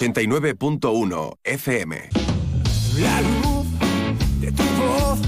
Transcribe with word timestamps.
89.1 0.00 1.36
FM. 1.44 2.08
La 3.00 3.20
luz 3.20 3.66
de 4.40 4.50
tu 4.50 4.62
voz 4.62 5.20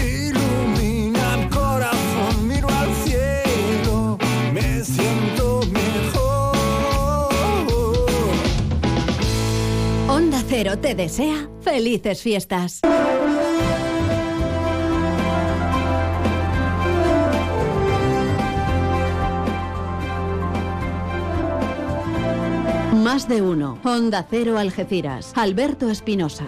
ilumina 0.00 1.42
el 1.42 1.48
corazón, 1.48 2.46
miro 2.46 2.68
al 2.68 2.94
cielo, 3.04 4.16
me 4.54 4.84
siento 4.84 5.62
mejor. 5.72 6.54
Onda 10.08 10.40
Cero 10.48 10.78
te 10.78 10.94
desea 10.94 11.48
felices 11.60 12.22
fiestas. 12.22 12.80
Más 23.02 23.26
de 23.28 23.42
uno. 23.42 23.80
Onda 23.82 24.24
Cero 24.30 24.58
Algeciras. 24.58 25.32
Alberto 25.34 25.90
Espinosa. 25.90 26.44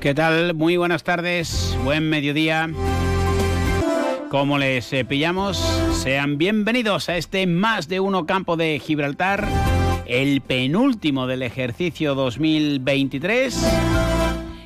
¿Qué 0.00 0.14
tal? 0.14 0.54
Muy 0.54 0.78
buenas 0.78 1.02
tardes, 1.02 1.76
buen 1.84 2.08
mediodía. 2.08 2.70
¿Cómo 4.30 4.58
les 4.58 4.92
eh, 4.92 5.04
pillamos? 5.04 5.56
Sean 5.92 6.36
bienvenidos 6.38 7.08
a 7.08 7.16
este 7.16 7.46
más 7.46 7.88
de 7.88 8.00
uno 8.00 8.26
campo 8.26 8.56
de 8.56 8.80
Gibraltar, 8.80 9.46
el 10.06 10.40
penúltimo 10.40 11.26
del 11.26 11.42
ejercicio 11.42 12.14
2023 12.14 14.06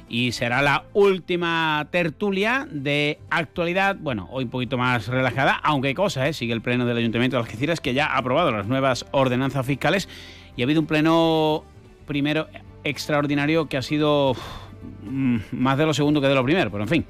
y 0.08 0.32
será 0.32 0.60
la 0.60 0.84
última 0.92 1.86
tertulia 1.90 2.66
de 2.70 3.18
actualidad, 3.30 3.96
bueno, 3.98 4.28
hoy 4.32 4.44
un 4.44 4.50
poquito 4.50 4.76
más 4.76 5.06
relajada, 5.06 5.60
aunque 5.62 5.88
hay 5.88 5.94
cosas, 5.94 6.28
¿eh? 6.28 6.32
sigue 6.32 6.52
el 6.52 6.60
pleno 6.60 6.84
del 6.84 6.96
Ayuntamiento 6.96 7.36
de 7.36 7.42
Algeciras 7.42 7.80
que 7.80 7.94
ya 7.94 8.06
ha 8.06 8.18
aprobado 8.18 8.50
las 8.50 8.66
nuevas 8.66 9.06
ordenanzas 9.12 9.64
fiscales 9.64 10.08
y 10.56 10.62
ha 10.62 10.64
habido 10.64 10.80
un 10.80 10.86
pleno 10.86 11.64
primero 12.06 12.48
extraordinario 12.82 13.66
que 13.66 13.76
ha 13.76 13.82
sido 13.82 14.34
mm, 15.04 15.38
más 15.52 15.78
de 15.78 15.86
lo 15.86 15.94
segundo 15.94 16.20
que 16.20 16.26
de 16.26 16.34
lo 16.34 16.44
primero, 16.44 16.70
pero 16.70 16.82
en 16.82 16.88
fin, 16.88 17.06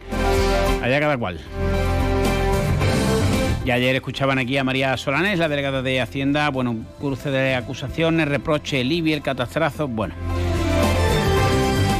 allá 0.82 1.00
cada 1.00 1.16
cual. 1.16 1.40
Y 3.64 3.70
ayer 3.70 3.94
escuchaban 3.94 4.38
aquí 4.38 4.56
a 4.56 4.64
María 4.64 4.96
Solanes, 4.96 5.38
la 5.38 5.48
delegada 5.48 5.82
de 5.82 6.00
Hacienda, 6.00 6.48
bueno, 6.48 6.70
un 6.70 6.86
cruce 6.98 7.30
de 7.30 7.54
acusaciones, 7.54 8.26
reproche, 8.26 8.82
Libia, 8.82 9.14
el 9.14 9.22
catastrazo, 9.22 9.86
bueno. 9.86 10.14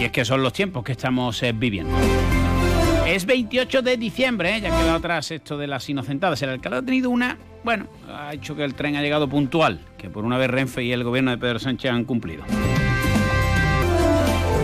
Y 0.00 0.05
es 0.05 0.11
que 0.11 0.25
son 0.25 0.42
los 0.42 0.55
tiempos 0.55 0.83
que 0.83 0.92
estamos 0.92 1.42
eh, 1.42 1.53
viviendo. 1.53 1.94
Es 3.06 3.27
28 3.27 3.83
de 3.83 3.97
diciembre, 3.98 4.56
¿eh? 4.56 4.61
ya 4.62 4.69
quedado 4.69 4.94
atrás 4.94 5.31
esto 5.31 5.58
de 5.58 5.66
las 5.66 5.88
inocentadas. 5.91 6.41
El 6.42 6.50
alcalde 6.50 6.78
ha 6.78 6.83
tenido 6.83 7.11
una, 7.11 7.36
bueno, 7.62 7.88
ha 8.08 8.33
hecho 8.33 8.56
que 8.56 8.64
el 8.64 8.75
tren 8.75 8.97
ha 8.97 9.03
llegado 9.03 9.28
puntual, 9.28 9.81
que 9.98 10.08
por 10.08 10.25
una 10.25 10.38
vez 10.38 10.48
Renfe 10.48 10.83
y 10.83 10.92
el 10.92 11.05
gobierno 11.05 11.31
de 11.31 11.38
Pedro 11.38 11.58
Sánchez 11.58 11.91
han 11.91 12.05
cumplido. 12.05 12.44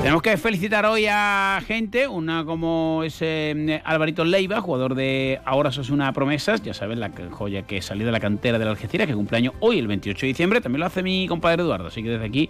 Tenemos 0.06 0.22
que 0.22 0.36
felicitar 0.36 0.86
hoy 0.86 1.06
a 1.10 1.60
gente, 1.66 2.06
una 2.06 2.44
como 2.44 3.02
ese 3.02 3.50
eh, 3.50 3.82
Alvarito 3.84 4.24
Leiva, 4.24 4.60
jugador 4.60 4.94
de 4.94 5.40
Ahora 5.44 5.72
sos 5.72 5.90
una 5.90 6.12
promesas, 6.12 6.62
ya 6.62 6.74
saben, 6.74 7.00
la 7.00 7.10
joya 7.32 7.62
que 7.62 7.82
salió 7.82 8.06
de 8.06 8.12
la 8.12 8.20
cantera 8.20 8.56
de 8.56 8.64
la 8.64 8.70
Algeciras, 8.70 9.08
que 9.08 9.14
cumpleaños 9.14 9.54
hoy, 9.58 9.80
el 9.80 9.88
28 9.88 10.20
de 10.20 10.26
diciembre, 10.28 10.60
también 10.60 10.78
lo 10.78 10.86
hace 10.86 11.02
mi 11.02 11.26
compadre 11.26 11.64
Eduardo, 11.64 11.88
así 11.88 12.04
que 12.04 12.10
desde 12.10 12.24
aquí 12.24 12.48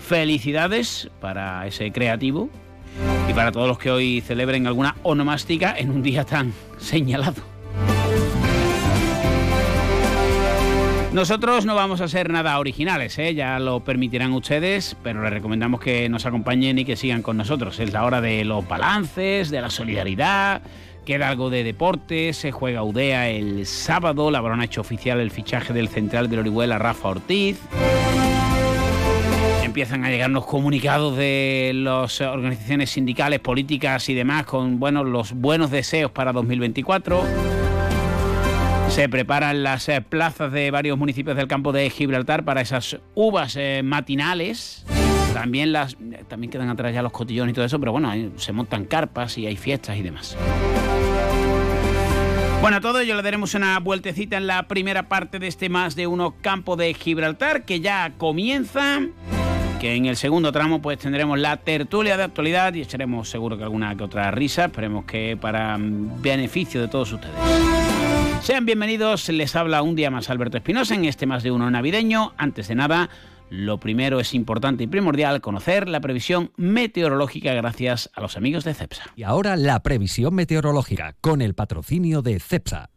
felicidades 0.00 1.08
para 1.20 1.64
ese 1.64 1.92
creativo 1.92 2.50
y 3.28 3.34
para 3.34 3.52
todos 3.52 3.68
los 3.68 3.78
que 3.78 3.92
hoy 3.92 4.20
celebren 4.20 4.66
alguna 4.66 4.96
onomástica 5.04 5.76
en 5.78 5.92
un 5.92 6.02
día 6.02 6.24
tan 6.24 6.52
señalado. 6.78 7.49
Nosotros 11.12 11.66
no 11.66 11.74
vamos 11.74 12.00
a 12.00 12.06
ser 12.06 12.30
nada 12.30 12.56
originales, 12.60 13.18
¿eh? 13.18 13.34
ya 13.34 13.58
lo 13.58 13.80
permitirán 13.80 14.32
ustedes, 14.32 14.96
pero 15.02 15.24
les 15.24 15.32
recomendamos 15.32 15.80
que 15.80 16.08
nos 16.08 16.24
acompañen 16.24 16.78
y 16.78 16.84
que 16.84 16.94
sigan 16.94 17.22
con 17.22 17.36
nosotros. 17.36 17.80
Es 17.80 17.92
la 17.92 18.04
hora 18.04 18.20
de 18.20 18.44
los 18.44 18.66
balances, 18.68 19.50
de 19.50 19.60
la 19.60 19.70
solidaridad, 19.70 20.62
queda 21.04 21.28
algo 21.28 21.50
de 21.50 21.64
deporte, 21.64 22.32
se 22.32 22.52
juega 22.52 22.84
UDEA 22.84 23.28
el 23.28 23.66
sábado, 23.66 24.30
la 24.30 24.40
Barona 24.40 24.62
ha 24.62 24.66
hecho 24.66 24.82
oficial 24.82 25.18
el 25.18 25.32
fichaje 25.32 25.72
del 25.72 25.88
central 25.88 26.30
de 26.30 26.38
Orihuela, 26.38 26.78
Rafa 26.78 27.08
Ortiz. 27.08 27.60
Empiezan 29.64 30.04
a 30.04 30.10
llegarnos 30.10 30.46
comunicados 30.46 31.16
de 31.16 31.72
las 31.74 32.20
organizaciones 32.20 32.90
sindicales, 32.90 33.40
políticas 33.40 34.08
y 34.08 34.14
demás 34.14 34.44
con 34.46 34.78
bueno, 34.78 35.02
los 35.02 35.32
buenos 35.32 35.72
deseos 35.72 36.12
para 36.12 36.32
2024. 36.32 37.59
Se 38.90 39.08
preparan 39.08 39.62
las 39.62 39.88
eh, 39.88 40.00
plazas 40.00 40.50
de 40.50 40.72
varios 40.72 40.98
municipios 40.98 41.36
del 41.36 41.46
campo 41.46 41.70
de 41.72 41.88
Gibraltar 41.90 42.44
para 42.44 42.60
esas 42.60 42.98
uvas 43.14 43.54
eh, 43.56 43.82
matinales. 43.84 44.84
También, 45.32 45.72
las, 45.72 45.96
también 46.26 46.50
quedan 46.50 46.68
atrás 46.68 46.92
ya 46.92 47.00
los 47.00 47.12
cotillones 47.12 47.52
y 47.52 47.54
todo 47.54 47.64
eso, 47.64 47.78
pero 47.78 47.92
bueno, 47.92 48.12
se 48.36 48.52
montan 48.52 48.84
carpas 48.84 49.38
y 49.38 49.46
hay 49.46 49.56
fiestas 49.56 49.96
y 49.96 50.02
demás. 50.02 50.36
Bueno, 52.60 52.78
a 52.78 52.80
todo 52.80 52.98
ello 52.98 53.14
le 53.14 53.22
daremos 53.22 53.54
una 53.54 53.78
vueltecita 53.78 54.36
en 54.36 54.48
la 54.48 54.66
primera 54.66 55.08
parte 55.08 55.38
de 55.38 55.46
este 55.46 55.68
más 55.68 55.94
de 55.94 56.08
uno 56.08 56.34
campo 56.42 56.74
de 56.74 56.92
Gibraltar, 56.92 57.64
que 57.64 57.80
ya 57.80 58.12
comienza. 58.18 59.00
Que 59.80 59.94
en 59.94 60.06
el 60.06 60.16
segundo 60.16 60.50
tramo 60.50 60.82
pues 60.82 60.98
tendremos 60.98 61.38
la 61.38 61.56
tertulia 61.58 62.16
de 62.16 62.24
actualidad 62.24 62.74
y 62.74 62.82
echaremos 62.82 63.30
seguro 63.30 63.56
que 63.56 63.62
alguna 63.62 63.96
que 63.96 64.02
otra 64.02 64.30
risa. 64.32 64.64
Esperemos 64.66 65.04
que 65.04 65.38
para 65.40 65.78
mm, 65.78 66.20
beneficio 66.20 66.80
de 66.82 66.88
todos 66.88 67.12
ustedes. 67.12 67.89
Sean 68.42 68.64
bienvenidos, 68.64 69.28
les 69.28 69.54
habla 69.54 69.82
un 69.82 69.94
día 69.94 70.10
más 70.10 70.30
Alberto 70.30 70.56
Espinosa 70.56 70.94
en 70.94 71.04
este 71.04 71.26
más 71.26 71.42
de 71.42 71.50
uno 71.50 71.70
navideño. 71.70 72.32
Antes 72.38 72.68
de 72.68 72.74
nada, 72.74 73.10
lo 73.50 73.78
primero 73.78 74.18
es 74.18 74.32
importante 74.32 74.84
y 74.84 74.86
primordial 74.86 75.42
conocer 75.42 75.88
la 75.88 76.00
previsión 76.00 76.50
meteorológica 76.56 77.52
gracias 77.52 78.10
a 78.14 78.22
los 78.22 78.38
amigos 78.38 78.64
de 78.64 78.72
CEPSA. 78.72 79.04
Y 79.14 79.24
ahora 79.24 79.56
la 79.56 79.82
previsión 79.82 80.34
meteorológica 80.34 81.16
con 81.20 81.42
el 81.42 81.54
patrocinio 81.54 82.22
de 82.22 82.40
CEPSA. 82.40 82.88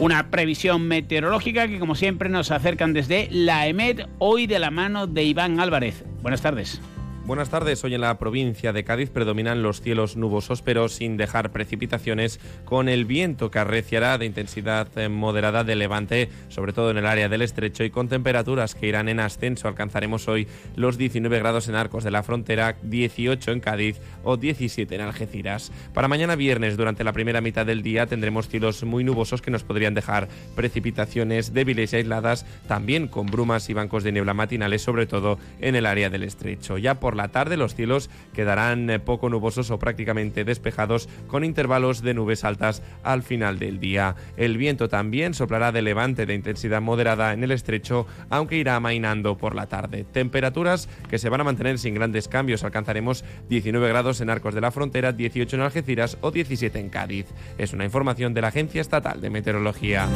Una 0.00 0.30
previsión 0.30 0.88
meteorológica 0.88 1.68
que 1.68 1.78
como 1.78 1.94
siempre 1.94 2.30
nos 2.30 2.50
acercan 2.50 2.94
desde 2.94 3.28
la 3.30 3.66
EMED, 3.66 4.06
hoy 4.18 4.46
de 4.46 4.58
la 4.58 4.70
mano 4.70 5.06
de 5.06 5.24
Iván 5.24 5.60
Álvarez. 5.60 6.06
Buenas 6.22 6.40
tardes. 6.40 6.80
Buenas 7.26 7.50
tardes. 7.50 7.84
Hoy 7.84 7.94
en 7.94 8.00
la 8.00 8.18
provincia 8.18 8.72
de 8.72 8.82
Cádiz 8.82 9.10
predominan 9.10 9.62
los 9.62 9.82
cielos 9.82 10.16
nubosos, 10.16 10.62
pero 10.62 10.88
sin 10.88 11.16
dejar 11.16 11.52
precipitaciones, 11.52 12.40
con 12.64 12.88
el 12.88 13.04
viento 13.04 13.50
que 13.50 13.58
arreciará 13.60 14.18
de 14.18 14.26
intensidad 14.26 14.88
moderada 15.08 15.62
de 15.62 15.76
levante, 15.76 16.28
sobre 16.48 16.72
todo 16.72 16.90
en 16.90 16.96
el 16.96 17.06
área 17.06 17.28
del 17.28 17.42
estrecho, 17.42 17.84
y 17.84 17.90
con 17.90 18.08
temperaturas 18.08 18.74
que 18.74 18.88
irán 18.88 19.08
en 19.08 19.20
ascenso. 19.20 19.68
Alcanzaremos 19.68 20.26
hoy 20.28 20.48
los 20.74 20.98
19 20.98 21.38
grados 21.38 21.68
en 21.68 21.76
Arcos 21.76 22.04
de 22.04 22.10
la 22.10 22.22
Frontera, 22.22 22.76
18 22.82 23.52
en 23.52 23.60
Cádiz 23.60 24.00
o 24.24 24.36
17 24.36 24.92
en 24.94 25.02
Algeciras. 25.02 25.70
Para 25.94 26.08
mañana 26.08 26.36
viernes, 26.36 26.76
durante 26.76 27.04
la 27.04 27.12
primera 27.12 27.42
mitad 27.42 27.66
del 27.66 27.82
día, 27.82 28.06
tendremos 28.06 28.48
cielos 28.48 28.82
muy 28.82 29.04
nubosos 29.04 29.42
que 29.42 29.52
nos 29.52 29.62
podrían 29.62 29.94
dejar 29.94 30.28
precipitaciones 30.56 31.52
débiles 31.52 31.92
y 31.92 31.96
aisladas, 31.96 32.44
también 32.66 33.06
con 33.06 33.26
brumas 33.26 33.68
y 33.70 33.74
bancos 33.74 34.04
de 34.04 34.12
niebla 34.12 34.34
matinales, 34.34 34.82
sobre 34.82 35.06
todo 35.06 35.38
en 35.60 35.76
el 35.76 35.86
área 35.86 36.10
del 36.10 36.24
estrecho. 36.24 36.78
Ya 36.78 36.98
por 36.98 37.09
la 37.16 37.28
tarde 37.28 37.56
los 37.56 37.74
cielos 37.74 38.10
quedarán 38.32 38.88
eh, 38.90 38.98
poco 38.98 39.28
nubosos 39.28 39.70
o 39.70 39.78
prácticamente 39.78 40.44
despejados 40.44 41.08
con 41.26 41.44
intervalos 41.44 42.02
de 42.02 42.14
nubes 42.14 42.44
altas 42.44 42.82
al 43.02 43.22
final 43.22 43.58
del 43.58 43.80
día. 43.80 44.16
El 44.36 44.56
viento 44.56 44.88
también 44.88 45.34
soplará 45.34 45.72
de 45.72 45.82
levante 45.82 46.26
de 46.26 46.34
intensidad 46.34 46.80
moderada 46.80 47.32
en 47.32 47.44
el 47.44 47.50
estrecho, 47.50 48.06
aunque 48.28 48.56
irá 48.56 48.76
amainando 48.76 49.36
por 49.36 49.54
la 49.54 49.66
tarde. 49.66 50.04
Temperaturas 50.04 50.88
que 51.08 51.18
se 51.18 51.28
van 51.28 51.40
a 51.40 51.44
mantener 51.44 51.78
sin 51.78 51.94
grandes 51.94 52.28
cambios. 52.28 52.64
Alcanzaremos 52.64 53.24
19 53.48 53.88
grados 53.88 54.20
en 54.20 54.30
Arcos 54.30 54.54
de 54.54 54.60
la 54.60 54.70
Frontera, 54.70 55.12
18 55.12 55.56
en 55.56 55.62
Algeciras 55.62 56.18
o 56.20 56.30
17 56.30 56.78
en 56.78 56.88
Cádiz. 56.90 57.26
Es 57.58 57.72
una 57.72 57.84
información 57.84 58.34
de 58.34 58.40
la 58.40 58.48
Agencia 58.48 58.80
Estatal 58.80 59.20
de 59.20 59.30
Meteorología. 59.30 60.06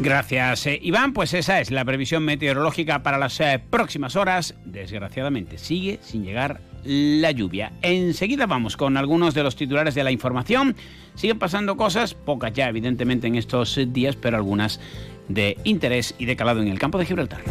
Gracias, 0.00 0.66
eh, 0.66 0.78
Iván. 0.82 1.12
Pues 1.12 1.34
esa 1.34 1.60
es 1.60 1.70
la 1.70 1.84
previsión 1.84 2.24
meteorológica 2.24 3.02
para 3.02 3.18
las 3.18 3.38
eh, 3.40 3.60
próximas 3.70 4.16
horas. 4.16 4.54
Desgraciadamente 4.64 5.58
sigue 5.58 5.98
sin 6.02 6.24
llegar 6.24 6.31
la 6.84 7.30
lluvia. 7.30 7.72
Enseguida 7.82 8.46
vamos 8.46 8.76
con 8.76 8.96
algunos 8.96 9.34
de 9.34 9.42
los 9.42 9.56
titulares 9.56 9.94
de 9.94 10.04
la 10.04 10.10
información. 10.10 10.74
Siguen 11.14 11.38
pasando 11.38 11.76
cosas, 11.76 12.14
pocas 12.14 12.52
ya 12.52 12.68
evidentemente 12.68 13.26
en 13.26 13.36
estos 13.36 13.78
días, 13.88 14.16
pero 14.16 14.36
algunas 14.36 14.80
de 15.28 15.56
interés 15.64 16.14
y 16.18 16.24
de 16.24 16.36
calado 16.36 16.60
en 16.60 16.68
el 16.68 16.78
campo 16.78 16.98
de 16.98 17.06
Gibraltar. 17.06 17.42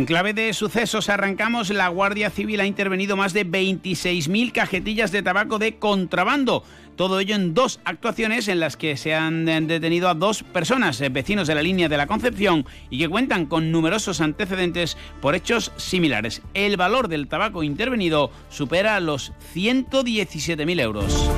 En 0.00 0.06
clave 0.06 0.32
de 0.32 0.54
sucesos 0.54 1.10
arrancamos, 1.10 1.68
la 1.68 1.88
Guardia 1.88 2.30
Civil 2.30 2.58
ha 2.60 2.64
intervenido 2.64 3.18
más 3.18 3.34
de 3.34 3.46
26.000 3.46 4.50
cajetillas 4.50 5.12
de 5.12 5.22
tabaco 5.22 5.58
de 5.58 5.76
contrabando. 5.76 6.64
Todo 6.96 7.20
ello 7.20 7.34
en 7.34 7.52
dos 7.52 7.80
actuaciones 7.84 8.48
en 8.48 8.60
las 8.60 8.78
que 8.78 8.96
se 8.96 9.14
han 9.14 9.44
detenido 9.44 10.08
a 10.08 10.14
dos 10.14 10.42
personas, 10.42 10.98
eh, 11.02 11.10
vecinos 11.10 11.48
de 11.48 11.54
la 11.54 11.60
línea 11.60 11.90
de 11.90 11.98
la 11.98 12.06
Concepción, 12.06 12.64
y 12.88 12.98
que 12.98 13.10
cuentan 13.10 13.44
con 13.44 13.70
numerosos 13.70 14.22
antecedentes 14.22 14.96
por 15.20 15.34
hechos 15.34 15.70
similares. 15.76 16.40
El 16.54 16.78
valor 16.78 17.08
del 17.08 17.28
tabaco 17.28 17.62
intervenido 17.62 18.30
supera 18.48 19.00
los 19.00 19.34
117.000 19.54 20.80
euros. 20.80 21.30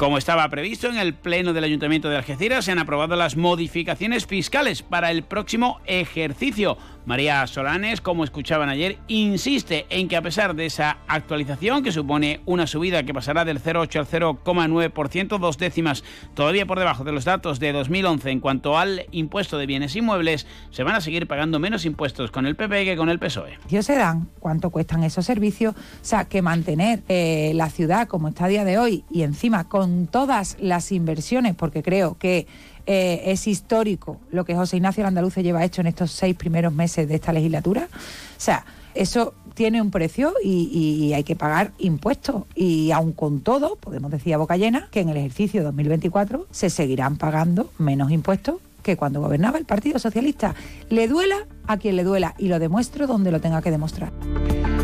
Como 0.00 0.16
estaba 0.16 0.48
previsto 0.48 0.88
en 0.88 0.96
el 0.96 1.12
Pleno 1.12 1.52
del 1.52 1.64
Ayuntamiento 1.64 2.08
de 2.08 2.16
Algeciras, 2.16 2.64
se 2.64 2.72
han 2.72 2.78
aprobado 2.78 3.16
las 3.16 3.36
modificaciones 3.36 4.24
fiscales 4.24 4.82
para 4.82 5.10
el 5.10 5.24
próximo 5.24 5.78
ejercicio. 5.84 6.78
María 7.06 7.46
Solanes, 7.46 8.00
como 8.00 8.24
escuchaban 8.24 8.68
ayer, 8.68 8.98
insiste 9.08 9.86
en 9.90 10.08
que 10.08 10.16
a 10.16 10.22
pesar 10.22 10.54
de 10.54 10.66
esa 10.66 10.98
actualización, 11.08 11.82
que 11.82 11.92
supone 11.92 12.40
una 12.46 12.66
subida 12.66 13.02
que 13.02 13.14
pasará 13.14 13.44
del 13.44 13.62
0,8 13.62 13.98
al 13.98 14.06
0,9%, 14.06 15.38
dos 15.38 15.58
décimas 15.58 16.04
todavía 16.34 16.66
por 16.66 16.78
debajo 16.78 17.04
de 17.04 17.12
los 17.12 17.24
datos 17.24 17.58
de 17.60 17.72
2011 17.72 18.30
en 18.30 18.40
cuanto 18.40 18.78
al 18.78 19.06
impuesto 19.10 19.58
de 19.58 19.66
bienes 19.66 19.96
inmuebles, 19.96 20.46
se 20.70 20.82
van 20.82 20.94
a 20.94 21.00
seguir 21.00 21.26
pagando 21.26 21.58
menos 21.58 21.84
impuestos 21.84 22.30
con 22.30 22.46
el 22.46 22.56
PP 22.56 22.84
que 22.84 22.96
con 22.96 23.08
el 23.08 23.18
PSOE. 23.18 23.58
Ellos 23.68 23.86
se 23.86 23.96
dan 23.96 24.28
cuánto 24.38 24.70
cuestan 24.70 25.04
esos 25.04 25.24
servicios, 25.24 25.74
o 25.74 25.78
sea, 26.04 26.24
que 26.24 26.42
mantener 26.42 27.02
eh, 27.08 27.52
la 27.54 27.70
ciudad 27.70 28.08
como 28.08 28.28
está 28.28 28.46
a 28.46 28.48
día 28.48 28.64
de 28.64 28.78
hoy 28.78 29.04
y 29.10 29.22
encima 29.22 29.68
con 29.68 30.06
todas 30.06 30.56
las 30.60 30.92
inversiones, 30.92 31.54
porque 31.54 31.82
creo 31.82 32.18
que 32.18 32.46
eh, 32.92 33.30
es 33.30 33.46
histórico 33.46 34.18
lo 34.32 34.44
que 34.44 34.56
José 34.56 34.76
Ignacio 34.76 35.04
Landaluce 35.04 35.44
lleva 35.44 35.64
hecho 35.64 35.80
en 35.80 35.86
estos 35.86 36.10
seis 36.10 36.34
primeros 36.34 36.72
meses 36.72 37.06
de 37.08 37.14
esta 37.14 37.32
legislatura. 37.32 37.86
O 37.92 38.40
sea, 38.40 38.64
eso 38.96 39.32
tiene 39.54 39.80
un 39.80 39.92
precio 39.92 40.34
y, 40.42 41.12
hay 41.14 41.22
que 41.22 41.36
pagar 41.36 41.70
impuestos. 41.78 42.42
Y 42.56 42.90
aun 42.90 43.12
con 43.12 43.42
todo, 43.42 43.76
podemos 43.76 44.10
decir 44.10 44.34
a 44.34 44.38
boca 44.38 44.56
llena 44.56 44.88
que 44.90 44.98
en 44.98 45.08
el 45.08 45.18
ejercicio 45.18 45.62
2024 45.62 46.48
se 46.50 46.68
seguirán 46.68 47.16
pagando 47.16 47.70
menos 47.78 48.10
impuestos 48.10 48.56
que 48.82 48.96
cuando 48.96 49.20
gobernaba 49.20 49.58
el 49.58 49.66
Partido 49.66 50.00
Socialista. 50.00 50.56
Le 50.88 51.06
duela 51.06 51.46
a 51.68 51.76
quien 51.76 51.94
le 51.94 52.02
duela 52.02 52.34
y 52.38 52.48
lo 52.48 52.58
demuestro 52.58 53.06
donde 53.06 53.30
lo 53.30 53.40
tenga 53.40 53.62
que 53.62 53.70
demostrar. 53.70 54.10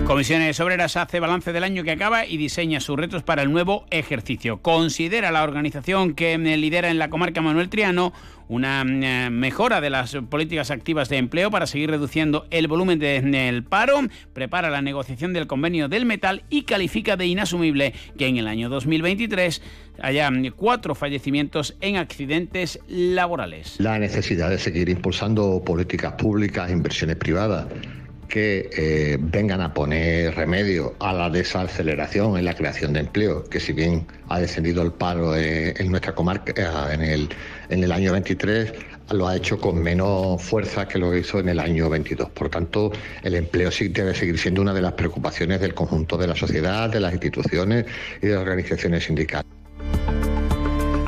Comisiones 0.06 0.60
Obreras 0.60 0.96
hace 0.96 1.18
balance 1.18 1.52
del 1.52 1.64
año 1.64 1.82
que 1.82 1.90
acaba 1.90 2.26
y 2.26 2.36
diseña 2.36 2.78
sus 2.78 2.96
retos 2.96 3.24
para 3.24 3.42
el 3.42 3.50
nuevo 3.50 3.86
ejercicio. 3.90 4.62
Considera 4.62 5.32
la 5.32 5.42
organización 5.42 6.14
que 6.14 6.34
eh, 6.34 6.56
lidera 6.56 6.90
en 6.90 7.00
la 7.00 7.10
comarca 7.10 7.42
Manuel 7.42 7.68
Triano 7.68 8.12
una 8.46 8.84
eh, 8.86 9.30
mejora 9.30 9.80
de 9.80 9.90
las 9.90 10.16
políticas 10.30 10.70
activas 10.70 11.08
de 11.08 11.16
empleo 11.16 11.50
para 11.50 11.66
seguir 11.66 11.90
reduciendo 11.90 12.46
el 12.52 12.68
volumen 12.68 13.00
del 13.00 13.64
paro, 13.64 13.98
prepara 14.32 14.70
la 14.70 14.80
negociación 14.80 15.32
del 15.32 15.48
convenio 15.48 15.88
del 15.88 16.06
metal 16.06 16.44
y 16.50 16.62
califica 16.62 17.16
de 17.16 17.26
inasumible 17.26 17.92
que 18.16 18.28
en 18.28 18.36
el 18.36 18.46
año 18.46 18.68
2023 18.68 19.60
haya 20.00 20.30
cuatro 20.54 20.94
fallecimientos 20.94 21.76
en 21.80 21.96
accidentes 21.96 22.78
laborales. 22.86 23.74
La 23.80 23.98
necesidad 23.98 24.50
de 24.50 24.58
seguir 24.58 24.88
impulsando 24.88 25.64
políticas 25.64 26.12
públicas, 26.12 26.70
inversiones 26.70 27.16
privadas 27.16 27.66
que 28.28 28.70
eh, 28.76 29.18
vengan 29.20 29.60
a 29.60 29.72
poner 29.72 30.34
remedio 30.34 30.94
a 31.00 31.12
la 31.12 31.30
desaceleración 31.30 32.36
en 32.36 32.44
la 32.44 32.54
creación 32.54 32.92
de 32.92 33.00
empleo, 33.00 33.44
que 33.44 33.60
si 33.60 33.72
bien 33.72 34.06
ha 34.28 34.40
descendido 34.40 34.82
el 34.82 34.92
paro 34.92 35.36
eh, 35.36 35.74
en 35.76 35.90
nuestra 35.90 36.14
comarca 36.14 36.52
eh, 36.56 36.94
en 36.94 37.02
el, 37.02 37.28
en 37.68 37.84
el 37.84 37.92
año 37.92 38.12
23, 38.12 38.72
lo 39.12 39.28
ha 39.28 39.36
hecho 39.36 39.58
con 39.58 39.82
menos 39.82 40.42
fuerza 40.42 40.88
que 40.88 40.98
lo 40.98 41.16
hizo 41.16 41.38
en 41.38 41.48
el 41.48 41.60
año 41.60 41.88
22. 41.88 42.30
Por 42.30 42.48
tanto, 42.48 42.92
el 43.22 43.34
empleo 43.34 43.70
sí 43.70 43.88
debe 43.88 44.14
seguir 44.14 44.38
siendo 44.38 44.62
una 44.62 44.74
de 44.74 44.82
las 44.82 44.92
preocupaciones 44.92 45.60
del 45.60 45.74
conjunto 45.74 46.16
de 46.16 46.26
la 46.26 46.34
sociedad, 46.34 46.90
de 46.90 47.00
las 47.00 47.12
instituciones 47.12 47.86
y 48.20 48.26
de 48.26 48.34
las 48.34 48.42
organizaciones 48.42 49.04
sindicales. 49.04 49.46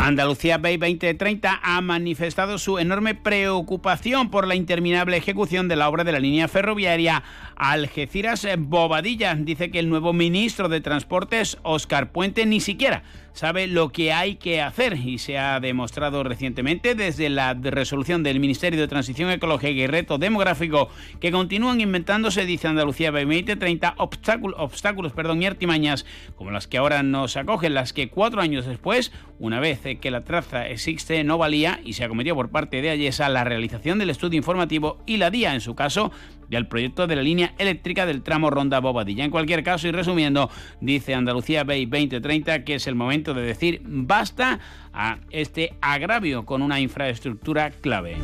Andalucía 0.09 0.57
Bay 0.57 0.79
2030 0.79 1.61
ha 1.63 1.81
manifestado 1.83 2.57
su 2.57 2.79
enorme 2.79 3.15
preocupación 3.15 4.31
por 4.31 4.47
la 4.47 4.55
interminable 4.55 5.19
ejecución 5.19 5.69
de 5.69 5.77
la 5.77 5.89
obra 5.89 6.03
de 6.03 6.13
la 6.13 6.19
línea 6.19 6.49
ferroviaria 6.49 7.23
Algeciras-Bobadilla. 7.57 9.35
Dice 9.35 9.71
que 9.71 9.79
el 9.79 9.91
nuevo 9.91 10.15
ministro 10.15 10.71
de 10.71 10.81
Transportes, 10.81 11.59
Óscar 11.63 12.11
Puente, 12.11 12.47
ni 12.47 12.61
siquiera 12.61 13.03
sabe 13.39 13.69
lo 13.69 13.91
que 13.91 14.13
hay 14.13 14.35
que 14.35 14.61
hacer 14.61 14.97
y 14.97 15.19
se 15.19 15.39
ha 15.39 15.61
demostrado 15.61 16.25
recientemente 16.25 16.97
desde 16.97 17.31
la 17.31 17.55
resolución 17.55 18.25
del 18.25 18.41
Ministerio 18.41 18.81
de 18.81 18.89
Transición 18.89 19.31
Ecológica 19.31 19.71
y 19.71 19.87
Reto 19.87 20.19
Demográfico 20.19 20.89
que 21.21 21.31
continúan 21.31 21.81
inventándose, 21.81 22.47
dice 22.47 22.67
Andalucía 22.67 23.13
2030, 23.13 23.95
obstáculos, 23.99 24.59
obstáculos 24.59 25.13
perdón, 25.13 25.41
y 25.41 25.47
artimañas 25.47 26.05
como 26.35 26.51
las 26.51 26.67
que 26.67 26.79
ahora 26.79 27.05
nos 27.05 27.37
acogen, 27.37 27.75
las 27.75 27.93
que 27.93 28.09
cuatro 28.09 28.41
años 28.41 28.67
después, 28.67 29.13
una 29.39 29.61
vez 29.61 29.83
que 30.01 30.11
la 30.11 30.25
traza 30.25 30.67
existe, 30.67 31.23
no 31.23 31.39
valía 31.39 31.79
y 31.85 31.93
se 31.93 32.03
acometió 32.03 32.35
por 32.35 32.51
parte 32.51 32.83
de 32.83 32.91
Ayesa 32.91 33.29
la 33.29 33.45
realización 33.45 34.01
del 34.01 34.11
estudio 34.11 34.37
informativo 34.37 34.99
y 35.07 35.19
la 35.19 35.31
DIA, 35.31 35.55
en 35.55 35.61
su 35.61 35.77
caso, 35.77 36.11
del 36.49 36.67
proyecto 36.67 37.07
de 37.07 37.17
la 37.17 37.23
línea 37.23 37.55
eléctrica 37.59 38.07
del 38.07 38.23
tramo 38.23 38.51
Ronda 38.51 38.81
Bobadilla. 38.81 39.25
En 39.25 39.31
cualquier 39.31 39.63
caso, 39.63 39.89
y 39.89 39.93
resumiendo, 39.93 40.51
dice 40.81 41.15
Andalucía 41.15 41.65
Bay 41.65 41.87
2030 41.87 42.65
que 42.65 42.75
es 42.75 42.87
el 42.87 42.95
momento 42.95 43.35
de 43.35 43.43
decir 43.43 43.83
basta 43.85 44.59
a 44.93 45.19
este 45.31 45.75
agravio 45.81 46.45
con 46.45 46.63
una 46.63 46.81
infraestructura 46.81 47.71
clave. 47.71 48.17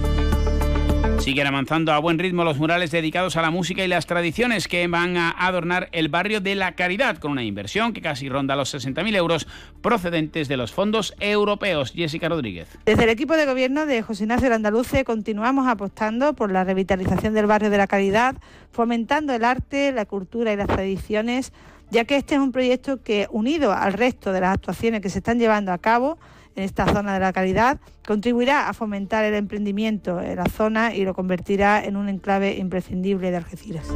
Siguen 1.25 1.47
avanzando 1.47 1.94
a 1.94 1.99
buen 2.00 2.19
ritmo 2.19 2.44
los 2.44 2.59
murales 2.59 2.91
dedicados 2.91 3.38
a 3.38 3.41
la 3.41 3.50
música 3.50 3.82
y 3.82 3.88
las 3.88 4.05
tradiciones 4.05 4.69
que 4.69 4.87
van 4.88 5.17
a 5.17 5.31
adornar 5.31 5.88
el 5.93 6.11
barrio 6.11 6.43
de 6.43 6.55
la 6.55 6.73
Caridad 6.73 7.17
con 7.17 7.31
una 7.31 7.43
inversión 7.43 7.94
que 7.94 8.03
casi 8.03 8.29
ronda 8.29 8.56
los 8.56 8.75
60.000 8.75 9.17
euros 9.17 9.47
procedentes 9.81 10.49
de 10.49 10.59
los 10.59 10.73
fondos 10.73 11.15
europeos. 11.21 11.94
Jessica 11.94 12.29
Rodríguez. 12.29 12.69
Desde 12.85 13.05
el 13.05 13.09
equipo 13.09 13.37
de 13.37 13.47
gobierno 13.47 13.87
de 13.87 14.03
José 14.03 14.25
Ignacio 14.25 14.53
Andaluce 14.53 15.03
continuamos 15.05 15.67
apostando 15.67 16.35
por 16.35 16.53
la 16.53 16.62
revitalización 16.62 17.32
del 17.32 17.47
barrio 17.47 17.70
de 17.70 17.79
la 17.79 17.87
Caridad, 17.87 18.37
fomentando 18.70 19.32
el 19.32 19.44
arte, 19.44 19.93
la 19.93 20.05
cultura 20.05 20.53
y 20.53 20.56
las 20.56 20.69
tradiciones, 20.69 21.55
ya 21.91 22.05
que 22.05 22.17
este 22.17 22.35
es 22.35 22.41
un 22.43 22.53
proyecto 22.53 23.03
que, 23.03 23.29
unido 23.31 23.73
al 23.73 23.94
resto 23.94 24.31
de 24.31 24.43
las 24.43 24.53
actuaciones 24.53 25.00
que 25.00 25.09
se 25.09 25.20
están 25.20 25.38
llevando 25.38 25.73
a 25.73 25.79
cabo, 25.79 26.19
en 26.56 26.65
esta 26.65 26.87
zona 26.87 27.15
de 27.15 27.21
la 27.21 27.33
calidad, 27.33 27.81
contribuirá 28.06 28.69
a 28.69 28.75
fomentar 28.75 29.25
el 29.25 29.35
emprendimiento 29.35 30.21
en 30.21 30.37
la 30.37 30.47
zona 30.47 30.95
y 30.95 31.05
lo 31.05 31.15
convertirá 31.15 31.85
en 31.85 31.97
un 31.97 32.09
enclave 32.09 32.56
imprescindible 32.56 33.31
de 33.31 33.37
Algeciras. 33.37 33.87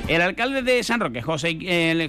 El 0.08 0.22
alcalde 0.22 0.62
de 0.62 0.82
San 0.82 1.00
Roque, 1.00 1.20
José 1.20 1.58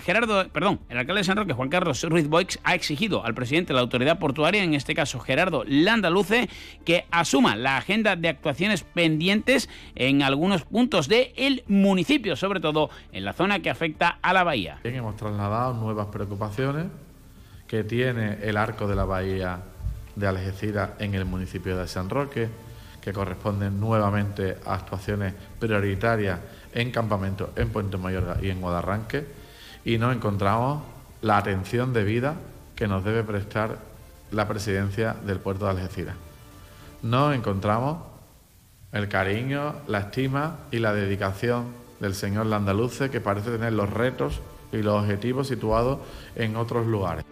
Gerardo, 0.01 0.47
perdón, 0.53 0.79
el 0.87 0.97
alcalde 0.99 1.19
de 1.19 1.23
San 1.25 1.35
Roque, 1.35 1.51
Juan 1.51 1.67
Carlos 1.67 2.01
Ruiz 2.03 2.29
Boix, 2.29 2.57
ha 2.63 2.73
exigido 2.73 3.25
al 3.25 3.33
presidente 3.33 3.69
de 3.69 3.73
la 3.73 3.81
autoridad 3.81 4.19
portuaria, 4.19 4.63
en 4.63 4.73
este 4.73 4.95
caso 4.95 5.19
Gerardo 5.19 5.65
Landaluce, 5.67 6.47
que 6.85 7.05
asuma 7.11 7.57
la 7.57 7.75
agenda 7.75 8.15
de 8.15 8.29
actuaciones 8.29 8.83
pendientes 8.83 9.69
en 9.95 10.23
algunos 10.23 10.63
puntos 10.63 11.09
del 11.09 11.65
municipio, 11.67 12.37
sobre 12.37 12.61
todo 12.61 12.89
en 13.11 13.25
la 13.25 13.33
zona 13.33 13.59
que 13.59 13.69
afecta 13.69 14.17
a 14.21 14.31
la 14.31 14.45
bahía. 14.45 14.79
Bien, 14.81 14.95
hemos 14.95 15.17
trasladado 15.17 15.73
nuevas 15.73 16.07
preocupaciones 16.07 16.85
que 17.67 17.83
tiene 17.83 18.37
el 18.43 18.55
arco 18.55 18.87
de 18.87 18.95
la 18.95 19.03
bahía 19.03 19.59
de 20.15 20.25
Algeciras 20.25 20.91
en 20.99 21.15
el 21.15 21.25
municipio 21.25 21.75
de 21.75 21.85
San 21.85 22.09
Roque, 22.09 22.47
que 23.01 23.11
corresponden 23.11 23.77
nuevamente 23.77 24.55
a 24.65 24.75
actuaciones 24.75 25.33
prioritarias 25.59 26.39
en 26.73 26.91
campamentos 26.91 27.49
en 27.55 27.69
Puente 27.69 27.97
Mayorga 27.97 28.37
y 28.41 28.49
en 28.49 28.61
Guadarranque 28.61 29.25
y 29.85 29.97
no 29.97 30.11
encontramos 30.11 30.83
la 31.21 31.37
atención 31.37 31.93
debida 31.93 32.35
que 32.75 32.87
nos 32.87 33.03
debe 33.03 33.23
prestar 33.23 33.77
la 34.31 34.47
presidencia 34.47 35.15
del 35.25 35.39
puerto 35.39 35.65
de 35.65 35.71
Algeciras. 35.71 36.15
No 37.01 37.33
encontramos 37.33 37.97
el 38.91 39.07
cariño, 39.07 39.75
la 39.87 39.99
estima 39.99 40.57
y 40.71 40.79
la 40.79 40.93
dedicación 40.93 41.67
del 41.99 42.15
señor 42.15 42.45
Landaluce 42.45 43.09
que 43.09 43.21
parece 43.21 43.51
tener 43.51 43.73
los 43.73 43.89
retos 43.89 44.41
y 44.71 44.77
los 44.77 45.03
objetivos 45.03 45.47
situados 45.47 45.99
en 46.35 46.55
otros 46.55 46.87
lugares. 46.87 47.25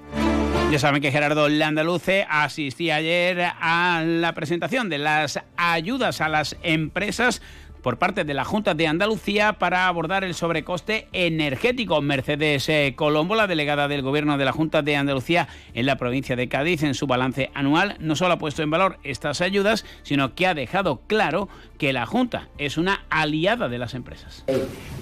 Ya 0.71 0.79
saben 0.79 1.01
que 1.01 1.11
Gerardo 1.11 1.47
Landaluce 1.47 2.25
asistía 2.29 2.95
ayer 2.95 3.51
a 3.61 4.03
la 4.05 4.33
presentación 4.33 4.89
de 4.89 4.97
las 4.97 5.39
ayudas 5.55 6.19
a 6.19 6.27
las 6.27 6.57
empresas 6.61 7.41
por 7.81 7.97
parte 7.97 8.23
de 8.23 8.33
la 8.33 8.45
Junta 8.45 8.73
de 8.73 8.87
Andalucía 8.87 9.53
para 9.53 9.87
abordar 9.87 10.23
el 10.23 10.33
sobrecoste 10.33 11.07
energético. 11.13 12.01
Mercedes 12.01 12.67
eh, 12.69 12.93
Colombo, 12.95 13.35
la 13.35 13.47
delegada 13.47 13.87
del 13.87 14.01
Gobierno 14.01 14.37
de 14.37 14.45
la 14.45 14.51
Junta 14.51 14.81
de 14.81 14.95
Andalucía 14.95 15.47
en 15.73 15.85
la 15.85 15.97
provincia 15.97 16.35
de 16.35 16.49
Cádiz, 16.49 16.83
en 16.83 16.93
su 16.93 17.07
balance 17.07 17.51
anual, 17.53 17.97
no 17.99 18.15
solo 18.15 18.33
ha 18.33 18.39
puesto 18.39 18.63
en 18.63 18.71
valor 18.71 18.97
estas 19.03 19.41
ayudas, 19.41 19.85
sino 20.03 20.35
que 20.35 20.47
ha 20.47 20.53
dejado 20.53 21.01
claro 21.07 21.49
que 21.77 21.93
la 21.93 22.05
Junta 22.05 22.47
es 22.57 22.77
una 22.77 23.05
aliada 23.09 23.69
de 23.69 23.77
las 23.77 23.93
empresas. 23.93 24.43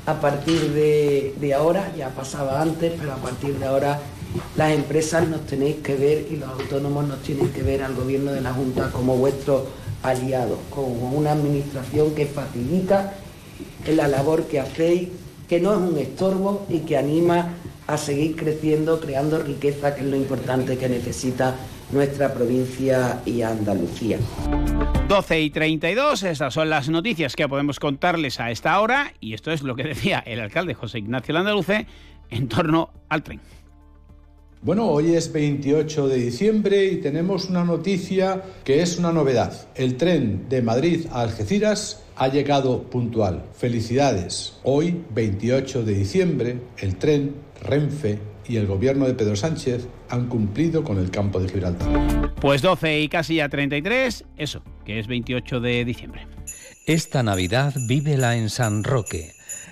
A 0.05 0.20
partir 0.20 0.60
de, 0.72 1.34
de 1.38 1.53
ahora, 1.53 1.91
ya 1.96 2.10
pasaba 2.10 2.62
antes, 2.62 2.94
pero 3.00 3.13
a 3.13 3.17
partir 3.17 3.55
de 3.55 3.65
ahora 3.65 4.00
las 4.55 4.72
empresas 4.72 5.27
nos 5.27 5.46
tenéis 5.46 5.77
que 5.77 5.96
ver 5.96 6.27
y 6.29 6.38
los 6.38 6.50
autónomos 6.50 7.08
nos 7.08 7.22
tienen 7.22 7.50
que 7.50 7.63
ver 7.63 7.84
al 7.84 7.96
Gobierno 7.96 8.32
de 8.32 8.41
la 8.41 8.53
Junta 8.53 8.91
como 8.91 9.17
vuestro 9.17 9.67
aliados, 10.06 10.60
con 10.70 10.86
una 10.86 11.32
administración 11.32 12.14
que 12.16 12.26
facilita 12.26 13.14
la 13.88 14.08
labor 14.08 14.48
que 14.48 14.60
hacéis, 14.60 15.10
que 15.48 15.60
no 15.60 15.74
es 15.74 15.80
un 15.80 15.98
estorbo 15.98 16.66
y 16.70 16.80
que 16.80 16.98
anima 16.98 17.54
a 17.88 17.98
seguir 17.98 18.36
creciendo, 18.36 19.00
creando 19.00 19.40
riqueza, 19.40 19.96
que 19.96 20.02
es 20.02 20.08
lo 20.08 20.16
importante 20.16 20.78
que 20.78 20.90
necesita 20.90 21.56
nuestra 21.92 22.34
provincia 22.34 23.22
y 23.26 23.44
Andalucía. 23.44 24.18
12 25.08 25.42
y 25.42 25.50
32, 25.52 26.24
estas 26.24 26.54
son 26.54 26.70
las 26.70 26.90
noticias 26.90 27.36
que 27.36 27.48
podemos 27.48 27.80
contarles 27.80 28.40
a 28.40 28.50
esta 28.50 28.80
hora 28.80 29.14
y 29.20 29.34
esto 29.34 29.52
es 29.52 29.62
lo 29.62 29.76
que 29.76 29.84
decía 29.84 30.24
el 30.26 30.40
alcalde 30.40 30.74
José 30.74 31.00
Ignacio 31.00 31.34
Landaluce 31.34 31.86
en 32.32 32.48
torno 32.48 32.90
al 33.10 33.22
tren. 33.22 33.40
Bueno, 34.62 34.88
hoy 34.88 35.14
es 35.14 35.32
28 35.32 36.08
de 36.08 36.18
diciembre 36.18 36.86
y 36.86 36.98
tenemos 36.98 37.50
una 37.50 37.64
noticia 37.64 38.42
que 38.64 38.82
es 38.82 38.98
una 38.98 39.12
novedad. 39.12 39.68
El 39.76 39.96
tren 39.96 40.50
de 40.50 40.62
Madrid 40.62 41.06
a 41.12 41.22
Algeciras 41.22 42.04
ha 42.16 42.30
llegado 42.30 42.84
puntual. 42.84 43.44
Felicidades. 43.54 44.58
Hoy, 44.64 45.04
28 45.14 45.84
de 45.84 45.94
diciembre, 45.94 46.60
el 46.80 46.96
tren, 46.96 47.36
Renfe 47.62 48.20
y 48.48 48.58
el 48.58 48.68
gobierno 48.68 49.06
de 49.06 49.14
Pedro 49.14 49.36
Sánchez 49.36 49.88
han 50.10 50.28
cumplido 50.28 50.84
con 50.84 50.98
el 50.98 51.12
campo 51.12 51.40
de 51.40 51.50
Gibraltar. 51.50 52.34
Pues 52.42 52.62
12 52.62 53.02
y 53.02 53.10
casi 53.10 53.40
a 53.40 53.50
33, 53.50 54.26
eso, 54.38 54.64
que 54.84 55.00
es 55.00 55.08
28 55.08 55.60
de 55.60 55.86
diciembre. 55.86 56.28
Esta 56.88 57.24
Navidad 57.24 57.74
vívela 57.88 58.36
en 58.36 58.50
San 58.50 58.84
Roque. 58.84 59.35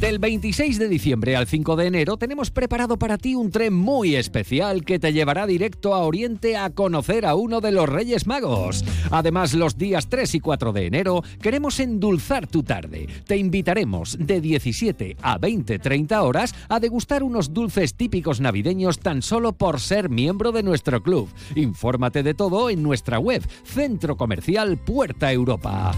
Del 0.00 0.18
26 0.18 0.78
de 0.78 0.88
diciembre 0.88 1.36
al 1.36 1.46
5 1.46 1.74
de 1.74 1.86
enero 1.86 2.18
tenemos 2.18 2.50
preparado 2.50 2.98
para 2.98 3.16
ti 3.16 3.34
un 3.34 3.50
tren 3.50 3.72
muy 3.72 4.14
especial 4.14 4.84
que 4.84 4.98
te 4.98 5.12
llevará 5.12 5.46
directo 5.46 5.94
a 5.94 6.02
Oriente 6.02 6.56
a 6.56 6.70
conocer 6.70 7.24
a 7.24 7.34
uno 7.34 7.62
de 7.62 7.72
los 7.72 7.88
Reyes 7.88 8.26
Magos. 8.26 8.84
Además, 9.10 9.54
los 9.54 9.78
días 9.78 10.08
3 10.08 10.34
y 10.34 10.40
4 10.40 10.72
de 10.72 10.86
enero 10.86 11.22
queremos 11.40 11.80
endulzar 11.80 12.46
tu 12.46 12.62
tarde. 12.62 13.08
Te 13.26 13.38
invitaremos 13.38 14.18
de 14.20 14.40
17 14.42 15.16
a 15.22 15.40
20-30 15.40 16.22
horas 16.22 16.54
a 16.68 16.78
degustar 16.78 17.22
unos 17.22 17.54
dulces 17.54 17.94
típicos 17.94 18.40
navideños 18.40 19.00
tan 19.00 19.22
solo 19.22 19.54
por 19.54 19.80
ser 19.80 20.10
miembro 20.10 20.52
de 20.52 20.62
nuestro 20.62 21.02
club. 21.02 21.30
Infórmate 21.54 22.22
de 22.22 22.34
todo 22.34 22.68
en 22.68 22.82
nuestra 22.82 23.18
web, 23.18 23.42
Centro 23.64 24.16
Comercial 24.16 24.76
Puerta 24.76 25.32
Europa. 25.32 25.92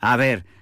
A 0.00 0.16
ver. 0.16 0.61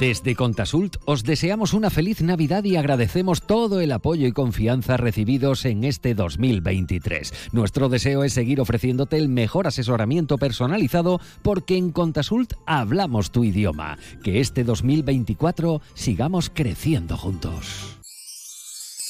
Desde 0.00 0.34
Contasult 0.34 0.96
os 1.04 1.24
deseamos 1.24 1.74
una 1.74 1.90
feliz 1.90 2.22
Navidad 2.22 2.64
y 2.64 2.76
agradecemos 2.76 3.42
todo 3.42 3.82
el 3.82 3.92
apoyo 3.92 4.26
y 4.26 4.32
confianza 4.32 4.96
recibidos 4.96 5.66
en 5.66 5.84
este 5.84 6.14
2023. 6.14 7.50
Nuestro 7.52 7.90
deseo 7.90 8.24
es 8.24 8.32
seguir 8.32 8.62
ofreciéndote 8.62 9.18
el 9.18 9.28
mejor 9.28 9.66
asesoramiento 9.66 10.38
personalizado 10.38 11.20
porque 11.42 11.76
en 11.76 11.90
Contasult 11.92 12.54
hablamos 12.64 13.30
tu 13.30 13.44
idioma. 13.44 13.98
Que 14.24 14.40
este 14.40 14.64
2024 14.64 15.82
sigamos 15.92 16.48
creciendo 16.48 17.18
juntos. 17.18 17.98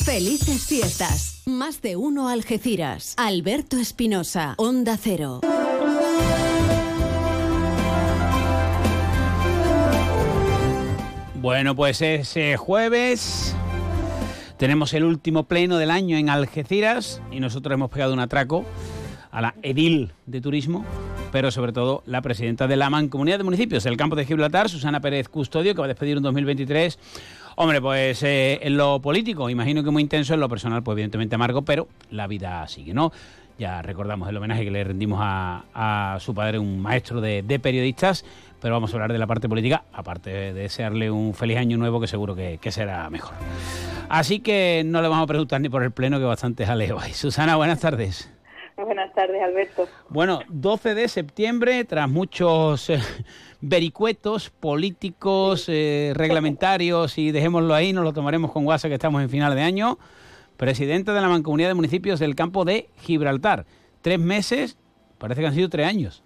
Felices 0.05 0.67
fiestas. 0.67 1.43
Más 1.47 1.83
de 1.83 1.95
uno 1.95 2.29
Algeciras. 2.29 3.15
Alberto 3.17 3.77
Espinosa. 3.77 4.55
Onda 4.57 4.99
Cero. 5.01 5.41
Bueno, 11.41 11.75
pues 11.75 12.03
ese 12.03 12.59
jueves 12.59 13.57
tenemos 14.59 14.93
el 14.93 15.05
último 15.05 15.45
pleno 15.45 15.79
del 15.79 15.91
año 15.91 16.19
en 16.19 16.29
Algeciras 16.29 17.23
y 17.33 17.41
nosotros 17.41 17.73
hemos 17.73 17.89
pegado 17.89 18.13
un 18.13 18.21
atraco 18.21 18.67
a 19.31 19.41
la 19.41 19.55
edil 19.63 20.13
de 20.27 20.43
turismo, 20.43 20.85
pero 21.33 21.51
sobre 21.51 21.73
todo 21.73 22.03
la 22.05 22.21
presidenta 22.21 22.69
de 22.69 22.77
la 22.77 22.91
Mancomunidad 22.91 23.39
de 23.39 23.45
Municipios 23.45 23.85
del 23.85 23.97
campo 23.97 24.17
de 24.17 24.27
Gibraltar, 24.27 24.69
Susana 24.69 25.01
Pérez 25.01 25.31
Custodio, 25.31 25.75
que 25.75 25.79
va 25.79 25.87
a 25.87 25.89
despedir 25.89 26.19
un 26.19 26.25
2023. 26.25 26.99
Hombre, 27.57 27.81
pues 27.81 28.23
eh, 28.23 28.59
en 28.61 28.77
lo 28.77 29.01
político, 29.01 29.49
imagino 29.49 29.83
que 29.83 29.91
muy 29.91 30.03
intenso, 30.03 30.35
en 30.35 30.41
lo 30.41 30.49
personal, 30.51 30.83
pues 30.83 30.97
evidentemente 30.97 31.37
amargo, 31.37 31.63
pero 31.63 31.89
la 32.11 32.27
vida 32.27 32.69
sigue, 32.69 32.93
¿no? 32.93 33.13
Ya 33.59 33.81
recordamos 33.81 34.29
el 34.29 34.37
homenaje 34.37 34.65
que 34.65 34.71
le 34.71 34.85
rendimos 34.85 35.21
a, 35.23 36.19
su 36.21 36.35
padre, 36.35 36.59
un 36.59 36.81
maestro 36.81 37.21
de 37.23 37.61
periodistas, 37.63 38.25
pero 38.61 38.75
vamos 38.75 38.93
a 38.93 38.97
hablar 38.97 39.13
de 39.13 39.19
la 39.19 39.27
parte 39.27 39.49
política, 39.49 39.85
aparte 39.93 40.31
de 40.31 40.53
desearle 40.53 41.11
un 41.11 41.35
feliz 41.35 41.59
año 41.59 41.77
nuevo 41.79 42.01
que 42.01 42.07
seguro 42.07 42.35
que, 42.35 42.59
que 42.59 42.71
será 42.71 43.09
mejor. 43.11 43.35
Así 44.09 44.41
que 44.41 44.83
no 44.85 45.03
le 45.03 45.09
vamos 45.09 45.25
a 45.25 45.27
preguntar 45.27 45.61
ni 45.61 45.69
por 45.69 45.83
el 45.83 45.93
pleno, 45.93 46.19
que 46.19 46.25
bastante 46.25 46.67
jaleo 46.67 46.99
hay. 46.99 47.13
Susana, 47.13 47.57
buenas 47.57 47.81
tardes. 47.81 48.31
Buenas 48.77 49.13
tardes, 49.13 49.43
Alberto. 49.43 49.89
Bueno, 50.09 50.41
12 50.49 50.95
de 50.95 51.09
septiembre, 51.09 51.85
tras 51.85 52.09
muchos 52.09 52.89
eh, 52.89 52.99
vericuetos 53.61 54.51
políticos, 54.51 55.67
eh, 55.69 56.13
reglamentarios, 56.15 57.19
y 57.19 57.31
dejémoslo 57.31 57.75
ahí, 57.75 57.93
nos 57.93 58.05
lo 58.05 58.13
tomaremos 58.13 58.53
con 58.53 58.65
guasa 58.65 58.89
que 58.89 58.95
estamos 58.95 59.23
en 59.23 59.29
final 59.29 59.55
de 59.55 59.63
año, 59.63 59.99
presidente 60.57 61.13
de 61.13 61.21
la 61.21 61.29
Mancomunidad 61.29 61.69
de 61.69 61.75
Municipios 61.75 62.21
del 62.21 62.35
campo 62.35 62.65
de 62.65 62.89
Gibraltar. 63.01 63.67
Tres 64.01 64.19
meses, 64.19 64.79
parece 65.19 65.43
que 65.43 65.47
han 65.47 65.55
sido 65.55 65.69
tres 65.69 65.87
años. 65.87 66.23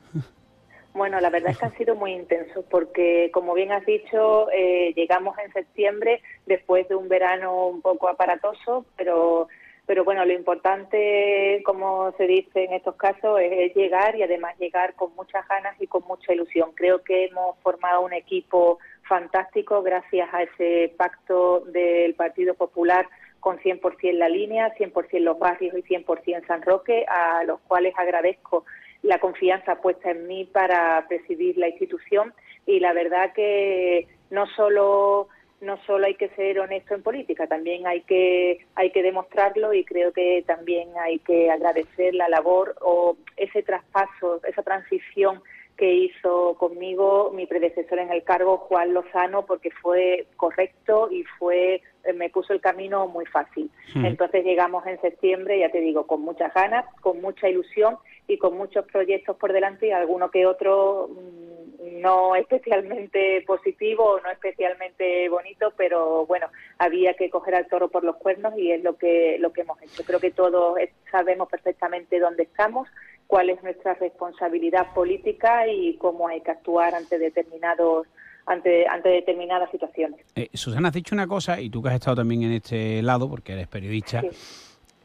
Bueno, 0.94 1.20
la 1.20 1.28
verdad 1.28 1.50
es 1.50 1.58
que 1.58 1.66
han 1.66 1.76
sido 1.76 1.96
muy 1.96 2.12
intensos 2.12 2.64
porque, 2.70 3.30
como 3.32 3.52
bien 3.52 3.72
has 3.72 3.84
dicho, 3.84 4.48
eh, 4.52 4.92
llegamos 4.94 5.36
en 5.38 5.52
septiembre 5.52 6.22
después 6.46 6.88
de 6.88 6.94
un 6.94 7.08
verano 7.08 7.66
un 7.66 7.82
poco 7.82 8.08
aparatoso, 8.08 8.86
pero 8.96 9.48
pero 9.86 10.02
bueno, 10.02 10.24
lo 10.24 10.32
importante, 10.32 11.62
como 11.66 12.10
se 12.12 12.26
dice 12.26 12.64
en 12.64 12.72
estos 12.72 12.94
casos, 12.96 13.38
es 13.42 13.74
llegar 13.74 14.16
y 14.16 14.22
además 14.22 14.58
llegar 14.58 14.94
con 14.94 15.14
muchas 15.14 15.46
ganas 15.46 15.76
y 15.78 15.86
con 15.86 16.04
mucha 16.04 16.32
ilusión. 16.32 16.70
Creo 16.74 17.02
que 17.04 17.26
hemos 17.26 17.58
formado 17.58 18.00
un 18.00 18.14
equipo 18.14 18.78
fantástico 19.06 19.82
gracias 19.82 20.32
a 20.32 20.42
ese 20.42 20.94
pacto 20.96 21.60
del 21.66 22.14
Partido 22.14 22.54
Popular 22.54 23.06
con 23.40 23.58
100% 23.58 24.12
la 24.12 24.30
línea, 24.30 24.74
100% 24.74 25.18
los 25.18 25.38
barrios 25.38 25.76
y 25.76 25.82
100% 25.82 26.46
San 26.46 26.62
Roque, 26.62 27.04
a 27.06 27.44
los 27.44 27.60
cuales 27.60 27.92
agradezco 27.98 28.64
la 29.04 29.18
confianza 29.18 29.76
puesta 29.80 30.10
en 30.10 30.26
mí 30.26 30.44
para 30.44 31.06
presidir 31.08 31.56
la 31.58 31.68
institución. 31.68 32.34
Y 32.66 32.80
la 32.80 32.92
verdad 32.92 33.32
que 33.32 34.08
no 34.30 34.46
solo 34.56 35.28
no 35.60 35.78
solo 35.86 36.06
hay 36.06 36.14
que 36.14 36.28
ser 36.30 36.58
honesto 36.58 36.94
en 36.94 37.02
política, 37.02 37.46
también 37.46 37.86
hay 37.86 38.02
que 38.02 38.66
hay 38.74 38.90
que 38.90 39.02
demostrarlo 39.02 39.72
y 39.72 39.84
creo 39.84 40.12
que 40.12 40.44
también 40.46 40.90
hay 41.00 41.20
que 41.20 41.50
agradecer 41.50 42.14
la 42.14 42.28
labor 42.28 42.74
o 42.80 43.16
ese 43.36 43.62
traspaso, 43.62 44.40
esa 44.46 44.62
transición 44.62 45.42
que 45.76 45.92
hizo 45.92 46.54
conmigo 46.58 47.32
mi 47.34 47.46
predecesor 47.46 47.98
en 47.98 48.12
el 48.12 48.22
cargo, 48.22 48.58
Juan 48.58 48.94
Lozano, 48.94 49.46
porque 49.46 49.70
fue 49.70 50.26
correcto 50.36 51.08
y 51.10 51.24
fue 51.38 51.82
me 52.12 52.30
puso 52.30 52.52
el 52.52 52.60
camino 52.60 53.06
muy 53.08 53.24
fácil. 53.26 53.70
Entonces 53.94 54.44
llegamos 54.44 54.86
en 54.86 55.00
septiembre, 55.00 55.58
ya 55.58 55.70
te 55.70 55.80
digo, 55.80 56.06
con 56.06 56.20
muchas 56.20 56.52
ganas, 56.52 56.84
con 57.00 57.20
mucha 57.20 57.48
ilusión 57.48 57.96
y 58.26 58.38
con 58.38 58.56
muchos 58.56 58.84
proyectos 58.86 59.36
por 59.36 59.52
delante 59.52 59.88
y 59.88 59.92
alguno 59.92 60.30
que 60.30 60.46
otro 60.46 61.08
mm, 61.08 62.00
no 62.00 62.36
especialmente 62.36 63.42
positivo 63.46 64.04
o 64.04 64.20
no 64.20 64.30
especialmente 64.30 65.28
bonito, 65.28 65.72
pero 65.76 66.26
bueno, 66.26 66.48
había 66.78 67.14
que 67.14 67.30
coger 67.30 67.54
al 67.54 67.68
toro 67.68 67.88
por 67.88 68.04
los 68.04 68.16
cuernos 68.16 68.56
y 68.58 68.72
es 68.72 68.82
lo 68.82 68.96
que 68.96 69.38
lo 69.38 69.52
que 69.52 69.62
hemos 69.62 69.80
hecho. 69.82 70.04
Creo 70.04 70.20
que 70.20 70.30
todos 70.30 70.78
sabemos 71.10 71.48
perfectamente 71.48 72.18
dónde 72.18 72.44
estamos, 72.44 72.88
cuál 73.26 73.50
es 73.50 73.62
nuestra 73.62 73.94
responsabilidad 73.94 74.92
política 74.94 75.66
y 75.66 75.96
cómo 75.96 76.28
hay 76.28 76.40
que 76.40 76.50
actuar 76.50 76.94
ante 76.94 77.18
determinados 77.18 78.06
ante, 78.46 78.86
ante 78.86 79.08
determinadas 79.08 79.70
situaciones. 79.70 80.20
Eh, 80.34 80.48
Susana, 80.52 80.88
has 80.88 80.94
dicho 80.94 81.14
una 81.14 81.26
cosa, 81.26 81.60
y 81.60 81.70
tú 81.70 81.82
que 81.82 81.88
has 81.88 81.94
estado 81.94 82.16
también 82.16 82.42
en 82.42 82.52
este 82.52 83.02
lado, 83.02 83.28
porque 83.28 83.52
eres 83.52 83.68
periodista. 83.68 84.22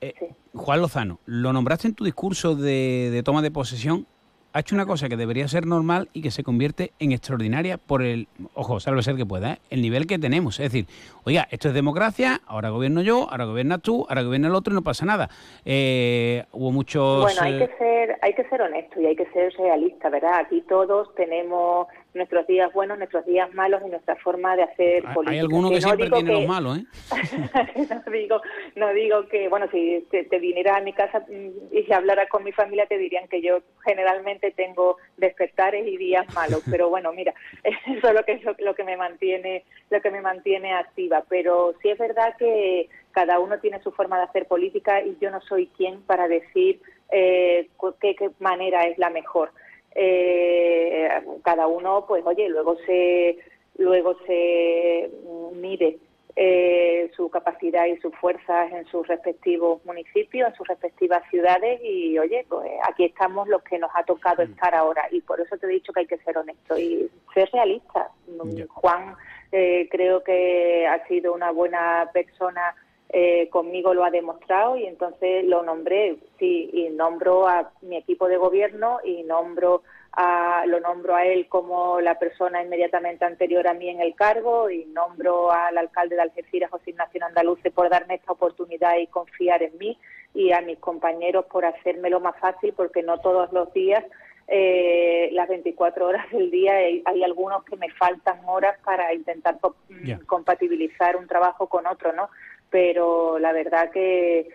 Eh, 0.01 0.13
Juan 0.53 0.81
Lozano, 0.81 1.19
lo 1.25 1.51
nombraste 1.53 1.87
en 1.87 1.95
tu 1.95 2.05
discurso 2.05 2.55
de, 2.55 3.09
de 3.11 3.23
toma 3.23 3.41
de 3.41 3.51
posesión 3.51 4.05
ha 4.53 4.59
hecho 4.61 4.75
una 4.75 4.85
cosa 4.85 5.07
que 5.09 5.15
debería 5.15 5.47
ser 5.47 5.65
normal 5.65 6.09
y 6.13 6.21
que 6.21 6.31
se 6.31 6.43
convierte 6.43 6.91
en 6.99 7.11
extraordinaria 7.11 7.77
por 7.77 8.01
el, 8.01 8.27
ojo, 8.53 8.79
salve 8.79 9.03
ser 9.03 9.15
que 9.15 9.25
pueda, 9.25 9.53
¿eh? 9.53 9.57
el 9.69 9.81
nivel 9.81 10.07
que 10.07 10.17
tenemos. 10.17 10.59
Es 10.59 10.71
decir, 10.71 10.85
oiga, 11.23 11.47
esto 11.51 11.67
es 11.67 11.73
democracia, 11.73 12.41
ahora 12.47 12.69
gobierno 12.69 13.01
yo, 13.01 13.27
ahora 13.29 13.45
gobiernas 13.45 13.81
tú, 13.81 14.05
ahora 14.09 14.23
gobierna 14.23 14.47
el 14.47 14.55
otro 14.55 14.73
y 14.73 14.75
no 14.75 14.81
pasa 14.81 15.05
nada. 15.05 15.29
Eh, 15.65 16.43
hubo 16.51 16.71
muchos... 16.71 17.23
Bueno, 17.23 17.41
hay 17.41 17.55
eh, 17.55 17.67
que, 17.67 17.77
ser, 17.77 18.17
hay 18.21 18.33
que 18.33 18.43
ser 18.49 18.61
honesto 18.61 18.99
y 18.99 19.05
hay 19.05 19.15
que 19.15 19.27
ser 19.27 19.53
realista, 19.53 20.09
¿verdad? 20.09 20.39
Aquí 20.39 20.61
todos 20.61 21.13
tenemos 21.15 21.87
nuestros 22.13 22.47
días 22.47 22.71
buenos, 22.73 22.97
nuestros 22.97 23.25
días 23.25 23.53
malos 23.53 23.81
y 23.85 23.89
nuestra 23.89 24.15
forma 24.17 24.55
de 24.55 24.63
hacer 24.63 25.03
política. 25.13 25.31
Hay 25.31 25.39
algunos 25.39 25.71
que, 25.71 25.75
no 25.75 25.81
siempre 25.81 26.05
digo 26.05 26.15
tienen 26.17 26.33
que- 26.33 26.39
los 26.41 26.47
malos, 26.47 26.77
¿eh? 26.79 26.85
no 28.05 28.11
digo 28.11 28.41
no 28.75 28.93
digo 28.93 29.27
que 29.27 29.47
bueno 29.49 29.67
si 29.71 30.05
te, 30.11 30.25
te 30.25 30.39
vinieras 30.39 30.77
a 30.77 30.81
mi 30.81 30.93
casa 30.93 31.25
mm, 31.27 31.75
y 31.75 31.83
si 31.83 31.93
hablaras 31.93 32.29
con 32.29 32.43
mi 32.43 32.51
familia 32.51 32.85
te 32.85 32.97
dirían 32.97 33.27
que 33.27 33.41
yo 33.41 33.59
generalmente 33.83 34.51
tengo 34.51 34.97
despertares 35.17 35.87
y 35.87 35.97
días 35.97 36.25
malos 36.33 36.61
pero 36.69 36.89
bueno 36.89 37.11
mira 37.13 37.33
eso 37.63 38.07
es 38.09 38.13
lo 38.13 38.23
que 38.23 38.37
lo, 38.39 38.55
lo 38.59 38.75
que 38.75 38.83
me 38.83 38.97
mantiene 38.97 39.63
lo 39.89 40.01
que 40.01 40.11
me 40.11 40.21
mantiene 40.21 40.73
activa 40.73 41.23
pero 41.29 41.73
sí 41.81 41.89
es 41.89 41.97
verdad 41.97 42.35
que 42.37 42.89
cada 43.11 43.39
uno 43.39 43.59
tiene 43.59 43.81
su 43.81 43.91
forma 43.91 44.17
de 44.17 44.23
hacer 44.25 44.45
política 44.47 45.01
y 45.01 45.17
yo 45.19 45.31
no 45.31 45.41
soy 45.41 45.67
quien 45.77 46.01
para 46.03 46.27
decir 46.27 46.79
eh, 47.11 47.69
qué, 48.01 48.15
qué 48.15 48.29
manera 48.39 48.83
es 48.83 48.97
la 48.99 49.09
mejor 49.09 49.51
eh, 49.95 51.09
cada 51.43 51.67
uno 51.67 52.05
pues 52.07 52.25
oye 52.25 52.49
luego 52.49 52.77
se 52.85 53.37
luego 53.77 54.15
se 54.25 55.09
mm, 55.25 55.59
mide 55.59 55.99
eh, 56.41 57.11
su 57.17 57.29
capacidad 57.29 57.85
y 57.87 57.97
sus 57.97 58.15
fuerzas 58.15 58.71
en 58.71 58.85
sus 58.85 59.05
respectivos 59.07 59.83
municipios, 59.83 60.47
en 60.47 60.55
sus 60.55 60.65
respectivas 60.69 61.21
ciudades 61.29 61.81
y 61.83 62.17
oye, 62.17 62.45
pues 62.47 62.69
aquí 62.87 63.03
estamos 63.03 63.47
los 63.49 63.61
que 63.63 63.77
nos 63.77 63.91
ha 63.93 64.03
tocado 64.03 64.43
estar 64.43 64.73
ahora. 64.73 65.05
Y 65.11 65.19
por 65.19 65.41
eso 65.41 65.57
te 65.57 65.65
he 65.65 65.71
dicho 65.71 65.91
que 65.91 66.01
hay 66.01 66.07
que 66.07 66.17
ser 66.19 66.37
honesto 66.37 66.77
y 66.77 67.09
ser 67.33 67.49
realista. 67.51 68.09
Mm, 68.27 68.61
Juan 68.69 69.15
eh, 69.51 69.89
creo 69.91 70.23
que 70.23 70.87
ha 70.87 71.05
sido 71.07 71.33
una 71.33 71.51
buena 71.51 72.09
persona 72.13 72.73
eh, 73.09 73.49
conmigo 73.49 73.93
lo 73.93 74.03
ha 74.05 74.11
demostrado 74.11 74.77
y 74.77 74.85
entonces 74.85 75.43
lo 75.45 75.63
nombré, 75.63 76.17
sí, 76.37 76.69
y 76.71 76.89
nombro 76.89 77.47
a 77.47 77.71
mi 77.81 77.97
equipo 77.97 78.27
de 78.27 78.37
gobierno 78.37 78.99
y 79.03 79.23
nombro 79.23 79.81
a, 80.11 80.63
lo 80.67 80.79
nombro 80.79 81.15
a 81.15 81.25
él 81.25 81.47
como 81.47 82.01
la 82.01 82.17
persona 82.19 82.61
inmediatamente 82.63 83.25
anterior 83.25 83.67
a 83.67 83.73
mí 83.73 83.89
en 83.89 84.01
el 84.01 84.15
cargo 84.15 84.69
y 84.69 84.85
nombro 84.85 85.51
al 85.51 85.77
alcalde 85.77 86.15
de 86.15 86.21
Algeciras, 86.21 86.69
José 86.71 86.91
Ignacio 86.91 87.23
Andaluce, 87.25 87.71
por 87.71 87.89
darme 87.89 88.15
esta 88.15 88.31
oportunidad 88.33 88.97
y 88.97 89.07
confiar 89.07 89.63
en 89.63 89.77
mí 89.77 89.97
y 90.33 90.51
a 90.51 90.61
mis 90.61 90.77
compañeros 90.79 91.45
por 91.45 91.65
hacérmelo 91.65 92.19
más 92.19 92.35
fácil 92.39 92.73
porque 92.75 93.01
no 93.01 93.19
todos 93.19 93.51
los 93.51 93.71
días 93.73 94.03
eh, 94.51 95.29
las 95.33 95.47
24 95.47 96.07
horas 96.07 96.29
del 96.31 96.49
día 96.49 96.73
hay, 96.73 97.03
hay 97.05 97.23
algunos 97.23 97.63
que 97.65 97.75
me 97.77 97.89
faltan 97.91 98.39
horas 98.47 98.77
para 98.83 99.13
intentar 99.13 99.57
Ya. 100.03 100.19
compatibilizar 100.25 101.15
un 101.17 101.27
trabajo 101.27 101.67
con 101.67 101.85
otro, 101.85 102.13
¿no? 102.13 102.29
Pero 102.69 103.39
la 103.39 103.51
verdad 103.51 103.89
que, 103.91 104.47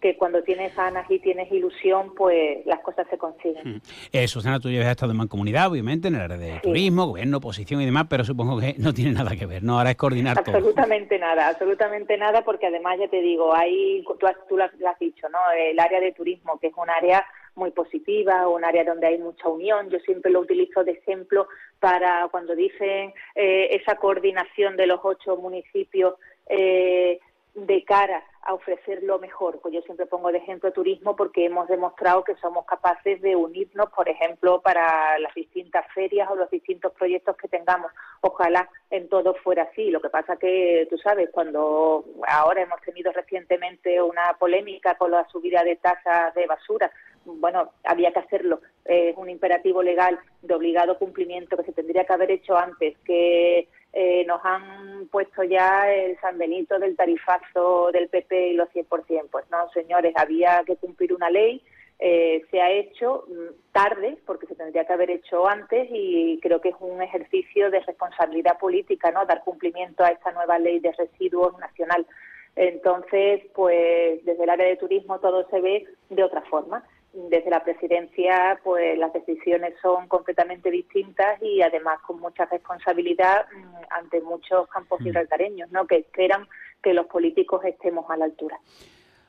que 0.00 0.16
cuando 0.16 0.42
tienes 0.42 0.74
ganas 0.76 1.10
y 1.10 1.18
tienes 1.18 1.50
ilusión, 1.50 2.14
pues 2.14 2.64
las 2.66 2.80
cosas 2.80 3.06
se 3.10 3.18
consiguen. 3.18 3.80
Eh, 4.12 4.28
Susana, 4.28 4.60
tú 4.60 4.70
ya 4.70 4.82
has 4.82 4.86
estado 4.88 5.12
en 5.12 5.18
Mancomunidad, 5.18 5.68
obviamente, 5.70 6.08
en 6.08 6.14
el 6.16 6.20
área 6.20 6.36
de 6.36 6.60
turismo, 6.60 7.06
gobierno, 7.06 7.38
oposición 7.38 7.80
y 7.80 7.86
demás, 7.86 8.06
pero 8.08 8.22
supongo 8.24 8.60
que 8.60 8.74
no 8.78 8.92
tiene 8.94 9.12
nada 9.12 9.34
que 9.36 9.46
ver, 9.46 9.62
¿no? 9.62 9.78
Ahora 9.78 9.90
es 9.90 9.96
coordinar 9.96 10.42
todo. 10.44 10.54
Absolutamente 10.56 11.18
nada, 11.18 11.48
absolutamente 11.48 12.16
nada, 12.16 12.42
porque 12.44 12.66
además 12.66 12.98
ya 13.00 13.08
te 13.08 13.20
digo, 13.22 13.54
hay, 13.54 14.04
tú, 14.20 14.26
has- 14.26 14.36
tú 14.48 14.56
lo 14.56 14.64
has, 14.64 14.74
lo 14.78 14.88
has 14.88 14.98
dicho, 14.98 15.28
¿no? 15.28 15.38
El 15.58 15.78
área 15.80 15.98
de 16.00 16.12
turismo, 16.12 16.58
que 16.60 16.68
es 16.68 16.74
un 16.76 16.90
área 16.90 17.26
muy 17.56 17.70
positiva, 17.70 18.46
un 18.48 18.64
área 18.66 18.84
donde 18.84 19.06
hay 19.06 19.18
mucha 19.18 19.48
unión. 19.48 19.88
Yo 19.88 19.98
siempre 20.00 20.30
lo 20.30 20.40
utilizo 20.40 20.84
de 20.84 20.92
ejemplo 20.92 21.48
para 21.80 22.28
cuando 22.30 22.54
dicen 22.54 23.14
eh, 23.34 23.68
esa 23.70 23.96
coordinación 23.96 24.76
de 24.76 24.86
los 24.86 25.00
ocho 25.02 25.38
municipios 25.38 26.16
eh, 26.50 27.18
de 27.56 27.84
cara 27.84 28.22
a 28.42 28.54
ofrecer 28.54 29.02
lo 29.02 29.18
mejor. 29.18 29.60
Pues 29.60 29.74
yo 29.74 29.80
siempre 29.82 30.06
pongo 30.06 30.30
de 30.30 30.38
ejemplo 30.38 30.72
turismo 30.72 31.16
porque 31.16 31.46
hemos 31.46 31.66
demostrado 31.68 32.22
que 32.22 32.36
somos 32.36 32.66
capaces 32.66 33.20
de 33.22 33.34
unirnos, 33.34 33.90
por 33.90 34.08
ejemplo, 34.08 34.60
para 34.60 35.18
las 35.18 35.34
distintas 35.34 35.84
ferias 35.94 36.30
o 36.30 36.36
los 36.36 36.50
distintos 36.50 36.92
proyectos 36.92 37.36
que 37.36 37.48
tengamos. 37.48 37.90
Ojalá 38.20 38.68
en 38.90 39.08
todo 39.08 39.34
fuera 39.34 39.64
así. 39.64 39.90
Lo 39.90 40.00
que 40.00 40.10
pasa 40.10 40.36
que, 40.36 40.86
tú 40.90 40.98
sabes, 40.98 41.30
cuando 41.32 42.04
ahora 42.28 42.62
hemos 42.62 42.80
tenido 42.82 43.10
recientemente 43.12 44.00
una 44.02 44.34
polémica 44.38 44.96
con 44.96 45.10
la 45.10 45.26
subida 45.28 45.64
de 45.64 45.76
tasas 45.76 46.34
de 46.34 46.46
basura, 46.46 46.90
bueno, 47.24 47.72
había 47.84 48.12
que 48.12 48.20
hacerlo. 48.20 48.60
Es 48.84 49.16
un 49.16 49.28
imperativo 49.30 49.82
legal 49.82 50.18
de 50.42 50.54
obligado 50.54 50.98
cumplimiento 50.98 51.56
que 51.56 51.64
se 51.64 51.72
tendría 51.72 52.04
que 52.04 52.12
haber 52.12 52.30
hecho 52.30 52.56
antes, 52.56 52.96
que 52.98 53.68
eh, 53.98 54.26
nos 54.26 54.44
han 54.44 55.08
puesto 55.10 55.42
ya 55.42 55.90
el 55.90 56.20
San 56.20 56.36
Benito 56.36 56.78
del 56.78 56.94
tarifazo 56.94 57.90
del 57.90 58.10
PP 58.10 58.48
y 58.48 58.52
los 58.52 58.68
100%. 58.68 59.30
Pues 59.30 59.50
no, 59.50 59.70
señores, 59.70 60.12
había 60.18 60.62
que 60.66 60.76
cumplir 60.76 61.14
una 61.14 61.30
ley, 61.30 61.62
eh, 61.98 62.44
se 62.50 62.60
ha 62.60 62.70
hecho 62.70 63.24
mm, 63.26 63.72
tarde, 63.72 64.18
porque 64.26 64.46
se 64.48 64.54
tendría 64.54 64.84
que 64.84 64.92
haber 64.92 65.10
hecho 65.10 65.48
antes, 65.48 65.88
y 65.90 66.38
creo 66.42 66.60
que 66.60 66.68
es 66.68 66.74
un 66.78 67.00
ejercicio 67.00 67.70
de 67.70 67.80
responsabilidad 67.80 68.58
política, 68.58 69.10
¿no? 69.12 69.24
Dar 69.24 69.42
cumplimiento 69.42 70.04
a 70.04 70.10
esta 70.10 70.30
nueva 70.30 70.58
ley 70.58 70.78
de 70.78 70.92
residuos 70.92 71.58
nacional. 71.58 72.06
Entonces, 72.54 73.46
pues 73.54 74.22
desde 74.26 74.44
el 74.44 74.50
área 74.50 74.66
de 74.66 74.76
turismo 74.76 75.20
todo 75.20 75.48
se 75.48 75.58
ve 75.62 75.86
de 76.10 76.22
otra 76.22 76.42
forma 76.42 76.84
desde 77.30 77.50
la 77.50 77.64
presidencia 77.64 78.60
pues 78.62 78.98
las 78.98 79.12
decisiones 79.12 79.74
son 79.80 80.06
completamente 80.06 80.70
distintas 80.70 81.42
y 81.42 81.62
además 81.62 81.98
con 82.06 82.20
mucha 82.20 82.44
responsabilidad 82.44 83.46
mm, 83.54 83.74
ante 83.90 84.20
muchos 84.20 84.68
campos 84.68 85.00
gibraltareños, 85.02 85.70
¿no? 85.72 85.86
que 85.86 85.96
esperan 85.96 86.46
que 86.82 86.92
los 86.92 87.06
políticos 87.06 87.64
estemos 87.64 88.04
a 88.10 88.16
la 88.16 88.26
altura. 88.26 88.58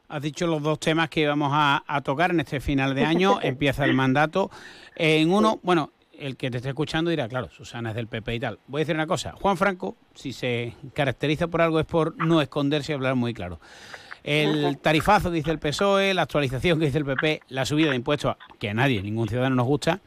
Has 0.09 0.21
dicho 0.21 0.47
los 0.47 0.61
dos 0.61 0.79
temas 0.79 1.09
que 1.09 1.27
vamos 1.27 1.51
a, 1.53 2.01
tocar 2.03 2.31
en 2.31 2.39
este 2.39 2.59
final 2.59 2.95
de 2.95 3.03
año. 3.03 3.39
Empieza 3.41 3.83
el 3.83 3.93
mandato. 3.93 4.49
En 4.95 5.31
uno, 5.31 5.59
bueno, 5.63 5.91
el 6.17 6.37
que 6.37 6.49
te 6.49 6.57
esté 6.57 6.69
escuchando 6.69 7.09
dirá, 7.11 7.27
claro, 7.27 7.49
Susana 7.49 7.89
es 7.89 7.95
del 7.95 8.07
PP 8.07 8.35
y 8.35 8.39
tal. 8.39 8.59
Voy 8.67 8.79
a 8.79 8.83
decir 8.83 8.95
una 8.95 9.07
cosa. 9.07 9.33
Juan 9.33 9.57
Franco, 9.57 9.97
si 10.15 10.31
se 10.31 10.75
caracteriza 10.93 11.47
por 11.47 11.61
algo, 11.61 11.79
es 11.79 11.85
por 11.85 12.15
no 12.25 12.41
esconderse 12.41 12.93
y 12.93 12.95
hablar 12.95 13.15
muy 13.15 13.33
claro. 13.33 13.59
El 14.27 14.77
tarifazo 14.79 15.31
dice 15.31 15.51
el 15.51 15.57
PSOE, 15.57 16.13
la 16.13 16.23
actualización 16.23 16.79
que 16.79 16.87
dice 16.87 16.97
el 16.97 17.05
PP, 17.05 17.43
la 17.47 17.65
subida 17.65 17.91
de 17.91 17.95
impuestos, 17.95 18.35
que 18.59 18.69
a 18.69 18.73
nadie, 18.73 19.01
ningún 19.01 19.29
ciudadano 19.29 19.55
nos 19.55 19.65
gusta, 19.65 20.01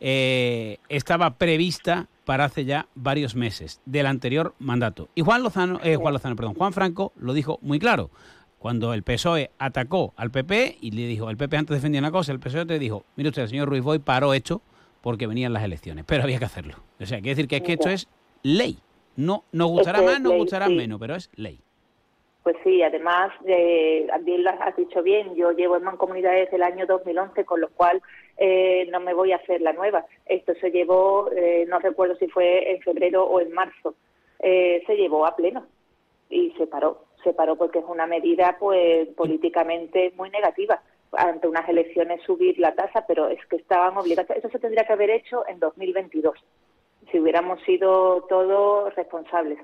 eh, 0.00 0.78
estaba 0.88 1.34
prevista 1.34 2.08
para 2.24 2.46
hace 2.46 2.64
ya 2.64 2.88
varios 2.94 3.34
meses 3.34 3.82
del 3.84 4.06
anterior 4.06 4.54
mandato. 4.60 5.10
Y 5.14 5.20
Juan 5.20 5.42
Lozano, 5.42 5.78
eh, 5.84 5.96
Juan 5.96 6.14
Lozano, 6.14 6.36
perdón, 6.36 6.54
Juan 6.54 6.72
Franco 6.72 7.12
lo 7.16 7.34
dijo 7.34 7.58
muy 7.60 7.78
claro. 7.78 8.10
Cuando 8.58 8.94
el 8.94 9.02
PSOE 9.02 9.50
atacó 9.58 10.14
al 10.16 10.30
PP 10.30 10.78
y 10.80 10.92
le 10.92 11.06
dijo, 11.06 11.28
el 11.28 11.36
PP 11.36 11.58
antes 11.58 11.76
defendía 11.76 12.00
una 12.00 12.10
cosa, 12.10 12.32
el 12.32 12.40
PSOE 12.40 12.64
te 12.64 12.78
dijo, 12.78 13.04
mire 13.16 13.28
usted, 13.28 13.42
el 13.42 13.48
señor 13.50 13.68
Ruiz 13.68 13.82
Boy 13.82 13.98
paró 13.98 14.32
esto 14.32 14.62
porque 15.02 15.26
venían 15.26 15.52
las 15.52 15.64
elecciones, 15.64 16.06
pero 16.06 16.22
había 16.22 16.38
que 16.38 16.46
hacerlo. 16.46 16.76
O 16.98 17.04
sea, 17.04 17.18
quiere 17.18 17.34
decir 17.34 17.46
que 17.46 17.56
es 17.56 17.62
que 17.62 17.74
esto 17.74 17.90
es 17.90 18.08
ley. 18.42 18.78
No 19.16 19.44
nos 19.52 19.68
gustará 19.68 20.00
más, 20.00 20.18
nos 20.18 20.32
gustará 20.32 20.70
menos, 20.70 20.98
pero 20.98 21.14
es 21.14 21.28
ley. 21.34 21.60
Pues 22.42 22.56
sí, 22.64 22.82
además, 22.82 23.32
eh, 23.44 24.08
bien 24.22 24.44
lo 24.44 24.50
has 24.50 24.74
dicho 24.74 25.02
bien, 25.02 25.34
yo 25.34 25.52
llevo 25.52 25.76
en 25.76 25.82
Mancomunidad 25.82 26.32
desde 26.32 26.56
el 26.56 26.62
año 26.62 26.86
2011, 26.86 27.44
con 27.44 27.60
lo 27.60 27.68
cual 27.68 28.00
eh, 28.38 28.88
no 28.90 29.00
me 29.00 29.12
voy 29.12 29.32
a 29.32 29.36
hacer 29.36 29.60
la 29.60 29.74
nueva. 29.74 30.06
Esto 30.24 30.54
se 30.54 30.70
llevó, 30.70 31.30
eh, 31.32 31.66
no 31.68 31.78
recuerdo 31.78 32.16
si 32.16 32.28
fue 32.28 32.72
en 32.72 32.80
febrero 32.80 33.24
o 33.24 33.40
en 33.40 33.52
marzo, 33.52 33.94
eh, 34.38 34.82
se 34.86 34.96
llevó 34.96 35.26
a 35.26 35.36
pleno 35.36 35.66
y 36.30 36.52
se 36.52 36.66
paró. 36.66 37.04
Se 37.22 37.34
paró 37.34 37.56
porque 37.56 37.80
es 37.80 37.84
una 37.86 38.06
medida 38.06 38.56
pues 38.58 39.08
políticamente 39.08 40.14
muy 40.16 40.30
negativa 40.30 40.80
ante 41.12 41.46
unas 41.46 41.68
elecciones 41.68 42.22
subir 42.22 42.58
la 42.58 42.74
tasa, 42.74 43.04
pero 43.06 43.28
es 43.28 43.44
que 43.46 43.56
estaban 43.56 43.98
obligados. 43.98 44.30
Eso 44.30 44.48
se 44.48 44.58
tendría 44.58 44.86
que 44.86 44.94
haber 44.94 45.10
hecho 45.10 45.46
en 45.46 45.58
2022, 45.60 46.38
si 47.10 47.20
hubiéramos 47.20 47.60
sido 47.64 48.22
todos 48.22 48.94
responsables 48.94 49.58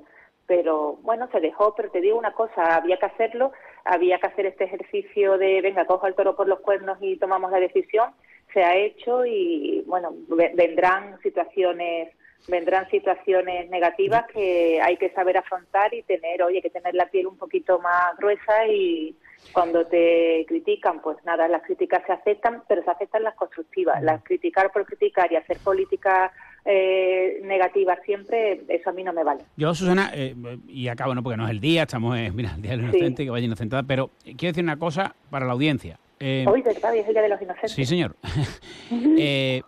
pero 0.46 0.98
bueno, 1.02 1.28
se 1.32 1.40
dejó, 1.40 1.74
pero 1.74 1.90
te 1.90 2.00
digo 2.00 2.18
una 2.18 2.32
cosa, 2.32 2.76
había 2.76 2.98
que 2.98 3.06
hacerlo, 3.06 3.52
había 3.84 4.18
que 4.18 4.26
hacer 4.26 4.46
este 4.46 4.64
ejercicio 4.64 5.38
de, 5.38 5.60
venga, 5.60 5.86
cojo 5.86 6.06
el 6.06 6.14
toro 6.14 6.36
por 6.36 6.48
los 6.48 6.60
cuernos 6.60 6.98
y 7.00 7.16
tomamos 7.16 7.50
la 7.50 7.60
decisión, 7.60 8.10
se 8.52 8.62
ha 8.62 8.76
hecho 8.76 9.26
y 9.26 9.82
bueno, 9.86 10.14
vendrán 10.28 11.20
situaciones 11.22 12.10
vendrán 12.48 12.88
situaciones 12.90 13.68
negativas 13.70 14.24
que 14.32 14.80
hay 14.80 14.96
que 14.96 15.10
saber 15.10 15.36
afrontar 15.36 15.92
y 15.94 16.02
tener, 16.02 16.42
oye, 16.42 16.62
que 16.62 16.70
tener 16.70 16.94
la 16.94 17.06
piel 17.06 17.26
un 17.26 17.36
poquito 17.36 17.78
más 17.80 18.16
gruesa 18.18 18.66
y 18.68 19.16
cuando 19.52 19.84
te 19.86 20.44
critican, 20.46 21.00
pues 21.00 21.16
nada, 21.24 21.48
las 21.48 21.62
críticas 21.62 22.02
se 22.06 22.12
aceptan, 22.12 22.62
pero 22.68 22.82
se 22.84 22.90
aceptan 22.90 23.24
las 23.24 23.34
constructivas. 23.34 24.02
Las 24.02 24.22
criticar 24.22 24.70
por 24.70 24.84
criticar 24.86 25.30
y 25.32 25.36
hacer 25.36 25.58
política 25.58 26.32
eh, 26.66 27.40
negativa 27.44 27.96
siempre, 28.04 28.62
eso 28.68 28.90
a 28.90 28.92
mí 28.92 29.04
no 29.04 29.12
me 29.12 29.22
vale. 29.22 29.44
Yo, 29.56 29.72
Susana, 29.72 30.10
eh, 30.12 30.34
y 30.66 30.88
acabo, 30.88 31.14
no 31.14 31.22
porque 31.22 31.36
no 31.36 31.44
es 31.44 31.50
el 31.50 31.60
día, 31.60 31.82
estamos, 31.82 32.18
en, 32.18 32.34
mira, 32.34 32.52
el 32.56 32.62
Día 32.62 32.72
del 32.72 32.80
Inocente, 32.80 33.24
que 33.24 33.30
vaya 33.30 33.46
inocentada, 33.46 33.84
pero 33.84 34.10
quiero 34.24 34.52
decir 34.52 34.64
una 34.64 34.76
cosa 34.76 35.14
para 35.30 35.46
la 35.46 35.52
audiencia. 35.52 35.98
Eh, 36.18 36.44
Hoy, 36.48 36.62
¿verdad? 36.62 36.94
Es 36.96 37.06
el 37.06 37.12
Día 37.12 37.22
de 37.22 37.28
los 37.28 37.40
Inocentes. 37.40 37.72
Sí, 37.72 37.84
señor. 37.84 38.16
eh, 39.18 39.62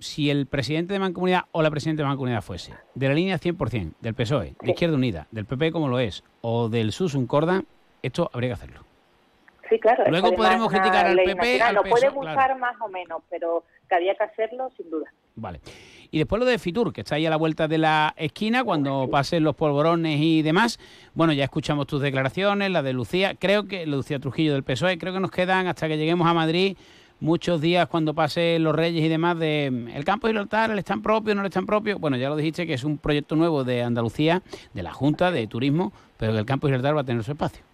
si 0.00 0.30
el 0.30 0.46
presidente 0.46 0.92
de 0.92 0.98
Mancomunidad 0.98 1.42
o 1.52 1.62
la 1.62 1.70
presidenta 1.70 2.02
de 2.02 2.08
Mancomunidad 2.08 2.42
fuese 2.42 2.72
de 2.94 3.08
la 3.08 3.14
línea 3.14 3.38
100% 3.38 3.92
del 4.00 4.14
PSOE, 4.14 4.56
de 4.60 4.70
Izquierda 4.72 4.96
Unida, 4.96 5.28
del 5.30 5.46
PP 5.46 5.70
como 5.70 5.88
lo 5.88 6.00
es, 6.00 6.24
o 6.40 6.68
del 6.68 6.90
SUS 6.90 7.14
un 7.14 7.28
Corda, 7.28 7.62
esto 8.02 8.28
habría 8.32 8.50
que 8.50 8.54
hacerlo. 8.54 8.80
Sí, 9.68 9.78
claro. 9.78 10.04
Luego 10.10 10.34
podremos 10.34 10.68
criticar 10.68 11.06
al 11.06 11.16
PP. 11.16 11.62
Al 11.62 11.76
lo 11.76 11.84
puede 11.84 12.08
gustar 12.08 12.58
más 12.58 12.74
o 12.80 12.88
menos, 12.88 13.22
pero 13.30 13.64
que 13.88 13.94
había 13.94 14.14
que 14.16 14.24
hacerlo 14.24 14.70
sin 14.76 14.90
duda. 14.90 15.10
Vale. 15.36 15.60
Y 16.12 16.18
después 16.18 16.38
lo 16.38 16.46
de 16.46 16.58
Fitur, 16.58 16.92
que 16.92 17.00
está 17.00 17.16
ahí 17.16 17.24
a 17.24 17.30
la 17.30 17.36
vuelta 17.36 17.66
de 17.66 17.78
la 17.78 18.14
esquina, 18.18 18.62
cuando 18.62 19.08
pasen 19.10 19.42
los 19.42 19.56
polvorones 19.56 20.20
y 20.20 20.42
demás. 20.42 20.78
Bueno, 21.14 21.32
ya 21.32 21.44
escuchamos 21.44 21.86
tus 21.86 22.02
declaraciones, 22.02 22.70
la 22.70 22.82
de 22.82 22.92
Lucía, 22.92 23.34
creo 23.34 23.66
que 23.66 23.86
Lucía 23.86 24.18
Trujillo 24.18 24.52
del 24.52 24.62
PSOE, 24.62 24.98
creo 24.98 25.14
que 25.14 25.20
nos 25.20 25.30
quedan 25.30 25.66
hasta 25.66 25.88
que 25.88 25.96
lleguemos 25.96 26.28
a 26.28 26.34
Madrid 26.34 26.76
muchos 27.18 27.60
días 27.60 27.88
cuando 27.88 28.14
pasen 28.14 28.62
los 28.62 28.74
Reyes 28.74 29.02
y 29.02 29.08
demás 29.08 29.38
de 29.38 29.66
el 29.66 30.04
campo 30.04 30.26
de 30.26 30.34
Gibraltar, 30.34 30.70
el 30.70 30.78
están 30.78 31.00
propio, 31.00 31.34
no 31.34 31.40
el 31.40 31.46
están 31.46 31.64
propio. 31.64 31.98
Bueno, 31.98 32.18
ya 32.18 32.28
lo 32.28 32.36
dijiste 32.36 32.66
que 32.66 32.74
es 32.74 32.84
un 32.84 32.98
proyecto 32.98 33.34
nuevo 33.34 33.64
de 33.64 33.82
Andalucía, 33.82 34.42
de 34.74 34.82
la 34.82 34.92
Junta 34.92 35.30
de 35.30 35.46
Turismo, 35.46 35.92
pero 36.18 36.32
que 36.32 36.38
el 36.38 36.44
campo 36.44 36.66
de 36.66 36.72
Gibraltar 36.72 36.96
va 36.96 37.00
a 37.00 37.04
tener 37.04 37.22
su 37.22 37.32
espacio. 37.32 37.64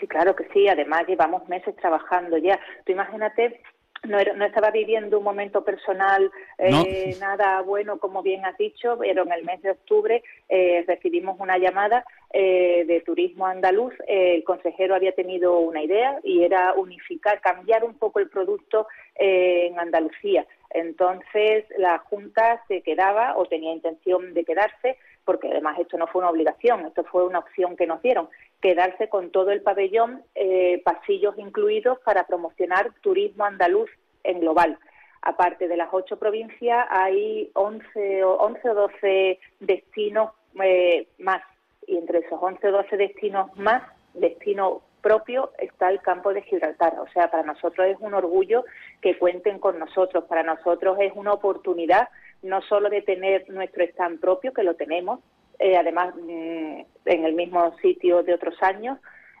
Sí, 0.00 0.08
claro 0.08 0.34
que 0.34 0.48
sí. 0.52 0.66
Además, 0.66 1.04
llevamos 1.06 1.46
meses 1.48 1.76
trabajando 1.76 2.36
ya. 2.38 2.58
Tú 2.84 2.92
imagínate 2.92 3.60
no, 4.04 4.18
no, 4.36 4.44
estaba 4.44 4.70
viviendo 4.70 5.18
un 5.18 5.24
momento 5.24 5.64
personal 5.64 6.30
eh, 6.58 7.16
nada 7.20 7.62
bueno, 7.62 7.98
como 7.98 8.22
bien 8.22 8.44
has 8.44 8.56
dicho, 8.58 8.98
pero 8.98 9.22
en 9.22 9.32
el 9.32 9.44
mes 9.44 9.62
de 9.62 9.70
octubre 9.70 10.22
eh, 10.48 10.84
recibimos 10.86 11.38
una 11.38 11.58
llamada 11.58 12.04
eh, 12.32 12.84
de 12.86 13.00
turismo 13.02 13.46
andaluz. 13.46 13.94
el 14.08 14.42
consejero 14.44 14.94
había 14.94 15.12
tenido 15.12 15.58
una 15.58 15.82
idea 15.82 16.18
y 16.24 16.42
era 16.42 16.72
unificar, 16.74 17.40
cambiar 17.40 17.84
un 17.84 17.94
poco 17.94 18.18
el 18.18 18.28
producto 18.28 18.88
en 19.14 19.78
Andalucía. 19.78 20.46
Entonces 20.70 21.64
la 21.76 21.98
Junta 21.98 22.62
se 22.66 22.80
quedaba 22.80 23.36
o 23.36 23.46
tenía 23.46 23.72
intención 23.72 24.32
de 24.34 24.44
quedarse, 24.44 24.96
porque 25.24 25.48
además 25.48 25.78
esto 25.78 25.96
no 25.96 26.06
fue 26.06 26.20
una 26.20 26.30
obligación, 26.30 26.86
esto 26.86 27.04
fue 27.04 27.24
una 27.24 27.40
opción 27.40 27.76
que 27.76 27.86
nos 27.86 28.02
dieron, 28.02 28.28
quedarse 28.60 29.08
con 29.08 29.30
todo 29.30 29.50
el 29.50 29.62
pabellón, 29.62 30.22
eh, 30.34 30.82
pasillos 30.84 31.38
incluidos 31.38 31.98
para 32.00 32.26
promocionar 32.26 32.92
turismo 33.00 33.44
andaluz 33.44 33.90
en 34.24 34.40
global. 34.40 34.78
Aparte 35.22 35.68
de 35.68 35.76
las 35.76 35.88
ocho 35.92 36.18
provincias, 36.18 36.86
hay 36.90 37.50
11 37.54 38.24
o, 38.24 38.34
11 38.38 38.70
o 38.70 38.74
12 38.74 39.38
destinos 39.60 40.30
eh, 40.62 41.06
más. 41.18 41.42
Y 41.86 41.96
entre 41.96 42.18
esos 42.18 42.42
11 42.42 42.68
o 42.68 42.72
12 42.72 42.96
destinos 42.96 43.56
más, 43.56 43.82
destino 44.14 44.82
propio, 45.00 45.52
está 45.58 45.90
el 45.90 46.00
campo 46.00 46.32
de 46.32 46.42
Gibraltar. 46.42 46.98
O 46.98 47.08
sea, 47.12 47.30
para 47.30 47.44
nosotros 47.44 47.86
es 47.86 47.96
un 48.00 48.14
orgullo 48.14 48.64
que 49.00 49.16
cuenten 49.16 49.60
con 49.60 49.78
nosotros. 49.78 50.24
Para 50.24 50.42
nosotros 50.42 50.96
es 51.00 51.12
una 51.14 51.32
oportunidad 51.32 52.08
no 52.42 52.60
solo 52.62 52.90
de 52.90 53.02
tener 53.02 53.48
nuestro 53.48 53.84
stand 53.84 54.20
propio, 54.20 54.52
que 54.52 54.62
lo 54.62 54.74
tenemos, 54.74 55.20
eh, 55.58 55.76
además 55.76 56.14
mm, 56.16 56.80
en 57.06 57.24
el 57.24 57.34
mismo 57.34 57.76
sitio 57.78 58.22
de 58.22 58.34
otros 58.34 58.60
años, 58.62 58.98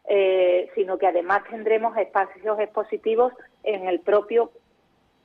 eh, 0.08 0.70
sino 0.74 0.98
que 0.98 1.06
además 1.06 1.42
tendremos 1.50 1.96
espacios 1.96 2.58
expositivos 2.58 3.32
en 3.62 3.88
el 3.88 4.00
propio 4.00 4.52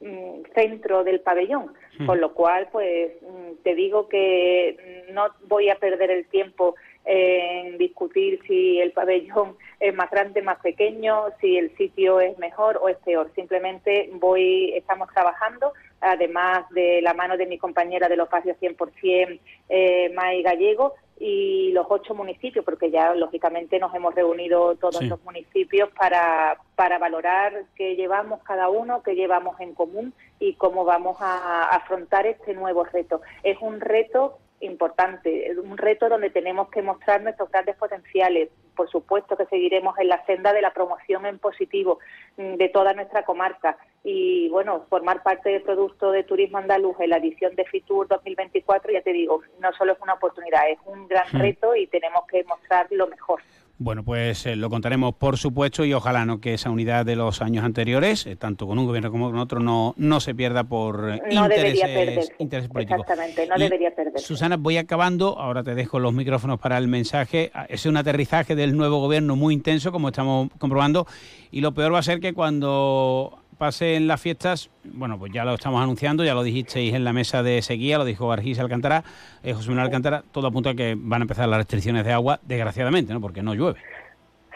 mm, 0.02 0.42
centro 0.56 1.04
del 1.04 1.20
pabellón, 1.22 1.74
hmm. 2.00 2.06
con 2.06 2.22
lo 2.22 2.34
cual, 2.34 2.68
pues 2.72 3.12
mm, 3.22 3.64
te 3.64 3.76
digo 3.76 4.08
que 4.08 5.06
no 5.12 5.28
voy 5.48 5.70
a 5.70 5.76
perder 5.76 6.12
el 6.12 6.28
tiempo 6.28 6.76
en 7.06 7.78
discutir 7.78 8.42
si 8.48 8.82
el 8.82 8.92
pabellón 8.92 9.56
es 9.80 9.96
más 9.96 10.12
grande, 10.12 10.42
más 10.42 10.60
pequeño, 10.60 11.26
si 11.40 11.58
el 11.58 11.76
sitio 11.78 12.20
es 12.20 12.38
mejor 12.38 12.80
o 12.82 12.90
es 12.90 12.98
peor. 12.98 13.32
Simplemente 13.34 14.10
voy, 14.14 14.74
estamos 14.76 15.08
trabajando 15.14 15.72
además 16.02 16.70
de 16.70 17.02
la 17.02 17.14
mano 17.14 17.38
de 17.38 17.46
mi 17.46 17.58
compañera 17.58 18.08
de 18.08 18.18
los 18.18 18.28
espacios 18.28 18.58
100%, 18.60 19.40
eh, 19.70 20.12
May 20.14 20.44
Gallego, 20.44 20.96
y 21.20 21.72
los 21.72 21.88
ocho 21.90 22.14
municipios, 22.14 22.64
porque 22.64 22.92
ya 22.92 23.16
lógicamente 23.16 23.80
nos 23.80 23.94
hemos 23.96 24.14
reunido 24.14 24.76
todos 24.76 25.02
los 25.04 25.24
municipios 25.24 25.90
para, 25.98 26.58
para 26.76 27.00
valorar 27.00 27.64
qué 27.76 27.96
llevamos 27.96 28.44
cada 28.44 28.70
uno, 28.70 29.02
qué 29.02 29.16
llevamos 29.16 29.60
en 29.60 29.74
común 29.74 30.14
y 30.40 30.54
cómo 30.54 30.86
vamos 30.86 31.18
a 31.20 31.70
afrontar 31.70 32.28
este 32.28 32.54
nuevo 32.54 32.84
reto. 32.84 33.22
Es 33.42 33.58
un 33.62 33.82
reto 33.82 34.38
importante, 34.62 35.54
un 35.64 35.78
reto 35.78 36.10
donde 36.10 36.30
tenemos 36.30 36.70
que 36.70 36.82
mostrar 36.82 37.22
nuestros 37.22 37.52
grandes 37.52 37.76
potenciales. 37.76 38.50
Por 38.76 38.90
supuesto 38.90 39.38
que 39.38 39.46
seguiremos 39.46 39.98
en 40.00 40.08
la 40.08 40.26
senda 40.26 40.54
de 40.54 40.62
la 40.62 40.74
promoción 40.74 41.26
en 41.26 41.40
positivo 41.40 42.00
mm, 42.38 42.56
de 42.56 42.70
toda 42.70 42.94
nuestra 42.94 43.24
comarca 43.24 43.78
y 44.04 44.50
bueno, 44.50 44.86
formar 44.90 45.22
parte 45.24 45.50
del 45.50 45.62
producto 45.62 46.12
de 46.12 46.24
turismo 46.24 46.58
andaluz 46.58 46.96
en 47.00 47.10
la 47.10 47.18
edición 47.18 47.56
de 47.56 47.66
FITUR 47.66 48.08
2024, 48.08 48.92
ya 48.94 49.02
te 49.02 49.14
digo, 49.14 49.42
no 49.60 49.74
solo 49.74 49.94
es 49.94 50.00
una 50.02 50.14
oportunidad, 50.14 50.70
es 50.70 50.80
un 50.86 51.08
gran 51.08 51.28
Hmm. 51.32 51.42
reto 51.42 51.76
y 51.76 51.88
tenemos 51.88 52.26
que 52.28 52.44
mostrar 52.44 52.88
lo 52.92 53.08
mejor. 53.08 53.42
Bueno, 53.80 54.04
pues 54.04 54.44
eh, 54.48 54.56
lo 54.56 54.72
contaremos 54.72 55.14
por 55.16 55.38
supuesto 55.38 55.86
y 55.86 55.94
ojalá 55.94 56.26
no 56.26 56.42
que 56.42 56.56
esa 56.56 56.72
unidad 56.72 57.06
de 57.06 57.16
los 57.16 57.44
años 57.44 57.64
anteriores, 57.64 58.26
eh, 58.26 58.36
tanto 58.36 58.66
con 58.66 58.80
un 58.80 58.88
gobierno 58.88 59.12
como 59.12 59.30
con 59.30 59.38
otro, 59.38 59.60
no, 59.60 59.94
no 59.98 60.20
se 60.20 60.34
pierda 60.34 60.64
por 60.64 61.12
eh, 61.12 61.22
No 61.32 61.44
intereses, 61.44 62.32
intereses 62.40 62.72
políticos. 62.72 63.02
Exactamente, 63.02 63.48
no 63.48 63.56
Y, 63.56 63.60
debería 63.60 63.94
perderse. 63.94 64.26
Susana, 64.26 64.58
voy 64.58 64.78
acabando, 64.78 65.38
ahora 65.38 65.62
te 65.62 65.76
dejo 65.76 66.00
los 66.00 66.12
micrófonos 66.12 66.60
para 66.60 66.80
el 66.80 66.88
mensaje. 66.88 67.52
Ah, 67.54 67.68
Es 67.70 67.86
un 67.86 67.98
aterrizaje 67.98 68.56
del 68.56 68.76
nuevo 68.76 69.00
gobierno 69.00 69.36
muy 69.36 69.54
intenso, 69.54 69.92
como 69.92 70.08
estamos 70.08 70.50
comprobando, 70.58 71.06
y 71.52 71.62
lo 71.62 71.76
peor 71.76 71.94
va 71.94 72.00
a 72.00 72.04
ser 72.04 72.20
que 72.20 72.34
cuando 72.34 73.38
pasen 73.58 74.08
las 74.08 74.22
fiestas, 74.22 74.70
bueno, 74.84 75.18
pues 75.18 75.32
ya 75.34 75.44
lo 75.44 75.54
estamos 75.54 75.82
anunciando, 75.82 76.24
ya 76.24 76.34
lo 76.34 76.44
dijisteis 76.44 76.94
en 76.94 77.04
la 77.04 77.14
mesa 77.14 77.44
de 77.44 77.62
sequía, 77.62 77.98
lo 77.98 78.06
dijo 78.06 78.32
Argís 78.32 78.60
Alcántara, 78.60 79.04
eh, 79.44 79.54
José 79.54 79.70
Manuel 79.70 79.88
Alcántara, 79.88 80.24
todo 80.32 80.48
apunta 80.48 80.72
a 80.72 80.76
que 80.76 80.96
van 80.98 81.22
a 81.22 81.24
empezar 81.24 81.48
las 81.50 81.58
restricciones 81.58 82.06
de 82.06 82.14
agua, 82.14 82.40
desgraciadamente, 82.44 83.14
¿no? 83.14 83.22
Porque 83.22 83.42
no 83.42 83.54
llueve. 83.54 83.80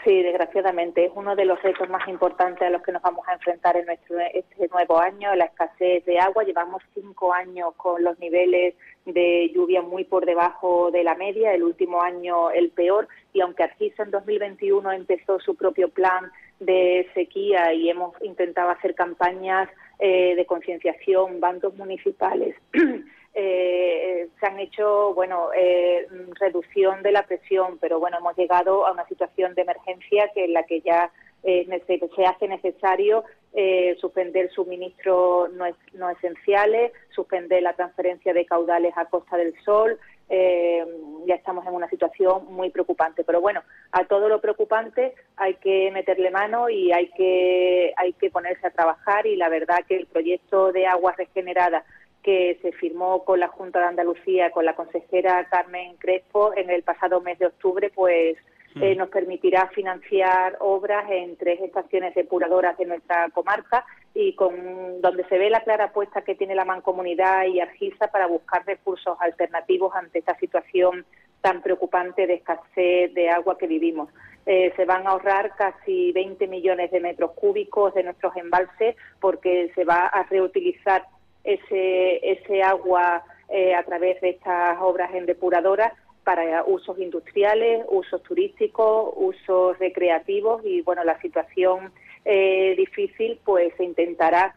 Sí, 0.04 0.20
desgraciadamente 0.20 1.04
es 1.04 1.12
uno 1.14 1.36
de 1.36 1.44
los 1.44 1.62
retos 1.62 1.88
más 1.88 2.08
importantes 2.08 2.66
a 2.66 2.70
los 2.70 2.82
que 2.82 2.90
nos 2.90 3.02
vamos 3.02 3.26
a 3.28 3.34
enfrentar 3.34 3.76
en 3.76 3.86
nuestro 3.86 4.18
este 4.18 4.66
nuevo 4.66 4.98
año, 4.98 5.32
la 5.36 5.44
escasez 5.44 6.04
de 6.04 6.18
agua. 6.18 6.42
Llevamos 6.42 6.82
cinco 6.92 7.32
años 7.32 7.72
con 7.76 8.02
los 8.02 8.18
niveles 8.18 8.74
de 9.04 9.52
lluvia 9.54 9.80
muy 9.80 10.02
por 10.02 10.26
debajo 10.26 10.90
de 10.90 11.04
la 11.04 11.14
media, 11.14 11.54
el 11.54 11.62
último 11.62 12.02
año 12.02 12.50
el 12.50 12.70
peor, 12.70 13.06
y 13.32 13.42
aunque 13.42 13.62
Argisa 13.62 14.02
en 14.02 14.10
2021 14.10 14.90
empezó 14.90 15.38
su 15.38 15.54
propio 15.54 15.88
plan 15.88 16.32
de 16.64 17.08
sequía 17.14 17.72
y 17.72 17.88
hemos 17.90 18.14
intentado 18.22 18.70
hacer 18.70 18.94
campañas 18.94 19.68
eh, 19.98 20.34
de 20.34 20.46
concienciación, 20.46 21.40
bandos 21.40 21.74
municipales, 21.76 22.56
eh, 23.34 24.28
se 24.38 24.46
han 24.46 24.58
hecho, 24.60 25.14
bueno, 25.14 25.50
eh, 25.56 26.06
reducción 26.40 27.02
de 27.02 27.12
la 27.12 27.22
presión, 27.26 27.78
pero 27.80 27.98
bueno, 27.98 28.18
hemos 28.18 28.36
llegado 28.36 28.86
a 28.86 28.92
una 28.92 29.06
situación 29.06 29.54
de 29.54 29.62
emergencia 29.62 30.30
que 30.34 30.44
en 30.44 30.52
la 30.52 30.64
que 30.64 30.80
ya 30.80 31.10
eh, 31.44 31.66
nece- 31.68 32.08
se 32.14 32.24
hace 32.24 32.46
necesario 32.46 33.24
eh, 33.54 33.96
suspender 34.00 34.50
suministros 34.50 35.52
no, 35.54 35.66
es- 35.66 35.74
no 35.94 36.08
esenciales, 36.10 36.92
suspender 37.14 37.62
la 37.62 37.74
transferencia 37.74 38.32
de 38.32 38.46
caudales 38.46 38.92
a 38.96 39.06
Costa 39.06 39.36
del 39.36 39.54
Sol. 39.64 39.98
Eh, 40.34 40.82
ya 41.26 41.34
estamos 41.34 41.66
en 41.66 41.74
una 41.74 41.90
situación 41.90 42.46
muy 42.48 42.70
preocupante. 42.70 43.22
Pero 43.22 43.42
bueno, 43.42 43.62
a 43.92 44.04
todo 44.06 44.30
lo 44.30 44.40
preocupante 44.40 45.14
hay 45.36 45.56
que 45.56 45.90
meterle 45.92 46.30
mano 46.30 46.70
y 46.70 46.90
hay 46.90 47.10
que, 47.10 47.92
hay 47.98 48.14
que 48.14 48.30
ponerse 48.30 48.66
a 48.66 48.70
trabajar 48.70 49.26
y 49.26 49.36
la 49.36 49.50
verdad 49.50 49.84
que 49.86 49.96
el 49.96 50.06
proyecto 50.06 50.72
de 50.72 50.86
aguas 50.86 51.18
regeneradas 51.18 51.84
que 52.22 52.58
se 52.62 52.72
firmó 52.72 53.24
con 53.24 53.40
la 53.40 53.48
Junta 53.48 53.80
de 53.80 53.86
Andalucía, 53.86 54.52
con 54.52 54.64
la 54.64 54.74
consejera 54.74 55.46
Carmen 55.50 55.96
Crespo 55.96 56.54
en 56.56 56.70
el 56.70 56.82
pasado 56.82 57.20
mes 57.20 57.38
de 57.38 57.46
octubre, 57.46 57.90
pues 57.94 58.38
eh, 58.80 58.94
nos 58.94 59.08
permitirá 59.08 59.68
financiar 59.68 60.56
obras 60.60 61.04
en 61.10 61.36
tres 61.36 61.60
estaciones 61.60 62.14
depuradoras 62.14 62.76
de 62.78 62.86
nuestra 62.86 63.28
comarca 63.30 63.84
y 64.14 64.34
con 64.34 65.00
donde 65.00 65.24
se 65.28 65.38
ve 65.38 65.50
la 65.50 65.60
clara 65.60 65.86
apuesta 65.86 66.22
que 66.22 66.34
tiene 66.34 66.54
la 66.54 66.64
Mancomunidad 66.64 67.44
y 67.46 67.60
Argisa 67.60 68.08
para 68.08 68.26
buscar 68.26 68.64
recursos 68.66 69.16
alternativos 69.20 69.94
ante 69.94 70.20
esta 70.20 70.36
situación 70.38 71.04
tan 71.40 71.60
preocupante 71.60 72.26
de 72.26 72.34
escasez 72.34 73.12
de 73.14 73.30
agua 73.30 73.58
que 73.58 73.66
vivimos. 73.66 74.08
Eh, 74.46 74.72
se 74.76 74.84
van 74.84 75.06
a 75.06 75.10
ahorrar 75.10 75.54
casi 75.56 76.12
20 76.12 76.46
millones 76.48 76.90
de 76.90 77.00
metros 77.00 77.32
cúbicos 77.32 77.94
de 77.94 78.04
nuestros 78.04 78.36
embalses 78.36 78.96
porque 79.20 79.70
se 79.74 79.84
va 79.84 80.06
a 80.06 80.22
reutilizar 80.24 81.04
ese, 81.44 82.30
ese 82.32 82.62
agua 82.62 83.22
eh, 83.48 83.74
a 83.74 83.82
través 83.82 84.20
de 84.20 84.30
estas 84.30 84.78
obras 84.80 85.14
en 85.14 85.26
depuradoras 85.26 85.92
para 86.24 86.64
usos 86.64 86.98
industriales, 86.98 87.84
usos 87.88 88.22
turísticos, 88.22 89.12
usos 89.16 89.78
recreativos 89.78 90.62
y 90.64 90.82
bueno, 90.82 91.04
la 91.04 91.20
situación 91.20 91.92
eh, 92.24 92.74
difícil 92.76 93.40
pues 93.44 93.74
se 93.76 93.84
intentará 93.84 94.54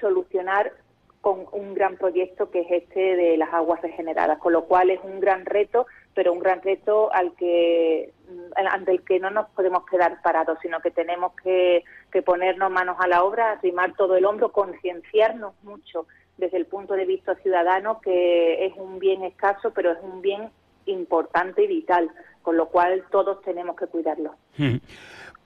solucionar 0.00 0.72
con 1.20 1.46
un 1.52 1.74
gran 1.74 1.96
proyecto 1.96 2.50
que 2.50 2.60
es 2.60 2.70
este 2.70 3.16
de 3.16 3.36
las 3.36 3.52
aguas 3.52 3.82
regeneradas, 3.82 4.38
con 4.38 4.52
lo 4.52 4.66
cual 4.66 4.90
es 4.90 5.00
un 5.02 5.18
gran 5.18 5.46
reto, 5.46 5.86
pero 6.14 6.32
un 6.32 6.38
gran 6.38 6.62
reto 6.62 7.12
al 7.12 7.34
que 7.34 8.12
mm, 8.28 8.66
ante 8.70 8.92
el 8.92 9.02
que 9.02 9.18
no 9.18 9.30
nos 9.30 9.48
podemos 9.50 9.84
quedar 9.86 10.22
parados, 10.22 10.58
sino 10.62 10.80
que 10.80 10.90
tenemos 10.90 11.32
que, 11.42 11.84
que 12.12 12.22
ponernos 12.22 12.70
manos 12.70 12.96
a 13.00 13.08
la 13.08 13.24
obra, 13.24 13.52
arrimar 13.52 13.94
todo 13.96 14.16
el 14.16 14.24
hombro, 14.24 14.52
concienciarnos 14.52 15.54
mucho 15.62 16.06
desde 16.36 16.56
el 16.56 16.66
punto 16.66 16.94
de 16.94 17.04
vista 17.04 17.34
ciudadano 17.36 18.00
que 18.00 18.66
es 18.66 18.72
un 18.76 18.98
bien 18.98 19.24
escaso, 19.24 19.72
pero 19.74 19.92
es 19.92 19.98
un 20.02 20.22
bien 20.22 20.50
importante 20.88 21.64
y 21.64 21.68
vital, 21.68 22.10
con 22.42 22.56
lo 22.56 22.68
cual 22.68 23.04
todos 23.10 23.40
tenemos 23.42 23.76
que 23.76 23.86
cuidarlo. 23.86 24.34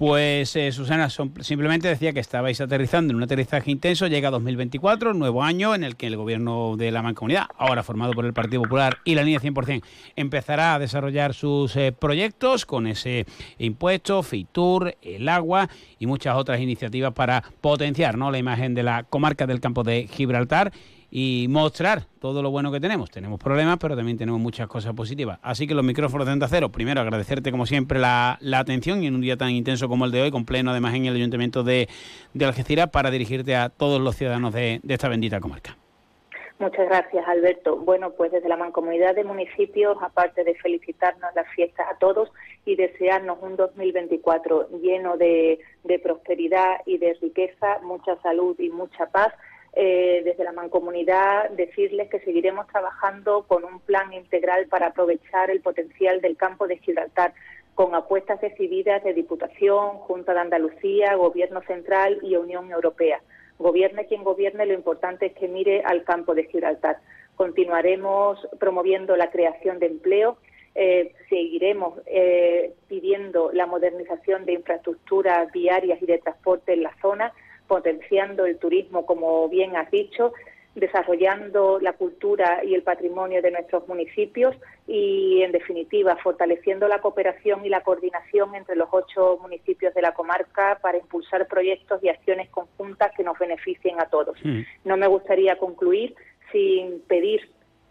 Pues 0.02 0.56
eh, 0.56 0.72
Susana, 0.72 1.08
simplemente 1.10 1.86
decía 1.86 2.12
que 2.12 2.18
estabais 2.18 2.60
aterrizando 2.60 3.12
en 3.12 3.18
un 3.18 3.22
aterrizaje 3.22 3.70
intenso, 3.70 4.08
llega 4.08 4.30
2024, 4.30 5.14
nuevo 5.14 5.44
año 5.44 5.76
en 5.76 5.84
el 5.84 5.94
que 5.94 6.08
el 6.08 6.16
gobierno 6.16 6.76
de 6.76 6.90
la 6.90 7.02
Mancomunidad, 7.02 7.46
ahora 7.56 7.84
formado 7.84 8.12
por 8.12 8.24
el 8.24 8.32
Partido 8.32 8.62
Popular 8.62 8.98
y 9.04 9.14
la 9.14 9.22
línea 9.22 9.38
100%, 9.38 9.80
empezará 10.16 10.74
a 10.74 10.80
desarrollar 10.80 11.34
sus 11.34 11.76
eh, 11.76 11.92
proyectos 11.96 12.66
con 12.66 12.88
ese 12.88 13.26
impuesto, 13.58 14.24
FITUR, 14.24 14.96
el 15.02 15.28
agua 15.28 15.68
y 16.00 16.06
muchas 16.06 16.34
otras 16.34 16.60
iniciativas 16.60 17.12
para 17.12 17.44
potenciar 17.60 18.18
¿no? 18.18 18.32
la 18.32 18.38
imagen 18.38 18.74
de 18.74 18.82
la 18.82 19.04
comarca 19.04 19.46
del 19.46 19.60
campo 19.60 19.84
de 19.84 20.08
Gibraltar 20.08 20.72
y 21.14 21.46
mostrar 21.50 22.06
todo 22.20 22.42
lo 22.42 22.50
bueno 22.50 22.72
que 22.72 22.80
tenemos. 22.80 23.10
Tenemos 23.10 23.38
problemas, 23.38 23.76
pero 23.78 23.94
también 23.94 24.16
tenemos 24.16 24.40
muchas 24.40 24.66
cosas 24.66 24.94
positivas. 24.94 25.38
Así 25.42 25.66
que 25.66 25.74
los 25.74 25.84
micrófonos 25.84 26.26
de 26.26 26.32
Onda 26.32 26.48
Cero, 26.48 26.70
primero 26.70 27.02
agradecerte 27.02 27.50
como 27.50 27.66
siempre 27.66 27.98
la, 27.98 28.38
atención 28.54 29.02
y 29.02 29.08
en 29.08 29.16
un 29.16 29.20
día 29.20 29.36
tan 29.36 29.50
intenso 29.50 29.90
como 29.90 30.06
el 30.06 30.10
de 30.10 30.22
hoy, 30.22 30.30
con 30.30 30.46
pleno 30.46 30.70
además 30.70 30.94
en 30.94 31.04
el 31.04 31.14
Ayuntamiento 31.14 31.64
de, 31.64 31.86
de 32.32 32.44
Algeciras, 32.46 32.88
para 32.88 33.10
dirigirte 33.10 33.54
a 33.54 33.68
todos 33.68 34.00
los 34.00 34.16
ciudadanos 34.16 34.54
de, 34.54 34.80
de 34.82 34.94
esta 34.94 35.10
bendita 35.10 35.38
comarca. 35.38 35.76
Muchas 36.58 36.86
gracias, 36.86 37.28
Alberto. 37.28 37.76
Bueno, 37.76 38.12
pues 38.12 38.32
desde 38.32 38.48
la 38.48 38.56
Mancomunidad 38.56 39.14
de 39.14 39.24
Municipios, 39.24 39.98
aparte 40.00 40.44
de 40.44 40.54
felicitarnos 40.54 41.34
las 41.34 41.48
fiestas 41.48 41.88
a 41.90 41.98
todos 41.98 42.30
y 42.64 42.76
desearnos 42.76 43.38
un 43.42 43.56
2024 43.56 44.68
lleno 44.80 45.18
de, 45.18 45.58
de 45.84 45.98
prosperidad 45.98 46.76
y 46.86 46.96
de 46.96 47.18
riqueza, 47.20 47.80
mucha 47.82 48.16
salud 48.22 48.58
y 48.58 48.70
mucha 48.70 49.06
paz, 49.06 49.34
eh, 49.74 50.22
desde 50.24 50.44
la 50.44 50.52
Mancomunidad 50.52 51.50
decirles 51.50 52.10
que 52.10 52.20
seguiremos 52.20 52.66
trabajando 52.66 53.44
con 53.48 53.64
un 53.64 53.80
plan 53.80 54.12
integral 54.12 54.66
para 54.66 54.88
aprovechar 54.88 55.50
el 55.50 55.60
potencial 55.60 56.20
del 56.20 56.36
campo 56.36 56.66
de 56.66 56.78
Gibraltar, 56.78 57.32
con 57.74 57.94
apuestas 57.94 58.40
decididas 58.40 59.02
de 59.02 59.14
Diputación, 59.14 59.98
Junta 59.98 60.34
de 60.34 60.40
Andalucía, 60.40 61.14
Gobierno 61.14 61.62
Central 61.62 62.18
y 62.22 62.36
Unión 62.36 62.70
Europea. 62.70 63.22
Gobierne 63.58 64.06
quien 64.06 64.24
gobierne, 64.24 64.66
lo 64.66 64.74
importante 64.74 65.26
es 65.26 65.32
que 65.34 65.48
mire 65.48 65.82
al 65.84 66.04
campo 66.04 66.34
de 66.34 66.44
Gibraltar. 66.44 66.98
Continuaremos 67.36 68.46
promoviendo 68.58 69.16
la 69.16 69.30
creación 69.30 69.78
de 69.78 69.86
empleo, 69.86 70.36
eh, 70.74 71.14
seguiremos 71.28 71.98
eh, 72.06 72.74
pidiendo 72.88 73.50
la 73.52 73.66
modernización 73.66 74.44
de 74.44 74.54
infraestructuras 74.54 75.50
viarias 75.52 76.00
y 76.02 76.06
de 76.06 76.18
transporte 76.18 76.72
en 76.72 76.82
la 76.82 76.94
zona, 77.00 77.32
potenciando 77.72 78.44
el 78.44 78.58
turismo, 78.58 79.06
como 79.06 79.48
bien 79.48 79.76
has 79.76 79.90
dicho, 79.90 80.34
desarrollando 80.74 81.78
la 81.80 81.94
cultura 81.94 82.62
y 82.62 82.74
el 82.74 82.82
patrimonio 82.82 83.40
de 83.40 83.50
nuestros 83.50 83.88
municipios 83.88 84.54
y, 84.86 85.40
en 85.42 85.52
definitiva, 85.52 86.16
fortaleciendo 86.16 86.86
la 86.86 87.00
cooperación 87.00 87.64
y 87.64 87.70
la 87.70 87.80
coordinación 87.80 88.54
entre 88.54 88.76
los 88.76 88.90
ocho 88.92 89.38
municipios 89.40 89.94
de 89.94 90.02
la 90.02 90.12
comarca 90.12 90.80
para 90.82 90.98
impulsar 90.98 91.46
proyectos 91.46 92.04
y 92.04 92.10
acciones 92.10 92.50
conjuntas 92.50 93.10
que 93.16 93.24
nos 93.24 93.38
beneficien 93.38 93.98
a 94.02 94.06
todos. 94.10 94.36
No 94.84 94.98
me 94.98 95.06
gustaría 95.06 95.56
concluir 95.56 96.14
sin 96.52 97.00
pedir 97.08 97.40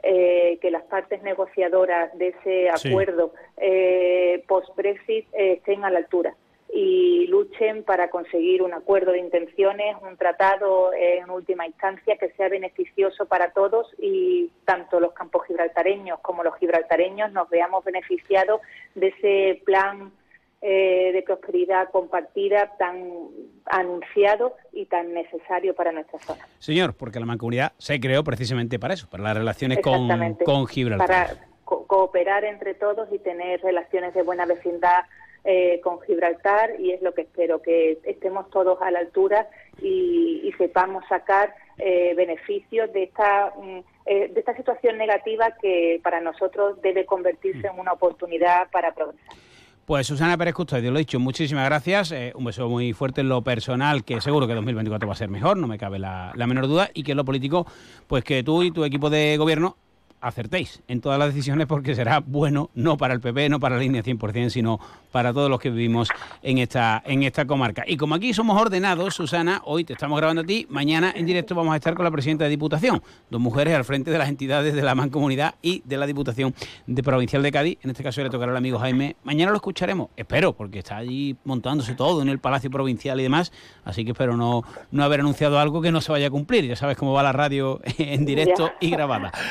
eh, 0.04 0.60
que 0.62 0.70
las 0.70 0.84
partes 0.84 1.24
negociadoras 1.24 2.16
de 2.20 2.28
ese 2.36 2.70
Sí. 2.76 2.88
acuerdo 2.88 3.34
eh, 3.58 4.44
post-Brexit 4.48 5.26
eh, 5.34 5.54
estén 5.54 5.84
a 5.86 5.90
la 5.90 5.98
altura 5.98 6.36
y 6.74 7.28
luchen 7.28 7.84
para 7.84 8.10
conseguir 8.10 8.62
un 8.62 8.74
acuerdo 8.74 9.12
de 9.12 9.20
intenciones, 9.20 9.98
un 10.02 10.16
tratado 10.16 10.94
en 10.94 11.30
última 11.30 11.68
instancia 11.68 12.16
que 12.18 12.30
sea 12.32 12.48
beneficioso 12.50 13.26
para 13.26 13.52
todos 13.52 13.88
y 14.00 14.50
tanto 14.66 15.00
los 15.00 15.12
campos 15.14 15.46
gibraltareños 15.48 16.20
como 16.22 16.44
los 16.44 16.56
gibraltareños 16.58 17.32
nos 17.34 17.50
veamos 17.50 17.84
beneficiados 17.84 18.62
de 18.96 19.08
ese 19.08 19.62
plan 19.66 20.12
eh, 20.62 21.12
de 21.12 21.24
prosperidad 21.24 21.90
compartida 21.90 22.72
tan 22.78 23.10
anunciado 23.66 24.56
y 24.72 24.86
tan 24.86 25.14
necesario 25.14 25.74
para 25.74 25.92
nuestra 25.92 26.20
zona. 26.20 26.48
Señor, 26.60 26.94
porque 26.94 27.20
la 27.20 27.26
mancomunidad 27.26 27.74
se 27.78 28.00
creó 28.00 28.24
precisamente 28.24 28.78
para 28.80 28.94
eso, 28.94 29.08
para 29.10 29.24
las 29.24 29.38
relaciones 29.38 29.80
con, 29.82 30.08
con 30.46 30.68
Gibraltar. 30.68 31.08
Para 31.08 31.48
co- 31.66 31.86
cooperar 31.88 32.44
entre 32.46 32.76
todos 32.76 33.12
y 33.12 33.20
tener 33.20 33.62
relaciones 33.62 34.14
de 34.14 34.22
buena 34.22 34.46
vecindad 34.46 35.04
eh, 35.44 35.80
con 35.84 36.00
Gibraltar 36.02 36.80
y 36.80 36.92
es 36.92 37.02
lo 37.02 37.14
que 37.14 37.22
espero, 37.22 37.62
que 37.62 38.00
estemos 38.04 38.50
todos 38.50 38.82
a 38.82 38.92
la 38.92 39.00
altura 39.00 39.50
y, 39.82 40.54
sepamos 40.58 41.04
sacar 41.08 41.56
eh, 41.80 42.14
beneficios 42.16 42.92
de 42.94 43.04
esta, 43.04 43.52
mm, 43.58 43.80
eh, 44.06 44.28
de 44.32 44.40
esta 44.40 44.56
situación 44.56 44.98
negativa 44.98 45.56
que 45.60 46.00
para 46.04 46.22
nosotros 46.22 46.80
debe 46.84 47.06
convertirse 47.06 47.66
en 47.66 47.80
una 47.80 47.94
oportunidad 47.94 48.70
para 48.70 48.94
progresar. 48.94 49.36
Pues 49.86 50.06
Susana 50.06 50.38
Pérez 50.38 50.54
Custodio, 50.54 50.92
lo 50.92 50.98
he 50.98 51.00
dicho, 51.00 51.20
muchísimas 51.20 51.66
gracias. 51.66 52.12
Eh, 52.12 52.32
un 52.36 52.46
beso 52.46 52.70
muy 52.70 52.94
fuerte 52.94 53.22
en 53.22 53.30
lo 53.30 53.42
personal, 53.42 54.04
que 54.04 54.22
seguro 54.22 54.46
que 54.46 54.54
2024 54.54 55.08
va 55.08 55.14
a 55.14 55.18
ser 55.18 55.30
mejor, 55.30 55.58
no 55.58 55.68
me 55.68 55.80
cabe 55.80 55.98
la, 55.98 56.32
la 56.36 56.46
menor 56.46 56.68
duda. 56.68 56.90
Y 56.94 57.04
que 57.04 57.12
en 57.12 57.18
lo 57.18 57.26
político, 57.26 57.66
pues 58.08 58.24
que 58.24 58.44
tú 58.44 58.62
y 58.62 58.72
tu 58.72 58.86
equipo 58.86 59.10
de 59.10 59.36
gobierno 59.38 59.78
acertéis 60.22 60.82
en 60.88 61.02
todas 61.02 61.20
las 61.20 61.34
decisiones 61.34 61.68
porque 61.68 61.96
será 61.96 62.20
bueno 62.20 62.70
no 62.76 62.98
para 62.98 63.14
el 63.14 63.20
PP, 63.20 63.50
no 63.50 63.60
para 63.60 63.76
la 63.76 63.82
línea 63.82 64.04
100%, 64.04 64.50
sino 64.50 64.80
para 65.12 65.34
todos 65.34 65.50
los 65.50 65.60
que 65.60 65.70
vivimos 65.70 66.10
en 66.42 66.60
esta, 66.60 67.02
en 67.06 67.24
esta 67.24 67.46
comarca. 67.46 67.84
Y 67.86 67.98
como 67.98 68.16
aquí 68.16 68.34
somos 68.34 68.60
ordenados, 68.60 69.16
Susana, 69.16 69.62
hoy 69.66 69.84
te 69.84 69.94
estamos 69.94 70.18
grabando 70.18 70.44
a 70.44 70.46
ti, 70.46 70.68
mañana 70.70 71.12
en 71.16 71.26
directo 71.26 71.56
vamos 71.56 71.74
a 71.74 71.78
estar 71.78 71.96
con 71.96 72.06
la 72.06 72.12
presidenta 72.12 72.46
de 72.46 72.52
Diputación, 72.52 73.02
dos 73.30 73.42
mujeres 73.42 73.76
al 73.76 73.84
frente 73.84 74.12
de 74.12 74.18
las 74.18 74.30
entidades 74.30 74.74
de 74.74 74.82
la 74.82 74.96
Mancomunidad 74.96 75.56
y 75.62 75.82
de 75.86 75.98
la 75.98 76.06
Diputación 76.06 76.54
de 76.88 77.04
Provincial 77.04 77.42
de 77.42 77.52
Cádiz. 77.52 77.78
En 77.82 77.90
este 77.90 78.04
caso 78.04 78.22
le 78.22 78.30
tocará 78.30 78.52
al 78.52 78.58
amigo 78.58 78.80
Jaime. 78.80 79.16
Mañana 79.24 79.52
lo 79.52 79.58
escucharemos, 79.58 80.10
espero, 80.16 80.54
porque 80.54 80.80
está 80.80 80.98
allí 80.98 81.36
montándose 81.44 81.96
todo 81.96 82.22
en 82.22 82.30
el 82.30 82.40
Palacio 82.40 82.70
Provincial 82.70 83.20
y 83.20 83.24
demás, 83.24 83.52
así 83.84 84.06
que 84.06 84.12
espero 84.12 84.38
no, 84.38 84.64
no 84.92 85.04
haber 85.04 85.22
anunciado 85.22 85.60
algo 85.60 85.82
que 85.82 85.92
no 85.92 86.02
se 86.02 86.12
vaya 86.12 86.28
a 86.28 86.32
cumplir. 86.32 86.66
Ya 86.66 86.76
sabes 86.76 86.98
cómo 86.98 87.14
va 87.14 87.24
la 87.24 87.32
radio 87.32 87.82
en 87.98 88.26
directo 88.26 88.72
y 88.80 88.90
grabada. 88.92 89.32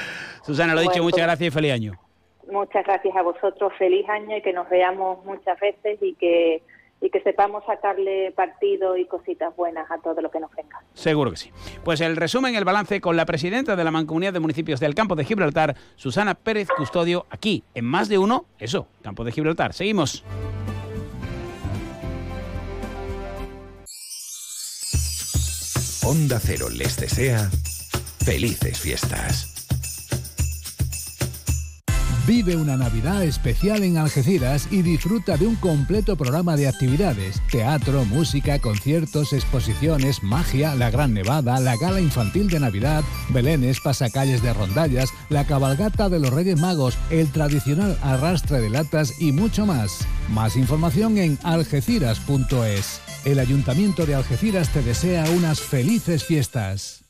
Susana, 0.42 0.74
lo 0.74 0.80
he 0.80 0.84
dicho, 0.84 1.02
muchas 1.02 1.22
gracias 1.22 1.48
y 1.48 1.50
feliz 1.50 1.72
año. 1.72 1.92
Muchas 2.50 2.84
gracias 2.84 3.14
a 3.16 3.22
vosotros, 3.22 3.72
feliz 3.78 4.08
año 4.08 4.36
y 4.36 4.42
que 4.42 4.52
nos 4.52 4.68
veamos 4.68 5.24
muchas 5.24 5.58
veces 5.60 5.98
y 6.02 6.14
que, 6.14 6.62
y 7.00 7.10
que 7.10 7.20
sepamos 7.22 7.64
sacarle 7.64 8.32
partido 8.32 8.96
y 8.96 9.06
cositas 9.06 9.54
buenas 9.54 9.88
a 9.90 9.98
todo 9.98 10.20
lo 10.20 10.30
que 10.30 10.40
nos 10.40 10.50
venga. 10.54 10.82
Seguro 10.94 11.30
que 11.30 11.36
sí. 11.36 11.52
Pues 11.84 12.00
el 12.00 12.16
resumen, 12.16 12.56
el 12.56 12.64
balance 12.64 13.00
con 13.00 13.16
la 13.16 13.24
presidenta 13.24 13.76
de 13.76 13.84
la 13.84 13.90
Mancomunidad 13.92 14.32
de 14.32 14.40
Municipios 14.40 14.80
del 14.80 14.94
Campo 14.94 15.14
de 15.14 15.24
Gibraltar, 15.24 15.76
Susana 15.94 16.34
Pérez 16.34 16.68
Custodio, 16.76 17.26
aquí 17.30 17.62
en 17.74 17.84
más 17.84 18.08
de 18.08 18.18
uno, 18.18 18.46
eso, 18.58 18.88
Campo 19.02 19.22
de 19.22 19.32
Gibraltar. 19.32 19.72
Seguimos. 19.72 20.24
Onda 26.02 26.40
Cero 26.40 26.68
les 26.70 26.96
desea 26.96 27.48
felices 28.24 28.80
fiestas. 28.80 29.59
Vive 32.30 32.54
una 32.54 32.76
Navidad 32.76 33.24
especial 33.24 33.82
en 33.82 33.98
Algeciras 33.98 34.68
y 34.70 34.82
disfruta 34.82 35.36
de 35.36 35.48
un 35.48 35.56
completo 35.56 36.14
programa 36.14 36.54
de 36.54 36.68
actividades, 36.68 37.42
teatro, 37.50 38.04
música, 38.04 38.60
conciertos, 38.60 39.32
exposiciones, 39.32 40.22
magia, 40.22 40.76
la 40.76 40.92
Gran 40.92 41.12
Nevada, 41.12 41.58
la 41.58 41.76
gala 41.76 42.00
infantil 42.00 42.48
de 42.48 42.60
Navidad, 42.60 43.02
belenes, 43.30 43.80
pasacalles 43.80 44.42
de 44.42 44.54
rondallas, 44.54 45.10
la 45.28 45.44
cabalgata 45.44 46.08
de 46.08 46.20
los 46.20 46.32
Reyes 46.32 46.60
Magos, 46.60 46.96
el 47.10 47.32
tradicional 47.32 47.98
arrastre 48.00 48.60
de 48.60 48.70
latas 48.70 49.20
y 49.20 49.32
mucho 49.32 49.66
más. 49.66 50.06
Más 50.28 50.54
información 50.54 51.18
en 51.18 51.36
algeciras.es. 51.42 53.00
El 53.24 53.40
Ayuntamiento 53.40 54.06
de 54.06 54.14
Algeciras 54.14 54.68
te 54.68 54.82
desea 54.82 55.28
unas 55.30 55.60
felices 55.60 56.22
fiestas. 56.22 57.09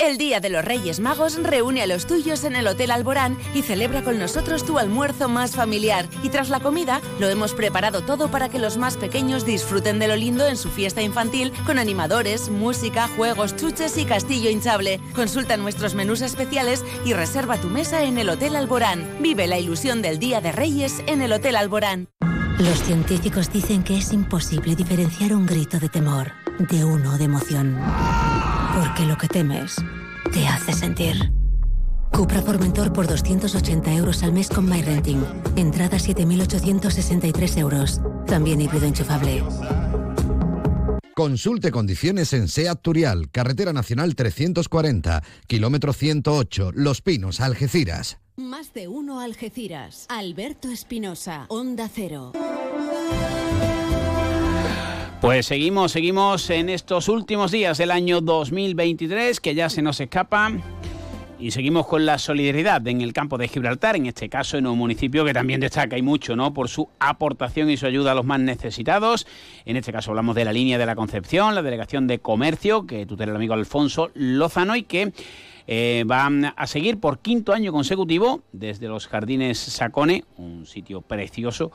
El 0.00 0.16
Día 0.16 0.38
de 0.38 0.48
los 0.48 0.64
Reyes 0.64 1.00
Magos 1.00 1.42
reúne 1.42 1.82
a 1.82 1.86
los 1.88 2.06
tuyos 2.06 2.44
en 2.44 2.54
el 2.54 2.68
Hotel 2.68 2.92
Alborán 2.92 3.36
y 3.52 3.62
celebra 3.62 4.04
con 4.04 4.16
nosotros 4.16 4.64
tu 4.64 4.78
almuerzo 4.78 5.28
más 5.28 5.56
familiar. 5.56 6.08
Y 6.22 6.28
tras 6.28 6.50
la 6.50 6.60
comida, 6.60 7.00
lo 7.18 7.28
hemos 7.28 7.52
preparado 7.52 8.02
todo 8.02 8.30
para 8.30 8.48
que 8.48 8.60
los 8.60 8.76
más 8.76 8.96
pequeños 8.96 9.44
disfruten 9.44 9.98
de 9.98 10.06
lo 10.06 10.14
lindo 10.14 10.46
en 10.46 10.56
su 10.56 10.70
fiesta 10.70 11.02
infantil 11.02 11.52
con 11.66 11.80
animadores, 11.80 12.48
música, 12.48 13.08
juegos, 13.16 13.56
chuches 13.56 13.98
y 13.98 14.04
castillo 14.04 14.50
hinchable. 14.50 15.00
Consulta 15.16 15.56
nuestros 15.56 15.96
menús 15.96 16.20
especiales 16.20 16.84
y 17.04 17.12
reserva 17.12 17.56
tu 17.56 17.66
mesa 17.66 18.04
en 18.04 18.18
el 18.18 18.28
Hotel 18.28 18.54
Alborán. 18.54 19.04
Vive 19.18 19.48
la 19.48 19.58
ilusión 19.58 20.00
del 20.00 20.20
Día 20.20 20.40
de 20.40 20.52
Reyes 20.52 21.02
en 21.08 21.22
el 21.22 21.32
Hotel 21.32 21.56
Alborán. 21.56 22.08
Los 22.60 22.84
científicos 22.84 23.52
dicen 23.52 23.82
que 23.82 23.98
es 23.98 24.12
imposible 24.12 24.76
diferenciar 24.76 25.34
un 25.34 25.44
grito 25.44 25.80
de 25.80 25.88
temor 25.88 26.47
de 26.58 26.84
uno 26.84 27.16
de 27.16 27.24
emoción. 27.24 27.78
Porque 28.74 29.06
lo 29.06 29.16
que 29.16 29.28
temes 29.28 29.76
te 30.32 30.46
hace 30.46 30.72
sentir. 30.72 31.32
Cupra 32.12 32.42
Formentor 32.42 32.92
por 32.92 33.06
280 33.06 33.94
euros 33.94 34.22
al 34.22 34.32
mes 34.32 34.48
con 34.48 34.68
MyRenting. 34.68 35.24
Entrada 35.56 35.98
7.863 35.98 37.58
euros. 37.58 38.00
También 38.26 38.60
híbrido 38.60 38.86
enchufable. 38.86 39.42
Consulte 41.14 41.72
condiciones 41.72 42.32
en 42.32 42.46
SEAT 42.46 42.80
Turial, 42.80 43.28
Carretera 43.30 43.72
Nacional 43.72 44.14
340, 44.14 45.24
kilómetro 45.48 45.92
108, 45.92 46.70
Los 46.74 47.02
Pinos, 47.02 47.40
Algeciras. 47.40 48.18
Más 48.36 48.72
de 48.72 48.86
uno 48.86 49.18
Algeciras. 49.18 50.06
Alberto 50.08 50.70
Espinosa, 50.70 51.46
Onda 51.48 51.90
Cero. 51.92 52.30
Pues 55.20 55.46
seguimos, 55.46 55.90
seguimos 55.90 56.48
en 56.48 56.68
estos 56.68 57.08
últimos 57.08 57.50
días 57.50 57.76
del 57.76 57.90
año 57.90 58.20
2023, 58.20 59.40
que 59.40 59.56
ya 59.56 59.68
se 59.68 59.82
nos 59.82 59.98
escapa. 59.98 60.52
Y 61.40 61.50
seguimos 61.50 61.86
con 61.88 62.06
la 62.06 62.18
solidaridad 62.18 62.86
en 62.86 63.00
el 63.00 63.12
campo 63.12 63.36
de 63.36 63.48
Gibraltar, 63.48 63.96
en 63.96 64.06
este 64.06 64.28
caso 64.28 64.58
en 64.58 64.66
un 64.68 64.78
municipio 64.78 65.24
que 65.24 65.32
también 65.32 65.60
destaca 65.60 65.98
y 65.98 66.02
mucho, 66.02 66.36
¿no? 66.36 66.54
Por 66.54 66.68
su 66.68 66.88
aportación 67.00 67.68
y 67.68 67.76
su 67.76 67.86
ayuda 67.86 68.12
a 68.12 68.14
los 68.14 68.24
más 68.24 68.38
necesitados. 68.38 69.26
En 69.64 69.76
este 69.76 69.92
caso 69.92 70.12
hablamos 70.12 70.36
de 70.36 70.44
la 70.44 70.52
línea 70.52 70.78
de 70.78 70.86
la 70.86 70.94
Concepción, 70.94 71.54
la 71.56 71.62
delegación 71.62 72.06
de 72.06 72.20
comercio, 72.20 72.86
que 72.86 73.04
tutela 73.04 73.30
el 73.30 73.36
amigo 73.36 73.54
Alfonso 73.54 74.10
Lozano 74.14 74.76
y 74.76 74.84
que 74.84 75.12
eh, 75.70 76.04
va 76.10 76.26
a 76.56 76.66
seguir 76.66 76.98
por 76.98 77.18
quinto 77.18 77.52
año 77.52 77.72
consecutivo 77.72 78.40
desde 78.52 78.88
los 78.88 79.06
Jardines 79.06 79.58
Sacone, 79.58 80.24
un 80.38 80.64
sitio 80.64 81.02
precioso, 81.02 81.70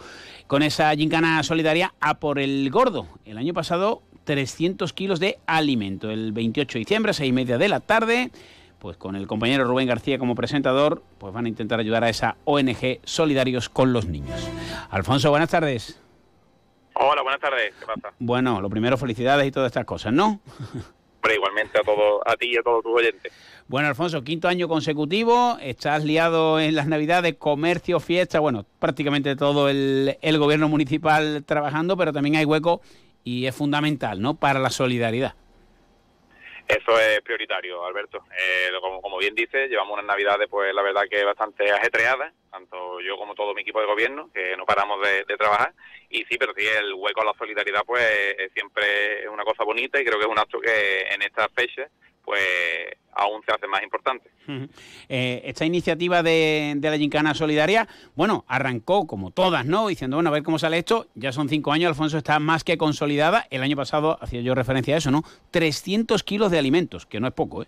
con 0.48 0.64
esa 0.64 0.94
gincana 0.96 1.44
solidaria 1.44 1.94
a 2.02 2.16
por 2.16 2.40
el 2.40 2.70
gordo. 2.72 3.08
El 3.24 3.38
año 3.38 3.54
pasado 3.54 4.02
300 4.24 4.92
kilos 4.94 5.20
de 5.20 5.38
alimento. 5.46 6.10
El 6.10 6.32
28 6.32 6.74
de 6.74 6.80
diciembre, 6.80 7.12
a 7.12 7.14
seis 7.14 7.30
y 7.30 7.34
media 7.34 7.60
de 7.60 7.70
la 7.70 7.82
tarde, 7.82 8.32
pues 8.80 8.98
con 8.98 9.16
el 9.16 9.28
compañero 9.28 9.64
Rubén 9.66 9.88
García 9.88 10.18
como 10.18 10.34
presentador, 10.34 11.04
pues 11.20 11.32
van 11.32 11.46
a 11.46 11.50
intentar 11.50 11.80
ayudar 11.80 12.04
a 12.04 12.10
esa 12.10 12.38
ONG 12.46 13.00
Solidarios 13.04 13.70
con 13.70 13.94
los 13.94 14.08
Niños. 14.08 14.50
Alfonso, 14.90 15.30
buenas 15.30 15.50
tardes. 15.50 16.00
Hola, 16.96 17.22
buenas 17.22 17.40
tardes. 17.40 17.76
¿Qué 17.80 17.86
pasa? 17.86 18.12
Bueno, 18.18 18.60
lo 18.60 18.72
primero, 18.72 18.98
felicidades 18.98 19.46
y 19.48 19.52
todas 19.52 19.68
estas 19.68 19.86
cosas, 19.86 20.14
¿no? 20.14 20.40
Hombre, 21.24 21.36
igualmente 21.36 21.80
a 21.80 21.84
todo, 21.84 22.28
a 22.28 22.36
ti 22.36 22.48
y 22.54 22.58
a 22.58 22.64
todos 22.64 22.84
tus 22.84 22.94
oyentes. 22.94 23.32
Bueno, 23.68 23.88
Alfonso, 23.88 24.24
quinto 24.24 24.48
año 24.48 24.68
consecutivo, 24.68 25.58
estás 25.62 26.04
liado 26.04 26.60
en 26.60 26.76
las 26.76 26.88
Navidades, 26.88 27.36
comercio, 27.36 28.00
fiesta, 28.00 28.40
bueno, 28.40 28.66
prácticamente 28.80 29.36
todo 29.36 29.70
el, 29.70 30.18
el 30.22 30.38
gobierno 30.38 30.68
municipal 30.68 31.44
trabajando, 31.46 31.96
pero 31.96 32.12
también 32.12 32.36
hay 32.36 32.46
hueco 32.46 32.82
y 33.24 33.46
es 33.46 33.56
fundamental, 33.56 34.22
¿no? 34.22 34.36
Para 34.36 34.60
la 34.60 34.70
solidaridad. 34.70 35.36
Eso 36.68 36.98
es 36.98 37.22
prioritario, 37.22 37.86
Alberto. 37.86 38.24
Eh, 38.38 38.70
como, 38.80 39.02
como 39.02 39.18
bien 39.18 39.36
dices, 39.36 39.70
llevamos 39.70 39.94
unas 39.94 40.06
navidades, 40.06 40.48
pues 40.50 40.74
la 40.74 40.82
verdad 40.82 41.04
que 41.10 41.24
bastante 41.24 41.70
ajetreadas, 41.72 42.34
tanto 42.50 43.02
yo 43.02 43.18
como 43.18 43.36
todo 43.36 43.54
mi 43.54 43.62
equipo 43.62 43.82
de 43.82 43.86
gobierno, 43.86 44.30
que 44.34 44.56
no 44.56 44.66
paramos 44.66 45.00
de, 45.02 45.38
trabajar. 45.38 45.74
Y 46.10 46.24
sí, 46.26 46.38
pero 46.38 46.54
sí, 46.56 46.66
el 46.66 46.94
hueco 46.94 47.22
a 47.22 47.26
la 47.26 47.34
solidaridad, 47.38 47.82
pues 47.86 48.04
es 48.38 48.52
siempre 48.54 49.24
es 49.24 49.30
una 49.30 49.44
cosa 49.44 49.64
bonita 49.64 50.00
y 50.00 50.06
creo 50.06 50.18
que 50.18 50.26
es 50.26 50.32
un 50.32 50.40
acto 50.40 50.60
que 50.60 51.02
en 51.02 51.22
estas 51.22 51.52
fechas, 51.54 51.92
pues 52.24 52.42
aún 53.16 53.42
se 53.46 53.52
hace 53.54 53.68
más 53.68 53.84
importante. 53.84 54.30
Eh, 55.10 55.42
esta 55.46 55.66
iniciativa 55.66 56.24
de, 56.24 56.74
de 56.78 56.90
la 56.90 56.98
Gincana 56.98 57.34
Solidaria, 57.34 57.88
bueno, 58.16 58.44
arrancó 58.48 59.06
como 59.08 59.32
todas, 59.32 59.66
¿no? 59.66 59.88
Diciendo, 59.88 60.18
bueno, 60.18 60.30
a 60.30 60.34
ver 60.34 60.44
cómo 60.44 60.58
sale 60.60 60.78
esto. 60.80 61.08
Ya 61.16 61.32
son 61.32 61.48
cinco 61.50 61.72
años, 61.72 61.90
Alfonso 61.90 62.18
está 62.18 62.40
más 62.40 62.64
que 62.64 62.78
consolidada. 62.78 63.46
El 63.52 63.62
año 63.62 63.76
pasado 63.76 64.18
hacía 64.22 64.42
yo 64.42 64.56
referencia 64.56 64.96
a 64.96 64.98
eso, 64.98 65.12
¿no? 65.12 65.22
300 65.52 66.24
kilos 66.24 66.50
de 66.52 66.60
alimentos, 66.60 67.06
que 67.06 67.20
no 67.20 67.28
es 67.28 67.34
poco, 67.34 67.64
¿eh? 67.64 67.68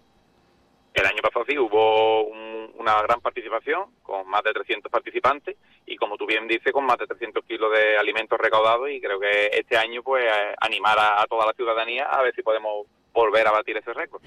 El 0.93 1.05
año 1.05 1.21
pasado 1.21 1.45
sí 1.47 1.57
hubo 1.57 2.23
un- 2.23 2.71
una 2.79 3.01
gran 3.01 3.19
participación, 3.19 3.85
con 4.03 4.27
más 4.29 4.43
de 4.43 4.53
300 4.53 4.91
participantes 4.91 5.57
y 5.85 5.95
como 5.97 6.17
tú 6.17 6.25
bien 6.25 6.47
dices, 6.47 6.71
con 6.71 6.85
más 6.85 6.97
de 6.97 7.05
300 7.07 7.43
kilos 7.45 7.71
de 7.71 7.97
alimentos 7.97 8.39
recaudados 8.39 8.89
y 8.89 9.01
creo 9.01 9.19
que 9.19 9.47
este 9.53 9.75
año 9.77 10.01
pues 10.03 10.23
animar 10.61 10.97
a 10.99 11.25
toda 11.27 11.45
la 11.47 11.53
ciudadanía 11.53 12.05
a 12.05 12.21
ver 12.21 12.33
si 12.35 12.41
podemos 12.43 12.87
volver 13.15 13.47
a 13.47 13.51
batir 13.51 13.77
ese 13.77 13.93
récord. 13.93 14.21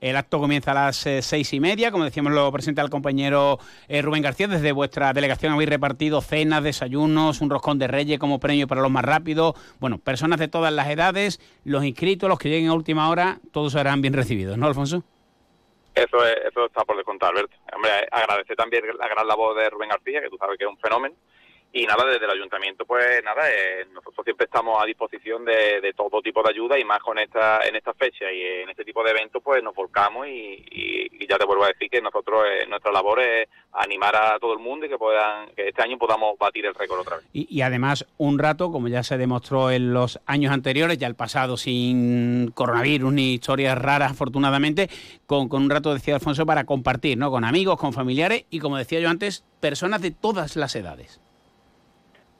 El 0.00 0.16
acto 0.16 0.38
comienza 0.38 0.70
a 0.70 0.74
las 0.74 1.06
eh, 1.06 1.22
seis 1.22 1.52
y 1.52 1.58
media, 1.58 1.90
como 1.90 2.04
decíamos 2.04 2.32
lo 2.32 2.52
presenta 2.52 2.82
el 2.82 2.90
compañero 2.90 3.58
eh, 3.88 4.02
Rubén 4.02 4.22
García, 4.22 4.46
desde 4.46 4.70
vuestra 4.70 5.12
delegación 5.12 5.54
habéis 5.54 5.70
repartido 5.70 6.20
cenas, 6.20 6.62
desayunos, 6.62 7.40
un 7.40 7.50
roscón 7.50 7.78
de 7.78 7.88
reyes 7.88 8.18
como 8.18 8.38
premio 8.38 8.68
para 8.68 8.82
los 8.82 8.90
más 8.90 9.04
rápidos, 9.04 9.54
bueno, 9.80 9.98
personas 9.98 10.38
de 10.38 10.46
todas 10.46 10.72
las 10.72 10.88
edades, 10.88 11.40
los 11.64 11.84
inscritos, 11.84 12.28
los 12.28 12.38
que 12.38 12.50
lleguen 12.50 12.68
a 12.68 12.74
última 12.74 13.08
hora, 13.08 13.38
todos 13.50 13.72
serán 13.72 14.02
bien 14.02 14.12
recibidos, 14.12 14.58
¿no, 14.58 14.66
Alfonso? 14.66 15.02
Eso, 15.94 16.24
es, 16.24 16.36
eso 16.48 16.66
está 16.66 16.84
por 16.84 16.96
descontar, 16.96 17.30
Alberto. 17.30 17.56
Hombre, 17.74 17.90
agradecer 18.12 18.54
también 18.54 18.84
la 18.98 19.08
gran 19.08 19.26
labor 19.26 19.56
de 19.56 19.68
Rubén 19.68 19.88
García, 19.88 20.20
que 20.20 20.28
tú 20.28 20.36
sabes 20.36 20.56
que 20.56 20.64
es 20.64 20.70
un 20.70 20.78
fenómeno, 20.78 21.16
y 21.70 21.84
nada, 21.84 22.04
desde 22.06 22.24
el 22.24 22.30
ayuntamiento, 22.30 22.86
pues 22.86 23.22
nada, 23.22 23.42
eh, 23.50 23.86
nosotros 23.92 24.24
siempre 24.24 24.46
estamos 24.46 24.82
a 24.82 24.86
disposición 24.86 25.44
de, 25.44 25.92
todo 25.94 26.22
tipo 26.22 26.42
de 26.42 26.50
ayuda 26.50 26.78
y 26.78 26.84
más 26.84 27.00
con 27.00 27.18
esta, 27.18 27.66
en 27.66 27.76
esta 27.76 27.92
fecha 27.92 28.30
y 28.32 28.62
en 28.62 28.70
este 28.70 28.84
tipo 28.84 29.04
de 29.04 29.10
eventos, 29.10 29.42
pues 29.42 29.62
nos 29.62 29.74
volcamos 29.74 30.26
y, 30.26 30.64
ya 31.28 31.36
te 31.36 31.44
vuelvo 31.44 31.64
a 31.64 31.68
decir 31.68 31.90
que 31.90 32.00
nosotros, 32.00 32.42
eh, 32.46 32.66
nuestra 32.66 32.90
labor 32.90 33.20
es 33.20 33.46
animar 33.72 34.16
a 34.16 34.38
todo 34.38 34.54
el 34.54 34.60
mundo 34.60 34.86
y 34.86 34.88
que 34.88 34.96
puedan, 34.96 35.50
que 35.50 35.68
este 35.68 35.82
año 35.82 35.98
podamos 35.98 36.38
batir 36.38 36.64
el 36.64 36.74
récord 36.74 37.00
otra 37.00 37.16
vez. 37.16 37.26
Y, 37.34 37.60
además, 37.60 38.06
un 38.16 38.38
rato, 38.38 38.72
como 38.72 38.88
ya 38.88 39.02
se 39.02 39.18
demostró 39.18 39.70
en 39.70 39.92
los 39.92 40.20
años 40.24 40.52
anteriores, 40.54 40.96
ya 40.96 41.06
el 41.06 41.16
pasado 41.16 41.58
sin 41.58 42.50
coronavirus 42.52 43.12
ni 43.12 43.34
historias 43.34 43.76
raras, 43.76 44.12
afortunadamente, 44.12 44.88
con, 45.26 45.50
con 45.50 45.64
un 45.64 45.70
rato, 45.70 45.92
decía 45.92 46.14
Alfonso, 46.14 46.46
para 46.46 46.64
compartir, 46.64 47.18
¿no? 47.18 47.30
Con 47.30 47.44
amigos, 47.44 47.78
con 47.78 47.92
familiares 47.92 48.46
y, 48.48 48.58
como 48.60 48.78
decía 48.78 49.00
yo 49.00 49.10
antes, 49.10 49.44
personas 49.60 50.00
de 50.00 50.12
todas 50.12 50.56
las 50.56 50.74
edades. 50.74 51.20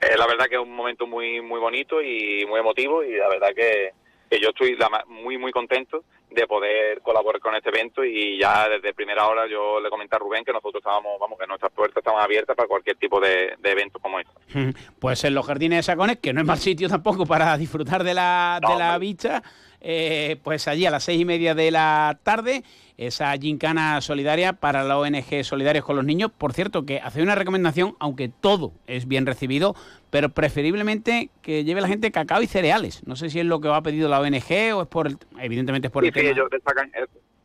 Eh, 0.01 0.17
la 0.17 0.27
verdad 0.27 0.47
que 0.47 0.55
es 0.55 0.61
un 0.61 0.75
momento 0.75 1.07
muy 1.07 1.41
muy 1.41 1.59
bonito 1.59 2.01
y 2.01 2.45
muy 2.47 2.61
emotivo 2.61 3.03
y 3.03 3.17
la 3.17 3.29
verdad 3.29 3.49
que, 3.55 3.93
yo 4.41 4.51
estoy 4.51 4.77
muy 5.09 5.39
muy 5.39 5.51
contento 5.53 6.05
de 6.31 6.47
poder 6.47 7.01
colaborar 7.01 7.41
con 7.41 7.55
este 7.55 7.71
evento 7.71 8.05
y 8.05 8.39
ya 8.39 8.69
desde 8.69 8.93
primera 8.93 9.27
hora 9.27 9.47
yo 9.49 9.81
le 9.81 9.89
comenté 9.89 10.17
a 10.17 10.19
Rubén 10.19 10.45
que 10.45 10.53
nosotros 10.53 10.81
estábamos, 10.81 11.19
vamos, 11.19 11.39
que 11.39 11.47
nuestras 11.47 11.73
puertas 11.73 11.97
estaban 11.97 12.23
abiertas 12.23 12.55
para 12.55 12.69
cualquier 12.69 12.97
tipo 12.97 13.19
de, 13.19 13.55
de 13.59 13.71
evento 13.71 13.99
como 13.99 14.21
este. 14.21 14.33
Pues 15.01 15.25
en 15.25 15.35
los 15.35 15.47
jardines 15.47 15.79
de 15.79 15.83
Sacones, 15.85 16.19
que 16.19 16.33
no 16.33 16.41
es 16.41 16.47
mal 16.47 16.59
sitio 16.59 16.89
tampoco 16.89 17.25
para 17.25 17.57
disfrutar 17.57 18.05
de 18.05 18.15
la, 18.15 18.61
de 18.67 18.77
la 18.77 18.99
bicha, 18.99 19.43
eh, 19.81 20.37
pues 20.43 20.69
allí 20.69 20.87
a 20.87 20.91
las 20.91 21.05
seis 21.05 21.21
y 21.21 21.25
media 21.25 21.55
de 21.55 21.71
la 21.71 22.19
tarde 22.23 22.65
esa 22.97 23.33
gincana 23.39 24.01
solidaria 24.01 24.55
para 24.55 24.83
la 24.83 24.99
ONG 24.99 25.45
Solidarios 25.45 25.85
con 25.85 25.95
los 25.97 26.05
Niños. 26.05 26.33
Por 26.37 26.53
cierto, 26.53 26.85
que 26.85 26.99
hace 26.99 27.23
una 27.23 27.37
recomendación, 27.37 27.95
aunque 28.01 28.29
todo 28.29 28.73
es 28.89 29.07
bien 29.07 29.25
recibido, 29.25 29.77
pero 30.11 30.31
preferiblemente 30.31 31.31
que 31.41 31.65
lleve 31.65 31.81
la 31.81 31.89
gente 31.89 32.11
cacao 32.11 32.43
y 32.43 32.49
cereales. 32.49 33.07
No 33.07 33.15
sé 33.15 33.31
si 33.31 33.39
es 33.39 33.47
lo 33.47 33.61
que 33.61 33.69
ha 33.69 33.81
pedido 33.83 34.09
la 34.09 34.21
ONG 34.21 34.75
o 34.75 34.83
es 34.83 34.89
por 34.89 35.07
el, 35.07 35.17
evidentemente 35.39 35.87
es 35.87 35.93
por 35.93 36.05
el 36.05 36.13
sí, 36.13 36.21
ellos 36.21 36.51
destacan 36.51 36.91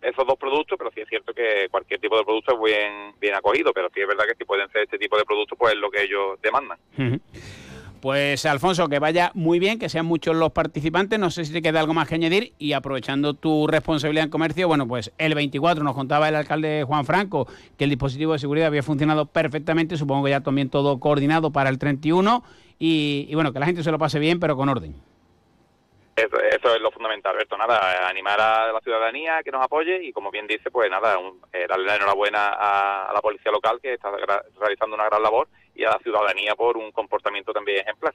esos 0.02 0.28
dos 0.28 0.38
productos, 0.38 0.78
pero 0.78 0.92
sí 0.94 1.02
es 1.02 1.08
cierto 1.08 1.34
que 1.34 1.68
cualquier 1.70 2.00
tipo 2.00 2.18
de 2.18 2.24
producto 2.24 2.54
es 2.54 2.74
bien, 2.74 3.14
bien 3.22 3.36
acogido, 3.36 3.72
pero 3.74 3.90
sí 3.94 4.02
es 4.02 4.08
verdad 4.08 4.26
que 4.26 4.36
si 4.36 4.44
pueden 4.44 4.70
ser 4.70 4.84
este 4.84 4.98
tipo 4.98 5.18
de 5.18 5.24
productos, 5.24 5.58
pues 5.58 5.74
es 5.74 5.80
lo 5.80 5.90
que 5.92 6.04
ellos 6.04 6.42
demandan. 6.42 6.80
Pues 8.04 8.46
Alfonso, 8.46 8.90
que 8.90 9.00
vaya 9.00 9.32
muy 9.34 9.60
bien, 9.60 9.80
que 9.80 9.88
sean 9.88 10.06
muchos 10.06 10.36
los 10.36 10.52
participantes. 10.52 11.18
No 11.18 11.32
sé 11.32 11.46
si 11.46 11.54
te 11.54 11.62
queda 11.62 11.80
algo 11.80 11.94
más 11.94 12.06
que 12.06 12.16
añadir. 12.16 12.52
Y 12.60 12.74
aprovechando 12.74 13.34
tu 13.34 13.66
responsabilidad 13.66 14.26
en 14.26 14.30
comercio, 14.30 14.68
bueno, 14.68 14.86
pues 14.86 15.14
el 15.18 15.34
24 15.34 15.86
nos 15.86 15.96
contaba 15.96 16.28
el 16.28 16.36
alcalde 16.36 16.84
Juan 16.86 17.06
Franco 17.06 17.48
que 17.78 17.86
el 17.86 17.92
dispositivo 17.92 18.34
de 18.34 18.40
seguridad 18.40 18.68
había 18.68 18.84
funcionado 18.84 19.28
perfectamente. 19.28 19.96
Supongo 19.96 20.26
que 20.26 20.32
ya 20.32 20.42
también 20.42 20.68
todo 20.68 21.00
coordinado 21.00 21.52
para 21.52 21.70
el 21.70 21.78
31. 21.78 22.44
Y, 22.78 23.26
y 23.30 23.36
bueno, 23.36 23.54
que 23.54 23.60
la 23.62 23.68
gente 23.68 23.84
se 23.84 23.92
lo 23.92 23.98
pase 23.98 24.20
bien, 24.20 24.38
pero 24.38 24.58
con 24.58 24.68
orden. 24.68 24.96
Eso, 26.16 26.76
es 26.76 26.82
lo 26.82 26.92
fundamental, 26.92 27.34
Alberto. 27.34 27.58
Nada, 27.58 28.08
animar 28.08 28.40
a 28.40 28.72
la 28.72 28.80
ciudadanía 28.82 29.42
que 29.44 29.52
nos 29.52 29.64
apoye 29.64 30.04
y, 30.04 30.12
como 30.12 30.30
bien 30.30 30.46
dice, 30.46 30.70
pues 30.70 30.90
nada, 30.90 31.18
eh, 31.52 31.66
darle 31.68 31.88
la 31.88 31.96
enhorabuena 31.96 32.50
a, 32.54 33.12
la 33.14 33.22
policía 33.22 33.52
local 33.52 33.80
que 33.82 33.96
está 33.96 34.12
realizando 34.60 34.96
una 34.96 35.06
gran 35.06 35.24
labor 35.24 35.48
y 35.74 35.84
a 35.84 35.90
la 35.90 36.00
ciudadanía 36.00 36.54
por 36.56 36.78
un 36.78 36.92
comportamiento 36.92 37.52
también 37.52 37.80
ejemplar. 37.80 38.14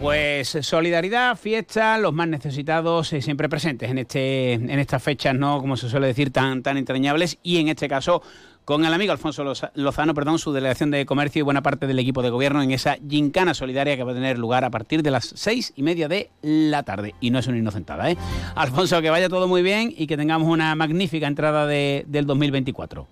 Pues 0.00 0.48
solidaridad, 0.60 1.36
fiesta, 1.36 1.96
los 1.96 2.12
más 2.12 2.28
necesitados 2.28 3.10
eh, 3.14 3.22
siempre 3.22 3.48
presentes 3.48 3.90
en 3.90 3.96
este 3.96 4.52
en 4.52 4.78
estas 4.78 5.02
fechas, 5.02 5.34
no 5.34 5.58
como 5.58 5.78
se 5.78 5.88
suele 5.88 6.08
decir 6.08 6.30
tan 6.30 6.62
tan 6.62 6.76
entrañables 6.76 7.38
y 7.42 7.58
en 7.60 7.68
este 7.68 7.88
caso 7.88 8.22
con 8.66 8.84
el 8.84 8.92
amigo 8.92 9.12
Alfonso 9.12 9.44
Lozano, 9.74 10.12
perdón, 10.12 10.40
su 10.40 10.52
delegación 10.52 10.90
de 10.90 11.06
comercio 11.06 11.38
y 11.38 11.42
buena 11.44 11.62
parte 11.62 11.86
del 11.86 12.00
equipo 12.00 12.20
de 12.20 12.30
gobierno 12.30 12.60
en 12.60 12.72
esa 12.72 12.96
gincana 13.08 13.54
solidaria 13.54 13.96
que 13.96 14.02
va 14.02 14.10
a 14.10 14.14
tener 14.14 14.38
lugar 14.38 14.64
a 14.64 14.70
partir 14.70 15.04
de 15.04 15.12
las 15.12 15.32
seis 15.36 15.72
y 15.76 15.84
media 15.84 16.08
de 16.08 16.30
la 16.42 16.82
tarde. 16.82 17.14
Y 17.20 17.30
no 17.30 17.38
es 17.38 17.46
una 17.46 17.58
inocentada, 17.58 18.10
¿eh? 18.10 18.16
Alfonso, 18.56 19.00
que 19.00 19.08
vaya 19.08 19.28
todo 19.28 19.46
muy 19.46 19.62
bien 19.62 19.94
y 19.96 20.08
que 20.08 20.16
tengamos 20.16 20.48
una 20.48 20.74
magnífica 20.74 21.28
entrada 21.28 21.64
de, 21.64 22.04
del 22.08 22.26
2024. 22.26 23.06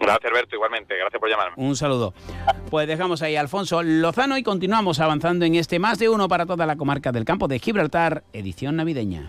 Gracias, 0.00 0.32
Alberto, 0.32 0.56
igualmente. 0.56 0.96
Gracias 0.96 1.20
por 1.20 1.28
llamarme. 1.28 1.54
Un 1.58 1.76
saludo. 1.76 2.14
Pues 2.70 2.88
dejamos 2.88 3.20
ahí 3.20 3.36
a 3.36 3.42
Alfonso 3.42 3.82
Lozano 3.82 4.38
y 4.38 4.42
continuamos 4.42 5.00
avanzando 5.00 5.44
en 5.44 5.54
este 5.54 5.80
más 5.80 5.98
de 5.98 6.08
uno 6.08 6.28
para 6.28 6.46
toda 6.46 6.64
la 6.64 6.76
comarca 6.76 7.12
del 7.12 7.26
campo 7.26 7.46
de 7.46 7.58
Gibraltar, 7.58 8.24
edición 8.32 8.76
navideña. 8.76 9.28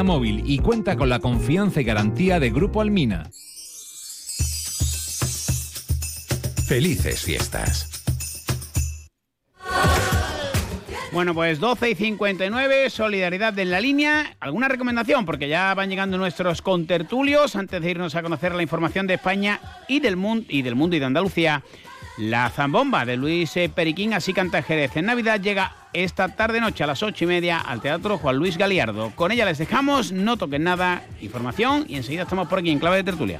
Móvil 0.03 0.43
y 0.45 0.59
cuenta 0.59 0.95
con 0.95 1.09
la 1.09 1.19
confianza 1.19 1.81
y 1.81 1.83
garantía 1.83 2.39
de 2.39 2.49
Grupo 2.49 2.81
Almina. 2.81 3.29
Felices 6.67 7.21
fiestas. 7.21 7.91
Bueno, 11.11 11.33
pues 11.33 11.59
12 11.59 11.89
y 11.89 11.95
59, 11.95 12.89
solidaridad 12.89 13.59
en 13.59 13.69
la 13.69 13.81
línea. 13.81 14.37
¿Alguna 14.39 14.69
recomendación? 14.69 15.25
Porque 15.25 15.49
ya 15.49 15.73
van 15.73 15.89
llegando 15.89 16.17
nuestros 16.17 16.61
contertulios 16.61 17.57
antes 17.57 17.81
de 17.81 17.91
irnos 17.91 18.15
a 18.15 18.23
conocer 18.23 18.55
la 18.55 18.63
información 18.63 19.07
de 19.07 19.15
España 19.15 19.59
y 19.89 19.99
del 19.99 20.15
mundo 20.15 20.45
y 20.47 20.61
del 20.61 20.75
mundo 20.75 20.95
y 20.95 20.99
de 20.99 21.05
Andalucía. 21.05 21.63
La 22.21 22.51
zambomba 22.51 23.03
de 23.03 23.17
Luis 23.17 23.51
Periquín, 23.73 24.13
así 24.13 24.31
canta 24.31 24.61
Jerez. 24.61 24.95
En 24.95 25.07
Navidad 25.07 25.41
llega 25.41 25.73
esta 25.91 26.27
tarde-noche 26.27 26.83
a 26.83 26.87
las 26.87 27.01
ocho 27.01 27.23
y 27.23 27.27
media 27.27 27.57
al 27.57 27.81
Teatro 27.81 28.19
Juan 28.19 28.35
Luis 28.35 28.59
Galiardo. 28.59 29.09
Con 29.15 29.31
ella 29.31 29.43
les 29.43 29.57
dejamos, 29.57 30.11
no 30.11 30.37
toquen 30.37 30.63
nada, 30.63 31.01
información 31.19 31.83
y 31.87 31.95
enseguida 31.95 32.21
estamos 32.21 32.47
por 32.47 32.59
aquí 32.59 32.69
en 32.69 32.77
Clave 32.77 32.97
de 32.97 33.03
Tertulia. 33.05 33.39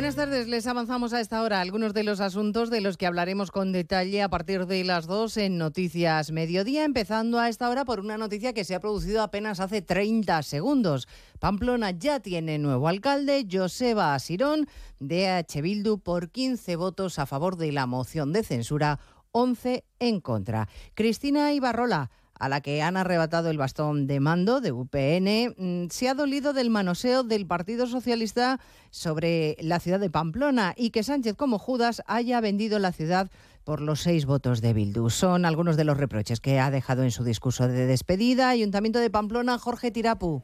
Buenas 0.00 0.16
tardes, 0.16 0.48
les 0.48 0.66
avanzamos 0.66 1.12
a 1.12 1.20
esta 1.20 1.42
hora 1.42 1.60
algunos 1.60 1.92
de 1.92 2.04
los 2.04 2.20
asuntos 2.20 2.70
de 2.70 2.80
los 2.80 2.96
que 2.96 3.06
hablaremos 3.06 3.50
con 3.50 3.70
detalle 3.70 4.22
a 4.22 4.30
partir 4.30 4.64
de 4.64 4.82
las 4.82 5.06
dos 5.06 5.36
en 5.36 5.58
Noticias 5.58 6.32
Mediodía, 6.32 6.86
empezando 6.86 7.38
a 7.38 7.50
esta 7.50 7.68
hora 7.68 7.84
por 7.84 8.00
una 8.00 8.16
noticia 8.16 8.54
que 8.54 8.64
se 8.64 8.74
ha 8.74 8.80
producido 8.80 9.22
apenas 9.22 9.60
hace 9.60 9.82
30 9.82 10.42
segundos. 10.42 11.06
Pamplona 11.38 11.90
ya 11.90 12.18
tiene 12.20 12.58
nuevo 12.58 12.88
alcalde, 12.88 13.46
Joseba 13.52 14.14
Asirón, 14.14 14.68
de 15.00 15.28
H. 15.28 15.60
Bildu, 15.60 15.98
por 15.98 16.30
15 16.30 16.76
votos 16.76 17.18
a 17.18 17.26
favor 17.26 17.58
de 17.58 17.70
la 17.70 17.84
moción 17.84 18.32
de 18.32 18.42
censura, 18.42 19.00
11 19.32 19.84
en 19.98 20.20
contra. 20.22 20.66
Cristina 20.94 21.52
Ibarrola 21.52 22.10
a 22.40 22.48
la 22.48 22.62
que 22.62 22.82
han 22.82 22.96
arrebatado 22.96 23.50
el 23.50 23.58
bastón 23.58 24.06
de 24.06 24.18
mando 24.18 24.60
de 24.60 24.72
UPN, 24.72 25.54
mm, 25.56 25.90
se 25.90 26.08
ha 26.08 26.14
dolido 26.14 26.52
del 26.52 26.70
manoseo 26.70 27.22
del 27.22 27.46
Partido 27.46 27.86
Socialista 27.86 28.58
sobre 28.90 29.56
la 29.60 29.78
ciudad 29.78 30.00
de 30.00 30.10
Pamplona 30.10 30.74
y 30.76 30.90
que 30.90 31.02
Sánchez 31.02 31.36
como 31.36 31.58
Judas 31.58 32.02
haya 32.06 32.40
vendido 32.40 32.78
la 32.78 32.92
ciudad 32.92 33.30
por 33.64 33.82
los 33.82 34.00
seis 34.00 34.24
votos 34.24 34.62
de 34.62 34.72
Bildu. 34.72 35.10
Son 35.10 35.44
algunos 35.44 35.76
de 35.76 35.84
los 35.84 35.98
reproches 35.98 36.40
que 36.40 36.58
ha 36.58 36.70
dejado 36.70 37.02
en 37.02 37.10
su 37.10 37.24
discurso 37.24 37.68
de 37.68 37.86
despedida. 37.86 38.48
Ayuntamiento 38.48 38.98
de 38.98 39.10
Pamplona, 39.10 39.58
Jorge 39.58 39.90
Tirapu. 39.90 40.42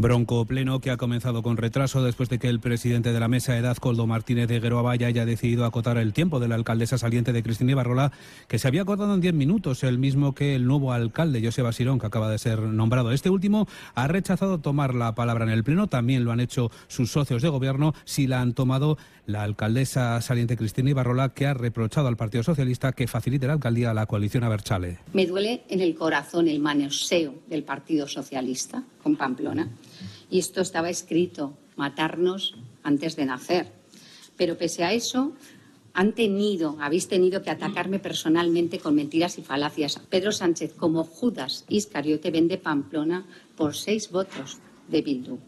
Bronco 0.00 0.44
pleno 0.44 0.80
que 0.80 0.90
ha 0.90 0.96
comenzado 0.96 1.42
con 1.42 1.56
retraso 1.56 2.02
después 2.02 2.28
de 2.28 2.38
que 2.38 2.48
el 2.48 2.60
presidente 2.60 3.12
de 3.12 3.20
la 3.20 3.28
mesa, 3.28 3.56
Edad 3.56 3.76
Coldo 3.76 4.06
Martínez 4.06 4.48
de 4.48 4.60
Gueroabaya, 4.60 5.06
haya 5.06 5.26
decidido 5.26 5.64
acotar 5.64 5.98
el 5.98 6.12
tiempo 6.12 6.40
de 6.40 6.48
la 6.48 6.54
alcaldesa 6.54 6.98
saliente 6.98 7.32
de 7.32 7.42
Cristina 7.42 7.72
Ibarrola, 7.72 8.12
que 8.48 8.58
se 8.58 8.68
había 8.68 8.82
acordado 8.82 9.14
en 9.14 9.20
10 9.20 9.34
minutos, 9.34 9.82
el 9.84 9.98
mismo 9.98 10.34
que 10.34 10.54
el 10.54 10.66
nuevo 10.66 10.92
alcalde, 10.92 11.44
José 11.44 11.62
Basirón, 11.62 11.98
que 11.98 12.06
acaba 12.06 12.30
de 12.30 12.38
ser 12.38 12.60
nombrado. 12.60 13.12
Este 13.12 13.30
último 13.30 13.68
ha 13.94 14.08
rechazado 14.08 14.58
tomar 14.58 14.94
la 14.94 15.14
palabra 15.14 15.44
en 15.44 15.50
el 15.50 15.64
pleno, 15.64 15.86
también 15.86 16.24
lo 16.24 16.32
han 16.32 16.40
hecho 16.40 16.70
sus 16.88 17.10
socios 17.10 17.42
de 17.42 17.48
gobierno, 17.48 17.94
si 18.04 18.26
la 18.26 18.40
han 18.40 18.54
tomado 18.54 18.96
la 19.26 19.42
alcaldesa 19.42 20.20
saliente 20.20 20.56
Cristina 20.56 20.90
Ibarrola, 20.90 21.30
que 21.30 21.46
ha 21.46 21.54
reprochado 21.54 22.08
al 22.08 22.16
Partido 22.16 22.42
Socialista 22.42 22.92
que 22.92 23.06
facilite 23.06 23.46
la 23.46 23.54
alcaldía 23.54 23.90
a 23.90 23.94
la 23.94 24.06
coalición 24.06 24.44
Aberchale. 24.44 24.98
Me 25.12 25.26
duele 25.26 25.62
en 25.68 25.80
el 25.80 25.94
corazón 25.94 26.48
el 26.48 26.60
manoseo 26.60 27.34
del 27.48 27.62
Partido 27.62 28.08
Socialista 28.08 28.82
con 29.02 29.16
Pamplona. 29.16 29.68
Y 30.30 30.38
esto 30.38 30.60
estaba 30.60 30.90
escrito, 30.90 31.56
matarnos 31.76 32.54
antes 32.82 33.16
de 33.16 33.26
nacer. 33.26 33.72
Pero 34.36 34.56
pese 34.56 34.84
a 34.84 34.92
eso, 34.92 35.32
han 35.92 36.12
tenido, 36.12 36.76
habéis 36.80 37.08
tenido 37.08 37.42
que 37.42 37.50
atacarme 37.50 37.98
personalmente 37.98 38.78
con 38.78 38.94
mentiras 38.94 39.38
y 39.38 39.42
falacias. 39.42 40.00
Pedro 40.08 40.32
Sánchez, 40.32 40.74
como 40.74 41.04
Judas 41.04 41.64
Iscariote, 41.68 42.30
vende 42.30 42.58
Pamplona 42.58 43.26
por 43.56 43.74
seis 43.74 44.10
votos 44.10 44.58
de 44.88 45.02
Bildu. 45.02 45.38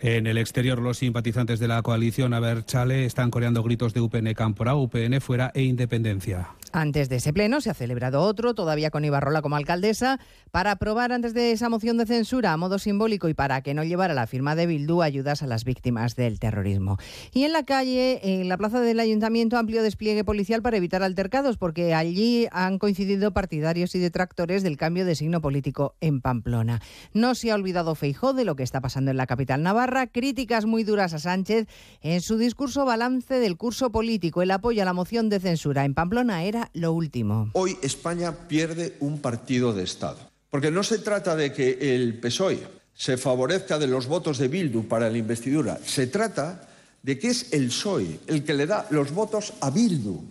En 0.00 0.26
el 0.26 0.36
exterior, 0.36 0.80
los 0.80 0.98
simpatizantes 0.98 1.58
de 1.58 1.68
la 1.68 1.80
coalición 1.82 2.34
Aberchale 2.34 3.06
están 3.06 3.30
coreando 3.30 3.62
gritos 3.62 3.94
de 3.94 4.02
UPN 4.02 4.34
Campora, 4.34 4.76
UPN 4.76 5.20
fuera 5.20 5.50
e 5.54 5.62
independencia. 5.62 6.50
Antes 6.76 7.08
de 7.08 7.16
ese 7.16 7.32
pleno 7.32 7.62
se 7.62 7.70
ha 7.70 7.74
celebrado 7.74 8.20
otro, 8.20 8.54
todavía 8.54 8.90
con 8.90 9.02
Ibarrola 9.02 9.40
como 9.40 9.56
alcaldesa, 9.56 10.20
para 10.50 10.72
aprobar 10.72 11.10
antes 11.10 11.32
de 11.32 11.52
esa 11.52 11.70
moción 11.70 11.96
de 11.96 12.04
censura 12.04 12.52
a 12.52 12.58
modo 12.58 12.78
simbólico 12.78 13.30
y 13.30 13.34
para 13.34 13.62
que 13.62 13.72
no 13.72 13.82
llevara 13.82 14.12
la 14.12 14.26
firma 14.26 14.54
de 14.54 14.66
Bildu 14.66 15.00
ayudas 15.00 15.42
a 15.42 15.46
las 15.46 15.64
víctimas 15.64 16.16
del 16.16 16.38
terrorismo. 16.38 16.98
Y 17.32 17.44
en 17.44 17.54
la 17.54 17.62
calle, 17.62 18.20
en 18.22 18.50
la 18.50 18.58
plaza 18.58 18.80
del 18.80 19.00
ayuntamiento, 19.00 19.56
amplio 19.56 19.82
despliegue 19.82 20.22
policial 20.22 20.60
para 20.60 20.76
evitar 20.76 21.02
altercados, 21.02 21.56
porque 21.56 21.94
allí 21.94 22.46
han 22.52 22.78
coincidido 22.78 23.32
partidarios 23.32 23.94
y 23.94 23.98
detractores 23.98 24.62
del 24.62 24.76
cambio 24.76 25.06
de 25.06 25.14
signo 25.14 25.40
político 25.40 25.94
en 26.02 26.20
Pamplona. 26.20 26.82
No 27.14 27.34
se 27.34 27.52
ha 27.52 27.54
olvidado 27.54 27.94
Feijó 27.94 28.34
de 28.34 28.44
lo 28.44 28.54
que 28.54 28.64
está 28.64 28.82
pasando 28.82 29.10
en 29.10 29.16
la 29.16 29.26
capital 29.26 29.62
navarra, 29.62 30.08
críticas 30.08 30.66
muy 30.66 30.84
duras 30.84 31.14
a 31.14 31.20
Sánchez 31.20 31.68
en 32.02 32.20
su 32.20 32.36
discurso 32.36 32.84
balance 32.84 33.40
del 33.40 33.56
curso 33.56 33.90
político. 33.90 34.42
El 34.42 34.50
apoyo 34.50 34.82
a 34.82 34.84
la 34.84 34.92
moción 34.92 35.30
de 35.30 35.40
censura 35.40 35.86
en 35.86 35.94
Pamplona 35.94 36.44
era 36.44 36.65
lo 36.74 36.92
último. 36.92 37.50
Hoy 37.52 37.76
España 37.82 38.32
pierde 38.48 38.96
un 39.00 39.20
partido 39.20 39.72
de 39.72 39.84
Estado. 39.84 40.18
Porque 40.50 40.70
no 40.70 40.82
se 40.82 40.98
trata 40.98 41.36
de 41.36 41.52
que 41.52 41.94
el 41.94 42.18
PSOE 42.18 42.60
se 42.94 43.16
favorezca 43.16 43.78
de 43.78 43.86
los 43.86 44.06
votos 44.06 44.38
de 44.38 44.48
Bildu 44.48 44.88
para 44.88 45.10
la 45.10 45.18
investidura. 45.18 45.78
Se 45.84 46.06
trata 46.06 46.68
de 47.02 47.18
que 47.18 47.28
es 47.28 47.52
el 47.52 47.68
PSOE 47.68 48.20
el 48.26 48.42
que 48.44 48.54
le 48.54 48.66
da 48.66 48.86
los 48.90 49.12
votos 49.12 49.52
a 49.60 49.70
Bildu 49.70 50.24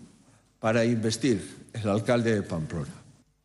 para 0.60 0.84
investir 0.84 1.70
el 1.74 1.88
alcalde 1.88 2.34
de 2.34 2.42
Pamplona. 2.42 2.94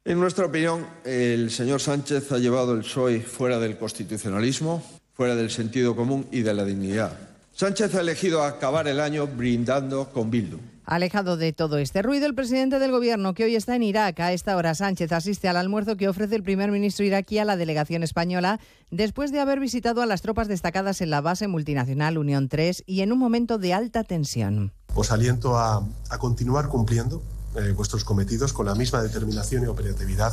En 0.05 0.19
nuestra 0.19 0.47
opinión, 0.47 0.87
el 1.05 1.51
señor 1.51 1.81
Sánchez 1.81 2.33
ha 2.33 2.39
llevado 2.39 2.73
el 2.73 2.81
PSOE 2.81 3.21
fuera 3.21 3.59
del 3.59 3.77
constitucionalismo, 3.77 4.83
fuera 5.13 5.37
del 5.37 5.51
sentido 5.51 5.95
común 5.95 6.27
y 6.33 6.41
de 6.41 6.55
la 6.55 6.65
dignidad. 6.65 7.30
Sánchez 7.53 7.95
ha 7.95 8.01
elegido 8.01 8.43
acabar 8.43 8.89
el 8.89 9.01
año 9.01 9.27
brindando 9.27 10.11
con 10.11 10.31
Bildu. 10.31 10.59
Alejado 10.91 11.37
de 11.37 11.53
todo 11.53 11.79
este 11.79 12.03
ruido, 12.03 12.27
el 12.27 12.35
presidente 12.35 12.79
del 12.79 12.91
gobierno, 12.91 13.33
que 13.33 13.45
hoy 13.45 13.55
está 13.55 13.77
en 13.77 13.85
Irak, 13.85 14.19
a 14.19 14.33
esta 14.33 14.57
hora 14.57 14.75
Sánchez 14.75 15.13
asiste 15.13 15.49
al 15.49 15.57
almuerzo 15.57 15.97
que 15.97 16.09
ofrece 16.09 16.35
el 16.35 16.43
primer 16.43 16.73
ministro 16.73 17.05
iraquí 17.05 17.39
a 17.39 17.45
la 17.45 17.57
delegación 17.57 18.03
española, 18.03 18.59
después 18.91 19.31
de 19.31 19.39
haber 19.39 19.61
visitado 19.61 20.03
a 20.03 20.07
las 20.07 20.21
tropas 20.21 20.49
destacadas 20.49 21.01
en 21.01 21.11
la 21.11 21.21
base 21.21 21.47
multinacional 21.47 22.19
Unión 22.19 22.49
3 22.49 22.83
y 22.87 23.03
en 23.03 23.13
un 23.13 23.19
momento 23.19 23.59
de 23.59 23.73
alta 23.73 24.03
tensión. 24.03 24.73
Os 24.95 25.13
aliento 25.13 25.57
a, 25.57 25.87
continuar 26.19 26.69
cumpliendo 26.69 27.23
eh, 27.55 27.73
vuestros 27.73 28.03
cometidos 28.03 28.53
con 28.53 28.67
la 28.67 28.75
misma 28.75 29.01
determinación 29.01 29.63
y 29.63 29.67
operatividad 29.67 30.33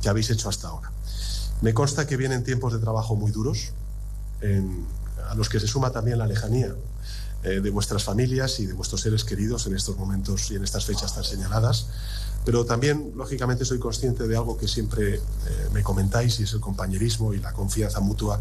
que 0.00 0.08
habéis 0.08 0.30
hecho 0.30 0.48
hasta 0.48 0.68
ahora. 0.68 0.90
Me 1.60 1.74
consta 1.74 2.06
que 2.06 2.16
vienen 2.16 2.44
tiempos 2.44 2.72
de 2.72 2.78
trabajo 2.78 3.14
muy 3.14 3.30
duros, 3.30 3.72
a 5.28 5.34
los 5.34 5.48
que 5.48 5.60
se 5.60 5.66
suma 5.66 5.90
también 5.90 6.18
la 6.18 6.26
lejanía 6.26 6.74
eh, 7.44 7.60
de 7.60 7.70
vuestras 7.70 8.02
familias 8.02 8.58
y 8.58 8.66
de 8.66 8.72
vuestros 8.72 9.00
seres 9.00 9.24
queridos 9.24 9.66
en 9.66 9.76
estos 9.76 9.96
momentos 9.96 10.50
y 10.50 10.56
en 10.56 10.64
estas 10.64 10.84
fechas 10.84 11.14
tan 11.14 11.24
señaladas. 11.24 11.86
Pero 12.44 12.64
también, 12.64 13.12
lógicamente, 13.14 13.64
soy 13.64 13.78
consciente 13.78 14.26
de 14.26 14.36
algo 14.36 14.56
que 14.56 14.66
siempre 14.66 15.16
eh, 15.16 15.20
me 15.72 15.82
comentáis 15.82 16.40
y 16.40 16.44
es 16.44 16.52
el 16.52 16.60
compañerismo 16.60 17.34
y 17.34 17.38
la 17.38 17.52
confianza 17.52 18.00
mutua 18.00 18.40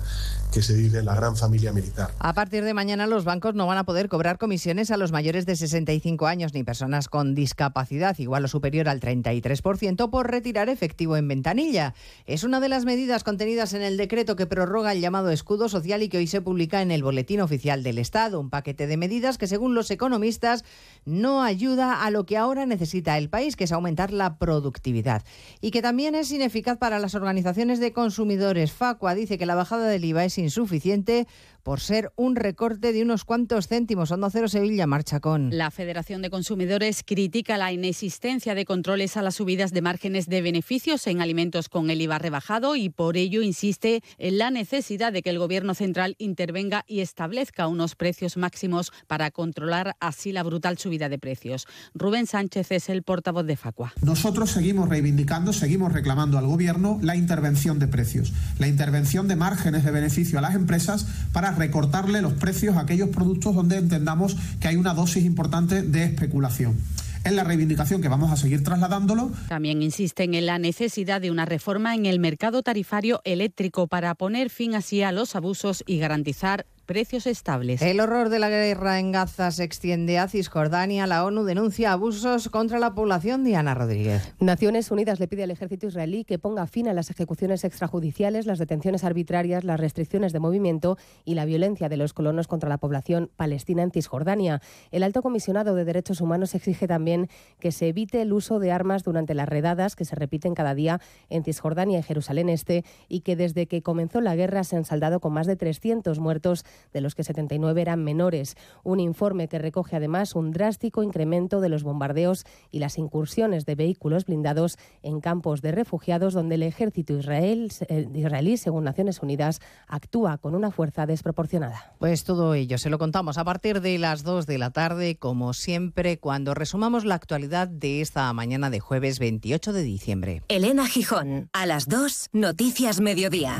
que 0.52 0.62
se 0.62 0.78
en 0.78 1.06
la 1.06 1.16
gran 1.16 1.36
familia 1.36 1.74
militar. 1.74 2.12
A 2.20 2.34
partir 2.34 2.64
de 2.64 2.74
mañana 2.74 3.08
los 3.08 3.26
bancos 3.26 3.56
no 3.56 3.68
van 3.68 3.78
a 3.78 3.84
poder 3.84 4.08
cobrar 4.10 4.38
comisiones 4.38 4.92
a 4.92 4.98
los 4.98 5.12
mayores 5.12 5.46
de 5.46 5.56
65 5.56 6.28
años 6.28 6.54
ni 6.54 6.64
personas 6.64 7.10
con 7.10 7.36
discapacidad 7.36 8.18
igual 8.20 8.46
o 8.46 8.48
superior 8.48 8.88
al 8.88 9.00
33% 9.00 10.10
por 10.10 10.32
retirar 10.32 10.70
efectivo 10.70 11.18
en 11.18 11.28
ventanilla. 11.28 11.94
Es 12.26 12.44
una 12.44 12.60
de 12.60 12.70
las 12.70 12.86
medidas 12.86 13.24
contenidas 13.24 13.74
en 13.74 13.82
el 13.82 13.98
decreto 13.98 14.36
que 14.36 14.46
prorroga 14.46 14.94
el 14.94 15.02
llamado 15.02 15.30
escudo 15.30 15.68
social 15.70 16.02
y 16.04 16.10
que 16.10 16.18
hoy 16.18 16.28
se 16.28 16.42
publica 16.42 16.82
en 16.82 16.92
el 16.92 17.04
Boletín 17.04 17.42
Oficial 17.42 17.84
del 17.84 17.98
Estado, 17.98 18.40
un 18.40 18.50
paquete 18.50 18.88
de 18.88 18.98
medidas 18.98 19.38
que 19.38 19.48
según 19.48 19.76
los 19.76 19.92
economistas 19.92 20.64
no 21.06 21.44
ayuda 21.44 22.06
a 22.06 22.12
lo 22.12 22.26
que 22.26 22.38
ahora 22.38 22.66
necesita 22.66 23.18
el 23.18 23.30
país, 23.30 23.56
que 23.56 23.66
es 23.66 23.72
aumentar 23.72 24.14
la 24.14 24.38
productividad 24.38 25.24
y 25.62 25.72
que 25.72 25.82
también 25.82 26.16
es 26.16 26.32
ineficaz 26.32 26.78
para 26.78 27.00
las 27.00 27.16
organizaciones 27.16 27.80
de 27.80 27.94
consumidores. 27.94 28.72
Facua 28.72 29.16
dice 29.16 29.38
que 29.38 29.46
la 29.46 29.56
bajada 29.56 29.88
del 29.88 30.06
IVA 30.06 30.26
es 30.26 30.37
insuficiente 30.42 31.28
por 31.68 31.82
ser 31.82 32.14
un 32.16 32.38
recorte 32.38 32.94
de 32.94 33.02
unos 33.02 33.26
cuantos 33.26 33.68
céntimos. 33.68 34.12
Onda 34.12 34.30
Cero 34.30 34.48
Sevilla 34.48 34.88
marcha 34.88 35.20
con. 35.20 35.50
La 35.52 35.70
Federación 35.70 36.22
de 36.22 36.30
Consumidores 36.30 37.04
critica 37.06 37.58
la 37.58 37.74
inexistencia 37.74 38.56
de 38.56 38.64
controles 38.64 39.18
a 39.18 39.22
las 39.22 39.36
subidas 39.36 39.74
de 39.74 39.82
márgenes 39.82 40.28
de 40.28 40.42
beneficios 40.42 41.06
en 41.08 41.20
alimentos 41.20 41.68
con 41.68 41.90
el 41.90 42.00
IVA 42.00 42.20
rebajado 42.20 42.78
y 42.78 42.88
por 42.88 43.18
ello 43.18 43.42
insiste 43.42 44.02
en 44.18 44.38
la 44.38 44.50
necesidad 44.50 45.12
de 45.12 45.22
que 45.22 45.30
el 45.30 45.40
Gobierno 45.40 45.74
central 45.74 46.16
intervenga 46.20 46.86
y 46.88 47.02
establezca 47.02 47.68
unos 47.68 47.96
precios 47.96 48.38
máximos 48.38 48.94
para 49.06 49.30
controlar 49.32 49.98
así 50.00 50.32
la 50.32 50.44
brutal 50.44 50.78
subida 50.78 51.10
de 51.10 51.20
precios. 51.20 51.68
Rubén 51.94 52.28
Sánchez 52.28 52.72
es 52.72 52.88
el 52.88 53.04
portavoz 53.04 53.46
de 53.46 53.58
Facua. 53.58 53.92
Nosotros 54.02 54.52
seguimos 54.52 54.88
reivindicando, 54.88 55.52
seguimos 55.52 55.92
reclamando 55.92 56.38
al 56.38 56.48
Gobierno 56.48 56.98
la 57.02 57.18
intervención 57.18 57.78
de 57.78 57.90
precios, 57.90 58.32
la 58.58 58.70
intervención 58.70 59.28
de 59.28 59.36
márgenes 59.36 59.84
de 59.84 59.92
beneficio 59.92 60.40
a 60.40 60.42
las 60.42 60.56
empresas 60.56 61.06
para 61.34 61.57
recortarle 61.58 62.22
los 62.22 62.34
precios 62.34 62.78
a 62.78 62.82
aquellos 62.82 63.10
productos 63.10 63.56
donde 63.56 63.78
entendamos 63.78 64.38
que 64.60 64.68
hay 64.68 64.76
una 64.76 64.94
dosis 64.94 65.26
importante 65.26 65.82
de 65.82 66.04
especulación. 66.04 66.78
Es 67.24 67.34
la 67.34 67.44
reivindicación 67.44 68.02
que 68.02 68.08
vamos 68.08 68.32
a 68.32 68.38
seguir 68.38 68.64
trasladándolo. 68.64 69.32
También 69.50 69.82
insisten 69.82 70.34
en 70.34 70.46
la 70.46 70.60
necesidad 70.60 71.20
de 71.20 71.30
una 71.30 71.44
reforma 71.44 71.94
en 71.94 72.06
el 72.06 72.20
mercado 72.20 72.64
tarifario 72.64 73.20
eléctrico 73.26 73.88
para 73.88 74.16
poner 74.16 74.50
fin 74.50 74.76
así 74.76 75.02
a 75.02 75.12
los 75.12 75.36
abusos 75.36 75.84
y 75.86 75.98
garantizar 75.98 76.66
precios 76.88 77.28
estables. 77.28 77.82
El 77.82 78.00
horror 78.00 78.30
de 78.30 78.40
la 78.40 78.50
guerra 78.50 78.98
en 78.98 79.12
Gaza 79.12 79.52
se 79.52 79.64
extiende 79.64 80.18
a 80.18 80.28
Cisjordania. 80.30 81.06
La 81.06 81.26
ONU 81.26 81.44
denuncia 81.44 81.92
abusos 81.92 82.50
contra 82.50 82.80
la 82.80 82.96
población. 82.96 83.44
Diana 83.44 83.76
Rodríguez. 83.76 84.34
Naciones 84.40 84.90
Unidas 84.90 85.20
le 85.20 85.28
pide 85.28 85.44
al 85.44 85.52
ejército 85.52 85.86
israelí 85.86 86.24
que 86.24 86.40
ponga 86.40 86.66
fin 86.66 86.88
a 86.88 86.94
las 86.94 87.10
ejecuciones 87.10 87.66
extrajudiciales, 87.66 88.46
las 88.46 88.58
detenciones 88.58 89.04
arbitrarias, 89.04 89.66
las 89.66 89.80
restricciones 89.80 90.32
de 90.32 90.40
movimiento 90.40 90.98
y 91.26 91.36
la 91.36 91.44
violencia 91.44 91.90
de 91.90 91.98
los 91.98 92.14
colonos 92.14 92.48
contra 92.48 92.70
la 92.70 92.78
población 92.78 93.30
palestina 93.36 93.84
en 93.84 93.92
Cisjordania. 93.92 94.62
El 94.92 95.04
alto 95.04 95.22
comisionado 95.22 95.76
de 95.76 95.84
Derechos 95.84 96.22
Humanos 96.22 96.56
exige 96.56 96.88
también 96.88 97.28
que 97.60 97.74
se 97.74 97.90
evite 97.90 98.22
el 98.22 98.32
uso 98.32 98.60
de 98.60 98.72
armas 98.72 99.04
durante 99.04 99.34
las 99.34 99.50
redadas 99.50 99.98
que 99.98 100.06
se 100.06 100.16
repiten 100.16 100.56
cada 100.56 100.74
día 100.74 101.02
en 101.30 101.44
Cisjordania 101.44 102.00
y 102.00 102.04
Jerusalén 102.04 102.48
Este 102.48 102.86
y 103.10 103.20
que 103.20 103.36
desde 103.36 103.68
que 103.68 103.82
comenzó 103.82 104.22
la 104.22 104.38
guerra 104.38 104.64
se 104.64 104.78
han 104.78 104.86
saldado 104.86 105.20
con 105.20 105.34
más 105.34 105.48
de 105.48 105.58
300 105.58 106.20
muertos, 106.20 106.64
de 106.94 107.02
los 107.02 107.16
que 107.16 107.24
79 107.24 107.82
eran 107.82 108.04
menores. 108.04 108.56
Un 108.84 109.00
informe 109.00 109.48
que 109.48 109.60
recoge 109.60 109.96
además 109.96 110.36
un 110.36 110.52
drástico 110.52 111.04
incremento 111.04 111.62
de 111.62 111.70
los 111.70 111.84
bombardeos 111.84 112.46
y 112.72 112.80
las 112.80 112.98
incursiones 112.98 113.66
de 113.66 113.76
vehículos 113.76 114.26
blindados 114.26 114.78
en 115.04 115.22
campos 115.22 115.62
de 115.62 115.72
refugiados 115.72 116.34
donde 116.34 116.56
el 116.56 116.64
ejército 116.64 117.14
israel, 117.14 117.72
eh, 117.88 118.08
israelí, 118.14 118.58
según 118.58 118.84
Naciones 118.84 119.22
Unidas, 119.22 119.60
actúa 119.88 120.38
con 120.38 120.56
una 120.56 120.72
fuerza 120.72 121.06
desproporcionada. 121.06 121.94
Pues 122.00 122.24
todo 122.24 122.54
ello 122.54 122.78
se 122.78 122.90
lo 122.90 122.98
contamos 122.98 123.38
a 123.38 123.44
partir 123.44 123.82
de 123.82 123.98
las 123.98 124.24
2 124.24 124.46
de 124.46 124.58
la 124.58 124.72
tarde, 124.72 125.18
como 125.18 125.54
siempre, 125.54 126.20
cuando 126.20 126.54
resumamos 126.54 127.06
la 127.06 127.16
actualidad 127.16 127.68
de 127.68 128.02
esta 128.02 128.32
mañana 128.34 128.70
de 128.70 128.80
jueves 128.80 129.20
28 129.20 129.74
de 129.74 129.84
diciembre. 129.84 130.44
Elena 130.48 130.88
Gijón, 130.88 131.50
a 131.54 131.66
las 131.66 131.88
2, 131.88 132.30
Noticias 132.34 133.00
Mediodía. 133.00 133.60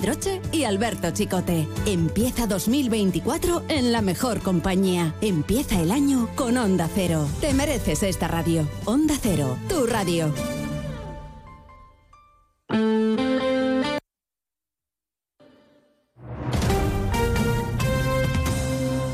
Pedroche 0.00 0.40
y 0.50 0.64
Alberto 0.64 1.10
Chicote. 1.10 1.68
Empieza 1.84 2.46
2024 2.46 3.64
en 3.68 3.92
la 3.92 4.00
mejor 4.00 4.40
compañía. 4.40 5.14
Empieza 5.20 5.78
el 5.78 5.90
año 5.90 6.28
con 6.36 6.56
Onda 6.56 6.88
Cero. 6.94 7.28
Te 7.42 7.52
mereces 7.52 8.02
esta 8.02 8.26
radio. 8.26 8.66
Onda 8.86 9.14
Cero, 9.20 9.58
tu 9.68 9.86
radio. 9.86 10.32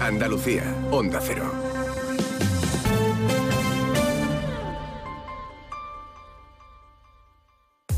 Andalucía, 0.00 0.62
Onda 0.92 1.20
Cero. 1.20 1.65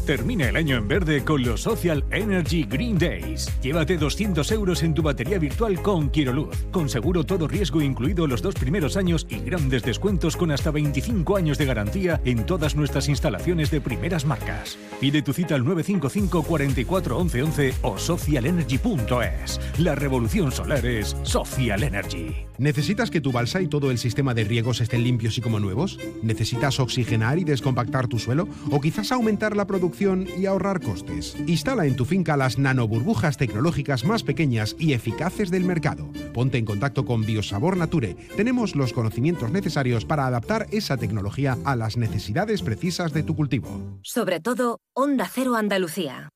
Termina 0.08 0.48
el 0.48 0.56
año 0.56 0.78
en 0.78 0.88
verde 0.88 1.22
con 1.22 1.42
los 1.42 1.60
Social 1.60 2.02
Energy 2.10 2.64
Green 2.64 2.96
Days. 2.96 3.52
Llévate 3.60 3.98
200 3.98 4.50
euros 4.52 4.82
en 4.82 4.94
tu 4.94 5.02
batería 5.02 5.38
virtual 5.38 5.82
con 5.82 6.08
Quiroluz, 6.08 6.64
con 6.70 6.88
seguro 6.88 7.24
todo 7.24 7.46
riesgo 7.46 7.82
incluido 7.82 8.26
los 8.26 8.40
dos 8.40 8.54
primeros 8.54 8.96
años 8.96 9.26
y 9.28 9.38
grandes 9.40 9.82
descuentos 9.82 10.34
con 10.34 10.50
hasta 10.50 10.70
25 10.70 11.36
años 11.36 11.58
de 11.58 11.66
garantía 11.66 12.22
en 12.24 12.46
todas 12.46 12.74
nuestras 12.74 13.06
instalaciones 13.10 13.70
de 13.70 13.82
primeras 13.82 14.24
marcas. 14.24 14.78
Pide 14.98 15.20
tu 15.20 15.34
cita 15.34 15.56
al 15.56 15.64
955 15.66 16.42
44 16.42 17.18
11 17.18 17.42
11 17.42 17.74
o 17.82 17.98
socialenergy.es. 17.98 19.60
La 19.78 19.94
revolución 19.94 20.52
solar 20.52 20.86
es 20.86 21.18
Social 21.22 21.82
Energy. 21.82 22.34
¿Necesitas 22.56 23.10
que 23.10 23.20
tu 23.20 23.30
balsa 23.30 23.60
y 23.60 23.68
todo 23.68 23.90
el 23.90 23.98
sistema 23.98 24.32
de 24.32 24.44
riegos 24.44 24.80
estén 24.80 25.04
limpios 25.04 25.36
y 25.36 25.42
como 25.42 25.60
nuevos? 25.60 25.98
¿Necesitas 26.22 26.80
oxigenar 26.80 27.38
y 27.38 27.44
descompactar 27.44 28.08
tu 28.08 28.18
suelo? 28.18 28.48
¿O 28.70 28.80
quizás 28.80 29.12
aumentar 29.12 29.54
la 29.54 29.66
producción 29.66 29.97
y 30.00 30.46
ahorrar 30.46 30.80
costes? 30.80 31.36
Instala 31.48 31.84
en 31.86 31.96
tu 31.96 32.04
finca 32.04 32.36
las 32.36 32.56
nanoburbujas 32.56 33.36
tecnológicas 33.36 34.04
más 34.04 34.22
pequeñas 34.22 34.76
y 34.78 34.92
eficaces 34.92 35.50
del 35.50 35.64
mercado. 35.64 36.08
Ponte 36.32 36.56
en 36.56 36.64
contacto 36.64 37.04
con 37.04 37.26
Biosabor 37.26 37.76
Nature. 37.76 38.14
Tenemos 38.36 38.76
los 38.76 38.92
conocimientos 38.92 39.50
necesarios 39.50 40.04
para 40.04 40.26
adaptar 40.26 40.68
esa 40.70 40.96
tecnología 40.96 41.58
a 41.64 41.74
las 41.74 41.96
necesidades 41.96 42.62
precisas 42.62 43.12
de 43.12 43.24
tu 43.24 43.34
cultivo. 43.34 43.98
Sobre 44.02 44.38
todo, 44.38 44.80
Onda 44.94 45.28
Cero 45.32 45.56
Andalucía. 45.56 46.28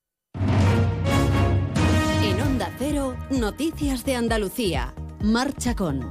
En 2.24 2.40
Onda 2.40 2.72
Cero, 2.78 3.16
Noticias 3.30 4.04
de 4.04 4.16
Andalucía. 4.16 4.92
Marcha 5.22 5.76
con. 5.76 6.10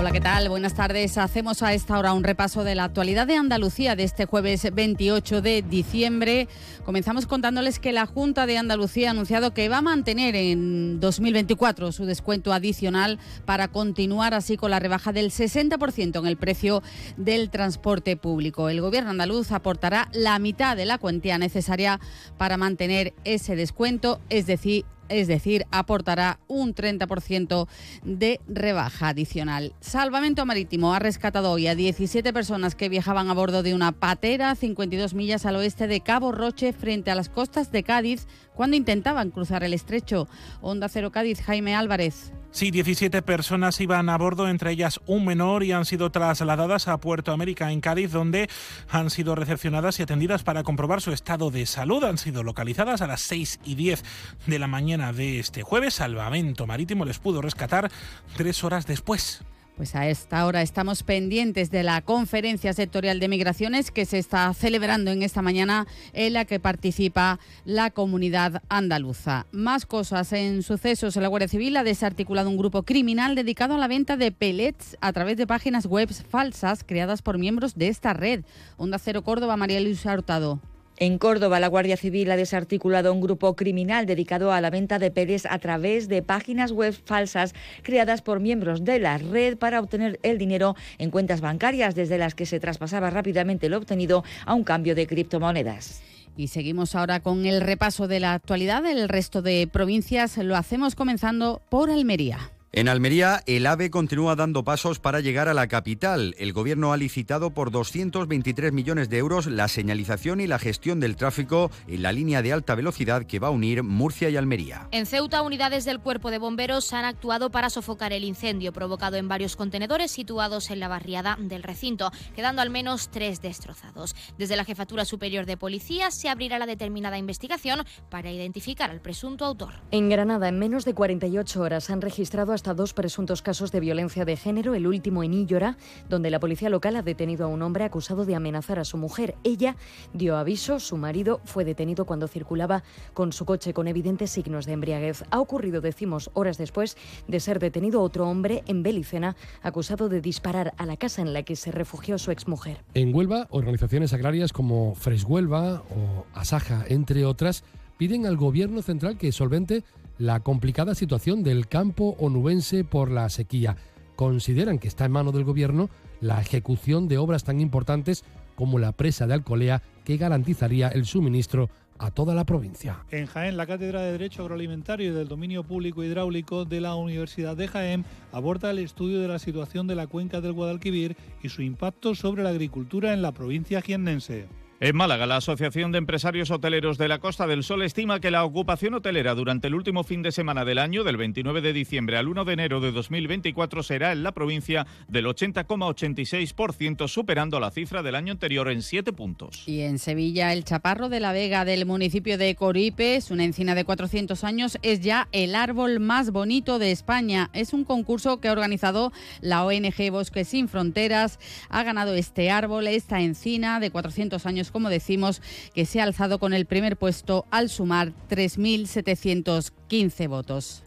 Hola, 0.00 0.12
¿qué 0.12 0.20
tal? 0.20 0.48
Buenas 0.48 0.74
tardes. 0.74 1.18
Hacemos 1.18 1.60
a 1.60 1.74
esta 1.74 1.98
hora 1.98 2.12
un 2.12 2.22
repaso 2.22 2.62
de 2.62 2.76
la 2.76 2.84
actualidad 2.84 3.26
de 3.26 3.34
Andalucía 3.34 3.96
de 3.96 4.04
este 4.04 4.26
jueves 4.26 4.72
28 4.72 5.42
de 5.42 5.62
diciembre. 5.62 6.46
Comenzamos 6.84 7.26
contándoles 7.26 7.80
que 7.80 7.90
la 7.90 8.06
Junta 8.06 8.46
de 8.46 8.58
Andalucía 8.58 9.08
ha 9.08 9.10
anunciado 9.10 9.52
que 9.54 9.68
va 9.68 9.78
a 9.78 9.82
mantener 9.82 10.36
en 10.36 11.00
2024 11.00 11.90
su 11.90 12.04
descuento 12.04 12.52
adicional 12.52 13.18
para 13.44 13.66
continuar 13.66 14.34
así 14.34 14.56
con 14.56 14.70
la 14.70 14.78
rebaja 14.78 15.12
del 15.12 15.32
60% 15.32 16.20
en 16.20 16.26
el 16.28 16.36
precio 16.36 16.80
del 17.16 17.50
transporte 17.50 18.16
público. 18.16 18.68
El 18.68 18.80
Gobierno 18.80 19.10
andaluz 19.10 19.50
aportará 19.50 20.08
la 20.12 20.38
mitad 20.38 20.76
de 20.76 20.86
la 20.86 20.98
cuantía 20.98 21.38
necesaria 21.38 21.98
para 22.36 22.56
mantener 22.56 23.14
ese 23.24 23.56
descuento, 23.56 24.20
es 24.28 24.46
decir, 24.46 24.84
es 25.08 25.28
decir, 25.28 25.66
aportará 25.70 26.40
un 26.48 26.74
30% 26.74 27.68
de 28.04 28.40
rebaja 28.48 29.08
adicional. 29.08 29.74
Salvamento 29.80 30.46
Marítimo 30.46 30.94
ha 30.94 30.98
rescatado 30.98 31.50
hoy 31.50 31.66
a 31.66 31.74
17 31.74 32.32
personas 32.32 32.74
que 32.74 32.88
viajaban 32.88 33.30
a 33.30 33.34
bordo 33.34 33.62
de 33.62 33.74
una 33.74 33.92
patera 33.92 34.54
52 34.54 35.14
millas 35.14 35.46
al 35.46 35.56
oeste 35.56 35.86
de 35.86 36.00
Cabo 36.00 36.32
Roche 36.32 36.72
frente 36.72 37.10
a 37.10 37.14
las 37.14 37.28
costas 37.28 37.72
de 37.72 37.82
Cádiz 37.82 38.26
cuando 38.58 38.76
intentaban 38.76 39.30
cruzar 39.30 39.62
el 39.62 39.72
estrecho. 39.72 40.26
Onda 40.60 40.88
Cero 40.88 41.12
Cádiz, 41.12 41.40
Jaime 41.42 41.76
Álvarez. 41.76 42.32
Sí, 42.50 42.72
17 42.72 43.22
personas 43.22 43.80
iban 43.80 44.08
a 44.08 44.18
bordo, 44.18 44.48
entre 44.48 44.72
ellas 44.72 44.98
un 45.06 45.24
menor, 45.24 45.62
y 45.62 45.70
han 45.70 45.84
sido 45.84 46.10
trasladadas 46.10 46.88
a 46.88 46.98
Puerto 46.98 47.30
América 47.30 47.70
en 47.70 47.80
Cádiz, 47.80 48.10
donde 48.10 48.50
han 48.88 49.10
sido 49.10 49.36
recepcionadas 49.36 50.00
y 50.00 50.02
atendidas 50.02 50.42
para 50.42 50.64
comprobar 50.64 51.00
su 51.00 51.12
estado 51.12 51.52
de 51.52 51.66
salud. 51.66 52.02
Han 52.02 52.18
sido 52.18 52.42
localizadas 52.42 53.00
a 53.00 53.06
las 53.06 53.20
6 53.20 53.60
y 53.64 53.76
10 53.76 54.02
de 54.48 54.58
la 54.58 54.66
mañana 54.66 55.12
de 55.12 55.38
este 55.38 55.62
jueves. 55.62 55.94
Salvamento 55.94 56.66
Marítimo 56.66 57.04
les 57.04 57.20
pudo 57.20 57.40
rescatar 57.40 57.92
tres 58.36 58.64
horas 58.64 58.88
después. 58.88 59.44
Pues 59.78 59.94
a 59.94 60.08
esta 60.08 60.44
hora 60.44 60.60
estamos 60.60 61.04
pendientes 61.04 61.70
de 61.70 61.84
la 61.84 62.02
conferencia 62.02 62.72
sectorial 62.72 63.20
de 63.20 63.28
migraciones 63.28 63.92
que 63.92 64.06
se 64.06 64.18
está 64.18 64.52
celebrando 64.52 65.12
en 65.12 65.22
esta 65.22 65.40
mañana 65.40 65.86
en 66.14 66.32
la 66.32 66.46
que 66.46 66.58
participa 66.58 67.38
la 67.64 67.92
comunidad 67.92 68.60
andaluza. 68.68 69.46
Más 69.52 69.86
cosas 69.86 70.32
en 70.32 70.64
sucesos. 70.64 71.14
La 71.14 71.28
Guardia 71.28 71.46
Civil 71.46 71.76
ha 71.76 71.84
desarticulado 71.84 72.50
un 72.50 72.56
grupo 72.56 72.82
criminal 72.82 73.36
dedicado 73.36 73.76
a 73.76 73.78
la 73.78 73.86
venta 73.86 74.16
de 74.16 74.32
pellets 74.32 74.96
a 75.00 75.12
través 75.12 75.36
de 75.36 75.46
páginas 75.46 75.86
web 75.86 76.12
falsas 76.28 76.82
creadas 76.82 77.22
por 77.22 77.38
miembros 77.38 77.76
de 77.76 77.86
esta 77.86 78.12
red. 78.14 78.44
Onda 78.78 78.98
Cero 78.98 79.22
Córdoba, 79.22 79.56
María 79.56 79.78
Luisa 79.78 80.12
Hurtado. 80.12 80.60
En 81.00 81.18
Córdoba, 81.18 81.60
la 81.60 81.68
Guardia 81.68 81.96
Civil 81.96 82.28
ha 82.32 82.36
desarticulado 82.36 83.12
un 83.12 83.20
grupo 83.20 83.54
criminal 83.54 84.04
dedicado 84.04 84.50
a 84.50 84.60
la 84.60 84.68
venta 84.68 84.98
de 84.98 85.12
peles 85.12 85.46
a 85.46 85.60
través 85.60 86.08
de 86.08 86.22
páginas 86.22 86.72
web 86.72 86.92
falsas 86.92 87.54
creadas 87.82 88.20
por 88.20 88.40
miembros 88.40 88.84
de 88.84 88.98
la 88.98 89.16
red 89.16 89.56
para 89.56 89.78
obtener 89.78 90.18
el 90.24 90.38
dinero 90.38 90.74
en 90.98 91.12
cuentas 91.12 91.40
bancarias 91.40 91.94
desde 91.94 92.18
las 92.18 92.34
que 92.34 92.46
se 92.46 92.58
traspasaba 92.58 93.10
rápidamente 93.10 93.68
lo 93.68 93.76
obtenido 93.76 94.24
a 94.44 94.54
un 94.54 94.64
cambio 94.64 94.96
de 94.96 95.06
criptomonedas. 95.06 96.02
Y 96.36 96.48
seguimos 96.48 96.96
ahora 96.96 97.20
con 97.20 97.46
el 97.46 97.60
repaso 97.60 98.08
de 98.08 98.18
la 98.18 98.32
actualidad. 98.32 98.84
El 98.84 99.08
resto 99.08 99.40
de 99.40 99.68
provincias 99.72 100.36
lo 100.38 100.56
hacemos 100.56 100.96
comenzando 100.96 101.62
por 101.68 101.90
Almería. 101.90 102.50
En 102.70 102.86
Almería, 102.86 103.42
el 103.46 103.66
AVE 103.66 103.90
continúa 103.90 104.36
dando 104.36 104.62
pasos 104.62 104.98
para 104.98 105.20
llegar 105.20 105.48
a 105.48 105.54
la 105.54 105.68
capital. 105.68 106.34
El 106.36 106.52
gobierno 106.52 106.92
ha 106.92 106.98
licitado 106.98 107.54
por 107.54 107.70
223 107.70 108.74
millones 108.74 109.08
de 109.08 109.16
euros 109.16 109.46
la 109.46 109.68
señalización 109.68 110.42
y 110.42 110.46
la 110.46 110.58
gestión 110.58 111.00
del 111.00 111.16
tráfico 111.16 111.70
en 111.86 112.02
la 112.02 112.12
línea 112.12 112.42
de 112.42 112.52
alta 112.52 112.74
velocidad 112.74 113.24
que 113.24 113.38
va 113.38 113.48
a 113.48 113.52
unir 113.52 113.82
Murcia 113.82 114.28
y 114.28 114.36
Almería. 114.36 114.86
En 114.90 115.06
Ceuta, 115.06 115.40
unidades 115.40 115.86
del 115.86 115.98
Cuerpo 115.98 116.30
de 116.30 116.36
Bomberos 116.36 116.92
han 116.92 117.06
actuado 117.06 117.50
para 117.50 117.70
sofocar 117.70 118.12
el 118.12 118.22
incendio 118.22 118.70
provocado 118.70 119.16
en 119.16 119.28
varios 119.28 119.56
contenedores 119.56 120.10
situados 120.10 120.70
en 120.70 120.80
la 120.80 120.88
barriada 120.88 121.38
del 121.40 121.62
recinto, 121.62 122.12
quedando 122.36 122.60
al 122.60 122.68
menos 122.68 123.08
tres 123.08 123.40
destrozados. 123.40 124.14
Desde 124.36 124.56
la 124.56 124.66
Jefatura 124.66 125.06
Superior 125.06 125.46
de 125.46 125.56
Policía 125.56 126.10
se 126.10 126.28
abrirá 126.28 126.58
la 126.58 126.66
determinada 126.66 127.16
investigación 127.16 127.86
para 128.10 128.30
identificar 128.30 128.90
al 128.90 129.00
presunto 129.00 129.46
autor. 129.46 129.72
En 129.90 130.10
Granada, 130.10 130.48
en 130.48 130.58
menos 130.58 130.84
de 130.84 130.92
48 130.92 131.62
horas 131.62 131.88
han 131.88 132.02
registrado 132.02 132.52
hasta 132.58 132.67
dos 132.74 132.94
presuntos 132.94 133.42
casos 133.42 133.72
de 133.72 133.80
violencia 133.80 134.24
de 134.24 134.36
género, 134.36 134.74
el 134.74 134.86
último 134.86 135.22
en 135.22 135.34
Íllora, 135.34 135.76
donde 136.08 136.30
la 136.30 136.40
policía 136.40 136.70
local 136.70 136.96
ha 136.96 137.02
detenido 137.02 137.46
a 137.46 137.48
un 137.48 137.62
hombre 137.62 137.84
acusado 137.84 138.24
de 138.24 138.34
amenazar 138.34 138.78
a 138.78 138.84
su 138.84 138.96
mujer. 138.96 139.36
Ella 139.44 139.76
dio 140.12 140.36
aviso, 140.36 140.80
su 140.80 140.96
marido 140.96 141.40
fue 141.44 141.64
detenido 141.64 142.04
cuando 142.04 142.28
circulaba 142.28 142.82
con 143.14 143.32
su 143.32 143.44
coche 143.44 143.72
con 143.72 143.88
evidentes 143.88 144.30
signos 144.30 144.66
de 144.66 144.72
embriaguez. 144.72 145.24
Ha 145.30 145.40
ocurrido, 145.40 145.80
decimos, 145.80 146.30
horas 146.34 146.58
después 146.58 146.96
de 147.26 147.40
ser 147.40 147.58
detenido 147.58 148.02
otro 148.02 148.28
hombre 148.28 148.62
en 148.66 148.82
Belicena, 148.82 149.36
acusado 149.62 150.08
de 150.08 150.20
disparar 150.20 150.74
a 150.76 150.86
la 150.86 150.96
casa 150.96 151.22
en 151.22 151.32
la 151.32 151.42
que 151.42 151.56
se 151.56 151.72
refugió 151.72 152.18
su 152.18 152.30
exmujer. 152.30 152.84
En 152.94 153.14
Huelva, 153.14 153.46
organizaciones 153.50 154.12
agrarias 154.12 154.52
como 154.52 154.94
Fresh 154.94 155.24
Huelva 155.24 155.82
o 155.90 156.26
Asaja, 156.34 156.84
entre 156.88 157.24
otras, 157.24 157.64
piden 157.98 158.26
al 158.26 158.36
gobierno 158.36 158.80
central 158.80 159.18
que 159.18 159.32
solvente 159.32 159.84
la 160.18 160.40
complicada 160.40 160.94
situación 160.94 161.42
del 161.42 161.68
campo 161.68 162.16
onubense 162.18 162.84
por 162.84 163.10
la 163.10 163.28
sequía. 163.28 163.76
Consideran 164.16 164.78
que 164.78 164.88
está 164.88 165.04
en 165.04 165.12
mano 165.12 165.30
del 165.32 165.44
Gobierno 165.44 165.88
la 166.20 166.40
ejecución 166.40 167.06
de 167.06 167.18
obras 167.18 167.44
tan 167.44 167.60
importantes 167.60 168.24
como 168.56 168.80
la 168.80 168.90
presa 168.90 169.28
de 169.28 169.34
Alcolea 169.34 169.82
que 170.04 170.16
garantizaría 170.16 170.88
el 170.88 171.06
suministro 171.06 171.70
a 171.98 172.10
toda 172.10 172.34
la 172.34 172.44
provincia. 172.44 173.04
En 173.10 173.26
Jaén, 173.26 173.56
la 173.56 173.66
Cátedra 173.66 174.02
de 174.02 174.12
Derecho 174.12 174.42
Agroalimentario 174.42 175.10
y 175.10 175.14
del 175.14 175.28
Dominio 175.28 175.64
Público 175.64 176.02
Hidráulico 176.02 176.64
de 176.64 176.80
la 176.80 176.94
Universidad 176.96 177.56
de 177.56 177.68
Jaén 177.68 178.04
aborda 178.32 178.70
el 178.70 178.78
estudio 178.78 179.20
de 179.20 179.28
la 179.28 179.38
situación 179.38 179.86
de 179.86 179.94
la 179.94 180.06
cuenca 180.06 180.40
del 180.40 180.52
Guadalquivir 180.52 181.16
y 181.42 181.48
su 181.48 181.62
impacto 181.62 182.14
sobre 182.14 182.42
la 182.42 182.50
agricultura 182.50 183.12
en 183.12 183.22
la 183.22 183.32
provincia 183.32 183.82
jiennense. 183.82 184.46
En 184.80 184.94
Málaga, 184.94 185.26
la 185.26 185.38
Asociación 185.38 185.90
de 185.90 185.98
Empresarios 185.98 186.52
Hoteleros 186.52 186.98
de 186.98 187.08
la 187.08 187.18
Costa 187.18 187.48
del 187.48 187.64
Sol 187.64 187.82
estima 187.82 188.20
que 188.20 188.30
la 188.30 188.44
ocupación 188.44 188.94
hotelera 188.94 189.34
durante 189.34 189.66
el 189.66 189.74
último 189.74 190.04
fin 190.04 190.22
de 190.22 190.30
semana 190.30 190.64
del 190.64 190.78
año, 190.78 191.02
del 191.02 191.16
29 191.16 191.62
de 191.62 191.72
diciembre 191.72 192.16
al 192.16 192.28
1 192.28 192.44
de 192.44 192.52
enero 192.52 192.80
de 192.80 192.92
2024, 192.92 193.82
será 193.82 194.12
en 194.12 194.22
la 194.22 194.30
provincia 194.30 194.86
del 195.08 195.26
80,86%, 195.26 197.08
superando 197.08 197.58
la 197.58 197.72
cifra 197.72 198.04
del 198.04 198.14
año 198.14 198.30
anterior 198.30 198.70
en 198.70 198.82
7 198.82 199.12
puntos. 199.12 199.64
Y 199.66 199.80
en 199.80 199.98
Sevilla, 199.98 200.52
el 200.52 200.62
chaparro 200.62 201.08
de 201.08 201.18
la 201.18 201.32
Vega 201.32 201.64
del 201.64 201.84
municipio 201.84 202.38
de 202.38 202.54
Coripes, 202.54 203.32
una 203.32 203.42
encina 203.42 203.74
de 203.74 203.84
400 203.84 204.44
años, 204.44 204.78
es 204.82 205.00
ya 205.00 205.26
el 205.32 205.56
árbol 205.56 205.98
más 205.98 206.30
bonito 206.30 206.78
de 206.78 206.92
España. 206.92 207.50
Es 207.52 207.72
un 207.72 207.82
concurso 207.82 208.40
que 208.40 208.46
ha 208.46 208.52
organizado 208.52 209.12
la 209.40 209.64
ONG 209.64 210.12
Bosques 210.12 210.46
Sin 210.46 210.68
Fronteras. 210.68 211.40
Ha 211.68 211.82
ganado 211.82 212.14
este 212.14 212.52
árbol, 212.52 212.86
esta 212.86 213.20
encina 213.20 213.80
de 213.80 213.90
400 213.90 214.46
años 214.46 214.67
como 214.70 214.90
decimos, 214.90 215.42
que 215.74 215.86
se 215.86 216.00
ha 216.00 216.04
alzado 216.04 216.38
con 216.38 216.52
el 216.52 216.66
primer 216.66 216.96
puesto 216.96 217.46
al 217.50 217.68
sumar 217.68 218.12
3.715 218.28 220.28
votos. 220.28 220.84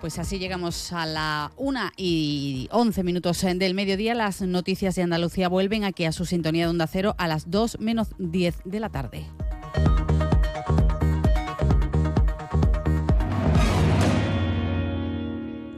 Pues 0.00 0.18
así 0.20 0.38
llegamos 0.38 0.92
a 0.92 1.06
la 1.06 1.50
1 1.56 1.80
y 1.96 2.68
11 2.70 3.02
minutos 3.02 3.42
del 3.42 3.74
mediodía. 3.74 4.14
Las 4.14 4.42
noticias 4.42 4.94
de 4.94 5.02
Andalucía 5.02 5.48
vuelven 5.48 5.84
aquí 5.84 6.04
a 6.04 6.12
su 6.12 6.24
sintonía 6.24 6.64
de 6.64 6.70
Onda 6.70 6.86
Cero 6.86 7.16
a 7.18 7.26
las 7.26 7.50
2 7.50 7.80
menos 7.80 8.08
10 8.18 8.60
de 8.64 8.80
la 8.80 8.90
tarde. 8.90 9.26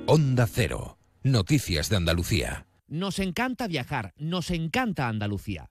Onda 0.06 0.46
Cero. 0.46 0.98
Noticias 1.22 1.88
de 1.88 1.96
Andalucía. 1.96 2.66
Nos 2.88 3.20
encanta 3.20 3.68
viajar, 3.68 4.12
nos 4.16 4.50
encanta 4.50 5.06
Andalucía. 5.06 5.70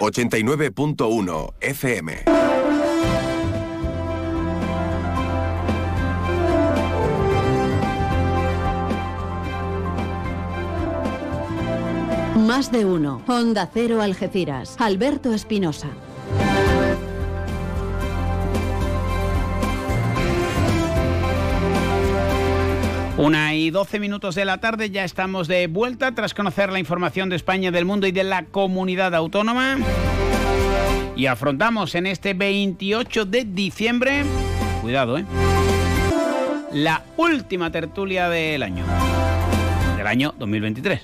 89.1 0.00 1.54
FM. 1.60 2.24
Más 12.36 12.70
de 12.72 12.84
uno. 12.84 13.22
Honda 13.26 13.68
Cero 13.72 14.00
Algeciras. 14.00 14.76
Alberto 14.78 15.34
Espinosa. 15.34 15.88
Una 23.18 23.52
y 23.52 23.70
doce 23.70 23.98
minutos 23.98 24.36
de 24.36 24.44
la 24.44 24.58
tarde, 24.58 24.90
ya 24.90 25.02
estamos 25.02 25.48
de 25.48 25.66
vuelta 25.66 26.14
tras 26.14 26.34
conocer 26.34 26.70
la 26.70 26.78
información 26.78 27.28
de 27.28 27.34
España, 27.34 27.72
del 27.72 27.84
mundo 27.84 28.06
y 28.06 28.12
de 28.12 28.22
la 28.22 28.44
comunidad 28.44 29.12
autónoma. 29.12 29.76
Y 31.16 31.26
afrontamos 31.26 31.96
en 31.96 32.06
este 32.06 32.34
28 32.34 33.24
de 33.24 33.44
diciembre, 33.44 34.22
cuidado, 34.82 35.18
¿eh? 35.18 35.24
La 36.72 37.02
última 37.16 37.72
tertulia 37.72 38.28
del 38.28 38.62
año, 38.62 38.84
del 39.96 40.06
año 40.06 40.32
2023. 40.38 41.00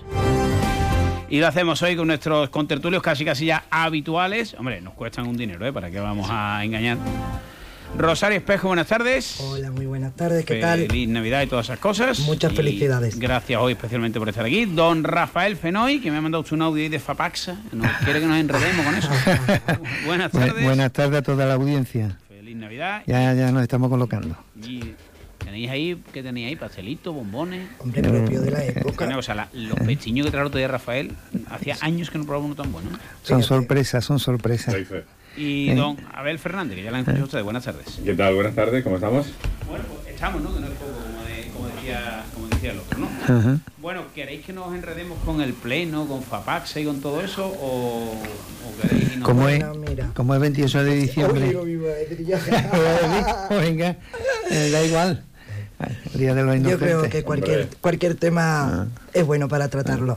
Y 1.30 1.40
lo 1.40 1.48
hacemos 1.48 1.82
hoy 1.82 1.96
con 1.96 2.06
nuestros 2.06 2.48
contertulios 2.48 3.02
casi 3.02 3.24
casi 3.24 3.46
ya 3.46 3.64
habituales. 3.70 4.54
Hombre, 4.54 4.80
nos 4.80 4.94
cuestan 4.94 5.26
un 5.26 5.36
dinero, 5.36 5.66
¿eh? 5.66 5.72
¿Para 5.72 5.90
qué 5.90 5.98
vamos 5.98 6.28
a 6.30 6.64
engañar? 6.64 6.96
Rosario 7.96 8.38
Espejo, 8.38 8.68
buenas 8.68 8.88
tardes. 8.88 9.38
Hola, 9.40 9.70
muy 9.70 9.86
buenas 9.86 10.14
tardes, 10.16 10.44
¿qué 10.44 10.60
tal? 10.60 10.86
Feliz 10.86 11.08
Navidad 11.08 11.42
y 11.42 11.46
todas 11.46 11.66
esas 11.66 11.78
cosas. 11.78 12.18
Muchas 12.20 12.52
felicidades. 12.52 13.18
Gracias 13.18 13.60
hoy 13.60 13.74
especialmente 13.74 14.18
por 14.18 14.28
estar 14.28 14.44
aquí. 14.44 14.64
Don 14.64 15.04
Rafael 15.04 15.56
Fenoy, 15.56 16.00
que 16.00 16.10
me 16.10 16.16
ha 16.16 16.20
mandado 16.20 16.44
un 16.50 16.62
audio 16.62 16.82
ahí 16.82 16.88
de 16.88 16.98
Fapaxa. 16.98 17.56
quiere 18.04 18.20
que 18.20 18.26
nos 18.26 18.38
enredemos 18.38 18.84
con 18.84 18.94
eso. 18.96 19.08
buenas 20.06 20.32
tardes. 20.32 20.64
buenas 20.64 20.92
tardes 20.92 21.18
a 21.20 21.22
toda 21.22 21.46
la 21.46 21.54
audiencia. 21.54 22.18
Feliz 22.28 22.56
Navidad. 22.56 23.02
Ya, 23.06 23.32
ya 23.32 23.52
nos 23.52 23.62
estamos 23.62 23.88
colocando. 23.88 24.36
Y 24.60 24.94
tenéis 25.38 25.70
ahí, 25.70 26.02
¿qué 26.12 26.22
tenéis 26.22 26.48
ahí? 26.48 26.56
Pastelitos, 26.56 27.14
bombones. 27.14 27.68
Hombre, 27.78 28.02
propio 28.02 28.40
de 28.40 28.50
la 28.50 28.64
época. 28.64 29.16
o 29.16 29.22
sea, 29.22 29.48
los 29.52 29.78
pechiños 29.80 30.26
que 30.26 30.32
trajo 30.32 30.48
otro 30.48 30.58
día 30.58 30.66
Rafael, 30.66 31.12
hacía 31.48 31.76
años 31.80 32.10
que 32.10 32.18
no 32.18 32.24
probaba 32.24 32.44
uno 32.44 32.56
tan 32.56 32.72
bueno. 32.72 32.90
Son 33.22 33.42
sorpresas, 33.44 34.04
son 34.04 34.18
sorpresas 34.18 34.74
y 35.36 35.74
don 35.74 35.96
Abel 36.12 36.38
Fernández, 36.38 36.76
que 36.76 36.82
ya 36.82 36.90
la 36.90 36.98
han 36.98 37.02
escuchado 37.02 37.24
ustedes. 37.24 37.44
Buenas 37.44 37.64
tardes. 37.64 38.00
¿Qué 38.04 38.14
tal? 38.14 38.34
Buenas 38.34 38.54
tardes, 38.54 38.82
¿cómo 38.84 38.96
estamos? 38.96 39.26
Bueno, 39.68 39.84
pues 39.88 40.14
estamos, 40.14 40.42
¿no? 40.42 40.54
Que 40.54 40.60
no 40.60 40.66
es 40.66 40.72
poco, 40.72 40.92
como, 41.52 41.68
decía, 41.68 42.24
como 42.34 42.48
decía 42.48 42.72
el 42.72 42.78
otro, 42.78 42.98
¿no? 42.98 43.60
Bueno, 43.78 44.02
¿queréis 44.14 44.44
que 44.44 44.52
nos 44.52 44.74
enredemos 44.74 45.18
con 45.24 45.40
el 45.40 45.52
Pleno, 45.52 46.06
con 46.06 46.22
FAPAXA 46.22 46.80
y 46.80 46.84
con 46.84 47.00
todo 47.00 47.22
eso? 47.22 47.46
¿O, 47.46 48.12
o 48.12 48.82
queréis 48.82 49.18
no? 49.18 49.24
Como, 49.24 49.48
es, 49.48 49.64
como 50.14 50.34
es 50.34 50.40
28 50.40 50.84
de 50.84 50.94
diciembre. 50.94 51.56
Venga, 53.50 53.96
eh, 54.50 54.70
da 54.70 54.84
igual. 54.84 55.24
Día 56.14 56.34
de 56.34 56.44
los 56.44 56.62
Yo 56.62 56.78
creo 56.78 57.02
que 57.10 57.24
cualquier, 57.24 57.68
cualquier 57.80 58.14
tema 58.14 58.82
ah. 58.82 58.86
es 59.12 59.26
bueno 59.26 59.48
para 59.48 59.68
tratarlo. 59.68 60.16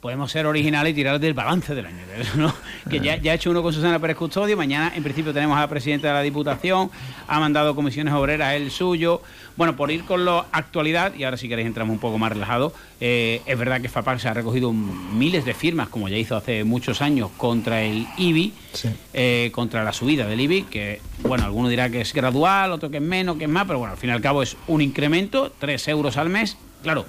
Podemos 0.00 0.30
ser 0.30 0.46
originales 0.46 0.92
y 0.92 0.94
tirar 0.94 1.18
del 1.18 1.34
balance 1.34 1.74
del 1.74 1.86
año. 1.86 1.98
¿no? 2.36 2.54
Que 2.88 3.00
ya, 3.00 3.16
ya 3.16 3.32
ha 3.32 3.34
hecho 3.34 3.50
uno 3.50 3.62
con 3.62 3.72
Susana 3.72 3.98
Pérez 3.98 4.16
Custodio. 4.16 4.56
Mañana, 4.56 4.92
en 4.94 5.02
principio, 5.02 5.32
tenemos 5.32 5.56
a 5.56 5.60
la 5.60 5.68
presidenta 5.68 6.08
de 6.08 6.14
la 6.14 6.22
Diputación. 6.22 6.90
Ha 7.26 7.40
mandado 7.40 7.74
comisiones 7.74 8.14
obreras 8.14 8.54
el 8.54 8.70
suyo. 8.70 9.22
Bueno, 9.56 9.74
por 9.74 9.90
ir 9.90 10.04
con 10.04 10.24
la 10.24 10.46
actualidad, 10.52 11.14
y 11.16 11.24
ahora 11.24 11.36
si 11.36 11.48
queréis 11.48 11.66
entramos 11.66 11.92
un 11.92 11.98
poco 11.98 12.16
más 12.16 12.30
relajados, 12.30 12.72
eh, 13.00 13.42
es 13.44 13.58
verdad 13.58 13.80
que 13.80 13.88
FAPAC 13.88 14.20
se 14.20 14.28
ha 14.28 14.34
recogido 14.34 14.72
miles 14.72 15.44
de 15.44 15.52
firmas, 15.52 15.88
como 15.88 16.08
ya 16.08 16.16
hizo 16.16 16.36
hace 16.36 16.62
muchos 16.62 17.02
años, 17.02 17.30
contra 17.36 17.82
el 17.82 18.06
IBI, 18.18 18.54
eh, 19.14 19.50
contra 19.52 19.82
la 19.82 19.92
subida 19.92 20.28
del 20.28 20.40
IBI, 20.40 20.62
que, 20.62 21.00
bueno, 21.22 21.44
alguno 21.44 21.68
dirá 21.68 21.90
que 21.90 22.00
es 22.00 22.12
gradual, 22.12 22.70
otro 22.70 22.88
que 22.88 22.98
es 22.98 23.02
menos, 23.02 23.36
que 23.36 23.44
es 23.44 23.50
más, 23.50 23.66
pero 23.66 23.80
bueno, 23.80 23.94
al 23.94 23.98
fin 23.98 24.10
y 24.10 24.12
al 24.12 24.20
cabo 24.20 24.44
es 24.44 24.56
un 24.68 24.80
incremento, 24.80 25.52
3 25.58 25.88
euros 25.88 26.16
al 26.16 26.28
mes. 26.28 26.56
Claro, 26.84 27.04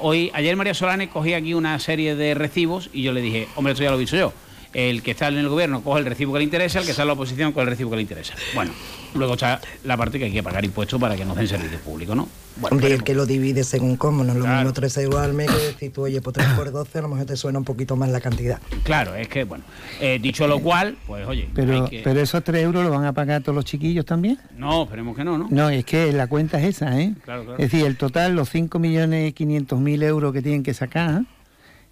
hoy, 0.00 0.30
ayer 0.34 0.56
María 0.56 0.74
Solane 0.74 1.08
cogía 1.08 1.36
aquí 1.36 1.54
una 1.54 1.78
serie 1.78 2.14
de 2.14 2.34
recibos 2.34 2.90
y 2.92 3.02
yo 3.02 3.12
le 3.12 3.20
dije, 3.20 3.48
hombre, 3.56 3.72
esto 3.72 3.84
ya 3.84 3.90
lo 3.90 3.96
he 3.96 4.00
dicho 4.00 4.16
yo. 4.16 4.32
El 4.72 5.02
que 5.02 5.10
está 5.10 5.28
en 5.28 5.36
el 5.36 5.48
gobierno 5.48 5.82
coge 5.82 6.00
el 6.00 6.06
recibo 6.06 6.32
que 6.32 6.38
le 6.38 6.44
interesa, 6.44 6.78
el 6.78 6.84
que 6.84 6.92
está 6.92 7.02
en 7.02 7.08
la 7.08 7.14
oposición 7.14 7.52
coge 7.52 7.64
el 7.64 7.70
recibo 7.70 7.90
que 7.90 7.96
le 7.96 8.02
interesa. 8.02 8.34
Bueno, 8.54 8.72
luego 9.14 9.34
está 9.34 9.60
la 9.84 9.96
parte 9.96 10.18
que 10.18 10.26
hay 10.26 10.32
que 10.32 10.42
pagar 10.42 10.64
impuestos 10.64 10.98
para 11.00 11.14
que 11.16 11.24
nos 11.24 11.36
den 11.36 11.46
servicio 11.46 11.78
público, 11.80 12.14
¿no? 12.14 12.28
Bueno, 12.60 12.76
Hombre, 12.76 12.92
el 12.94 13.02
que 13.02 13.14
lo 13.14 13.26
divide 13.26 13.64
según 13.64 13.96
cómo, 13.96 14.24
no 14.24 14.32
es 14.32 14.38
lo 14.38 14.46
mismo 14.46 14.72
3 14.72 14.96
euros 14.98 15.20
al 15.20 15.32
mes 15.32 15.50
que 15.50 15.56
decir 15.58 15.92
tú, 15.92 16.02
oye, 16.02 16.20
pues 16.20 16.34
3 16.34 16.46
por 16.56 16.70
12, 16.70 16.98
a 16.98 17.02
lo 17.02 17.08
mejor 17.08 17.24
te 17.26 17.36
suena 17.36 17.58
un 17.58 17.64
poquito 17.64 17.96
más 17.96 18.10
la 18.10 18.20
cantidad. 18.20 18.60
Claro, 18.84 19.14
es 19.14 19.26
que, 19.28 19.44
bueno, 19.44 19.64
eh, 20.00 20.18
dicho 20.20 20.46
lo 20.46 20.58
cual, 20.60 20.96
pues 21.06 21.26
oye, 21.26 21.48
Pero, 21.54 21.84
hay 21.84 21.90
que- 21.90 22.00
pero 22.04 22.20
esos 22.20 22.44
3 22.44 22.62
euros 22.62 22.84
los 22.84 22.92
van 22.94 23.04
a 23.06 23.12
pagar 23.12 23.42
todos 23.42 23.56
los 23.56 23.64
chiquillos 23.64 24.04
también. 24.04 24.38
No, 24.56 24.82
esperemos 24.84 25.16
que 25.16 25.24
no, 25.24 25.38
¿no? 25.38 25.48
No, 25.50 25.70
es 25.70 25.84
que 25.84 26.12
la 26.12 26.26
cuenta 26.26 26.60
es 26.60 26.76
esa, 26.76 27.00
¿eh? 27.00 27.14
Claro, 27.24 27.44
claro. 27.44 27.58
Es 27.58 27.70
decir, 27.70 27.86
el 27.86 27.96
total, 27.96 28.34
los 28.36 28.48
5.500.000 28.50 30.02
euros 30.02 30.32
que 30.32 30.42
tienen 30.42 30.62
que 30.62 30.74
sacar, 30.74 31.22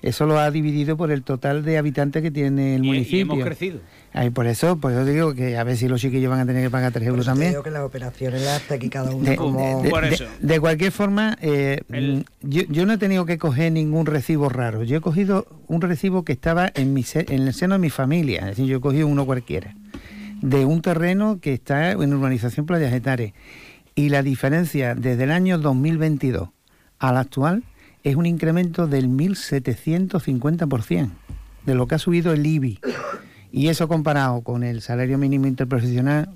eso 0.02 0.26
lo 0.26 0.38
ha 0.38 0.50
dividido 0.50 0.96
por 0.96 1.10
el 1.10 1.22
total 1.22 1.64
de 1.64 1.78
habitantes 1.78 2.22
que 2.22 2.30
tiene 2.30 2.76
el 2.76 2.84
Y- 2.84 2.86
y 2.86 2.90
municipio. 2.90 3.20
hemos 3.34 3.44
crecido. 3.44 3.80
Ay, 4.12 4.30
por 4.30 4.46
eso, 4.48 4.76
pues 4.78 4.94
yo 4.96 5.04
digo 5.04 5.34
que 5.34 5.56
a 5.56 5.62
ver 5.64 5.76
si 5.76 5.86
los 5.86 6.00
chiquillos 6.00 6.30
van 6.30 6.40
a 6.40 6.46
tener 6.46 6.64
que 6.64 6.70
pagar 6.70 6.90
3 6.92 7.06
euros 7.06 7.24
Yo 7.26 7.30
también. 7.32 7.52
creo 7.52 7.62
que 7.62 7.70
las 7.70 7.82
operaciones 7.82 8.42
las 8.42 8.56
hace 8.62 8.74
aquí 8.74 8.88
cada 8.88 9.14
uno 9.14 9.24
De, 9.28 9.36
como... 9.36 9.82
de- 9.82 9.90
de- 9.90 10.28
de 10.40 10.60
cualquier 10.60 10.90
forma, 10.90 11.38
eh, 11.40 11.82
mm, 11.88 12.20
yo, 12.48 12.62
yo 12.68 12.86
no 12.86 12.94
he 12.94 12.98
tenido 12.98 13.24
que 13.26 13.38
coger 13.38 13.70
ningún 13.72 14.06
recibo 14.06 14.48
raro. 14.48 14.82
Yo 14.82 14.96
he 14.96 15.00
cogido 15.00 15.46
un 15.68 15.80
recibo 15.80 16.24
que 16.24 16.32
estaba 16.32 16.70
en, 16.74 16.92
mi 16.92 17.02
se- 17.04 17.26
en 17.32 17.42
el 17.46 17.54
seno 17.54 17.74
de 17.74 17.78
mi 17.78 17.90
familia. 17.90 18.40
Es 18.40 18.46
decir, 18.56 18.66
yo 18.66 18.78
he 18.78 18.80
cogido 18.80 19.06
uno 19.06 19.26
cualquiera. 19.26 19.74
De 20.42 20.64
un 20.64 20.80
terreno 20.82 21.38
que 21.40 21.52
está 21.52 21.92
en 21.92 22.12
urbanización 22.14 22.66
Playa 22.66 22.88
Getares. 22.90 23.32
Y 23.94 24.08
la 24.08 24.22
diferencia 24.22 24.94
desde 24.94 25.24
el 25.24 25.30
año 25.30 25.58
2022 25.58 26.48
al 26.98 27.16
actual 27.16 27.62
es 28.02 28.16
un 28.16 28.26
incremento 28.26 28.86
del 28.86 29.08
1.750% 29.08 31.10
de 31.66 31.74
lo 31.74 31.86
que 31.86 31.94
ha 31.94 31.98
subido 31.98 32.32
el 32.32 32.46
IBI. 32.46 32.78
Y 33.52 33.68
eso 33.68 33.88
comparado 33.88 34.42
con 34.42 34.62
el 34.62 34.80
salario 34.80 35.18
mínimo 35.18 35.46
interprofesional 35.46 36.30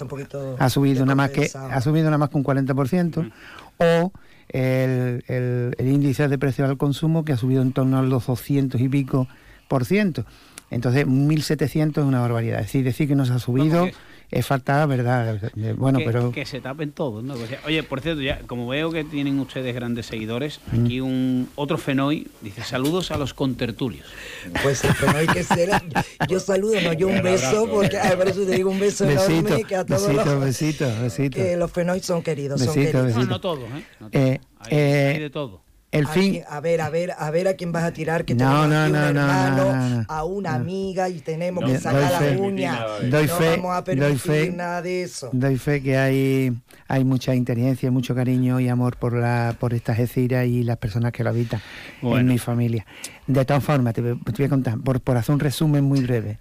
ha 0.59 0.69
subido 0.69 1.05
nada 1.07 1.15
más 1.15 1.31
que 1.31 1.43
ha 1.73 1.81
subido 1.81 2.07
nada 2.07 2.19
más 2.19 2.29
que 2.31 2.37
un 2.37 2.45
40% 2.45 3.31
o 3.79 4.13
el, 4.49 5.25
el- 5.29 5.75
el 5.79 5.89
índice 5.89 6.29
de 6.29 6.39
precio 6.39 6.65
al 6.65 6.77
consumo 6.77 7.25
que 7.25 7.33
ha 7.33 7.37
subido 7.37 7.63
en 7.63 7.73
torno 7.73 7.99
a 7.99 8.03
los 8.03 8.27
200 8.27 8.81
y 8.81 8.89
pico 8.89 9.29
por 9.69 9.85
ciento. 9.85 10.27
Entonces, 10.71 11.07
1.700 11.07 11.91
es 11.99 12.05
una 12.05 12.21
barbaridad. 12.21 12.61
Es 12.61 12.67
decir, 12.67 12.85
decir 12.85 13.09
que 13.09 13.15
no 13.15 13.25
se 13.27 13.33
ha 13.33 13.39
subido 13.39 13.85
es 14.31 14.47
falta, 14.47 14.85
¿verdad? 14.87 15.41
Eh, 15.57 15.75
Bueno, 15.77 15.99
que, 16.01 16.05
pero... 16.05 16.33
que 16.33 16.45
se 16.47 16.61
tapen 16.61 16.93
todos, 16.93 17.23
¿no? 17.23 17.35
Oye, 17.67 17.83
por 17.83 18.01
cierto, 18.01 18.21
ya 18.23 18.41
como 18.47 18.67
veo 18.69 18.91
que 18.91 19.05
tienen 19.05 19.39
ustedes 19.39 19.75
grandes 19.75 20.07
seguidores, 20.07 20.61
Mm. 20.73 20.85
aquí 20.85 21.01
un 21.01 21.49
otro 21.57 21.79
Fenoy 21.79 22.27
dice 22.41 22.63
saludos 22.63 23.11
a 23.11 23.17
los 23.19 23.35
contertulios. 23.35 24.07
Pues 24.63 24.85
el 24.85 24.95
Fenoy 24.95 25.27
que 25.29 25.43
será. 25.45 25.83
Yo 26.29 26.41
saludo, 26.41 26.81
no 26.81 26.93
yo 26.93 27.09
un 27.09 27.23
beso, 27.23 27.69
porque 27.71 27.99
a 27.99 28.15
ver 28.15 28.33
si 28.35 28.45
te 28.47 28.53
digo 28.53 28.71
un 28.71 28.81
beso 28.81 29.07
Besito, 29.07 29.33
enorme 29.49 29.65
que 29.65 29.77
a 29.77 29.85
todos 29.85 30.03
besito, 30.09 30.25
los, 30.25 30.41
besito, 30.45 31.01
besito. 31.03 31.37
que 31.37 31.57
los 31.57 31.71
Fenoy 31.71 32.01
son 32.01 32.23
queridos, 32.23 32.61
son 32.61 32.75
queridos. 32.75 33.05
besito. 33.07 33.21
No, 33.25 33.27
no 33.31 33.41
todos, 33.41 33.65
¿eh? 33.71 33.85
No 34.01 34.11
todos. 34.11 34.25
Eh, 34.25 34.41
Hay, 34.61 34.69
eh, 34.71 35.13
hay 35.17 35.21
de 35.21 35.31
todo. 35.31 35.64
El 35.95 36.07
¿A 36.07 36.09
fin... 36.09 36.43
A 36.49 36.61
ver, 36.61 36.81
a 36.81 36.91
ver, 36.91 37.13
a 37.17 37.31
ver 37.31 37.49
a 37.49 37.55
quién 37.55 37.71
vas 37.73 37.85
a 37.85 37.93
tirar, 37.93 38.25
que 38.25 38.35
No, 38.35 38.47
tenemos 38.67 38.69
no, 38.69 38.83
aquí 38.83 38.93
no, 38.93 38.99
un 38.99 39.05
no, 39.05 39.13
no, 39.13 39.21
hermano, 39.21 39.73
no, 39.73 39.89
no. 40.01 40.05
a 40.09 40.25
una 40.25 40.55
amiga 40.55 41.09
y 41.09 41.21
tenemos 41.21 41.63
No, 41.63 41.69
que 41.69 41.75
doy 41.75 41.83
sacar 41.83 42.11
la 42.13 42.19
fe. 42.19 42.37
uña. 42.37 42.85
Doy 43.11 43.27
no 43.27 43.35
fe, 43.37 43.51
vamos 43.57 43.71
a 43.73 43.83
doy 43.83 43.97
permitir 43.97 44.19
fe. 44.21 44.51
nada 44.53 44.83
de 44.83 45.03
eso. 45.05 45.31
Doy 45.33 45.57
fe 45.57 45.83
que 45.83 45.97
hay, 45.97 46.53
hay 46.89 47.05
mucha 47.05 47.35
inteligencia, 47.35 47.91
mucho 47.91 48.15
cariño 48.15 48.59
y 48.61 48.69
amor 48.69 48.97
por 48.97 49.13
la 49.15 49.57
por 49.59 49.73
esta 49.73 49.93
Algeciras 49.93 50.47
y 50.47 50.65
las 50.65 50.77
personas 50.79 51.13
que 51.13 51.23
lo 51.23 51.31
habitan 51.31 51.61
en 52.03 52.27
mi 52.27 52.39
familia. 52.39 52.85
De 53.27 53.45
todas 53.45 53.63
formas, 53.63 53.95
te, 53.95 54.03
voy- 54.03 54.21
te 54.25 54.33
voy 54.33 54.47
a 54.47 54.49
contar, 54.49 54.79
por, 54.81 55.01
por 55.01 55.17
hacer 55.17 55.33
un 55.33 55.41
resumen 55.41 55.85
muy 55.85 56.01
breve. 56.01 56.39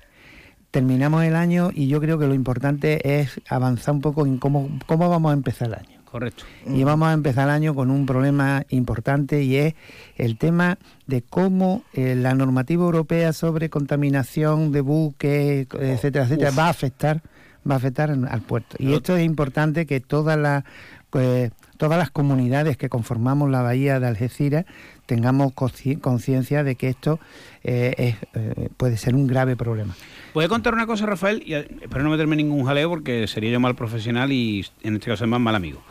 Terminamos 0.71 1.23
el 1.23 1.35
año 1.35 1.69
y 1.71 1.87
yo 1.87 2.01
creo 2.01 2.17
que 2.17 2.25
lo 2.25 2.33
importante 2.33 3.19
es 3.21 3.39
avanzar 3.47 3.93
un 3.93 4.01
poco 4.01 4.25
en 4.25 4.39
cómo, 4.39 4.69
cómo 4.87 5.07
vamos 5.07 5.29
a 5.29 5.33
empezar 5.33 5.67
el 5.67 5.75
año. 5.75 5.92
Correcto. 6.14 6.43
Y 6.68 6.84
vamos 6.84 7.07
a 7.07 7.14
empezar 7.14 7.45
el 7.45 7.55
año 7.55 7.74
con 7.74 7.89
un 7.89 8.05
problema 8.05 8.68
importante 8.70 9.41
y 9.41 9.55
es 9.55 9.74
el 10.16 10.38
tema 10.38 10.78
de 11.07 11.24
cómo 11.24 11.82
eh, 11.93 12.14
la 12.14 12.36
normativa 12.36 12.84
europea 12.84 13.34
sobre 13.34 13.72
contaminación 13.72 14.72
de 14.72 14.82
buques, 14.82 15.66
etcétera, 15.74 16.26
etcétera, 16.26 16.51
Uf. 16.51 16.59
va 16.59 16.68
a 16.68 16.70
afectar, 16.70 17.24
va 17.68 17.74
a 17.74 17.78
afectar 17.78 18.11
al 18.11 18.41
puerto. 18.43 18.76
Y 18.78 18.93
esto 18.93 19.18
es 19.18 19.26
importante 19.26 19.88
que 19.88 20.01
todas 20.01 20.38
las 20.38 20.64
pues, 21.09 21.51
todas 21.78 21.97
las 21.97 22.11
comunidades 22.11 22.78
que 22.78 22.89
conformamos 22.89 23.49
la 23.49 23.64
bahía 23.64 23.99
de 23.99 24.05
Algeciras 24.05 24.66
tengamos 25.05 25.53
conciencia 25.53 26.63
de 26.63 26.75
que 26.75 26.89
esto 26.89 27.19
eh, 27.63 27.93
es, 27.97 28.15
eh, 28.33 28.69
puede 28.77 28.97
ser 28.97 29.15
un 29.15 29.27
grave 29.27 29.55
problema. 29.55 29.95
Voy 30.33 30.45
a 30.45 30.47
contar 30.47 30.73
una 30.73 30.87
cosa, 30.87 31.05
Rafael, 31.05 31.43
y 31.45 31.53
eh, 31.53 31.67
espero 31.81 32.03
no 32.03 32.09
meterme 32.09 32.33
en 32.33 32.47
ningún 32.47 32.65
jaleo 32.65 32.89
porque 32.89 33.27
sería 33.27 33.51
yo 33.51 33.59
mal 33.59 33.75
profesional 33.75 34.31
y 34.31 34.65
en 34.81 34.95
este 34.95 35.11
caso 35.11 35.25
es 35.25 35.29
más 35.29 35.39
mal 35.39 35.55
amigo. 35.55 35.81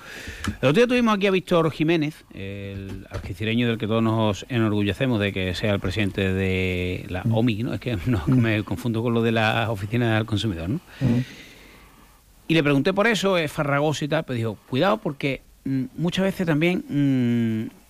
El 0.60 0.68
otro 0.68 0.72
día 0.72 0.86
tuvimos 0.86 1.14
aquí 1.14 1.26
a 1.26 1.30
Víctor 1.30 1.70
Jiménez, 1.70 2.24
el 2.34 3.06
algecireño 3.10 3.68
del 3.68 3.78
que 3.78 3.86
todos 3.86 4.02
nos 4.02 4.46
enorgullecemos 4.48 5.20
de 5.20 5.32
que 5.32 5.54
sea 5.54 5.72
el 5.72 5.80
presidente 5.80 6.32
de 6.32 7.06
la 7.08 7.22
OMI, 7.30 7.62
¿no? 7.62 7.74
Es 7.74 7.80
que 7.80 7.96
no, 8.06 8.22
me 8.26 8.62
confundo 8.64 9.02
con 9.02 9.14
lo 9.14 9.22
de 9.22 9.32
la 9.32 9.70
Oficina 9.70 10.16
del 10.16 10.26
Consumidor, 10.26 10.68
¿no? 10.68 10.80
Y 12.48 12.54
le 12.54 12.62
pregunté 12.62 12.92
por 12.92 13.06
eso, 13.06 13.38
es 13.38 13.50
farragoso 13.50 14.04
y 14.04 14.08
tal, 14.08 14.24
pero 14.24 14.36
dijo, 14.36 14.58
cuidado 14.68 14.98
porque 14.98 15.42
mm, 15.64 15.84
muchas 15.96 16.24
veces 16.24 16.46
también 16.46 16.84
mm, 16.88 17.81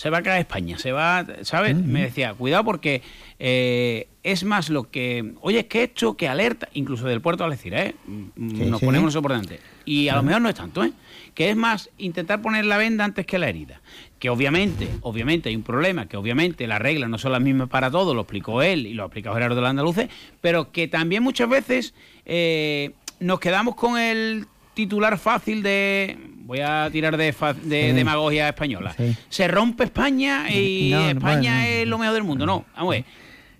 se 0.00 0.08
va 0.08 0.16
a 0.18 0.22
caer 0.22 0.40
España, 0.40 0.78
se 0.78 0.92
va, 0.92 1.26
¿sabes? 1.42 1.76
Me 1.76 2.00
decía, 2.00 2.32
cuidado 2.32 2.64
porque 2.64 3.02
eh, 3.38 4.08
es 4.22 4.44
más 4.44 4.70
lo 4.70 4.90
que, 4.90 5.34
oye, 5.42 5.58
es 5.58 5.64
que 5.66 5.82
esto 5.82 6.16
que 6.16 6.26
alerta, 6.26 6.70
incluso 6.72 7.06
del 7.06 7.20
puerto 7.20 7.44
de 7.44 7.50
Algeciras, 7.52 7.88
¿eh? 7.88 7.94
Mm, 8.06 8.50
Sí, 8.56 8.64
Nos 8.64 8.80
sí. 8.80 8.86
ponemos 8.86 9.10
eso 9.12 9.20
por 9.20 9.32
delante. 9.32 9.60
Y 9.84 10.08
a 10.08 10.16
lo 10.16 10.22
mejor 10.22 10.40
no 10.40 10.48
es 10.48 10.54
tanto, 10.54 10.82
¿eh? 10.84 10.92
Que 11.34 11.50
es 11.50 11.56
más 11.56 11.90
intentar 11.98 12.40
poner 12.40 12.64
la 12.64 12.78
venda 12.78 13.04
antes 13.04 13.26
que 13.26 13.38
la 13.38 13.50
herida. 13.50 13.82
Que 14.18 14.30
obviamente, 14.30 14.88
obviamente 15.02 15.50
hay 15.50 15.56
un 15.56 15.64
problema, 15.64 16.06
que 16.08 16.16
obviamente 16.16 16.66
las 16.66 16.80
reglas 16.80 17.10
no 17.10 17.18
son 17.18 17.32
las 17.32 17.42
mismas 17.42 17.68
para 17.68 17.90
todos, 17.90 18.14
lo 18.14 18.22
explicó 18.22 18.62
él 18.62 18.86
y 18.86 18.94
lo 18.94 19.02
ha 19.02 19.06
explicado 19.06 19.34
Gerardo 19.36 19.56
de 19.56 19.60
la 19.60 19.68
Andaluce, 19.68 20.08
pero 20.40 20.72
que 20.72 20.88
también 20.88 21.22
muchas 21.22 21.50
veces 21.50 21.92
eh, 22.24 22.92
nos 23.20 23.38
quedamos 23.38 23.74
con 23.74 23.98
el 23.98 24.46
titular 24.72 25.18
fácil 25.18 25.62
de 25.62 26.16
voy 26.50 26.60
a 26.62 26.88
tirar 26.90 27.16
de, 27.16 27.32
fa- 27.32 27.52
de 27.54 27.90
Sí. 27.90 27.92
demagogia 27.92 28.48
española. 28.48 28.92
Sí. 28.96 29.16
Se 29.28 29.46
rompe 29.46 29.84
España 29.84 30.50
y 30.50 30.90
No, 30.92 31.08
España 31.08 31.68
es 31.68 31.86
lo 31.86 31.96
mejor 31.96 32.14
del 32.14 32.24
mundo. 32.24 32.44
No, 32.44 32.64
vamos 32.74 32.92
a 32.92 32.96
ver. 32.96 33.04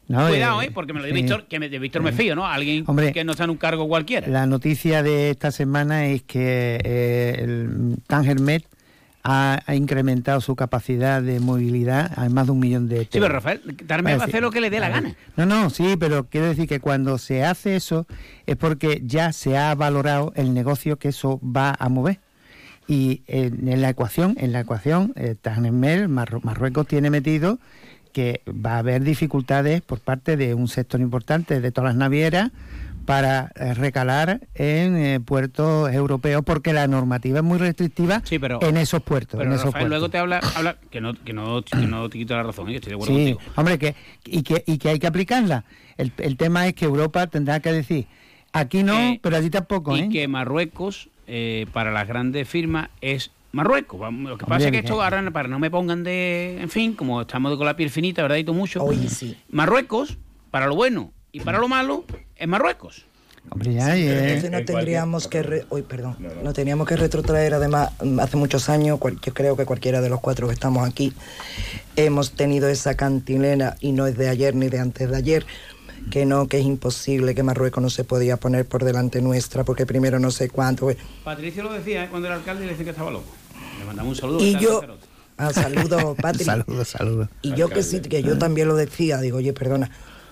No, 0.08 0.26
Cuidado, 0.28 0.60
eh, 0.60 0.64
¿eh? 0.66 0.70
Porque 0.74 0.92
me 0.92 0.98
lo 0.98 1.06
dio 1.06 1.14
sí. 1.14 1.22
Víctor, 1.22 1.46
que 1.46 1.60
me- 1.60 1.68
de 1.68 1.78
Víctor 1.78 2.02
me 2.02 2.10
fío, 2.10 2.34
¿no? 2.34 2.44
Alguien 2.44 2.82
Hombre, 2.88 3.12
que 3.12 3.22
no 3.22 3.30
está 3.30 3.44
en 3.44 3.50
un 3.50 3.58
cargo 3.58 3.86
cualquiera. 3.86 4.26
La 4.26 4.44
noticia 4.46 5.04
de 5.04 5.30
esta 5.30 5.52
semana 5.52 6.06
es 6.06 6.22
que 6.24 6.80
eh, 6.82 7.36
el 7.38 7.96
Tangermet 8.08 8.64
ha, 9.22 9.60
ha 9.64 9.74
incrementado 9.76 10.40
su 10.40 10.56
capacidad 10.56 11.22
de 11.22 11.38
movilidad 11.38 12.10
a 12.18 12.28
más 12.28 12.46
de 12.46 12.52
un 12.52 12.58
millón 12.58 12.88
de 12.88 13.02
Sí, 13.02 13.08
pero. 13.12 13.28
Rafael, 13.28 13.60
Tarme 13.86 14.16
va 14.16 14.24
a 14.24 14.26
hacer 14.26 14.42
lo 14.42 14.50
que 14.50 14.60
le 14.60 14.68
dé 14.70 14.80
la 14.80 14.88
gana. 14.88 15.14
No, 15.36 15.46
no, 15.46 15.70
sí, 15.70 15.94
pero 15.96 16.26
quiero 16.28 16.48
decir 16.48 16.66
que 16.66 16.80
cuando 16.80 17.16
se 17.18 17.44
hace 17.44 17.76
eso 17.76 18.08
es 18.46 18.56
porque 18.56 19.02
ya 19.04 19.32
se 19.32 19.56
ha 19.56 19.72
valorado 19.76 20.32
el 20.34 20.52
negocio 20.54 20.98
que 20.98 21.08
eso 21.10 21.38
va 21.40 21.76
a 21.78 21.88
mover. 21.88 22.18
Y 22.90 23.22
en, 23.28 23.68
en 23.68 23.80
la 23.82 23.90
ecuación, 23.90 24.34
en 24.40 24.50
la 24.52 24.60
ecuación, 24.60 25.12
eh, 25.14 25.36
Marru- 25.44 26.42
Marruecos 26.42 26.88
tiene 26.88 27.08
metido 27.08 27.60
que 28.12 28.42
va 28.48 28.72
a 28.74 28.78
haber 28.78 29.04
dificultades 29.04 29.80
por 29.80 30.00
parte 30.00 30.36
de 30.36 30.54
un 30.54 30.66
sector 30.66 31.00
importante 31.00 31.60
de 31.60 31.70
todas 31.70 31.90
las 31.90 31.96
navieras 31.96 32.50
para 33.06 33.52
eh, 33.54 33.74
recalar 33.74 34.40
en 34.54 34.96
eh, 34.96 35.20
puertos 35.20 35.92
europeos 35.92 36.42
porque 36.44 36.72
la 36.72 36.88
normativa 36.88 37.38
es 37.38 37.44
muy 37.44 37.58
restrictiva 37.58 38.22
pero- 38.40 38.58
en 38.60 38.76
esos 38.76 39.02
puertos. 39.02 39.38
Pero 39.38 39.50
en 39.50 39.54
esos 39.54 39.66
Rafael 39.66 39.82
puertos. 39.84 39.90
luego 40.00 40.10
te 40.10 40.18
habla, 40.18 40.40
habla 40.56 40.76
que, 40.90 41.00
no, 41.00 41.14
que, 41.14 41.32
no, 41.32 41.62
que 41.62 41.76
no 41.86 42.08
te 42.10 42.18
quito 42.18 42.34
la 42.34 42.42
razón, 42.42 42.68
¿eh? 42.70 42.74
estoy 42.76 42.90
de 42.90 42.94
acuerdo 42.96 43.14
Sí, 43.16 43.32
contigo. 43.34 43.52
hombre, 43.56 43.78
que, 43.78 43.94
y, 44.26 44.42
que, 44.42 44.64
y 44.66 44.78
que 44.78 44.88
hay 44.88 44.98
que 44.98 45.06
aplicarla. 45.06 45.64
El, 45.96 46.12
el 46.18 46.36
tema 46.36 46.66
es 46.66 46.74
que 46.74 46.86
Europa 46.86 47.28
tendrá 47.28 47.60
que 47.60 47.72
decir, 47.72 48.06
aquí 48.52 48.82
no, 48.82 48.98
Eh, 48.98 49.20
pero 49.22 49.36
allí 49.36 49.50
tampoco. 49.50 49.96
y 49.96 50.08
que 50.08 50.26
Marruecos, 50.26 51.08
eh, 51.32 51.66
para 51.72 51.92
las 51.92 52.08
grandes 52.08 52.48
firmas, 52.48 52.88
es 53.00 53.30
Marruecos. 53.52 54.00
Lo 54.12 54.36
que 54.36 54.46
pasa 54.46 54.66
es 54.66 54.72
que 54.72 54.78
esto 54.78 55.00
ahora, 55.02 55.30
para 55.30 55.48
no 55.48 55.58
me 55.60 55.70
pongan 55.70 56.02
de. 56.04 56.58
En 56.60 56.68
fin, 56.70 56.94
como 56.94 57.20
estamos 57.22 57.56
con 57.56 57.66
la 57.66 57.76
piel 57.76 57.88
finita, 57.90 58.22
¿verdad? 58.22 58.36
Y 58.36 58.44
todo 58.44 58.54
mucho. 58.54 58.84
sí. 59.08 59.36
Marruecos, 59.50 60.18
para 60.50 60.66
lo 60.66 60.74
bueno 60.74 61.12
y 61.32 61.40
para 61.40 61.58
lo 61.58 61.68
malo, 61.68 62.04
es 62.36 62.48
Marruecos. 62.48 63.06
Hombre, 63.48 63.72
ya, 63.72 63.96
y, 63.96 64.02
eh, 64.02 64.28
Entonces 64.34 64.50
no 64.50 64.64
tendríamos 64.64 65.26
que 65.26 65.42
re- 65.42 65.64
uy, 65.70 65.80
perdón, 65.82 66.14
no 66.44 66.52
teníamos 66.52 66.86
que 66.86 66.94
retrotraer 66.96 67.54
además 67.54 67.90
mm, 68.04 68.20
hace 68.20 68.36
muchos 68.36 68.68
años, 68.68 68.98
cual- 68.98 69.18
yo 69.24 69.32
creo 69.32 69.56
que 69.56 69.64
cualquiera 69.64 70.00
de 70.02 70.10
los 70.10 70.20
cuatro 70.20 70.46
que 70.46 70.52
estamos 70.52 70.86
aquí 70.86 71.12
hemos 71.96 72.32
tenido 72.32 72.68
esa 72.68 72.96
cantilena 72.96 73.76
y 73.80 73.92
no 73.92 74.06
es 74.06 74.16
de 74.18 74.28
ayer 74.28 74.54
ni 74.54 74.68
de 74.68 74.78
antes 74.78 75.08
de 75.10 75.16
ayer 75.16 75.46
que 76.10 76.24
no, 76.26 76.48
que 76.48 76.58
es 76.58 76.64
imposible 76.64 77.34
que 77.34 77.42
Marruecos 77.42 77.82
no 77.82 77.90
se 77.90 78.04
podía 78.04 78.36
poner 78.36 78.66
por 78.66 78.84
delante 78.84 79.20
nuestra 79.20 79.64
porque 79.64 79.86
primero 79.86 80.18
no 80.18 80.30
sé 80.30 80.48
cuánto. 80.48 80.86
pues, 80.86 80.96
Patricio 81.24 81.62
lo 81.62 81.72
decía 81.72 82.04
¿eh? 82.04 82.08
cuando 82.08 82.28
era 82.28 82.36
alcalde 82.36 82.64
y 82.64 82.66
le 82.66 82.72
decía 82.72 82.84
que 82.84 82.90
estaba 82.90 83.10
loco. 83.10 83.26
Le 83.78 83.84
mandamos 83.84 84.10
un 84.10 84.20
saludo. 84.20 84.44
Y 84.44 84.58
yo, 84.58 84.82
ah, 85.36 85.52
saludos, 85.52 86.16
Patri. 86.20 86.44
Saludos, 86.44 86.88
saludos. 86.88 87.28
Y 87.42 87.54
yo 87.54 87.68
que 87.68 87.82
sí, 87.82 88.00
que 88.00 88.22
yo 88.22 88.38
también 88.38 88.68
lo 88.68 88.76
decía, 88.76 89.18
digo, 89.18 89.38
oye, 89.38 89.52
perdona, 89.52 89.90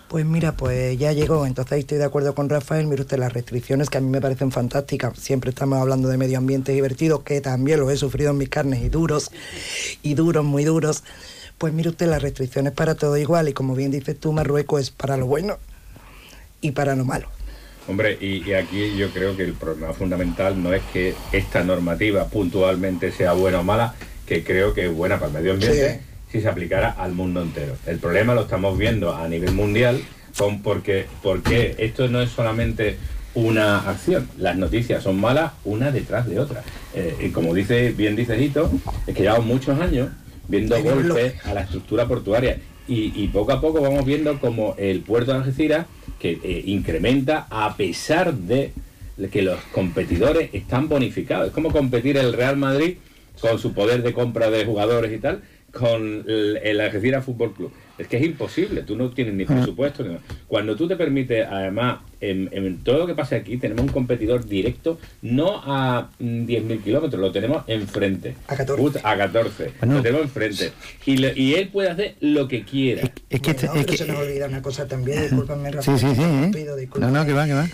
pues 0.08 0.24
mira, 0.24 0.56
pues 0.56 0.98
ya 0.98 1.12
llegó, 1.12 1.44
entonces 1.44 1.72
ahí 1.72 1.80
estoy 1.80 1.98
de 1.98 2.04
acuerdo 2.04 2.34
con 2.34 2.48
Rafael, 2.48 2.86
mire 2.86 3.02
usted 3.02 3.18
las 3.18 3.32
restricciones 3.32 3.90
que 3.90 3.98
a 3.98 4.00
mí 4.00 4.08
me 4.08 4.22
parecen 4.22 4.50
fantásticas, 4.50 5.18
siempre 5.18 5.50
estamos 5.50 5.78
hablando 5.78 6.08
de 6.08 6.16
medio 6.16 6.38
ambiente 6.38 6.72
divertido, 6.72 7.24
que 7.24 7.42
también 7.42 7.78
los 7.78 7.92
he 7.92 7.96
sufrido 7.98 8.30
en 8.30 8.38
mis 8.38 8.48
carnes 8.48 8.82
y 8.82 8.88
duros, 8.88 9.30
y 10.02 10.14
duros, 10.14 10.46
muy 10.46 10.64
duros, 10.64 11.04
pues 11.58 11.72
mire 11.72 11.90
usted 11.90 12.06
las 12.06 12.22
restricciones 12.22 12.72
para 12.72 12.94
todo 12.94 13.16
igual, 13.16 13.48
y 13.48 13.52
como 13.52 13.74
bien 13.74 13.90
dices 13.90 14.18
tú, 14.18 14.32
Marruecos 14.32 14.80
es 14.80 14.90
para 14.90 15.16
lo 15.16 15.26
bueno 15.26 15.58
y 16.60 16.70
para 16.70 16.96
lo 16.96 17.04
malo. 17.04 17.28
Hombre, 17.88 18.16
y, 18.20 18.48
y 18.48 18.52
aquí 18.54 18.96
yo 18.96 19.10
creo 19.10 19.36
que 19.36 19.44
el 19.44 19.54
problema 19.54 19.92
fundamental 19.94 20.62
no 20.62 20.72
es 20.74 20.82
que 20.92 21.14
esta 21.32 21.64
normativa 21.64 22.26
puntualmente 22.26 23.12
sea 23.12 23.32
buena 23.32 23.60
o 23.60 23.64
mala, 23.64 23.94
que 24.26 24.44
creo 24.44 24.74
que 24.74 24.86
es 24.86 24.94
buena 24.94 25.16
para 25.18 25.28
el 25.28 25.38
medio 25.38 25.52
ambiente 25.54 26.02
si 26.30 26.40
se 26.40 26.48
aplicara 26.48 26.90
al 26.90 27.12
mundo 27.12 27.42
entero. 27.42 27.74
El 27.86 27.98
problema 27.98 28.34
lo 28.34 28.42
estamos 28.42 28.76
viendo 28.76 29.14
a 29.16 29.26
nivel 29.28 29.52
mundial 29.52 30.02
con 30.36 30.62
porque, 30.62 31.06
porque 31.22 31.74
esto 31.78 32.08
no 32.08 32.20
es 32.20 32.30
solamente 32.30 32.98
una 33.34 33.88
acción, 33.88 34.28
las 34.36 34.56
noticias 34.56 35.02
son 35.02 35.20
malas 35.20 35.52
una 35.64 35.90
detrás 35.90 36.26
de 36.28 36.38
otra. 36.38 36.62
Eh, 36.94 37.16
y 37.20 37.28
como 37.30 37.54
dice 37.54 37.92
bien 37.92 38.16
dice 38.16 38.38
Hito, 38.38 38.70
es 39.06 39.14
que 39.14 39.22
llevamos 39.22 39.46
muchos 39.46 39.80
años 39.80 40.08
viendo 40.48 40.82
golpes 40.82 41.34
a 41.46 41.54
la 41.54 41.60
estructura 41.62 42.06
portuaria 42.08 42.58
y, 42.88 43.12
y 43.14 43.28
poco 43.28 43.52
a 43.52 43.60
poco 43.60 43.80
vamos 43.80 44.04
viendo 44.04 44.40
como 44.40 44.74
el 44.78 45.00
puerto 45.02 45.32
de 45.32 45.38
Algeciras 45.38 45.86
que 46.18 46.40
eh, 46.42 46.62
incrementa 46.66 47.46
a 47.50 47.76
pesar 47.76 48.34
de 48.34 48.72
que 49.30 49.42
los 49.42 49.58
competidores 49.72 50.50
están 50.52 50.88
bonificados. 50.88 51.48
Es 51.48 51.52
como 51.52 51.70
competir 51.70 52.16
el 52.16 52.32
Real 52.32 52.56
Madrid 52.56 52.96
con 53.40 53.58
su 53.58 53.72
poder 53.72 54.02
de 54.02 54.12
compra 54.12 54.50
de 54.50 54.64
jugadores 54.64 55.12
y 55.12 55.18
tal 55.18 55.42
con 55.72 56.24
el, 56.26 56.58
el 56.62 56.80
Algeciras 56.80 57.24
Fútbol 57.24 57.52
Club. 57.52 57.72
Es 57.98 58.06
que 58.06 58.16
es 58.16 58.24
imposible, 58.24 58.82
tú 58.82 58.96
no 58.96 59.10
tienes 59.10 59.34
ni 59.34 59.44
presupuesto. 59.44 60.02
Ni 60.04 60.10
nada. 60.10 60.20
Cuando 60.46 60.76
tú 60.76 60.86
te 60.86 60.94
permites, 60.96 61.46
además, 61.50 61.98
en, 62.20 62.48
en 62.52 62.78
todo 62.84 62.98
lo 62.98 63.06
que 63.08 63.14
pasa 63.14 63.36
aquí, 63.36 63.56
tenemos 63.56 63.82
un 63.86 63.88
competidor 63.92 64.44
directo, 64.46 64.98
no 65.22 65.60
a 65.64 66.08
mm, 66.20 66.44
10.000 66.46 66.82
kilómetros, 66.84 67.20
lo 67.20 67.32
tenemos 67.32 67.64
enfrente. 67.66 68.34
A 68.46 68.54
14. 68.56 68.80
Puta, 68.82 69.00
a 69.02 69.16
14. 69.18 69.72
Lo 69.82 70.00
tenemos 70.00 70.22
enfrente. 70.26 70.72
Y, 71.06 71.26
y 71.40 71.54
él 71.54 71.68
puede 71.68 71.90
hacer 71.90 72.14
lo 72.20 72.46
que 72.46 72.62
quiera. 72.64 73.02
Es 73.28 73.40
que, 73.40 73.50
este- 73.50 73.66
Bueno, 73.66 73.80
es 73.80 73.86
pero 73.86 73.98
que- 73.98 74.04
se 74.04 74.06
nos 74.12 74.20
olvida 74.22 74.46
una 74.46 74.62
cosa 74.62 74.86
también, 74.86 75.20
discúlpame, 75.22 75.70
sí, 75.70 75.76
Rafael. 75.76 75.98
sí, 75.98 76.06
sí. 76.14 76.22
¿eh? 76.22 76.50
pido 76.52 76.76
disculpas. 76.76 77.10
No, 77.12 77.18
no, 77.18 77.26
que 77.26 77.32
va, 77.32 77.46
que 77.46 77.54
va. 77.54 77.68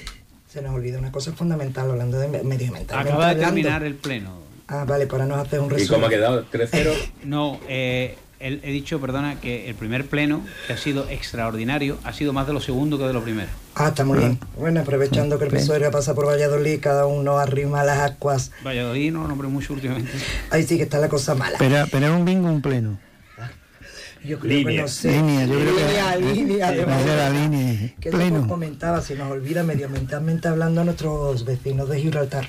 Se 0.49 0.63
nos 0.63 0.75
olvida 0.75 0.99
una 0.99 1.13
cosa 1.13 1.33
fundamental 1.33 1.91
hablando 1.91 2.19
de 2.19 2.29
me- 2.29 2.43
medioambiental. 2.45 2.99
Acaba 2.99 3.35
de 3.35 3.43
terminar 3.43 3.83
el 3.83 3.95
pleno. 3.95 4.43
Ah, 4.69 4.87
vale, 4.89 5.07
para 5.07 5.27
nos 5.27 5.39
hacer 5.39 5.61
un 5.61 5.67
¿Y 5.67 5.75
resumen. 5.75 5.89
cómo 6.01 6.07
ha 6.07 6.09
quedado? 6.09 6.47
¿3-0? 6.51 6.91
No, 7.25 7.61
eh, 7.69 8.15
he 8.47 8.71
dicho, 8.73 9.01
perdona, 9.01 9.41
que 9.41 9.69
el 9.69 9.75
primer 9.75 10.07
pleno, 10.07 10.43
que 10.67 10.75
ha 10.75 10.77
sido 10.77 11.09
extraordinario, 11.09 11.99
ha 12.05 12.13
sido 12.13 12.33
más 12.33 12.47
de 12.47 12.53
lo 12.53 12.61
segundo 12.61 12.99
que 12.99 13.05
de 13.05 13.13
lo 13.13 13.23
primero. 13.23 13.49
Ah, 13.75 13.89
está 13.89 14.05
muy 14.05 14.19
bien. 14.19 14.39
Bueno, 14.59 14.81
aprovechando 14.81 15.39
que 15.39 15.47
el 15.47 15.51
PSOE 15.51 15.91
pasa 15.91 16.15
por 16.15 16.27
Valladolid, 16.27 16.79
cada 16.81 17.07
uno 17.07 17.39
arrima 17.39 17.83
las 17.85 17.99
aguas. 17.99 18.51
Valladolid 18.65 19.13
no 19.13 19.23
lo 19.23 19.29
nombré 19.29 19.49
mucho 19.49 19.73
últimamente. 19.73 20.13
Ahí 20.51 20.63
sí 20.65 20.77
que 20.77 20.83
está 20.85 20.99
la 20.99 21.09
cosa 21.09 21.35
mala. 21.35 21.57
Pero, 21.59 21.85
pero 21.91 22.07
es 22.07 22.13
un 22.13 22.25
bingo, 22.25 22.49
un 22.49 22.63
pleno. 22.63 22.99
Yo 24.25 24.39
creo 24.39 24.67
que 24.67 24.79
no 24.81 24.89
sé. 24.89 25.13
Línea, 25.13 25.45
yo 25.45 25.55
creo 25.61 25.77
que- 25.77 25.83
línea, 25.85 26.17
línea, 26.17 26.71
Sí, 26.71 26.77
de 26.77 27.17
la 27.17 27.31
línea, 27.31 27.95
Que 28.01 28.11
yo 28.11 28.49
comentaba, 28.49 29.03
si 29.03 29.15
nos 29.15 29.31
olvida 29.31 29.63
medioambientalmente 29.65 30.49
hablando 30.49 30.81
a 30.81 30.85
nuestros 30.85 31.45
vecinos 31.45 31.91
de 31.91 32.01
Gibraltar. 32.01 32.49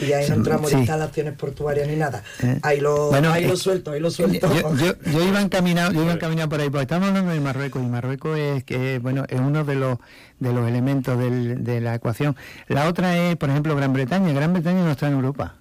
Y 0.00 0.12
ahí 0.12 0.28
no 0.28 0.34
entramos 0.36 0.68
Sí. 0.70 0.74
en 0.74 0.80
instalaciones 0.80 1.34
portuarias 1.34 1.86
ni 1.88 1.96
nada. 1.96 2.22
Eh, 2.42 2.58
Ahí 2.62 2.80
lo, 2.80 3.08
bueno, 3.08 3.32
ahí 3.32 3.46
lo 3.46 3.54
eh, 3.54 3.56
suelto, 3.56 3.90
ahí 3.92 4.00
lo 4.00 4.10
suelto. 4.10 4.48
Yo, 4.54 4.74
yo, 4.76 4.94
yo 5.10 5.24
iba 5.28 5.40
encaminado, 5.40 5.92
yo 5.92 6.02
iba 6.02 6.12
encaminado 6.12 6.48
por 6.48 6.60
ahí, 6.60 6.70
porque 6.70 6.82
estamos 6.82 7.08
hablando 7.08 7.32
de 7.32 7.40
Marruecos 7.40 7.82
y 7.82 7.86
Marruecos 7.86 8.38
es 8.38 8.64
que 8.64 8.98
bueno 8.98 9.24
es 9.28 9.40
uno 9.40 9.64
de 9.64 9.74
los 9.74 9.98
de 10.38 10.52
los 10.52 10.66
elementos 10.68 11.18
del- 11.18 11.62
de 11.64 11.80
la 11.80 11.94
ecuación. 11.94 12.34
La 12.68 12.88
otra 12.88 13.16
es, 13.16 13.36
por 13.36 13.50
ejemplo, 13.50 13.76
Gran 13.76 13.92
Bretaña. 13.92 14.32
Gran 14.32 14.52
Bretaña 14.54 14.82
no 14.84 14.90
está 14.90 15.06
en 15.08 15.14
Europa. 15.14 15.56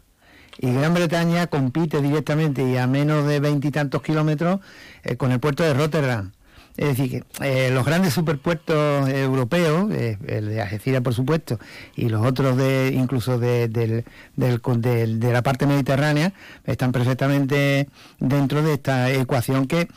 Y 0.58 0.74
Gran 0.74 0.94
Bretaña 0.94 1.48
compite 1.48 2.02
directamente 2.02 2.64
y 2.64 2.76
a 2.78 2.86
menos 2.88 3.26
de 3.28 3.40
veintitantos 3.40 4.02
kilómetros 4.02 4.60
eh, 5.04 5.16
con 5.16 5.32
el 5.32 5.40
puerto 5.40 5.64
de 5.64 5.74
Rotterdam. 5.74 6.32
Es 6.80 6.96
decir, 6.98 7.24
que 7.40 7.68
eh, 7.68 7.72
los 7.72 7.86
grandes 7.86 8.14
superpuertos 8.14 9.10
europeos, 9.10 9.92
eh, 9.92 10.18
el 10.28 10.48
de 10.48 10.62
Algeciras 10.62 11.02
por 11.02 11.14
supuesto, 11.14 11.60
y 11.98 12.08
los 12.08 12.26
otros 12.26 12.56
de 12.56 12.94
incluso 12.96 13.38
de, 13.38 13.68
del- 13.68 14.06
del- 14.38 15.20
de 15.20 15.34
la 15.34 15.42
parte 15.42 15.66
mediterránea, 15.66 16.32
están 16.66 16.94
perfectamente 16.94 17.90
dentro 18.20 18.64
de 18.64 18.76
esta 18.76 19.12
ecuación 19.12 19.68
que, 19.68 19.90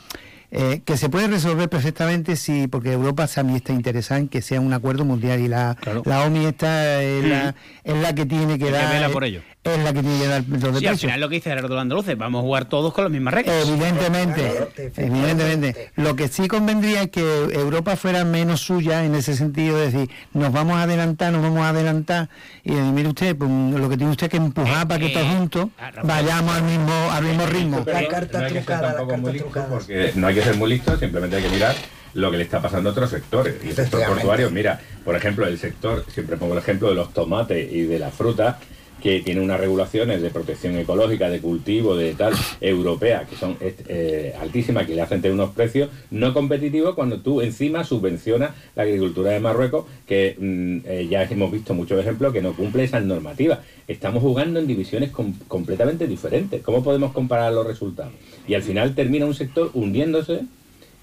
eh, 0.51 0.81
que 0.83 0.97
se 0.97 1.07
puede 1.07 1.27
resolver 1.29 1.69
perfectamente 1.69 2.35
si, 2.35 2.67
porque 2.67 2.91
Europa 2.91 3.27
también 3.27 3.55
está 3.57 3.71
interesada 3.71 4.19
en 4.19 4.27
que 4.27 4.41
sea 4.41 4.59
un 4.59 4.73
acuerdo 4.73 5.05
mundial 5.05 5.39
y 5.39 5.47
la, 5.47 5.77
la 6.05 6.25
OMI 6.25 6.45
está 6.47 7.01
es, 7.01 7.23
la, 7.23 7.55
es 7.85 7.95
la 7.97 8.13
que 8.13 8.25
tiene 8.25 8.59
que 8.59 8.65
que 8.65 8.71
dar 8.71 8.93
vela 8.93 9.07
por 9.13 9.23
ello. 9.23 9.41
Es 9.63 9.79
la 9.83 9.93
que 9.93 10.01
tiene 10.01 10.19
que 10.19 10.27
dar 10.27 10.43
los 10.47 10.61
de 10.73 10.79
Sí, 10.79 10.87
al 10.87 10.97
final 10.97 11.21
lo 11.21 11.29
que 11.29 11.35
dice 11.35 11.49
Gerardo 11.49 11.75
Landaluce, 11.75 12.15
vamos 12.15 12.39
a 12.39 12.41
jugar 12.43 12.65
todos 12.65 12.93
con 12.93 13.05
las 13.05 13.11
mismas 13.11 13.33
reglas. 13.33 13.67
Evidentemente, 13.67 14.51
evidentemente. 14.97 15.91
Lo 15.95 16.15
que 16.15 16.27
sí 16.27 16.47
convendría 16.47 17.03
es 17.03 17.09
que 17.11 17.21
Europa 17.53 17.95
fuera 17.95 18.23
menos 18.25 18.61
suya 18.61 19.05
en 19.05 19.15
ese 19.15 19.35
sentido, 19.35 19.81
es 19.81 19.93
decir, 19.93 20.09
nos 20.33 20.51
vamos 20.51 20.75
a 20.77 20.83
adelantar, 20.83 21.31
nos 21.31 21.41
vamos 21.41 21.61
a 21.61 21.69
adelantar, 21.69 22.29
y 22.63 22.73
eh, 22.73 22.81
mire 22.93 23.09
usted, 23.09 23.35
pues, 23.35 23.49
lo 23.49 23.89
que 23.89 23.97
tiene 23.97 24.11
usted 24.11 24.29
que 24.29 24.37
empujar 24.37 24.87
para 24.87 24.99
que 24.99 25.09
todos 25.09 25.27
juntos 25.27 25.67
vayamos 26.03 26.55
al 26.55 26.63
mismo, 26.63 26.93
al 27.11 27.23
mismo 27.23 27.45
ritmo. 27.45 27.83
Pero 27.85 27.99
no- 28.01 28.39
no 28.39 28.45
hay 28.45 28.53
que 28.53 28.63
ser 28.63 28.81
tampoco 28.81 29.17
muy 29.17 29.33
listo 29.33 29.65
porque 29.69 30.11
no 30.15 30.27
hay 30.27 30.35
que 30.35 30.41
ser 30.41 30.55
muy 30.57 30.69
listo, 30.69 30.97
simplemente 30.97 31.37
hay 31.37 31.43
que 31.43 31.49
mirar 31.49 31.75
lo 32.15 32.29
que 32.29 32.37
le 32.37 32.43
está 32.43 32.61
pasando 32.61 32.89
a 32.89 32.91
otros 32.91 33.09
sectores. 33.09 33.55
Y 33.63 33.69
el 33.69 33.75
sector 33.75 34.05
portuario, 34.05 34.51
mira, 34.51 34.79
por 35.03 35.15
ejemplo, 35.15 35.47
el 35.47 35.57
sector, 35.57 36.05
siempre 36.13 36.37
pongo 36.37 36.53
el 36.53 36.59
ejemplo 36.59 36.89
de 36.89 36.95
los 36.95 37.11
tomates 37.13 37.71
y 37.71 37.83
de 37.83 37.97
la 37.97 38.11
fruta, 38.11 38.59
que 39.03 39.19
tiene 39.19 39.41
unas 39.41 39.59
regulaciones 39.59 40.21
de 40.21 40.29
protección 40.29 40.77
ecológica, 40.77 41.29
de 41.29 41.41
cultivo, 41.41 41.93
de 41.97 42.13
tal, 42.13 42.33
europea, 42.61 43.27
que 43.29 43.35
son 43.35 43.57
eh, 43.59 44.33
altísimas, 44.39 44.87
que 44.87 44.95
le 44.95 45.01
hacen 45.01 45.21
tener 45.21 45.35
unos 45.35 45.51
precios 45.51 45.89
no 46.09 46.33
competitivos 46.33 46.95
cuando 46.95 47.19
tú 47.19 47.41
encima 47.41 47.83
subvencionas 47.83 48.51
la 48.77 48.83
agricultura 48.83 49.31
de 49.31 49.41
Marruecos, 49.41 49.85
que 50.07 50.37
mm, 50.39 50.77
eh, 50.85 51.07
ya 51.09 51.23
hemos 51.23 51.51
visto 51.51 51.73
muchos 51.73 51.99
ejemplos 51.99 52.31
que 52.31 52.41
no 52.41 52.53
cumple 52.53 52.85
esas 52.85 53.03
normativas. 53.03 53.59
Estamos 53.89 54.23
jugando 54.23 54.61
en 54.61 54.67
divisiones 54.67 55.11
com- 55.11 55.33
completamente 55.49 56.07
diferentes. 56.07 56.61
¿Cómo 56.61 56.81
podemos 56.81 57.11
comparar 57.11 57.51
los 57.51 57.67
resultados? 57.67 58.13
Y 58.47 58.53
al 58.53 58.63
final 58.63 58.95
termina 58.95 59.25
un 59.25 59.33
sector 59.33 59.69
hundiéndose 59.73 60.43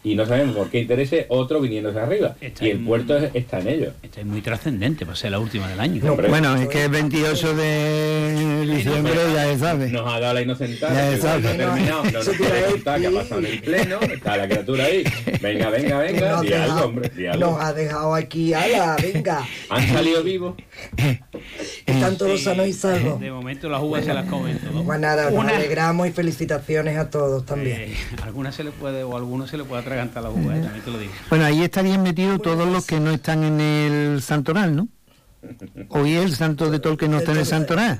y 0.02 0.14
no 0.14 0.24
sabemos 0.26 0.56
por 0.56 0.70
qué 0.70 0.80
interese 0.80 1.26
otro 1.28 1.60
viniéndose 1.60 1.98
arriba. 2.00 2.34
Está 2.40 2.64
y 2.66 2.70
el 2.70 2.78
en- 2.78 2.86
puerto 2.86 3.16
es- 3.18 3.30
está 3.34 3.60
en 3.60 3.68
ello. 3.68 3.92
Esta 4.02 4.20
es 4.20 4.26
muy 4.26 4.40
trascendente 4.40 5.04
para 5.04 5.16
ser 5.16 5.30
la 5.32 5.38
última 5.38 5.68
del 5.68 5.78
año. 5.80 6.16
Bueno, 6.16 6.56
es 6.56 6.68
que 6.68 6.84
el 6.84 6.90
28 6.90 7.54
de 7.54 8.66
diciembre 8.66 9.12
ya 9.34 9.44
se 9.44 9.58
sabe. 9.58 9.88
Nos 9.90 10.06
ha 10.12 10.20
dado 10.20 10.34
la 10.34 10.42
inocentada, 10.42 10.94
Ya 10.94 11.10
que 11.10 11.16
se 11.16 11.22
sabe. 11.22 11.42
no 11.42 11.48
ha 11.48 11.56
terminado, 11.56 12.04
no 12.04 12.10
nos 12.12 12.28
quiere 12.28 12.62
contar 12.70 13.00
qué 13.00 13.06
ha 13.06 13.10
pasado 13.10 13.40
en 13.40 13.46
el 13.46 13.60
pleno, 13.60 14.00
está 14.00 14.36
la 14.36 14.48
criatura 14.48 14.84
ahí. 14.84 15.04
Venga, 15.40 15.70
venga, 15.70 15.98
venga, 16.00 16.20
Nos 16.20 16.30
ha 16.30 16.38
algo, 16.38 16.42
dejado- 16.50 16.86
hombre, 16.86 17.28
algo. 17.30 17.50
Nos 17.50 17.62
ha 17.62 17.72
dejado 17.72 18.14
aquí, 18.14 18.54
ala, 18.54 18.96
venga. 19.02 19.46
Han 19.68 19.88
salido 19.88 20.22
vivos. 20.22 20.54
Están 21.86 22.16
todos 22.16 22.42
sanos 22.42 22.66
y 22.66 22.72
salvos. 22.72 23.20
De 23.20 23.30
momento 23.30 23.68
las 23.68 23.82
uvas 23.82 24.04
se 24.04 24.14
las 24.14 24.26
comen 24.26 24.58
todos. 24.58 24.84
Pues 24.84 25.00
nada, 25.00 25.30
nos 25.30 25.38
Una- 25.40 25.56
alegramos 25.56 26.06
y 26.08 26.10
felicitaciones 26.12 26.96
a 26.96 27.10
todos 27.10 27.44
también. 27.44 27.80
Eh, 27.82 27.94
algunas 28.22 28.54
se 28.54 28.64
le 28.64 28.70
puede, 28.70 29.02
o 29.02 29.14
a 29.14 29.18
algunos 29.18 29.50
se 29.50 29.56
le 29.56 29.64
puede 29.64 29.82
atragantar 29.90 30.22
la 30.22 30.30
uva, 30.30 30.56
eh, 30.56 30.62
también 30.62 30.84
te 30.84 30.90
lo 30.90 30.98
digo. 30.98 31.12
Bueno, 31.28 31.44
ahí 31.44 31.62
estarían 31.62 32.02
metidos 32.02 32.40
todos 32.40 32.68
los 32.68 32.86
que 32.86 33.00
no 33.00 33.10
están 33.10 33.42
en 33.42 33.60
el 33.60 34.22
santoral, 34.22 34.76
¿no? 34.76 34.88
Hoy 35.88 36.14
el 36.14 36.34
santo 36.34 36.70
de 36.70 36.80
que 36.96 37.08
no 37.08 37.18
está 37.18 37.32
en 37.32 37.38
el 37.38 37.46
santo 37.46 37.76
nada. 37.76 37.98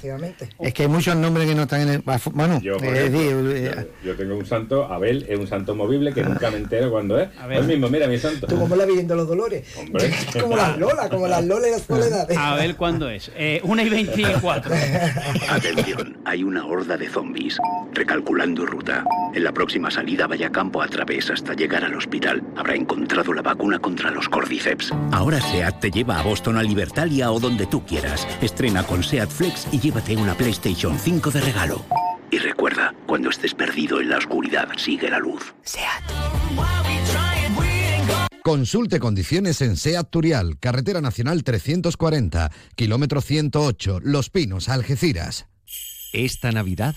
Es 0.59 0.74
que 0.74 0.82
hay 0.82 0.88
muchos 0.88 1.16
nombres 1.16 1.49
que 1.49 1.55
no 1.55 1.62
están 1.62 1.82
en 1.82 1.88
el. 1.88 2.03
Bueno, 2.32 2.61
Yo, 2.61 2.76
es 2.76 2.82
ejemplo, 2.82 3.45
decir, 3.45 3.66
eh, 3.66 3.88
yo- 4.05 4.11
yo 4.11 4.16
tengo 4.16 4.36
un 4.36 4.45
santo, 4.47 4.84
Abel 4.84 5.24
es 5.28 5.38
un 5.38 5.47
santo 5.47 5.74
movible 5.74 6.12
que 6.12 6.22
nunca 6.22 6.51
me 6.51 6.59
entero 6.59 6.91
cuándo 6.91 7.18
es. 7.18 7.28
Hoy 7.57 7.62
mismo, 7.66 7.88
mira 7.88 8.07
mi 8.07 8.18
santo. 8.18 8.47
Tú 8.47 8.59
como 8.59 8.76
la 8.76 8.84
Virgen 8.84 9.07
de 9.09 9.16
los 9.16 9.28
Dolores. 9.28 9.66
Hombre. 9.78 10.11
Como 10.41 10.57
las 10.57 10.78
Lola, 10.78 11.09
como 11.09 11.26
las 11.28 11.45
Lola 11.45 11.68
y 11.68 11.70
las 11.72 11.82
Soledades. 11.82 12.36
A 12.36 12.55
ver 12.57 12.76
cuándo 12.76 13.09
es. 13.09 13.30
Eh, 13.36 13.61
una 13.64 13.82
y 13.82 13.88
24. 13.91 14.72
Atención, 15.49 16.18
hay 16.24 16.43
una 16.43 16.64
horda 16.66 16.97
de 16.97 17.09
zombies. 17.09 17.59
Recalculando 17.93 18.66
ruta. 18.66 19.05
En 19.34 19.45
la 19.45 19.53
próxima 19.53 19.91
salida 19.91 20.26
vaya 20.26 20.51
campo 20.51 20.82
a 20.82 20.88
través 20.88 21.30
hasta 21.30 21.55
llegar 21.55 21.84
al 21.84 21.95
hospital. 21.95 22.43
Habrá 22.57 22.74
encontrado 22.74 23.32
la 23.32 23.43
vacuna 23.43 23.78
contra 23.78 24.11
los 24.11 24.28
cordyceps. 24.28 24.93
Ahora 25.12 25.41
SEAT 25.41 25.80
te 25.80 25.91
lleva 25.91 26.18
a 26.18 26.22
Boston, 26.22 26.57
a 26.57 26.62
Libertalia 26.62 27.29
o 27.32 27.40
donde 27.40 27.66
tú 27.66 27.84
quieras. 27.84 28.26
Estrena 28.40 28.82
con 28.84 29.02
SEAT 29.02 29.30
Flex 29.30 29.66
y 29.72 29.78
llévate 29.78 30.16
una 30.16 30.34
PlayStation 30.34 30.98
5 30.98 31.30
de 31.30 31.40
regalo. 31.40 31.84
Y 32.30 32.38
recuerda, 32.38 32.94
cuando 33.06 33.30
estés 33.30 33.54
perdido 33.54 34.00
en 34.00 34.10
la 34.10 34.18
oscuridad, 34.18 34.68
sigue 34.76 35.10
la 35.10 35.18
luz. 35.18 35.54
Consulte 38.42 38.98
condiciones 39.00 39.60
en 39.60 39.76
SEAT 39.76 40.08
Turial, 40.10 40.58
Carretera 40.58 41.00
Nacional 41.00 41.44
340, 41.44 42.50
kilómetro 42.74 43.20
108, 43.20 44.00
Los 44.02 44.30
Pinos, 44.30 44.68
Algeciras. 44.68 45.46
Esta 46.12 46.50
Navidad 46.50 46.96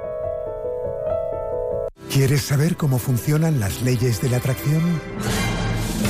¿Quieres 2.09 2.41
saber 2.41 2.75
cómo 2.75 2.99
funcionan 2.99 3.59
las 3.59 3.81
leyes 3.81 4.21
de 4.21 4.29
la 4.29 4.37
atracción? 4.37 4.81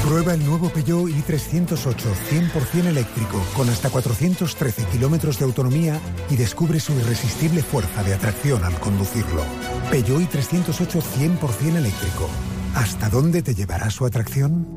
Prueba 0.06 0.34
el 0.34 0.44
nuevo 0.44 0.70
Peugeot 0.70 1.10
i308 1.10 1.96
100% 2.32 2.86
eléctrico 2.88 3.44
con 3.56 3.70
hasta 3.70 3.90
413 3.90 4.86
kilómetros 4.86 5.38
de 5.38 5.46
autonomía 5.46 6.00
y 6.30 6.38
descubre 6.38 6.80
su 6.80 6.94
irresistible 6.94 7.62
fuerza 7.62 8.04
de 8.04 8.14
atracción 8.14 8.64
al 8.64 8.80
conducirlo. 8.80 9.44
Peugeot 9.92 10.22
i308 10.22 11.02
100% 11.40 11.76
eléctrico. 11.76 12.30
¿Hasta 12.74 13.10
dónde 13.10 13.42
te 13.42 13.54
llevará 13.54 13.90
su 13.90 14.06
atracción? 14.06 14.68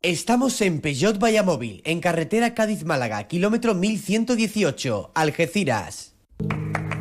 Estamos 0.00 0.60
en 0.62 0.80
Peugeot 0.80 1.18
Vallamóvil, 1.18 1.82
en 1.84 2.00
carretera 2.00 2.54
Cádiz-Málaga, 2.54 3.24
kilómetro 3.24 3.74
1118, 3.74 5.10
Algeciras. 5.14 6.14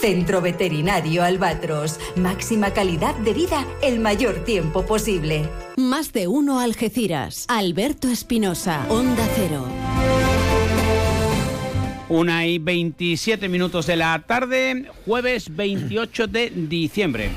Centro 0.00 0.40
Veterinario 0.40 1.22
Albatros. 1.22 1.98
Máxima 2.16 2.72
calidad 2.72 3.14
de 3.16 3.34
vida 3.34 3.66
el 3.82 4.00
mayor 4.00 4.44
tiempo 4.44 4.84
posible. 4.84 5.48
Más 5.76 6.12
de 6.12 6.26
uno 6.26 6.60
Algeciras. 6.60 7.44
Alberto 7.48 8.08
Espinosa. 8.08 8.86
Onda 8.88 9.26
Cero. 9.36 9.64
Una 12.08 12.46
y 12.46 12.58
27 12.60 13.48
minutos 13.48 13.84
de 13.88 13.96
la 13.96 14.22
tarde, 14.24 14.84
jueves 15.04 15.56
28 15.56 16.28
de 16.28 16.50
diciembre. 16.54 17.30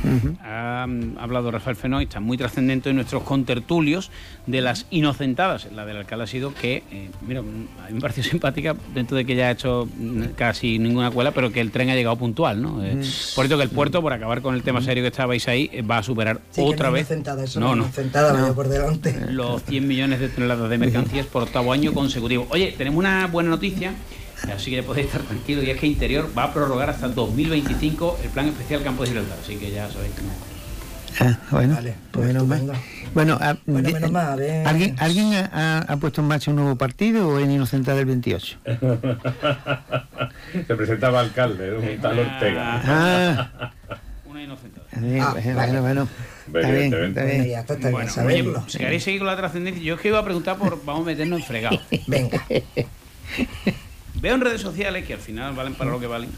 Ha 0.44 0.86
mm, 0.88 1.18
hablado 1.18 1.50
Rafael 1.50 1.76
Fenoy, 1.76 2.04
está 2.04 2.20
muy 2.20 2.38
trascendente 2.38 2.92
en 2.92 2.98
nuestros 2.98 3.24
contertulios 3.24 4.12
de 4.46 4.62
las 4.62 4.86
inocentadas. 4.92 5.70
La 5.74 5.88
del 5.88 5.98
alcalde 5.98 6.26
ha 6.26 6.28
sido 6.28 6.54
que, 6.54 6.84
eh, 6.92 7.10
mira, 7.28 7.42
mm, 7.42 7.46
a 7.84 7.88
mí 7.88 7.94
me 7.96 8.00
pareció 8.00 8.22
simpática 8.30 8.76
dentro 8.94 9.18
de 9.18 9.26
que 9.26 9.36
ya 9.36 9.48
ha 9.48 9.52
hecho 9.52 9.90
mm, 9.98 10.24
casi 10.36 10.78
ninguna 10.78 11.10
cuela, 11.10 11.32
pero 11.32 11.52
que 11.52 11.62
el 11.62 11.72
tren 11.72 11.90
ha 11.90 11.96
llegado 11.96 12.16
puntual, 12.18 12.62
¿no? 12.62 12.84
Eh, 12.86 12.94
Por 12.94 13.46
cierto 13.48 13.58
que 13.58 13.64
el 13.64 13.70
puerto, 13.72 14.04
por 14.04 14.14
acabar 14.14 14.44
con 14.44 14.54
el 14.54 14.62
tema 14.62 14.84
serio 14.84 15.02
que 15.04 15.08
estabais 15.08 15.48
ahí, 15.48 15.72
eh, 15.74 15.82
va 15.82 15.98
a 15.98 16.04
superar 16.04 16.42
Sí, 16.52 16.62
que 16.62 16.68
otra 16.68 16.90
no 16.90 16.94
vez. 16.94 17.08
inocentada, 17.08 17.44
eso 17.44 17.60
no, 17.60 17.70
no, 17.70 17.76
no. 17.78 17.84
inocentada, 17.86 18.34
vaya 18.34 18.54
por 18.54 18.68
delante. 18.70 19.16
Los 19.32 19.64
100 19.64 19.88
millones 19.88 20.20
de 20.20 20.30
toneladas 20.30 20.70
de 20.70 20.78
mercancías 20.78 21.26
por 21.26 21.42
octavo 21.42 21.74
año 21.74 21.92
consecutivo. 21.92 22.46
Oye, 22.52 22.76
tenemos 22.78 23.00
una 23.00 23.26
buena 23.26 23.50
noticia, 23.50 23.94
así 24.54 24.70
que 24.72 24.78
ya 24.78 24.84
podéis 24.84 25.08
estar 25.08 25.22
tranquilos, 25.24 25.64
y 25.64 25.70
es 25.72 25.80
que 25.80 25.88
Interior 25.88 26.30
va 26.38 26.44
a 26.46 26.54
prorrogar 26.54 26.90
hasta 26.90 27.08
2025 27.10 28.20
el 28.24 28.30
plan 28.30 28.48
especial 28.48 28.84
Campo 28.84 29.04
de 29.04 29.10
Gibraltar, 29.10 29.38
así 29.42 29.56
que 29.58 29.72
ya 29.72 29.90
sabéis 29.92 30.14
que 30.14 30.22
no. 30.22 30.30
Ah, 31.22 31.38
bueno, 31.52 31.78
pues 32.12 32.28
menos 32.28 32.48
mal. 32.48 32.72
Bueno, 33.14 33.38
ah, 33.42 33.58
Bueno, 33.66 33.88
de- 33.88 33.94
menos 33.96 34.12
mal. 34.12 34.40
¿alguien, 34.66 34.96
¿alguien 35.00 35.34
ha, 35.34 35.50
ha- 35.52 35.80
ha 35.80 35.98
puesto 35.98 36.22
en 36.22 36.28
marcha 36.28 36.52
un 36.52 36.58
nuevo 36.58 36.76
partido 36.76 37.28
o 37.28 37.40
en 37.40 37.50
Inocentada 37.52 37.98
del 37.98 38.06
28? 38.06 38.58
Se 40.68 40.76
presentaba 40.76 41.20
alcalde, 41.20 41.76
un 41.76 42.02
tal 42.02 42.20
Ortega. 42.20 42.82
Ah. 42.86 43.72
Una 44.26 44.44
inocentada. 44.44 44.86
Bien, 45.02 45.56
bueno, 45.56 45.56
bueno, 45.56 45.82
bueno. 45.82 46.08
Está 46.62 46.72
bien, 46.72 46.94
está 46.94 47.24
bien. 47.24 47.48
Ya 47.50 47.60
está, 47.62 47.74
está 47.74 47.88
bien 47.90 47.94
Bueno, 47.94 48.12
saberlo. 48.12 48.64
si 48.68 48.78
queréis 48.78 49.04
seguir 49.04 49.20
con 49.20 49.28
la 49.28 49.36
trascendencia, 49.38 49.84
yo 49.84 49.96
es 49.96 50.02
que 50.02 50.08
iba 50.10 50.20
a 50.20 50.24
preguntar 50.24 50.58
por, 50.58 50.84
vamos 50.86 51.04
a 51.04 51.06
meternos 51.08 51.40
en 51.42 51.46
fregado. 51.46 51.80
Venga. 52.08 52.46
Veo 54.22 54.36
en 54.36 54.42
redes 54.42 54.62
sociales 54.62 55.06
que 55.06 55.14
al 55.14 55.20
final 55.20 55.54
valen 55.56 55.76
para 55.76 55.92
lo 55.92 56.00
que 56.00 56.08
valen. 56.08 56.30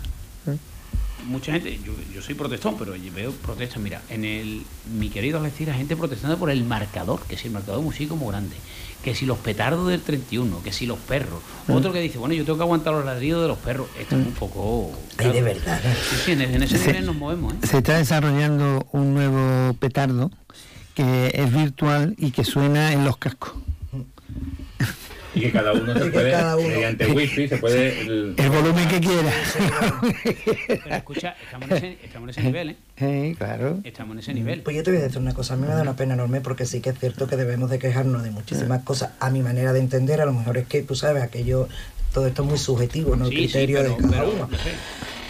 Mucha 1.27 1.51
gente, 1.51 1.77
yo, 1.85 1.93
yo 2.11 2.19
soy 2.23 2.33
protestón, 2.33 2.77
pero 2.79 2.93
veo 3.13 3.31
protestas. 3.31 3.79
Mira, 3.79 4.01
en 4.09 4.25
el 4.25 4.63
mi 4.97 5.09
querido 5.09 5.37
Algeciras, 5.39 5.77
gente 5.77 5.95
protestando 5.95 6.35
por 6.39 6.49
el 6.49 6.63
marcador, 6.63 7.21
que 7.27 7.37
si 7.37 7.45
el 7.47 7.53
marcador 7.53 7.79
es 7.79 7.85
muy 7.85 7.95
chico, 7.95 8.15
muy 8.15 8.29
grande. 8.29 8.55
que 9.03 9.13
si 9.13 9.27
los 9.27 9.37
petardos 9.37 9.87
del 9.87 10.01
31, 10.01 10.63
que 10.63 10.71
si 10.73 10.87
los 10.87 10.97
perros. 10.97 11.39
Otro 11.67 11.93
que 11.93 12.01
dice, 12.01 12.17
bueno, 12.17 12.33
yo 12.33 12.43
tengo 12.43 12.57
que 12.57 12.63
aguantar 12.63 12.93
los 12.93 13.05
ladridos 13.05 13.43
de 13.43 13.47
los 13.49 13.57
perros. 13.59 13.87
Esto 13.99 14.15
es 14.17 14.25
un 14.25 14.33
poco... 14.33 14.91
Ay, 15.19 15.31
de 15.31 15.41
verdad. 15.43 15.79
Sí, 16.09 16.15
sí, 16.25 16.31
en, 16.31 16.41
en 16.41 16.63
ese 16.63 16.79
Se- 16.79 16.87
nivel 16.87 17.05
nos 17.05 17.15
movemos, 17.15 17.53
¿eh? 17.53 17.57
Se 17.67 17.77
está 17.77 17.97
desarrollando 17.97 18.87
un 18.91 19.13
nuevo 19.13 19.73
petardo 19.75 20.31
que 20.95 21.31
es 21.35 21.53
virtual 21.53 22.15
y 22.17 22.31
que 22.31 22.43
suena 22.43 22.93
en 22.93 23.05
los 23.05 23.17
cascos. 23.17 23.53
Y 25.33 25.41
que 25.41 25.51
cada 25.51 25.71
uno 25.73 25.93
se 25.97 26.05
puede, 26.11 26.31
cada 26.31 26.57
uno- 26.57 26.67
mediante 26.67 27.07
wifi, 27.07 27.47
se 27.47 27.57
puede... 27.57 28.01
El, 28.01 28.35
El 28.37 28.49
volumen 28.49 28.87
que 28.89 28.99
quiera. 28.99 29.31
Pero 30.67 30.95
escucha, 30.95 31.35
estamos 31.43 31.69
en 31.71 31.77
ese, 31.77 31.97
estamos 32.03 32.25
en 32.27 32.29
ese 32.29 32.43
nivel, 32.43 32.69
¿eh? 32.71 32.75
Sí, 32.97 33.35
claro. 33.37 33.79
Estamos 33.83 34.13
en 34.15 34.19
ese 34.19 34.33
nivel. 34.33 34.61
Pues 34.61 34.75
yo 34.75 34.83
te 34.83 34.91
voy 34.91 34.99
a 34.99 35.03
decir 35.03 35.19
una 35.19 35.33
cosa, 35.33 35.53
a 35.53 35.57
mí 35.57 35.63
me 35.67 35.73
da 35.73 35.81
una 35.81 35.95
pena 35.95 36.13
enorme 36.15 36.41
porque 36.41 36.65
sí 36.65 36.81
que 36.81 36.89
es 36.91 36.99
cierto 36.99 37.27
que 37.27 37.35
debemos 37.37 37.69
de 37.69 37.79
quejarnos 37.79 38.23
de 38.23 38.31
muchísimas 38.31 38.83
cosas. 38.83 39.11
A 39.19 39.29
mi 39.29 39.41
manera 39.41 39.73
de 39.73 39.79
entender, 39.79 40.21
a 40.21 40.25
lo 40.25 40.33
mejor 40.33 40.57
es 40.57 40.67
que 40.67 40.81
tú 40.83 40.95
sabes, 40.95 41.23
aquello, 41.23 41.67
todo 42.13 42.27
esto 42.27 42.43
es 42.43 42.49
muy 42.49 42.57
subjetivo, 42.57 43.15
¿no? 43.15 43.25
El 43.25 43.31
Sí, 43.31 43.37
sí, 43.37 43.41
criterio 43.43 43.77
pero- 43.77 43.89
de 43.89 43.97
cada 43.97 44.09
pero, 44.23 44.31
uno. 44.33 44.47
no 44.51 44.57
sé. 44.57 44.71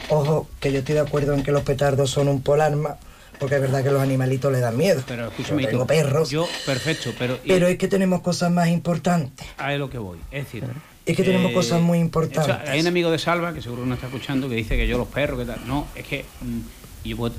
Ojo, 0.10 0.50
que 0.60 0.72
yo 0.74 0.80
estoy 0.80 0.96
de 0.96 1.02
acuerdo 1.02 1.34
en 1.34 1.44
que 1.44 1.52
los 1.52 1.62
petardos 1.64 2.10
son 2.10 2.28
un 2.28 2.42
polarma, 2.42 2.98
porque 3.42 3.56
es 3.56 3.62
verdad 3.62 3.84
que 3.84 3.90
los 3.92 4.02
animalitos 4.02 4.52
le 4.52 4.60
dan 4.60 4.78
miedo. 4.78 5.04
Pero 5.08 5.28
escúchame, 5.28 5.64
Yo 5.64 5.70
tengo 5.70 5.88
perros. 5.88 6.30
Yo, 6.30 6.48
perfecto, 6.66 7.12
pero... 7.18 7.40
Pero 7.46 7.68
es 7.68 7.78
que 7.80 7.88
tenemos 7.88 8.22
cosas 8.22 8.52
más 8.52 8.70
importantes. 8.70 9.46
a 9.58 9.74
lo 9.74 9.90
que 9.90 9.98
voy. 9.98 10.20
Es 10.32 10.46
decir, 10.46 10.64
Es 11.08 11.18
que 11.18 11.24
tenemos 11.24 11.52
cosas 11.52 11.82
muy 11.82 11.98
importantes. 11.98 12.70
hay 12.70 12.80
un 12.80 12.88
amigo 12.88 13.10
de 13.12 13.18
Salva 13.20 13.52
que 13.54 13.62
seguro 13.62 13.86
no 13.86 13.96
está 13.96 14.06
escuchando 14.08 14.48
que 14.48 14.54
dice 14.56 14.78
que 14.78 14.88
yo 14.88 14.98
los 15.00 15.08
perros, 15.08 15.40
que 15.40 15.46
tal. 15.46 15.60
No, 15.68 15.88
es 15.96 16.06
que 16.06 16.24
mm, 16.42 17.08
yo 17.10 17.18
puedo- 17.18 17.34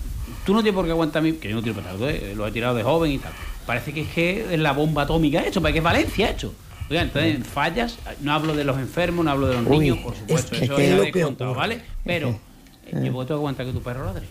tú 0.44 0.52
no 0.54 0.60
tienes 0.62 0.74
por 0.74 0.84
qué 0.86 0.90
aguantar 0.90 1.22
mi. 1.22 1.34
Que 1.34 1.48
yo 1.48 1.54
no 1.54 1.62
tiro 1.62 1.76
petardo, 1.76 2.08
¿eh? 2.10 2.34
lo 2.34 2.46
he 2.46 2.50
tirado 2.50 2.74
de 2.74 2.82
joven 2.82 3.12
y 3.12 3.18
tal. 3.18 3.32
Parece 3.64 3.92
que 3.94 4.00
es 4.00 4.08
que 4.08 4.54
es 4.54 4.58
la 4.60 4.72
bomba 4.72 5.02
atómica 5.02 5.46
hecho, 5.46 5.62
para 5.62 5.70
que 5.72 5.78
es 5.78 5.84
Valencia 5.84 6.28
hecho. 6.30 6.52
Oiga, 6.90 7.02
entonces 7.02 7.46
fallas, 7.46 7.96
no 8.20 8.32
hablo 8.32 8.54
de 8.56 8.64
los 8.64 8.76
enfermos, 8.78 9.24
no 9.24 9.30
hablo 9.30 9.46
de 9.46 9.54
los 9.54 9.66
Uy, 9.68 9.78
niños, 9.78 9.98
por 9.98 10.16
supuesto, 10.16 10.54
es 10.56 10.58
que- 10.58 10.64
eso 10.66 10.80
ya 10.80 10.96
lo 10.96 11.04
he 11.04 11.12
contado. 11.12 11.54
¿vale? 11.54 11.80
Pero 12.04 12.30
eh, 12.88 13.02
yo 13.04 13.12
puedo 13.12 13.34
aguantar 13.34 13.64
que 13.66 13.72
tu 13.72 13.80
perro 13.80 14.04
ladre. 14.04 14.26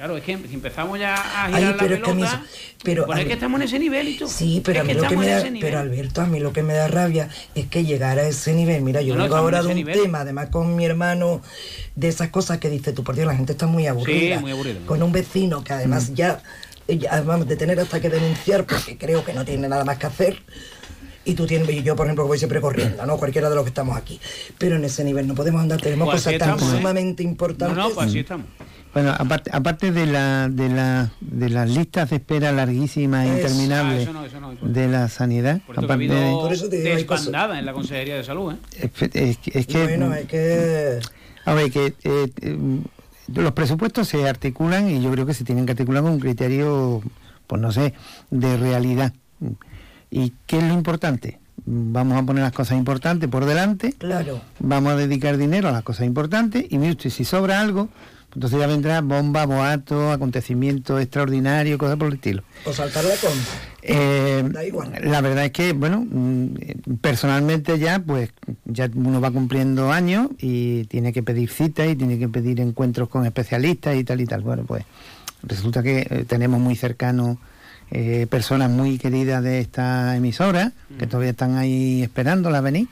Claro, 0.00 0.16
es 0.16 0.24
que 0.24 0.38
si 0.48 0.54
empezamos 0.54 0.98
ya 0.98 1.14
a 1.14 1.44
Ay, 1.44 1.54
girar 1.56 1.76
pero 1.76 1.90
la 1.90 1.96
es 1.96 2.02
que 2.02 2.10
a 2.10 2.14
mí 2.14 2.22
pelota, 2.22 2.42
eso- 2.42 2.76
pero 2.82 3.04
pues 3.04 3.18
a 3.18 3.20
es 3.20 3.26
que 3.26 3.32
estamos 3.34 3.60
en 3.60 3.66
ese 3.66 3.78
nivel 3.78 4.08
y 4.08 4.16
tú. 4.16 4.26
Sí, 4.28 4.62
pero 4.64 4.78
Es 4.78 4.80
a 4.80 4.84
mí 4.84 4.94
que 4.94 4.98
lo 5.02 5.08
que 5.10 5.16
me 5.18 5.26
da, 5.26 5.44
pero 5.60 5.78
Alberto, 5.78 6.20
a 6.22 6.26
mí 6.26 6.40
lo 6.40 6.54
que 6.54 6.62
me 6.62 6.72
da 6.72 6.88
rabia 6.88 7.28
es 7.54 7.66
que 7.66 7.84
llegar 7.84 8.18
a 8.18 8.26
ese 8.26 8.54
nivel, 8.54 8.80
mira, 8.80 9.02
yo 9.02 9.14
No, 9.14 9.24
vengo 9.24 9.36
ahora 9.36 9.60
de 9.60 9.68
un 9.68 9.74
nivel. 9.74 10.00
tema, 10.00 10.20
además 10.20 10.48
con 10.48 10.74
mi 10.74 10.86
hermano, 10.86 11.42
de 11.96 12.08
esas 12.08 12.30
cosas 12.30 12.56
que 12.56 12.70
dices 12.70 12.94
tú, 12.94 13.04
por 13.04 13.14
Dios, 13.14 13.26
la 13.26 13.36
gente 13.36 13.52
está 13.52 13.66
muy 13.66 13.86
aburrida. 13.88 14.36
Sí, 14.36 14.40
muy 14.40 14.52
aburrida. 14.52 14.80
Con 14.86 15.02
un 15.02 15.12
vecino 15.12 15.62
que 15.62 15.74
además 15.74 16.14
ya, 16.14 16.40
ya, 16.88 17.20
vamos, 17.20 17.46
de 17.46 17.56
tener 17.56 17.78
hasta 17.78 18.00
que 18.00 18.08
denunciar, 18.08 18.64
porque 18.64 18.96
creo 18.96 19.22
que 19.22 19.34
no 19.34 19.44
tiene 19.44 19.68
nada 19.68 19.84
más 19.84 19.98
que 19.98 20.06
hacer. 20.06 20.42
Y 21.26 21.34
tú 21.34 21.46
tienes, 21.46 21.68
y 21.68 21.82
yo 21.82 21.94
por 21.94 22.06
ejemplo 22.06 22.26
voy 22.26 22.38
siempre 22.38 22.62
corriendo, 22.62 23.04
¿no? 23.04 23.18
Cualquiera 23.18 23.50
de 23.50 23.54
los 23.54 23.64
que 23.64 23.68
estamos 23.68 23.94
aquí. 23.98 24.18
Pero 24.56 24.76
en 24.76 24.84
ese 24.86 25.04
nivel 25.04 25.26
no 25.26 25.34
podemos 25.34 25.60
andar, 25.60 25.78
tenemos 25.78 26.08
Pues 26.08 26.22
cosas 26.24 26.38
tan 26.38 26.52
estamos, 26.52 26.72
¿eh? 26.72 26.76
sumamente 26.78 27.22
importantes. 27.22 27.76
No, 27.76 27.88
no, 27.90 27.94
pues 27.94 28.06
así 28.08 28.20
estamos. 28.20 28.46
Bueno, 28.92 29.14
aparte, 29.16 29.50
aparte 29.54 29.92
de, 29.92 30.06
la, 30.06 30.48
de, 30.48 30.68
la, 30.68 31.12
de 31.20 31.48
las 31.48 31.70
listas 31.70 32.10
de 32.10 32.16
espera 32.16 32.50
larguísimas 32.50 33.24
e 33.24 33.28
interminables 33.28 33.98
ah, 33.98 34.02
eso 34.02 34.12
no, 34.12 34.24
eso 34.24 34.40
no, 34.40 34.52
eso 34.52 34.66
de 34.66 34.88
la 34.88 35.08
sanidad, 35.08 35.60
Por 35.64 35.76
eso 35.76 35.86
que 35.86 35.92
ha 35.92 35.94
aparte 35.94 36.12
habido 36.12 36.40
Por 36.40 36.52
eso 36.52 36.68
te 36.68 36.76
digo, 36.82 36.96
desbandada 36.96 37.58
en 37.60 37.66
la 37.66 37.72
Consejería 37.72 38.16
de 38.16 38.24
Salud, 38.24 38.52
¿eh? 38.52 38.56
Es, 38.80 38.90
es 39.14 39.38
que- 39.38 39.58
es 39.58 39.66
que, 39.68 39.82
Bueno, 39.84 40.12
es 40.14 40.26
que... 40.26 40.98
a 41.44 41.54
ver, 41.54 41.70
que 41.70 41.86
eh, 42.02 42.32
eh, 42.40 42.58
los 43.32 43.52
presupuestos 43.52 44.08
se 44.08 44.28
articulan 44.28 44.90
y 44.90 45.00
yo 45.00 45.12
creo 45.12 45.24
que 45.24 45.34
se 45.34 45.44
tienen 45.44 45.66
que 45.66 45.72
articular 45.72 46.02
con 46.02 46.12
un 46.12 46.20
criterio, 46.20 47.00
pues 47.46 47.62
no 47.62 47.70
sé, 47.70 47.94
de 48.30 48.56
realidad. 48.56 49.12
¿Y 50.10 50.32
qué 50.46 50.58
es 50.58 50.64
lo 50.64 50.74
importante? 50.74 51.38
Vamos 51.64 52.18
a 52.20 52.24
poner 52.24 52.42
las 52.42 52.52
cosas 52.52 52.76
importantes 52.76 53.28
por 53.28 53.44
delante, 53.44 53.92
Claro. 53.92 54.40
vamos 54.58 54.94
a 54.94 54.96
dedicar 54.96 55.36
dinero 55.36 55.68
a 55.68 55.72
las 55.72 55.82
cosas 55.84 56.06
importantes 56.06 56.64
y 56.68 56.78
mire 56.78 56.92
usted, 56.92 57.10
si 57.10 57.24
sobra 57.24 57.60
algo, 57.60 57.88
entonces 58.34 58.58
ya 58.58 58.66
vendrá 58.66 59.00
bomba, 59.00 59.46
boato, 59.46 60.10
acontecimiento 60.12 60.98
extraordinario, 60.98 61.78
cosas 61.78 61.96
por 61.96 62.08
el 62.08 62.14
estilo. 62.14 62.42
O 62.64 62.72
saltar 62.72 63.04
la 63.04 63.14
compra. 63.16 63.70
Eh, 63.82 64.44
Da 64.50 64.64
igual. 64.64 64.92
La 65.02 65.20
verdad 65.20 65.46
es 65.46 65.52
que, 65.52 65.72
bueno, 65.72 66.06
mm, 66.08 66.96
personalmente 67.00 67.78
ya, 67.78 67.98
pues, 67.98 68.30
ya 68.64 68.90
uno 68.94 69.20
va 69.20 69.30
cumpliendo 69.30 69.90
años 69.90 70.28
y 70.38 70.84
tiene 70.84 71.12
que 71.12 71.22
pedir 71.22 71.50
citas 71.50 71.88
y 71.88 71.96
tiene 71.96 72.18
que 72.18 72.28
pedir 72.28 72.60
encuentros 72.60 73.08
con 73.08 73.26
especialistas 73.26 73.96
y 73.96 74.04
tal 74.04 74.20
y 74.20 74.26
tal. 74.26 74.42
Bueno, 74.42 74.64
pues 74.66 74.84
resulta 75.42 75.82
que 75.82 76.06
eh, 76.08 76.24
tenemos 76.28 76.60
muy 76.60 76.76
cercanos 76.76 77.38
eh, 77.90 78.26
personas 78.30 78.70
muy 78.70 78.98
queridas 78.98 79.42
de 79.42 79.60
esta 79.60 80.14
emisora, 80.16 80.72
que 80.98 81.06
todavía 81.06 81.30
están 81.30 81.56
ahí 81.56 82.02
esperándola 82.02 82.60
venir. 82.60 82.88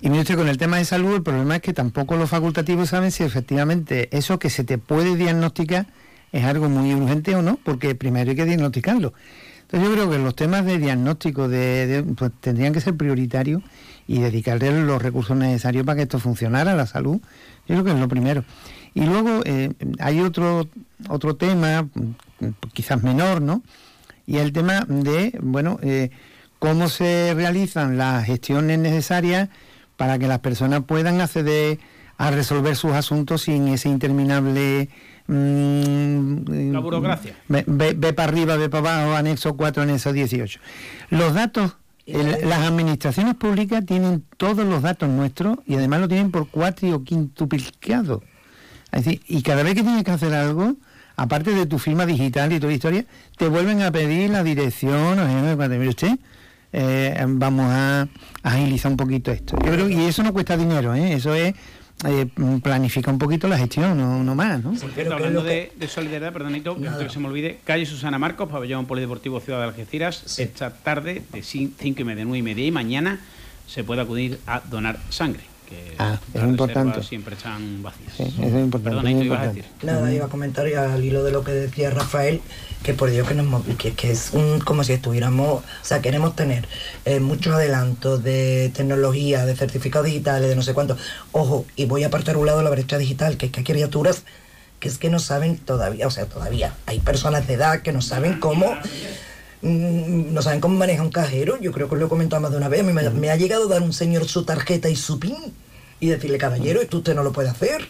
Y 0.00 0.08
mire 0.08 0.22
usted, 0.22 0.36
con 0.36 0.48
el 0.48 0.56
tema 0.58 0.78
de 0.78 0.84
salud, 0.84 1.16
el 1.16 1.22
problema 1.22 1.56
es 1.56 1.62
que 1.62 1.72
tampoco 1.72 2.16
los 2.16 2.30
facultativos 2.30 2.88
saben 2.90 3.10
si 3.10 3.22
efectivamente 3.22 4.08
eso 4.16 4.38
que 4.38 4.50
se 4.50 4.64
te 4.64 4.78
puede 4.78 5.16
diagnosticar 5.16 5.86
es 6.32 6.44
algo 6.44 6.68
muy 6.68 6.94
urgente 6.94 7.34
o 7.34 7.42
no, 7.42 7.58
porque 7.62 7.94
primero 7.94 8.30
hay 8.30 8.36
que 8.36 8.44
diagnosticarlo. 8.44 9.12
Entonces 9.62 9.88
yo 9.88 9.94
creo 9.94 10.10
que 10.10 10.18
los 10.18 10.34
temas 10.36 10.64
de 10.64 10.78
diagnóstico 10.78 11.48
de, 11.48 11.86
de- 11.86 12.02
pues, 12.02 12.30
tendrían 12.40 12.72
que 12.72 12.80
ser 12.80 12.96
prioritarios 12.96 13.62
y 14.06 14.18
dedicarle 14.20 14.82
los 14.84 15.00
recursos 15.00 15.36
necesarios 15.36 15.86
para 15.86 15.96
que 15.96 16.02
esto 16.02 16.18
funcionara, 16.18 16.74
la 16.74 16.86
salud. 16.86 17.18
Yo 17.66 17.74
creo 17.76 17.84
que 17.84 17.90
es 17.92 17.98
lo 17.98 18.08
primero. 18.08 18.44
Y 18.94 19.00
luego 19.06 19.40
eh, 19.44 19.72
hay 19.98 20.20
otro, 20.20 20.68
otro 21.08 21.36
tema, 21.36 21.82
mm, 21.82 22.46
quizás 22.74 23.02
menor, 23.02 23.40
¿no? 23.42 23.62
Y 24.26 24.38
el 24.38 24.52
tema 24.52 24.84
de, 24.88 25.38
bueno, 25.42 25.78
eh, 25.82 26.10
cómo 26.58 26.88
se 26.88 27.32
realizan 27.34 27.98
las 27.98 28.24
gestiones 28.24 28.78
necesarias 28.78 29.48
para 29.96 30.18
que 30.18 30.26
las 30.26 30.38
personas 30.40 30.82
puedan 30.86 31.20
acceder 31.20 31.78
a 32.16 32.30
resolver 32.30 32.74
sus 32.76 32.92
asuntos 32.92 33.42
sin 33.42 33.68
ese 33.68 33.88
interminable... 33.88 34.88
mm, 35.26 36.72
La 36.72 36.78
burocracia. 36.80 37.34
Ve, 37.48 37.64
ve- 37.66 37.94
ve 37.96 38.12
para 38.12 38.28
arriba, 38.30 38.56
ve 38.56 38.68
para 38.68 39.02
abajo, 39.02 39.16
anexo 39.16 39.56
4, 39.56 39.82
anexo 39.82 40.12
18. 40.12 40.60
Los 41.10 41.34
datos, 41.34 41.76
el- 42.06 42.48
las 42.48 42.60
administraciones 42.60 43.34
públicas 43.34 43.84
tienen 43.84 44.24
todos 44.36 44.64
los 44.64 44.82
datos 44.82 45.08
nuestros 45.08 45.58
y 45.66 45.74
además 45.74 46.00
lo 46.00 46.08
tienen 46.08 46.30
por 46.30 46.48
cuatro 46.48 46.94
o 46.96 47.04
quintuplicado. 47.04 48.22
Es 48.92 49.04
decir, 49.04 49.20
y 49.26 49.42
cada 49.42 49.62
vez 49.62 49.74
que 49.74 49.82
tienes 49.82 50.04
que 50.04 50.10
hacer 50.12 50.32
algo, 50.34 50.74
aparte 51.16 51.52
de 51.52 51.66
tu 51.66 51.78
firma 51.78 52.06
digital 52.06 52.52
y 52.52 52.56
toda 52.56 52.70
la 52.70 52.74
historia, 52.74 53.04
te 53.36 53.48
vuelven 53.48 53.82
a 53.82 53.90
pedir 53.90 54.30
la 54.30 54.42
dirección, 54.42 55.18
o 55.18 55.26
sea, 55.26 55.56
cuando 55.56 55.76
mire 55.76 55.88
usted, 55.88 56.18
eh, 56.72 57.24
vamos 57.26 57.66
a 57.68 58.08
agilizar 58.42 58.90
un 58.90 58.96
poquito 58.96 59.30
esto. 59.30 59.56
Yo 59.64 59.72
creo, 59.72 59.88
y 59.88 60.04
eso 60.04 60.22
no 60.22 60.32
cuesta 60.32 60.56
dinero, 60.56 60.94
¿eh? 60.94 61.12
eso 61.14 61.34
es 61.34 61.54
eh, 62.04 62.26
planificar 62.62 63.14
un 63.14 63.18
poquito 63.18 63.46
la 63.46 63.56
gestión, 63.56 63.96
no, 63.96 64.24
no 64.24 64.34
más, 64.34 64.62
¿no? 64.62 64.72
Por 64.72 64.90
cierto, 64.90 65.14
hablando 65.14 65.42
de, 65.42 65.72
de 65.76 65.88
solidaridad, 65.88 66.32
perdonito, 66.32 66.76
que 66.76 67.08
se 67.08 67.20
me 67.20 67.28
olvide, 67.28 67.60
calle 67.64 67.86
Susana 67.86 68.18
Marcos, 68.18 68.50
pabellón 68.50 68.86
polideportivo 68.86 69.40
Ciudad 69.40 69.60
de 69.60 69.66
Algeciras, 69.66 70.38
esta 70.38 70.70
tarde 70.70 71.22
de 71.32 71.42
5 71.42 71.74
y 71.80 72.04
media, 72.04 72.24
9 72.24 72.38
y 72.38 72.42
media 72.42 72.66
y 72.66 72.70
mañana 72.72 73.20
se 73.66 73.84
puede 73.84 74.02
acudir 74.02 74.40
a 74.46 74.60
donar 74.60 74.98
sangre. 75.10 75.53
Que 75.68 75.94
Ah, 75.98 76.18
es 76.34 76.40
las 76.40 76.50
importante. 76.50 77.02
siempre 77.02 77.34
están 77.36 77.82
vacías. 77.82 78.12
Sí, 78.16 78.22
es 78.22 78.32
importante. 78.52 78.82
Perdonito, 78.82 79.20
es 79.20 79.26
ibas 79.26 79.38
a 79.40 79.44
importante. 79.46 79.60
decir. 79.62 79.72
Nada, 79.82 80.12
iba 80.12 80.26
a 80.26 80.28
comentar 80.28 80.68
y 80.68 80.74
al 80.74 81.02
hilo 81.04 81.24
de 81.24 81.32
lo 81.32 81.42
que 81.44 81.52
decía 81.52 81.90
Rafael, 81.90 82.40
que 82.82 82.92
por 82.94 83.10
Dios 83.10 83.26
que, 83.26 83.34
nos, 83.34 83.64
que, 83.78 83.92
que 83.92 84.10
es 84.10 84.30
un, 84.32 84.60
como 84.60 84.84
si 84.84 84.92
estuviéramos, 84.92 85.62
o 85.62 85.62
sea, 85.82 86.02
queremos 86.02 86.36
tener 86.36 86.68
eh, 87.06 87.20
muchos 87.20 87.54
adelantos 87.54 88.22
de 88.22 88.70
tecnología, 88.74 89.46
de 89.46 89.56
certificados 89.56 90.06
digitales, 90.06 90.48
de 90.48 90.56
no 90.56 90.62
sé 90.62 90.74
cuánto. 90.74 90.96
Ojo, 91.32 91.64
y 91.76 91.86
voy 91.86 92.04
a 92.04 92.08
apartar 92.08 92.36
un 92.36 92.46
lado 92.46 92.62
la 92.62 92.70
brecha 92.70 92.98
digital, 92.98 93.36
que 93.38 93.46
es 93.46 93.52
que 93.52 93.60
hay 93.60 93.64
criaturas 93.64 94.24
que 94.80 94.88
es 94.88 94.98
que 94.98 95.08
no 95.08 95.18
saben 95.18 95.56
todavía, 95.56 96.06
o 96.06 96.10
sea, 96.10 96.26
todavía 96.26 96.74
hay 96.84 97.00
personas 97.00 97.46
de 97.46 97.54
edad 97.54 97.80
que 97.80 97.90
no 97.92 98.02
saben 98.02 98.38
cómo 98.38 98.76
no 99.64 100.42
saben 100.42 100.60
cómo 100.60 100.76
maneja 100.76 101.02
un 101.02 101.10
cajero. 101.10 101.58
Yo 101.60 101.72
creo 101.72 101.88
que 101.88 101.94
os 101.94 102.00
lo 102.00 102.06
he 102.06 102.08
comentado 102.08 102.42
más 102.42 102.50
de 102.50 102.58
una 102.58 102.68
vez. 102.68 102.80
A 102.80 102.82
mí 102.84 102.92
me, 102.92 103.08
me 103.10 103.30
ha 103.30 103.36
llegado 103.36 103.66
a 103.66 103.68
dar 103.68 103.82
un 103.82 103.92
señor 103.92 104.26
su 104.26 104.44
tarjeta 104.44 104.88
y 104.88 104.96
su 104.96 105.18
PIN 105.18 105.36
y 106.00 106.08
decirle, 106.08 106.38
caballero, 106.38 106.80
esto 106.82 106.98
usted 106.98 107.14
no 107.14 107.22
lo 107.22 107.32
puede 107.32 107.48
hacer. 107.48 107.88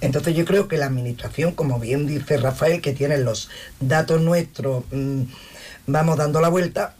Entonces 0.00 0.36
yo 0.36 0.44
creo 0.44 0.68
que 0.68 0.76
la 0.78 0.86
administración, 0.86 1.52
como 1.52 1.80
bien 1.80 2.06
dice 2.06 2.36
Rafael, 2.36 2.80
que 2.80 2.92
tiene 2.92 3.18
los 3.18 3.50
datos 3.80 4.20
nuestros, 4.20 4.84
mm, 4.92 5.22
vamos 5.86 6.16
dando 6.16 6.40
la 6.40 6.48
vuelta 6.48 6.94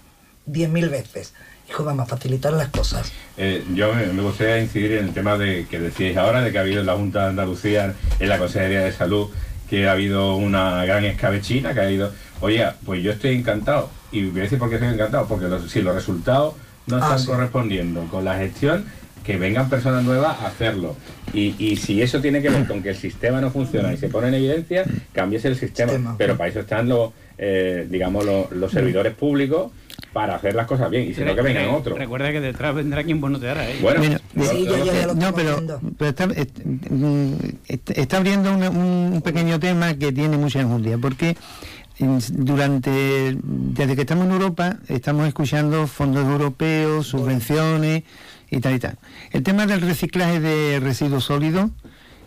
10.000 0.50 0.90
veces. 0.90 1.34
Hijo, 1.68 1.84
vamos 1.84 2.06
a 2.06 2.16
facilitar 2.16 2.52
las 2.52 2.68
cosas. 2.68 3.12
Eh, 3.36 3.64
yo 3.74 3.94
me, 3.94 4.06
me 4.06 4.22
gustaría 4.22 4.58
incidir 4.58 4.92
en 4.92 5.06
el 5.06 5.14
tema 5.14 5.38
de 5.38 5.66
que 5.70 5.78
decíais 5.78 6.16
ahora, 6.16 6.42
de 6.42 6.50
que 6.50 6.58
ha 6.58 6.62
habido 6.62 6.80
en 6.80 6.86
la 6.86 6.96
Junta 6.96 7.22
de 7.22 7.28
Andalucía, 7.28 7.94
en 8.18 8.28
la 8.28 8.38
Consejería 8.38 8.80
de 8.80 8.92
Salud, 8.92 9.30
que 9.70 9.88
ha 9.88 9.92
habido 9.92 10.36
una 10.36 10.84
gran 10.84 11.04
escabechina, 11.04 11.72
que 11.72 11.80
ha 11.80 11.90
ido, 11.90 12.12
oye, 12.42 12.66
pues 12.84 13.02
yo 13.02 13.12
estoy 13.12 13.34
encantado. 13.34 13.88
Y 14.12 14.26
voy 14.26 14.40
a 14.40 14.42
decir 14.44 14.58
por 14.58 14.68
qué 14.68 14.74
estoy 14.76 14.92
encantado, 14.92 15.26
porque 15.26 15.46
los- 15.48 15.70
si 15.70 15.80
los 15.80 15.94
resultados 15.94 16.54
no 16.86 16.96
Ah, 16.96 17.00
están 17.00 17.18
sí. 17.20 17.26
correspondiendo 17.26 18.02
con 18.10 18.24
la 18.24 18.36
gestión, 18.36 18.84
que 19.24 19.36
vengan 19.38 19.70
personas 19.70 20.04
nuevas 20.04 20.38
a 20.40 20.48
hacerlo. 20.48 20.96
Y, 21.32 21.54
y 21.58 21.76
si 21.76 22.02
eso 22.02 22.20
tiene 22.20 22.42
que 22.42 22.50
ver 22.50 22.66
con 22.66 22.82
que 22.82 22.90
el 22.90 22.96
sistema 22.96 23.40
no 23.40 23.50
funciona 23.50 23.92
y 23.92 23.96
se 23.96 24.08
pone 24.08 24.28
en 24.28 24.34
evidencia, 24.34 24.84
cambies 25.12 25.44
el 25.44 25.56
sistema. 25.56 25.92
Sistema. 25.92 26.14
Pero 26.18 26.36
para 26.36 26.50
eso 26.50 26.60
están 26.60 26.88
los, 26.88 27.12
eh, 27.38 27.86
digamos, 27.88 28.24
los, 28.26 28.50
los 28.50 28.70
servidores 28.72 29.14
públicos 29.14 29.70
para 30.12 30.34
hacer 30.34 30.54
las 30.56 30.66
cosas 30.66 30.90
bien 30.90 31.08
y 31.08 31.14
si 31.14 31.22
no 31.22 31.34
que 31.36 31.40
vengan 31.40 31.68
otros. 31.70 31.96
Recuerda 31.98 32.32
que 32.32 32.40
detrás 32.40 32.74
vendrá 32.74 33.02
quien 33.04 33.20
bueno 33.20 33.38
te 33.38 33.48
hará, 33.48 33.70
¿eh? 33.70 33.76
Bueno, 33.80 34.00
Bueno, 34.34 34.52
Sí, 34.52 34.64
yo 34.66 35.06
lo 35.06 35.14
no, 35.14 35.32
pero, 35.32 35.80
está, 36.00 36.24
est- 36.24 36.58
mm, 36.90 37.34
est- 37.68 37.90
está 37.96 38.16
abriendo 38.18 38.52
una- 38.52 38.68
un 38.70 39.22
pequeño 39.24 39.58
tema 39.60 39.94
que 39.94 40.12
tiene 40.12 40.36
mucha 40.36 40.60
enjundia, 40.60 40.98
porque 40.98 41.34
mm, 41.34 41.81
durante, 42.30 43.36
desde 43.42 43.94
que 43.96 44.02
estamos 44.02 44.26
en 44.26 44.32
Europa, 44.32 44.76
estamos 44.88 45.26
escuchando 45.28 45.86
fondos 45.86 46.24
europeos, 46.26 47.06
subvenciones 47.06 48.02
y 48.50 48.60
tal 48.60 48.74
y 48.74 48.78
tal. 48.78 48.98
El 49.30 49.42
tema 49.42 49.66
del 49.66 49.80
reciclaje 49.80 50.40
de 50.40 50.80
residuos 50.80 51.24
sólidos, 51.24 51.70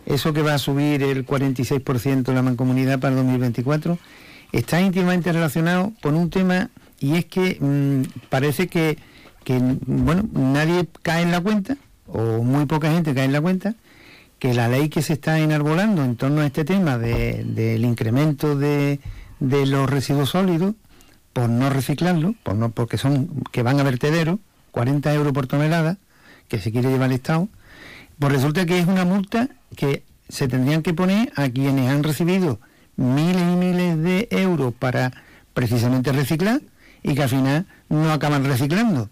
eso 0.06 0.32
que 0.32 0.42
va 0.42 0.54
a 0.54 0.58
subir 0.58 1.02
el 1.02 1.26
46% 1.26 2.32
la 2.32 2.42
mancomunidad 2.42 2.98
para 2.98 3.10
el 3.12 3.16
2024, 3.18 3.98
está 4.52 4.80
íntimamente 4.80 5.32
relacionado 5.32 5.92
con 6.02 6.14
un 6.14 6.30
tema 6.30 6.70
y 7.00 7.16
es 7.16 7.26
que 7.26 7.58
mm, 7.60 8.28
parece 8.28 8.68
que, 8.68 8.96
que, 9.44 9.58
bueno, 9.86 10.28
nadie 10.32 10.86
cae 11.02 11.22
en 11.22 11.30
la 11.30 11.40
cuenta, 11.40 11.76
o 12.06 12.42
muy 12.42 12.66
poca 12.66 12.90
gente 12.92 13.14
cae 13.14 13.24
en 13.24 13.32
la 13.32 13.40
cuenta, 13.40 13.74
que 14.38 14.52
la 14.54 14.68
ley 14.68 14.88
que 14.90 15.02
se 15.02 15.14
está 15.14 15.38
enarbolando 15.40 16.04
en 16.04 16.14
torno 16.16 16.42
a 16.42 16.46
este 16.46 16.64
tema 16.64 16.98
de- 16.98 17.42
del 17.44 17.84
incremento 17.84 18.54
de, 18.56 19.00
de 19.40 19.66
los 19.66 19.88
residuos 19.88 20.30
sólidos, 20.30 20.74
por 21.32 21.48
no 21.48 21.68
reciclarlo, 21.70 22.34
por 22.42 22.54
no, 22.54 22.70
porque 22.70 22.98
son 22.98 23.42
que 23.52 23.62
van 23.62 23.78
a 23.78 23.82
vertedero, 23.82 24.38
40 24.70 25.12
euros 25.14 25.32
por 25.32 25.46
tonelada, 25.46 25.98
que 26.48 26.58
se 26.58 26.72
quiere 26.72 26.90
llevar 26.90 27.10
el 27.10 27.16
Estado, 27.16 27.48
pues 28.18 28.32
resulta 28.32 28.64
que 28.66 28.78
es 28.78 28.86
una 28.86 29.04
multa 29.04 29.48
que 29.76 30.02
se 30.28 30.48
tendrían 30.48 30.82
que 30.82 30.94
poner 30.94 31.32
a 31.36 31.48
quienes 31.48 31.90
han 31.90 32.02
recibido 32.02 32.60
miles 32.96 33.42
y 33.42 33.56
miles 33.56 34.02
de 34.02 34.28
euros 34.30 34.72
para 34.74 35.12
precisamente 35.54 36.12
reciclar 36.12 36.60
y 37.02 37.14
que 37.14 37.22
al 37.22 37.28
final 37.28 37.66
no 37.88 38.12
acaban 38.12 38.44
reciclando. 38.44 39.10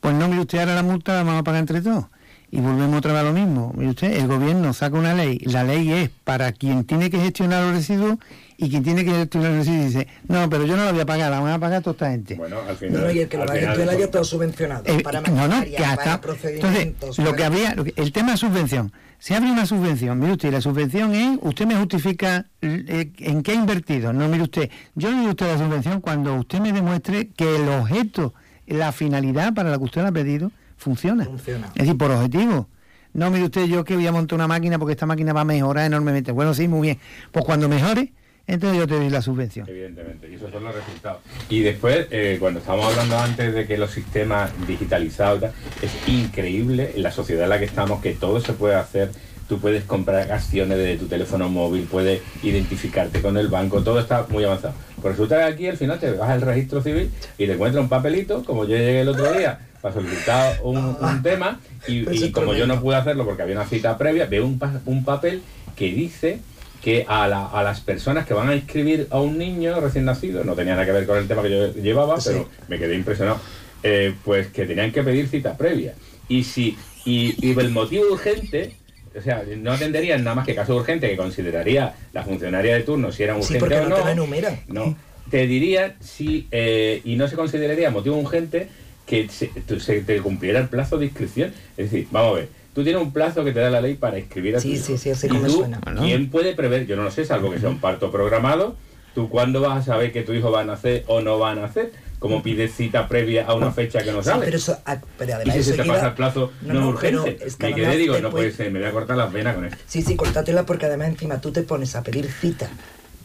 Pues 0.00 0.14
no, 0.14 0.28
mire 0.28 0.42
usted, 0.42 0.58
ahora 0.58 0.74
la 0.74 0.82
multa 0.82 1.14
la 1.14 1.22
vamos 1.22 1.40
a 1.40 1.44
pagar 1.44 1.60
entre 1.60 1.80
todos. 1.80 2.06
Y 2.50 2.60
volvemos 2.60 2.98
otra 2.98 3.12
vez 3.12 3.22
a 3.22 3.24
lo 3.24 3.32
mismo. 3.32 3.72
Usted, 3.76 4.12
el 4.12 4.28
gobierno 4.28 4.72
saca 4.72 4.98
una 4.98 5.14
ley, 5.14 5.38
la 5.44 5.64
ley 5.64 5.90
es 5.92 6.10
para 6.24 6.52
quien 6.52 6.84
tiene 6.84 7.10
que 7.10 7.18
gestionar 7.18 7.64
los 7.64 7.74
residuos 7.74 8.18
y 8.56 8.70
quien 8.70 8.82
tiene 8.82 9.04
que 9.04 9.10
los 9.10 9.28
residuos 9.56 9.86
dice, 9.86 10.06
no, 10.28 10.48
pero 10.48 10.64
yo 10.64 10.76
no 10.76 10.84
la 10.84 10.92
voy 10.92 11.00
a 11.00 11.06
pagar, 11.06 11.30
la 11.30 11.40
van 11.40 11.52
a 11.52 11.58
pagar 11.58 11.82
toda 11.82 11.92
esta 11.94 12.10
gente. 12.10 12.34
Bueno, 12.36 12.56
al 12.68 12.92
No, 12.92 13.00
no, 13.00 13.10
y 13.10 13.18
el 13.20 13.28
que 13.28 13.36
lo 13.36 13.46
va 13.46 13.52
a 13.54 13.56
gestionar 13.56 13.98
ya 13.98 14.10
todo 14.10 14.24
subvencionado. 14.24 14.82
Eh, 14.86 15.02
para 15.02 15.20
no, 15.20 15.48
no, 15.48 15.64
que 15.64 15.76
hasta- 15.78 16.20
para 16.20 16.34
Entonces, 16.50 17.18
lo 17.18 17.34
que 17.34 17.48
lo 17.76 17.84
que- 17.84 17.94
el 17.96 18.12
tema 18.12 18.32
de 18.32 18.36
subvención. 18.38 18.92
Se 19.18 19.34
abre 19.34 19.50
una 19.50 19.64
subvención, 19.64 20.18
mire 20.18 20.32
usted, 20.32 20.52
la 20.52 20.60
subvención 20.60 21.14
es, 21.14 21.38
usted 21.40 21.64
me 21.66 21.76
justifica 21.76 22.44
eh, 22.60 23.10
en 23.18 23.42
qué 23.42 23.52
ha 23.52 23.54
invertido. 23.54 24.12
No, 24.12 24.28
mire 24.28 24.42
usted, 24.42 24.68
yo 24.94 25.10
le 25.10 25.16
doy 25.16 25.26
a 25.26 25.30
usted 25.30 25.46
la 25.46 25.58
subvención 25.58 26.00
cuando 26.02 26.34
usted 26.34 26.60
me 26.60 26.72
demuestre 26.72 27.28
que 27.28 27.56
el 27.56 27.68
objeto, 27.68 28.34
la 28.66 28.92
finalidad 28.92 29.54
para 29.54 29.70
la 29.70 29.78
que 29.78 29.84
usted 29.84 30.02
la 30.02 30.08
ha 30.08 30.12
pedido, 30.12 30.50
funciona. 30.76 31.24
Funciona. 31.24 31.68
Es 31.68 31.74
decir, 31.86 31.96
por 31.96 32.10
objetivo. 32.10 32.68
No, 33.14 33.30
mire 33.30 33.44
usted, 33.44 33.64
yo 33.66 33.82
que 33.84 33.94
voy 33.94 34.06
a 34.06 34.12
montar 34.12 34.34
una 34.36 34.48
máquina 34.48 34.78
porque 34.78 34.92
esta 34.92 35.06
máquina 35.06 35.32
va 35.32 35.42
a 35.42 35.44
mejorar 35.44 35.86
enormemente. 35.86 36.32
Bueno, 36.32 36.52
sí, 36.52 36.68
muy 36.68 36.82
bien. 36.82 36.98
Pues 37.32 37.44
cuando 37.46 37.68
mejore, 37.68 38.12
entonces 38.46 38.78
yo 38.78 38.86
te 38.86 38.94
doy 38.94 39.10
la 39.10 39.22
subvención. 39.22 39.68
Evidentemente, 39.68 40.30
y 40.30 40.34
esos 40.34 40.50
son 40.50 40.64
los 40.64 40.74
resultados. 40.74 41.20
Y 41.48 41.60
después, 41.60 42.06
eh, 42.10 42.36
cuando 42.40 42.60
estábamos 42.60 42.86
hablando 42.92 43.18
antes 43.18 43.54
de 43.54 43.66
que 43.66 43.78
los 43.78 43.90
sistemas 43.90 44.50
digitalizados, 44.66 45.38
y 45.38 45.40
tal, 45.42 45.52
es 45.82 46.08
increíble 46.08 46.92
en 46.96 47.02
la 47.02 47.10
sociedad 47.10 47.44
en 47.44 47.50
la 47.50 47.58
que 47.58 47.64
estamos 47.64 48.00
que 48.02 48.12
todo 48.12 48.40
se 48.40 48.52
puede 48.52 48.74
hacer. 48.74 49.10
Tú 49.48 49.58
puedes 49.60 49.84
comprar 49.84 50.32
acciones 50.32 50.78
de 50.78 50.96
tu 50.96 51.06
teléfono 51.06 51.50
móvil, 51.50 51.84
puedes 51.90 52.22
identificarte 52.42 53.20
con 53.20 53.36
el 53.36 53.48
banco, 53.48 53.82
todo 53.82 54.00
está 54.00 54.26
muy 54.30 54.42
avanzado. 54.44 54.74
Pues 55.02 55.16
resulta 55.16 55.36
que 55.38 55.44
aquí 55.44 55.66
al 55.68 55.76
final 55.76 55.98
te 55.98 56.10
vas 56.12 56.30
al 56.30 56.40
registro 56.40 56.82
civil 56.82 57.10
y 57.36 57.46
te 57.46 57.52
encuentras 57.52 57.82
un 57.82 57.90
papelito, 57.90 58.42
como 58.44 58.64
yo 58.64 58.74
llegué 58.76 59.02
el 59.02 59.08
otro 59.10 59.30
día, 59.32 59.58
para 59.82 59.92
solicitar 59.94 60.58
un, 60.62 60.78
un 60.78 61.22
tema, 61.22 61.60
y, 61.86 62.30
como 62.32 62.54
yo 62.54 62.66
no 62.66 62.80
pude 62.80 62.96
hacerlo 62.96 63.26
porque 63.26 63.42
había 63.42 63.56
una 63.56 63.66
cita 63.66 63.98
previa, 63.98 64.24
veo 64.24 64.46
un, 64.46 64.58
pa- 64.58 64.80
un 64.86 65.04
papel 65.04 65.42
que 65.76 65.92
dice 65.92 66.38
que 66.84 67.06
a, 67.08 67.26
la- 67.26 67.46
a 67.46 67.62
las 67.62 67.80
personas 67.80 68.26
que 68.26 68.34
van 68.34 68.50
a 68.50 68.54
inscribir 68.54 69.06
a 69.10 69.18
un 69.18 69.38
niño 69.38 69.80
recién 69.80 70.04
nacido, 70.04 70.44
no 70.44 70.54
tenía 70.54 70.74
nada 70.74 70.84
que 70.84 70.92
ver 70.92 71.06
con 71.06 71.16
el 71.16 71.26
tema 71.26 71.42
que 71.42 71.50
yo 71.50 71.72
llevaba, 71.72 72.20
Sí. 72.20 72.28
pero 72.30 72.48
me 72.68 72.78
quedé 72.78 72.94
impresionado, 72.94 73.40
eh, 73.82 74.12
pues 74.22 74.48
que 74.48 74.66
tenían 74.66 74.92
que 74.92 75.02
pedir 75.02 75.26
cita 75.28 75.56
previa. 75.56 75.94
Y 76.28 76.44
si 76.44 76.76
y, 77.06 77.34
y 77.40 77.58
el 77.58 77.70
motivo 77.70 78.04
urgente, 78.12 78.76
o 79.16 79.20
sea, 79.22 79.42
no 79.56 79.72
atenderían 79.72 80.22
nada 80.24 80.36
más 80.36 80.46
que 80.46 80.54
caso 80.54 80.76
urgente 80.76 81.08
que 81.08 81.16
consideraría 81.16 81.94
la 82.12 82.22
funcionaria 82.22 82.74
de 82.74 82.82
turno 82.82 83.10
si 83.12 83.22
era 83.22 83.32
Sí, 83.34 83.40
urgente 83.40 83.60
porque 83.60 83.76
o 83.76 83.88
no, 83.88 84.14
no. 84.14 84.26
te. 84.26 84.58
No, 84.68 84.96
te 85.30 85.46
diría 85.46 85.96
si, 86.00 86.46
eh, 86.50 87.00
y 87.04 87.16
no 87.16 87.28
se 87.28 87.36
consideraría 87.36 87.90
motivo 87.90 88.16
urgente 88.16 88.68
que 89.06 89.28
se, 89.30 89.50
se 89.80 90.00
te 90.02 90.20
cumpliera 90.20 90.60
el 90.60 90.68
plazo 90.68 90.98
de 90.98 91.06
inscripción. 91.06 91.52
Es 91.78 91.90
decir, 91.90 92.08
vamos 92.10 92.32
a 92.32 92.34
ver, 92.40 92.48
tú 92.74 92.82
tienes 92.84 93.00
un 93.00 93.12
plazo 93.12 93.44
que 93.44 93.52
te 93.52 93.60
da 93.60 93.70
la 93.70 93.80
ley 93.80 93.94
para 93.94 94.18
inscribir 94.18 94.56
a 94.56 94.58
tu 94.58 94.62
Sí, 94.62 94.74
hijo. 94.74 94.84
sí, 94.84 94.98
sí, 94.98 95.10
así 95.10 95.26
Y 95.26 95.30
como 95.30 95.48
suena. 95.48 95.80
¿Quién 96.00 96.28
puede 96.30 96.54
prever? 96.54 96.86
Yo 96.86 96.96
no 96.96 97.04
lo 97.04 97.10
sé, 97.10 97.24
salvo 97.24 97.50
que 97.50 97.58
sea 97.58 97.68
un 97.70 97.80
parto 97.80 98.10
programado. 98.10 98.76
¿Tú 99.14 99.28
cuándo 99.28 99.60
vas 99.60 99.78
a 99.78 99.82
saber 99.82 100.12
que 100.12 100.22
tu 100.22 100.32
hijo 100.32 100.50
va 100.50 100.62
a 100.62 100.64
nacer 100.64 101.04
o 101.06 101.20
no 101.20 101.38
va 101.38 101.52
a 101.52 101.54
nacer? 101.54 101.92
¿Cómo 102.18 102.42
pides 102.42 102.74
cita 102.74 103.06
previa 103.06 103.44
a 103.46 103.54
una 103.54 103.70
fecha 103.70 104.02
que 104.02 104.10
no 104.10 104.22
Sí, 104.22 104.30
sabes? 104.30 104.44
pero 104.46 104.56
eso, 104.56 104.78
ah, 104.86 104.98
pero 105.18 105.30
y 105.30 105.34
además 105.34 105.56
si 105.56 105.62
se 105.62 105.72
te 105.74 105.84
pasa 105.84 106.08
el 106.08 106.14
plazo 106.14 106.52
No, 106.62 106.72
no, 106.74 106.80
no, 106.80 106.88
urgente. 106.88 107.32
pero 107.32 107.46
es 107.46 107.56
que 107.56 107.66
me 107.66 107.74
quedé 107.74 107.96
digo, 107.98 108.18
no 108.18 108.30
puede- 108.30 108.50
ser, 108.50 108.70
me 108.72 108.78
voy 108.80 108.88
a 108.88 108.92
cortar 108.92 109.16
las 109.18 109.30
venas 109.32 109.54
con 109.54 109.66
esto. 109.66 109.76
Sí, 109.86 110.00
sí, 110.02 110.16
córtatela 110.16 110.64
porque 110.64 110.86
además 110.86 111.08
encima 111.08 111.40
tú 111.40 111.52
te 111.52 111.62
pones 111.62 111.94
a 111.96 112.02
pedir 112.02 112.26
cita 112.32 112.70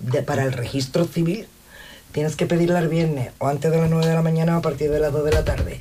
de- 0.01 0.21
para 0.21 0.43
el 0.43 0.51
registro 0.51 1.05
civil, 1.05 1.45
tienes 2.11 2.35
que 2.35 2.45
pedirla 2.45 2.79
el 2.79 2.89
viernes 2.89 3.29
o 3.39 3.47
antes 3.47 3.71
de 3.71 3.77
las 3.77 3.89
9 3.89 4.05
de 4.05 4.13
la 4.13 4.21
mañana 4.21 4.55
o 4.57 4.59
a 4.59 4.61
partir 4.61 4.91
de 4.91 4.99
las 4.99 5.13
2 5.13 5.23
de 5.23 5.31
la 5.31 5.45
tarde. 5.45 5.79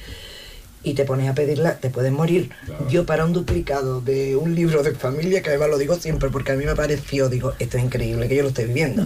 Y 0.82 0.94
te 0.94 1.04
pones 1.04 1.28
a 1.28 1.34
pedirla, 1.34 1.76
te 1.78 1.90
puedes 1.90 2.12
morir. 2.12 2.50
Yo 2.88 3.04
para 3.04 3.24
un 3.24 3.32
duplicado 3.32 4.00
de 4.00 4.36
un 4.36 4.54
libro 4.54 4.82
de 4.82 4.92
familia, 4.94 5.42
que 5.42 5.50
además 5.50 5.68
lo 5.70 5.78
digo 5.78 5.96
siempre 5.96 6.30
porque 6.30 6.52
a 6.52 6.54
mí 6.54 6.64
me 6.64 6.76
pareció, 6.76 7.28
digo, 7.28 7.52
esto 7.58 7.78
es 7.78 7.84
increíble 7.84 8.28
que 8.28 8.36
yo 8.36 8.42
lo 8.42 8.48
estoy 8.48 8.66
viviendo. 8.66 9.04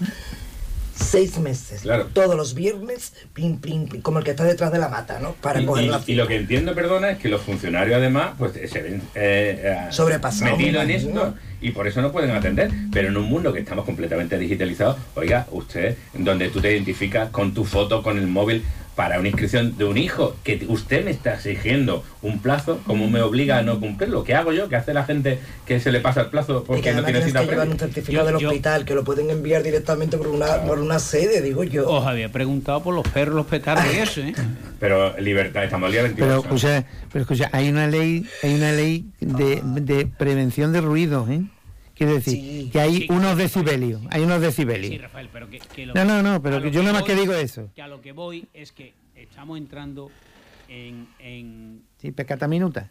Seis 0.95 1.39
meses, 1.39 1.83
todos 2.13 2.37
los 2.37 2.55
viernes, 2.55 3.15
pim, 3.33 3.59
pim, 3.59 3.89
pim, 3.89 4.03
como 4.03 4.19
el 4.19 4.25
que 4.25 4.33
está 4.33 4.45
detrás 4.45 4.71
de 4.71 4.79
la 4.79 4.89
mata, 4.89 5.19
¿no? 5.19 5.33
Para 5.33 5.61
y, 5.61 5.65
coger 5.67 5.85
y- 5.85 5.89
la 5.89 6.03
y 6.07 6.15
lo 6.15 6.29
que 6.29 6.37
entiendo, 6.37 6.75
perdona, 6.75 7.11
es 7.13 7.19
que 7.19 7.29
los 7.29 7.41
funcionarios 7.41 7.97
además 7.97 8.33
pues 8.39 8.53
se 8.53 8.83
ven 8.83 8.97
eh, 9.15 9.61
eh, 9.65 9.77
Sobrepasados, 9.91 10.59
metidos 10.59 10.85
en 10.85 10.91
esto 10.91 11.35
y 11.63 11.71
por 11.71 11.89
eso 11.89 12.03
no 12.03 12.13
pueden 12.13 12.31
atender. 12.33 12.71
Pero 12.93 13.09
en 13.09 13.17
un 13.17 13.25
mundo 13.25 13.53
que 13.53 13.61
estamos 13.61 13.87
completamente 13.87 14.39
digitalizados, 14.39 14.97
oiga, 15.15 15.47
usted, 15.51 15.97
donde 16.13 16.51
tú 16.51 16.61
te 16.61 16.71
identificas 16.71 17.31
con 17.31 17.55
tu 17.55 17.65
foto, 17.65 18.03
con 18.03 18.19
el 18.19 18.27
móvil, 18.27 18.63
para 18.95 19.19
una 19.19 19.29
inscripción 19.29 19.77
de 19.79 19.85
un 19.85 19.97
hijo, 19.97 20.37
que 20.45 20.67
usted 20.69 21.05
me 21.05 21.11
está 21.11 21.35
exigiendo 21.35 22.05
un 22.21 22.41
plazo, 22.41 22.81
¿cómo 22.87 23.09
me 23.09 23.23
obliga 23.23 23.59
a 23.59 23.63
no 23.63 23.81
cumplirlo? 23.81 24.23
¿Qué 24.23 24.35
hago 24.35 24.53
yo? 24.53 24.69
¿Qué 24.69 24.77
hace 24.77 24.93
la 24.93 25.05
gente 25.05 25.39
que 25.67 25.81
se 25.81 25.91
le 25.91 26.01
pasa 26.01 26.23
el 26.23 26.27
plazo 26.29 26.59
Y 26.59 26.63
que 26.63 26.67
porque 26.67 26.93
no 26.93 27.05
tiene 27.05 27.23
cita 27.23 27.41
que 27.41 27.51
llevar 27.51 27.69
un 27.69 27.79
certificado 27.79 28.27
del 28.27 28.37
hospital, 28.37 28.85
que 28.85 28.95
lo 28.95 29.05
pueden 29.05 29.31
enviar 29.31 29.63
directamente 29.63 30.19
por 30.19 30.29
una, 30.29 30.63
por 30.63 30.79
una 30.79 30.99
sede, 30.99 31.41
digo 31.41 31.65
yo. 31.65 31.89
Os 31.89 32.07
había 32.07 32.31
preguntado 32.31 32.83
por 32.83 32.95
los 32.95 33.09
perros, 33.09 33.35
los 33.35 33.47
petardos 33.47 33.85
y 33.95 33.99
eso, 33.99 34.21
¿eh? 34.21 34.35
Pero 34.81 35.19
libertad, 35.21 35.65
estamos 35.65 35.87
al 35.87 35.93
día 35.93 36.03
22. 36.03 36.29
Pero 36.29 36.41
escucha, 36.43 36.85
pero 37.13 37.23
escucha, 37.23 37.49
hay 37.53 37.69
una 37.69 37.87
ley, 37.87 38.27
hay 38.43 38.55
una 38.57 38.73
ley 38.73 39.07
de, 39.21 39.63
de 39.63 40.07
prevención 40.07 40.73
de 40.73 40.81
ruidos, 40.81 41.31
¿eh? 41.31 41.43
Quiero 41.95 42.15
decir, 42.15 42.71
que 42.71 42.81
hay 42.81 43.07
unos 43.11 43.37
decibelios, 43.37 44.01
hay 44.11 44.23
unos 44.23 44.41
decibelios. 44.41 44.89
Sí, 44.91 44.99
Rafael, 44.99 45.29
pero 45.33 45.49
que, 45.51 45.59
que 45.59 45.87
lo- 45.87 45.95
No, 45.95 46.05
no, 46.05 46.23
no, 46.23 46.43
pero 46.43 46.61
que 46.63 46.71
yo 46.71 46.81
nada 46.81 46.95
más 46.95 47.03
voy- 47.03 47.11
que 47.15 47.21
digo 47.21 47.35
eso. 47.35 47.71
Que 47.75 47.83
a 47.83 47.89
lo 47.89 48.01
que 48.01 48.13
voy 48.13 48.47
es 48.55 48.73
que 48.73 48.95
estamos 49.15 49.59
entrando 49.59 50.11
en, 50.69 51.07
en 51.19 51.83
Sí, 51.99 52.11
pescata 52.13 52.49
minuta. 52.49 52.91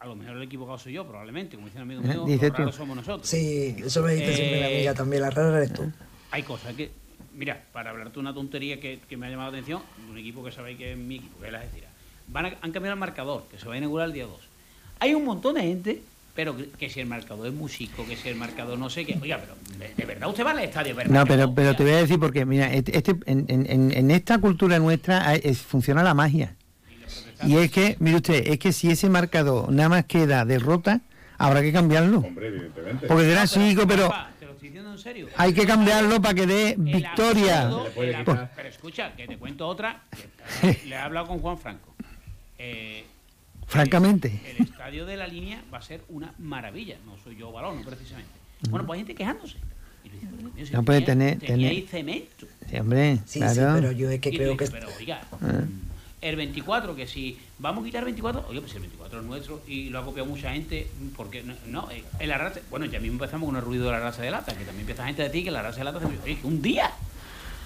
a 0.00 0.06
lo 0.06 0.16
mejor 0.16 0.36
el 0.36 0.42
equivocado 0.42 0.78
soy 0.78 0.94
yo, 0.94 1.06
probablemente, 1.06 1.54
como 1.56 1.68
dice 1.68 1.78
un 1.78 1.82
amigo 1.84 2.02
mío, 2.02 2.24
dices 2.26 2.48
los 2.50 2.58
raros 2.58 2.74
tú. 2.74 2.78
somos 2.82 2.96
nosotros. 2.96 3.28
Sí, 3.28 3.76
eso 3.78 4.02
me 4.02 4.14
dice 4.14 4.34
siempre 4.34 4.58
mi 4.58 4.64
Eh, 4.66 4.74
amiga 4.76 4.94
también, 4.94 5.22
la 5.22 5.30
rara 5.30 5.56
eres 5.58 5.72
tú. 5.72 5.90
Hay 6.32 6.42
cosas 6.42 6.74
que, 6.74 6.90
mira, 7.34 7.62
para 7.72 7.90
hablarte 7.90 8.18
una 8.18 8.34
tontería 8.34 8.80
que, 8.80 8.98
que 9.08 9.16
me 9.16 9.26
ha 9.26 9.30
llamado 9.30 9.52
la 9.52 9.58
atención, 9.58 9.82
de 10.04 10.10
un 10.10 10.18
equipo 10.18 10.42
que 10.44 10.50
sabéis 10.50 10.76
que 10.78 10.92
es 10.92 10.98
mi 10.98 11.16
equipo, 11.16 11.38
que 11.40 11.46
es 11.46 11.52
la. 11.52 11.62
Van 12.28 12.46
a, 12.46 12.48
han 12.60 12.72
cambiado 12.72 12.94
el 12.94 12.98
marcador, 13.00 13.44
que 13.50 13.58
se 13.58 13.66
va 13.68 13.74
a 13.74 13.78
inaugurar 13.78 14.08
el 14.08 14.14
día 14.14 14.24
2. 14.26 14.36
Hay 14.98 15.14
un 15.14 15.24
montón 15.24 15.54
de 15.54 15.62
gente, 15.62 16.02
pero 16.34 16.56
que, 16.78 16.88
si 16.88 17.00
el 17.00 17.06
marcador 17.06 17.46
es 17.46 17.52
músico, 17.52 18.06
que 18.06 18.16
si 18.16 18.28
el 18.28 18.36
marcador 18.36 18.78
no 18.78 18.88
sé 18.88 19.04
qué. 19.04 19.18
Oiga, 19.20 19.38
pero 19.38 19.54
de, 19.96 20.04
verdad 20.06 20.28
usted 20.30 20.44
va 20.44 20.52
al 20.52 20.60
estadio, 20.60 20.94
¿verdad? 20.94 21.12
No, 21.12 21.26
pero, 21.26 21.54
pero 21.54 21.76
te 21.76 21.82
voy 21.82 21.92
a 21.92 21.96
decir 21.96 22.18
porque, 22.18 22.44
mira, 22.46 22.72
este, 22.72 22.96
este- 22.96 23.16
en, 23.26 23.44
en- 23.48 23.92
en- 23.92 24.10
esta 24.10 24.38
cultura 24.38 24.78
nuestra 24.78 25.34
es- 25.34 25.58
funciona 25.60 26.02
la 26.02 26.14
magia. 26.14 26.54
Y 27.44 27.56
es 27.56 27.70
que, 27.70 27.96
mire 27.98 28.16
usted, 28.16 28.46
es 28.46 28.58
que 28.58 28.72
si 28.72 28.90
ese 28.90 29.10
marcador 29.10 29.70
nada 29.72 29.88
más 29.88 30.04
queda 30.06 30.44
derrota, 30.44 31.00
habrá 31.38 31.60
que 31.60 31.72
cambiarlo. 31.72 32.18
Hombre, 32.20 32.46
evidentemente. 32.48 33.06
Porque 33.08 33.24
será 33.24 33.46
chico, 33.48 33.86
pero 33.86 34.08
te 34.38 34.46
lo 34.46 34.52
estoy 34.52 34.68
diciendo 34.68 34.92
en 34.92 34.98
serio. 34.98 35.28
hay 35.36 35.52
que 35.52 35.66
cambiarlo 35.66 36.22
para 36.22 36.34
que 36.34 36.46
dé 36.46 36.74
victoria. 36.78 37.68
el 37.96 38.24
pero 38.56 38.68
escucha, 38.68 39.12
que 39.16 39.26
te 39.26 39.36
cuento 39.38 39.66
otra. 39.66 40.02
que 40.60 40.80
le 40.86 40.94
he 40.94 40.98
hablado 40.98 41.26
con 41.26 41.40
Juan 41.40 41.58
Franco. 41.58 41.94
Eh, 42.58 43.04
Francamente. 43.72 44.40
el 44.58 44.64
estadio 44.66 45.06
de 45.06 45.16
la 45.16 45.26
línea 45.26 45.62
va 45.72 45.78
a 45.78 45.82
ser 45.82 46.02
una 46.08 46.32
maravilla. 46.38 46.96
No 47.06 47.16
soy 47.24 47.36
yo 47.36 47.50
balón, 47.52 47.80
no 47.80 47.86
precisamente. 47.86 48.30
Bueno, 48.68 48.86
pues 48.86 48.98
hay 48.98 49.06
gente 49.06 49.14
quejándose. 49.16 49.56
Y 50.56 50.66
si 50.66 50.72
No 50.72 50.82
puede 50.84 51.00
tenía- 51.00 51.36
tener- 51.36 51.48
tenía 51.48 51.68
tener- 51.70 51.88
cemento. 51.88 52.46
Sí, 52.68 52.76
hombre, 52.76 53.18
Sí, 53.24 53.38
claro. 53.40 53.54
sí, 53.54 53.80
pero 53.80 53.92
yo 53.92 54.10
es 54.10 54.20
que 54.20 54.28
Y 54.30 54.36
creo 54.36 54.56
que... 54.56 54.64
dices, 54.66 54.78
pero 54.80 54.96
oiga, 54.98 55.22
Ah. 55.40 55.62
el 56.20 56.36
24, 56.36 56.94
que 56.94 57.06
si 57.06 57.38
vamos 57.58 57.82
a 57.82 57.86
quitar 57.86 58.00
el 58.00 58.04
24, 58.06 58.46
oye, 58.48 58.60
pues 58.60 58.74
el 58.74 58.80
24 58.80 59.20
es 59.20 59.26
nuestro 59.26 59.62
y 59.66 59.88
lo 59.90 60.00
ha 60.00 60.04
copiado 60.04 60.28
mucha 60.28 60.52
gente, 60.52 60.86
porque 61.16 61.42
no, 61.42 61.54
no 61.66 61.90
eh, 61.90 62.04
el 62.18 62.30
arrastre, 62.32 62.62
bueno, 62.70 62.84
ya 62.86 63.00
mismo 63.00 63.14
empezamos 63.14 63.46
con 63.48 63.56
el 63.56 63.62
ruido 63.62 63.86
de 63.86 63.92
la 63.92 64.00
raza 64.00 64.22
de 64.22 64.30
lata, 64.30 64.52
que 64.52 64.64
también 64.64 64.80
empieza 64.80 65.06
gente 65.06 65.22
a 65.22 65.26
decir 65.26 65.44
que 65.44 65.50
la 65.50 65.62
raza 65.62 65.78
de 65.78 65.84
lata, 65.84 65.98
oye, 66.06 66.36
que 66.36 66.46
un 66.46 66.60
día, 66.62 66.90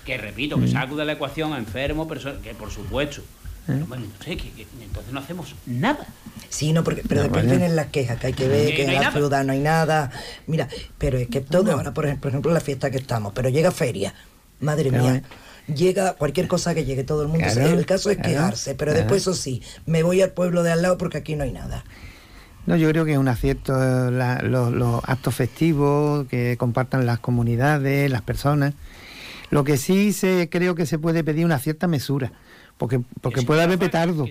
que 0.04 0.16
repito, 0.18 0.58
que 0.60 0.68
saco 0.68 0.94
de 0.96 1.04
la 1.04 1.12
ecuación 1.12 1.52
a 1.52 1.58
enfermo, 1.58 2.06
personas, 2.06 2.40
que 2.42 2.54
por 2.54 2.70
supuesto, 2.70 3.22
¿Eh? 3.68 3.84
bueno, 3.88 4.04
entonces, 4.04 4.36
que- 4.36 4.52
que- 4.52 4.66
entonces 4.82 5.12
no 5.12 5.20
hacemos 5.20 5.54
nada. 5.66 6.06
Sí, 6.48 6.72
no, 6.72 6.84
porque, 6.84 7.02
pero 7.02 7.16
No, 7.16 7.22
después 7.24 7.44
vale. 7.44 7.56
vienen 7.58 7.76
las 7.76 7.86
quejas, 7.88 8.18
que 8.18 8.28
hay 8.28 8.32
que 8.32 8.46
ver 8.48 8.68
Que 8.70 8.76
que 8.76 8.86
no 8.86 8.92
la 8.92 9.00
nada. 9.00 9.12
ciudad 9.12 9.44
no 9.44 9.52
hay 9.52 9.58
nada. 9.60 10.10
Mira, 10.46 10.68
pero 10.98 11.18
es 11.18 11.28
que 11.28 11.40
todo 11.40 11.72
ahora, 11.72 11.92
por 11.92 12.04
ejemplo, 12.06 12.22
por 12.22 12.30
ejemplo, 12.30 12.52
la 12.52 12.60
fiesta 12.60 12.90
que 12.90 12.98
estamos, 12.98 13.32
pero 13.34 13.48
llega 13.48 13.70
feria, 13.72 14.14
madre 14.60 14.90
mía. 14.90 15.22
Llega 15.66 16.12
cualquier 16.14 16.46
cosa 16.46 16.74
que 16.74 16.84
llegue 16.84 17.02
todo 17.02 17.22
el 17.22 17.28
mundo. 17.28 17.44
Claro, 17.52 17.76
el 17.76 17.86
caso 17.86 18.08
es 18.10 18.16
claro, 18.18 18.30
quejarse, 18.30 18.76
pero 18.76 18.92
claro. 18.92 19.00
después, 19.00 19.22
eso 19.22 19.34
sí, 19.34 19.62
me 19.84 20.04
voy 20.04 20.22
al 20.22 20.30
pueblo 20.30 20.62
de 20.62 20.70
al 20.70 20.80
lado 20.82 20.96
porque 20.96 21.18
aquí 21.18 21.34
no 21.34 21.42
hay 21.42 21.50
nada. 21.50 21.82
No, 22.66 22.76
yo 22.76 22.88
creo 22.90 23.04
que 23.04 23.12
es 23.12 23.18
un 23.18 23.26
acierto 23.28 23.72
la- 24.12 24.42
los, 24.42 24.72
los 24.72 25.00
actos 25.04 25.34
festivos 25.34 26.26
que 26.28 26.56
compartan 26.56 27.04
las 27.04 27.18
comunidades, 27.18 28.08
las 28.10 28.22
personas. 28.22 28.74
Lo 29.50 29.64
que 29.64 29.76
sí 29.76 30.12
se 30.12 30.48
creo 30.48 30.74
que 30.76 30.86
se 30.86 30.98
puede 30.98 31.22
pedir 31.24 31.44
una 31.44 31.58
cierta 31.58 31.86
mesura, 31.88 32.32
porque 32.78 33.00
porque 33.22 33.40
puede 33.42 33.62
haber 33.62 33.78
petardo, 33.78 34.26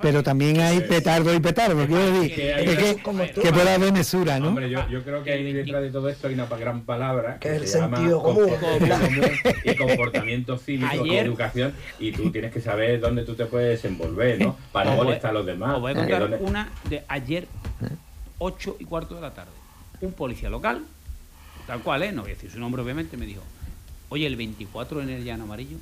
pero 0.00 0.22
también 0.22 0.58
hay 0.60 0.80
petardo 0.80 1.34
y 1.34 1.40
petardo. 1.40 1.86
Quiero 1.86 2.20
decir 2.20 2.34
Que 2.34 2.96
que, 3.04 3.42
que 3.42 3.52
puede 3.52 3.70
haber 3.74 3.92
mesura, 3.92 4.38
¿no? 4.38 4.48
Hombre, 4.48 4.70
yo, 4.70 4.88
yo 4.88 5.02
creo 5.02 5.22
que 5.22 5.32
hay 5.32 5.52
detrás 5.52 5.82
de 5.82 5.90
todo 5.90 6.08
esto 6.08 6.28
hay 6.28 6.34
una 6.34 6.46
gran 6.46 6.80
palabra 6.82 7.38
que, 7.38 7.48
es 7.48 7.62
el 7.62 7.68
se 7.68 7.78
llama 7.78 7.98
sentido 7.98 8.22
común. 8.22 8.48
comportamiento 8.48 9.28
común 9.28 9.54
y 9.64 9.74
comportamiento 9.76 10.56
cívico 10.58 11.04
y 11.06 11.16
educación 11.16 11.74
y 11.98 12.12
tú 12.12 12.30
tienes 12.30 12.52
que 12.52 12.60
saber 12.62 13.00
dónde 13.00 13.24
tú 13.24 13.34
te 13.34 13.44
puedes 13.44 13.82
desenvolver, 13.82 14.40
¿no? 14.40 14.56
Para 14.72 14.90
no 14.90 14.96
molestar 14.96 15.30
a 15.32 15.34
los 15.34 15.44
demás. 15.44 15.74
Os 15.74 15.80
voy 15.82 15.92
a 15.92 15.94
contar 15.96 16.20
dónde- 16.22 16.38
una 16.38 16.70
de 16.88 17.04
ayer, 17.06 17.46
8 18.38 18.76
y 18.80 18.84
cuarto 18.84 19.14
de 19.14 19.20
la 19.20 19.34
tarde. 19.34 19.50
Un 20.00 20.12
policía 20.14 20.48
local, 20.48 20.82
tal 21.66 21.82
cual, 21.82 22.02
¿eh? 22.04 22.12
no 22.12 22.22
voy 22.22 22.30
a 22.30 22.34
decir 22.34 22.50
su 22.50 22.58
nombre 22.58 22.80
obviamente, 22.80 23.18
me 23.18 23.26
dijo, 23.26 23.42
oye, 24.08 24.26
el 24.26 24.36
24 24.36 25.02
en 25.02 25.10
el 25.10 25.24
Llano 25.24 25.44
Amarillo 25.44 25.76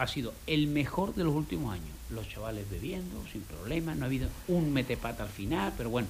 ha 0.00 0.06
sido 0.06 0.32
el 0.46 0.66
mejor 0.66 1.14
de 1.14 1.24
los 1.24 1.34
últimos 1.34 1.74
años. 1.74 1.90
Los 2.08 2.26
chavales 2.26 2.68
bebiendo, 2.70 3.22
sin 3.30 3.42
problemas, 3.42 3.96
no 3.98 4.04
ha 4.04 4.06
habido 4.06 4.28
un 4.48 4.72
metepata 4.72 5.22
al 5.24 5.28
final, 5.28 5.74
pero 5.76 5.90
bueno, 5.90 6.08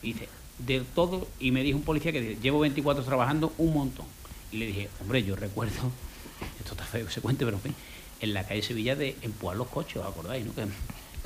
dice, 0.00 0.28
de 0.60 0.80
todo, 0.94 1.26
y 1.40 1.50
me 1.50 1.62
dijo 1.64 1.76
un 1.76 1.84
policía 1.84 2.12
que 2.12 2.20
dice, 2.20 2.40
llevo 2.40 2.60
24 2.60 3.02
trabajando 3.04 3.52
un 3.58 3.74
montón. 3.74 4.06
Y 4.52 4.58
le 4.58 4.66
dije, 4.66 4.88
hombre, 5.00 5.24
yo 5.24 5.34
recuerdo, 5.34 5.74
esto 6.60 6.72
está 6.72 6.84
feo 6.84 7.04
que 7.04 7.12
se 7.12 7.20
cuente, 7.20 7.44
pero 7.44 7.56
en 7.56 7.62
fin, 7.64 7.74
en 8.20 8.32
la 8.32 8.44
calle 8.46 8.62
Sevilla 8.62 8.94
de 8.94 9.16
empujar 9.22 9.56
los 9.56 9.66
coches, 9.66 9.96
¿os 9.96 10.06
acordáis? 10.06 10.46
No? 10.46 10.54
Que, 10.54 10.66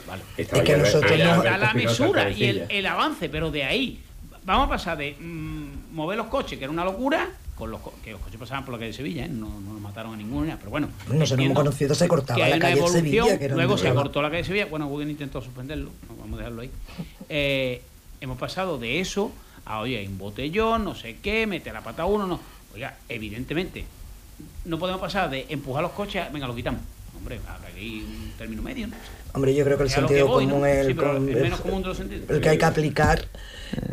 vale. 0.06 0.22
Es 0.38 0.48
que 0.48 0.76
nosotros 0.78 1.12
Está 1.12 1.36
no- 1.36 1.42
la 1.44 1.54
Alberto 1.54 1.66
Espinosa 1.78 2.02
mesura 2.04 2.30
y 2.30 2.44
el, 2.44 2.66
el 2.70 2.86
avance, 2.86 3.28
pero 3.28 3.50
de 3.50 3.64
ahí 3.64 4.02
vamos 4.44 4.66
a 4.66 4.70
pasar 4.70 4.96
de 4.96 5.16
mm, 5.20 5.92
mover 5.94 6.16
los 6.16 6.28
coches, 6.28 6.58
que 6.58 6.64
era 6.64 6.72
una 6.72 6.84
locura, 6.86 7.28
con 7.60 7.70
los 7.70 7.80
co- 7.80 7.94
que 8.02 8.10
los 8.12 8.20
coches 8.20 8.40
pasaban 8.40 8.64
por 8.64 8.72
la 8.72 8.78
calle 8.78 8.88
de 8.90 8.96
Sevilla, 8.96 9.26
¿eh? 9.26 9.28
no, 9.28 9.48
no 9.60 9.74
nos 9.74 9.80
mataron 9.80 10.14
a 10.14 10.16
ninguna, 10.16 10.56
pero 10.58 10.70
bueno. 10.70 10.88
Nos 11.12 11.30
hemos 11.30 11.52
conocido, 11.54 11.94
se 11.94 12.08
cortaba 12.08 12.48
la 12.48 12.58
calle 12.58 12.80
de 12.80 12.88
Sevilla, 12.88 13.38
que 13.38 13.48
luego 13.50 13.78
se 13.78 13.92
cortó 13.94 14.20
la 14.22 14.28
calle 14.30 14.42
de 14.42 14.46
Sevilla, 14.48 14.66
bueno, 14.66 14.88
Google 14.88 15.10
intentó 15.10 15.40
suspenderlo, 15.40 15.90
no, 16.08 16.16
vamos 16.16 16.34
a 16.34 16.38
dejarlo 16.38 16.62
ahí. 16.62 16.70
Eh, 17.28 17.82
hemos 18.20 18.38
pasado 18.38 18.78
de 18.78 18.98
eso 19.00 19.30
a, 19.66 19.78
oye, 19.80 19.98
hay 19.98 20.06
un 20.08 20.18
botellón, 20.18 20.84
no 20.84 20.94
sé 20.96 21.18
qué, 21.22 21.46
mete 21.46 21.72
la 21.72 21.82
pata 21.82 22.02
a 22.02 22.06
uno, 22.06 22.26
no. 22.26 22.40
Oiga, 22.74 22.96
evidentemente, 23.08 23.84
no 24.64 24.78
podemos 24.78 25.00
pasar 25.00 25.28
de 25.30 25.46
empujar 25.50 25.82
los 25.82 25.92
coches, 25.92 26.26
a, 26.26 26.30
venga, 26.30 26.46
lo 26.48 26.54
quitamos. 26.56 26.80
Hombre, 27.16 27.38
habrá 27.46 27.78
ir 27.78 28.02
un 28.04 28.32
término 28.38 28.62
medio, 28.62 28.86
¿no? 28.86 28.94
Hombre, 29.34 29.54
yo 29.54 29.64
creo 29.64 29.76
que 29.76 29.82
el 29.84 29.90
sentido 29.90 30.26
común 30.26 30.66
es 30.66 30.86
pero 30.86 31.16
el- 31.16 31.20
menos 31.20 31.60
común 31.60 31.82
de 31.82 31.88
los 31.88 31.96
sentidos. 31.98 32.30
el 32.30 32.40
que 32.40 32.48
hay 32.48 32.58
que 32.58 32.64
aplicar 32.64 33.26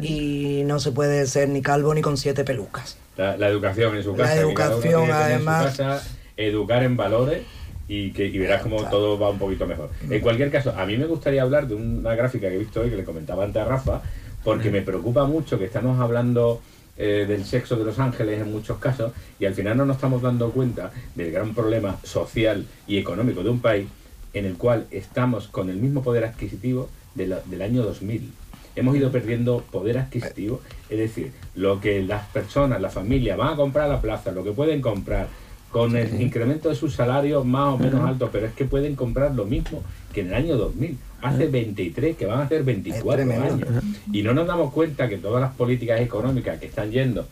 y 0.01 0.63
no 0.65 0.79
se 0.79 0.91
puede 0.91 1.25
ser 1.27 1.49
ni 1.49 1.61
calvo 1.61 1.93
ni 1.93 2.01
con 2.01 2.17
siete 2.17 2.43
pelucas. 2.43 2.97
La, 3.17 3.35
la 3.37 3.47
educación 3.47 3.95
en 3.95 4.03
su 4.03 4.11
La 4.15 4.17
casa. 4.25 4.33
uno 4.39 4.41
educación, 4.49 4.81
que 4.81 4.89
tener 4.89 5.09
en 5.09 5.15
su 5.15 5.23
además. 5.49 5.65
casa, 5.77 6.03
educar 6.37 6.83
en 6.83 6.97
valores 6.97 7.41
y, 7.87 8.11
que, 8.11 8.25
y 8.25 8.37
verás 8.37 8.61
cómo 8.61 8.83
todo 8.89 9.17
va 9.17 9.29
un 9.29 9.39
poquito 9.39 9.65
mejor. 9.65 9.89
En 10.09 10.21
cualquier 10.21 10.51
caso, 10.51 10.73
a 10.77 10.85
mí 10.85 10.97
me 10.97 11.05
gustaría 11.05 11.41
hablar 11.41 11.67
de 11.67 11.75
una 11.75 12.13
gráfica 12.15 12.47
que 12.49 12.55
he 12.55 12.59
visto 12.59 12.81
hoy, 12.81 12.89
que 12.89 12.97
le 12.97 13.03
comentaba 13.03 13.43
antes 13.43 13.61
a 13.61 13.65
Rafa, 13.65 14.01
porque 14.43 14.69
me 14.69 14.81
preocupa 14.81 15.25
mucho 15.25 15.57
que 15.57 15.65
estamos 15.65 15.99
hablando 15.99 16.61
eh, 16.97 17.25
del 17.27 17.45
sexo 17.45 17.75
de 17.75 17.83
los 17.85 17.97
ángeles 17.99 18.41
en 18.41 18.51
muchos 18.51 18.77
casos 18.77 19.11
y 19.39 19.45
al 19.45 19.53
final 19.53 19.77
no 19.77 19.85
nos 19.85 19.97
estamos 19.97 20.21
dando 20.21 20.51
cuenta 20.51 20.91
del 21.15 21.31
gran 21.31 21.53
problema 21.53 21.97
social 22.03 22.65
y 22.87 22.97
económico 22.97 23.43
de 23.43 23.49
un 23.49 23.59
país 23.61 23.87
en 24.33 24.45
el 24.45 24.55
cual 24.57 24.85
estamos 24.91 25.47
con 25.47 25.69
el 25.69 25.77
mismo 25.77 26.01
poder 26.03 26.25
adquisitivo 26.25 26.89
de 27.15 27.27
la- 27.27 27.39
del 27.45 27.61
año 27.61 27.83
2000 27.83 28.31
hemos 28.79 28.95
ido 28.95 29.11
perdiendo 29.11 29.63
poder 29.71 29.97
adquisitivo, 29.97 30.61
es 30.89 30.97
decir, 30.97 31.31
lo 31.55 31.79
que 31.79 32.01
las 32.03 32.25
personas, 32.27 32.81
la 32.81 32.89
familia 32.89 33.35
van 33.35 33.53
a 33.53 33.55
comprar 33.55 33.85
a 33.85 33.93
la 33.93 34.01
plaza, 34.01 34.31
lo 34.31 34.43
que 34.43 34.51
pueden 34.51 34.81
comprar, 34.81 35.27
con 35.71 35.95
el 35.95 36.21
incremento 36.21 36.69
de 36.69 36.75
sus 36.75 36.95
salarios 36.95 37.45
más 37.45 37.73
o 37.73 37.77
menos 37.77 38.07
altos, 38.07 38.29
pero 38.31 38.47
es 38.47 38.53
que 38.53 38.65
pueden 38.65 38.95
comprar 38.95 39.35
lo 39.35 39.45
mismo 39.45 39.83
que 40.13 40.21
en 40.21 40.27
el 40.27 40.33
año 40.33 40.57
2000, 40.57 40.97
hace 41.21 41.47
23, 41.47 42.15
que 42.15 42.25
van 42.25 42.39
a 42.39 42.43
hacer 42.43 42.63
24 42.63 43.25
tremendo. 43.25 43.67
años. 43.67 43.83
Y 44.11 44.23
no 44.23 44.33
nos 44.33 44.47
damos 44.47 44.71
cuenta 44.73 45.09
que 45.09 45.17
todas 45.17 45.41
las 45.41 45.53
políticas 45.53 45.99
económicas 45.99 46.59
que 46.59 46.67
están 46.67 46.91
yendo 46.91 47.27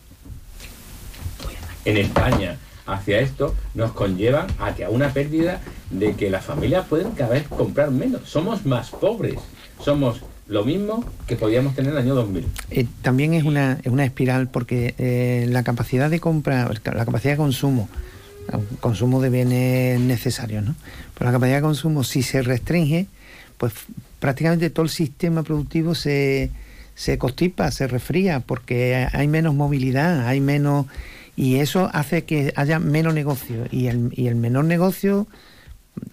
en 1.84 1.96
España 1.96 2.58
hacia 2.86 3.20
esto 3.20 3.54
nos 3.74 3.92
conllevan 3.92 4.46
a 4.58 4.74
que 4.74 4.84
a 4.84 4.90
una 4.90 5.12
pérdida 5.12 5.60
de 5.90 6.14
que 6.14 6.30
las 6.30 6.44
familias 6.44 6.86
pueden 6.86 7.12
cada 7.12 7.30
vez 7.30 7.48
comprar 7.48 7.90
menos. 7.90 8.28
Somos 8.28 8.66
más 8.66 8.90
pobres, 8.90 9.38
somos 9.80 10.20
lo 10.48 10.64
mismo 10.64 11.04
que 11.26 11.36
podíamos 11.36 11.74
tener 11.74 11.92
en 11.92 11.98
el 11.98 12.02
año 12.04 12.14
2000. 12.14 12.46
Eh, 12.70 12.86
también 13.02 13.34
es 13.34 13.44
una, 13.44 13.78
es 13.82 13.92
una 13.92 14.04
espiral 14.04 14.48
porque 14.48 14.94
eh, 14.98 15.46
la 15.50 15.62
capacidad 15.62 16.08
de 16.08 16.20
compra, 16.20 16.70
la 16.84 17.04
capacidad 17.04 17.32
de 17.32 17.36
consumo, 17.36 17.88
el 18.52 18.78
consumo 18.78 19.20
de 19.20 19.30
bienes 19.30 20.00
necesarios, 20.00 20.64
¿no? 20.64 20.74
Pero 21.14 21.26
la 21.26 21.32
capacidad 21.32 21.56
de 21.56 21.62
consumo, 21.62 22.04
si 22.04 22.22
se 22.22 22.42
restringe, 22.42 23.06
pues 23.58 23.72
prácticamente 24.20 24.70
todo 24.70 24.84
el 24.84 24.90
sistema 24.90 25.42
productivo 25.42 25.94
se, 25.94 26.50
se 26.94 27.18
constipa, 27.18 27.70
se 27.70 27.88
resfría, 27.88 28.40
porque 28.40 29.08
hay 29.12 29.28
menos 29.28 29.54
movilidad, 29.54 30.26
hay 30.26 30.40
menos... 30.40 30.86
Y 31.38 31.56
eso 31.56 31.90
hace 31.92 32.24
que 32.24 32.54
haya 32.56 32.78
menos 32.78 33.12
negocio. 33.12 33.66
Y 33.70 33.88
el, 33.88 34.10
y 34.12 34.28
el 34.28 34.36
menor 34.36 34.64
negocio 34.64 35.26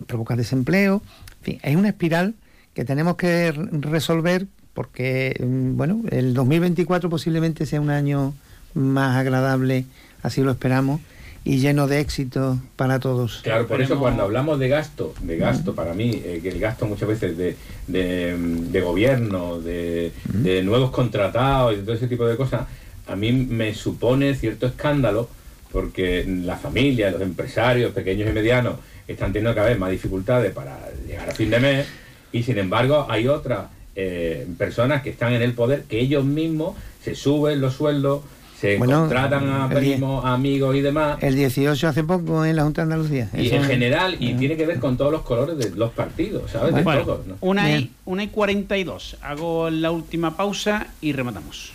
provoca 0.05 0.35
desempleo. 0.35 1.01
En 1.39 1.43
fin, 1.45 1.59
es 1.63 1.75
una 1.77 1.89
espiral 1.89 2.35
que 2.73 2.85
tenemos 2.85 3.15
que 3.15 3.51
resolver 3.51 4.47
porque, 4.73 5.35
mm, 5.39 5.77
bueno, 5.77 6.01
el 6.09 6.33
2024 6.33 7.09
posiblemente 7.09 7.65
sea 7.65 7.79
un 7.79 7.91
año 7.91 8.33
más 8.73 9.17
agradable, 9.17 9.85
así 10.23 10.41
lo 10.41 10.51
esperamos, 10.51 10.99
y 11.45 11.57
lleno 11.57 11.87
de 11.87 11.99
éxito 11.99 12.57
para 12.75 12.99
todos. 12.99 13.41
Claro, 13.43 13.67
por 13.67 13.81
eso 13.81 13.99
cuando 13.99 14.23
hablamos 14.23 14.57
de 14.59 14.69
gasto, 14.69 15.13
de 15.21 15.37
gasto 15.37 15.75
para 15.75 15.93
mí, 15.93 16.21
eh, 16.23 16.39
que 16.41 16.49
el 16.49 16.59
gasto 16.59 16.87
muchas 16.87 17.09
veces 17.09 17.37
de, 17.37 17.55
de, 17.87 18.37
de 18.37 18.81
gobierno, 18.81 19.59
de, 19.59 20.13
de 20.25 20.63
nuevos 20.63 20.91
contratados 20.91 21.73
y 21.73 21.77
de 21.77 21.83
todo 21.83 21.95
ese 21.95 22.07
tipo 22.07 22.25
de 22.25 22.37
cosas, 22.37 22.65
a 23.07 23.15
mí 23.15 23.33
me 23.33 23.73
supone 23.73 24.33
cierto 24.35 24.65
escándalo 24.67 25.27
porque 25.71 26.23
la 26.25 26.55
familia, 26.55 27.11
los 27.11 27.21
empresarios 27.21 27.91
pequeños 27.91 28.29
y 28.29 28.33
medianos 28.33 28.75
están 29.07 29.33
teniendo 29.33 29.53
cada 29.53 29.67
vez 29.67 29.77
más 29.77 29.91
dificultades 29.91 30.53
para 30.53 30.79
llegar 31.05 31.29
a 31.29 31.33
fin 31.33 31.49
de 31.49 31.59
mes 31.59 31.87
y 32.33 32.43
sin 32.43 32.57
embargo 32.57 33.07
hay 33.09 33.27
otras 33.29 33.67
eh, 33.95 34.45
personas 34.57 35.01
que 35.03 35.11
están 35.11 35.31
en 35.33 35.41
el 35.41 35.53
poder 35.53 35.83
que 35.83 35.99
ellos 36.01 36.25
mismos 36.25 36.75
se 37.03 37.15
suben 37.15 37.61
los 37.61 37.75
sueldos, 37.75 38.21
se 38.59 38.77
Bueno, 38.77 39.01
contratan 39.01 39.49
a 39.49 39.69
primos, 39.69 40.23
amigos 40.25 40.75
y 40.75 40.81
demás 40.81 41.17
El 41.21 41.35
18 41.35 41.87
hace 41.89 42.03
poco 42.03 42.43
en 42.45 42.55
la 42.55 42.63
Junta 42.63 42.81
de 42.81 42.83
Andalucía. 42.93 43.29
y 43.33 43.47
Eso- 43.47 43.55
en 43.57 43.63
general, 43.65 44.15
y 44.19 44.33
tiene 44.33 44.55
que 44.57 44.65
ver 44.65 44.79
con 44.79 44.97
todos 44.97 45.11
los 45.11 45.21
colores 45.21 45.57
de 45.57 45.69
los 45.77 45.91
partidos, 45.91 46.49
¿sabes? 46.51 46.73
De 46.73 46.81
todos, 46.83 47.27
¿no? 47.27 47.35
una, 47.41 47.77
y, 47.77 47.91
una 48.05 48.23
y 48.23 48.27
42. 48.29 49.17
Hago 49.21 49.69
la 49.69 49.91
última 49.91 50.35
pausa 50.37 50.87
y 51.01 51.11
rematamos. 51.13 51.73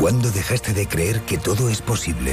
¿Cuándo 0.00 0.30
dejaste 0.30 0.72
de 0.72 0.86
creer 0.86 1.20
que 1.22 1.36
todo 1.38 1.68
es 1.68 1.80
posible? 1.82 2.32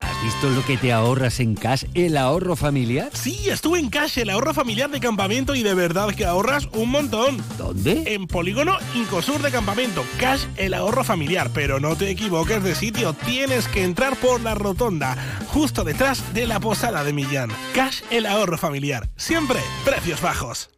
Las 0.00 0.22
visto 0.22 0.50
lo 0.50 0.64
que 0.64 0.76
te 0.76 0.92
ahorras 0.92 1.40
en 1.40 1.54
Cash, 1.54 1.84
el 1.94 2.16
ahorro 2.16 2.54
familiar? 2.54 3.10
Sí, 3.14 3.48
estuve 3.48 3.78
en 3.78 3.88
Cash, 3.88 4.18
el 4.18 4.30
ahorro 4.30 4.52
familiar 4.52 4.90
de 4.90 5.00
campamento 5.00 5.54
y 5.54 5.62
de 5.62 5.74
verdad 5.74 6.14
que 6.14 6.26
ahorras 6.26 6.66
un 6.72 6.90
montón. 6.90 7.42
¿Dónde? 7.56 8.14
En 8.14 8.26
Polígono 8.26 8.76
Incosur 8.94 9.40
de 9.40 9.50
Campamento. 9.50 10.04
Cash, 10.18 10.46
el 10.56 10.74
ahorro 10.74 11.02
familiar. 11.02 11.50
Pero 11.54 11.80
no 11.80 11.96
te 11.96 12.10
equivoques 12.10 12.62
de 12.62 12.74
sitio, 12.74 13.14
tienes 13.14 13.68
que 13.68 13.84
entrar 13.84 14.16
por 14.16 14.40
la 14.40 14.54
rotonda, 14.54 15.16
justo 15.48 15.82
detrás 15.84 16.34
de 16.34 16.46
la 16.46 16.60
posada 16.60 17.02
de 17.02 17.12
Millán. 17.12 17.50
Cash, 17.74 18.02
el 18.10 18.26
ahorro 18.26 18.58
familiar. 18.58 19.08
Siempre 19.16 19.60
precios 19.84 20.20
bajos. 20.20 20.70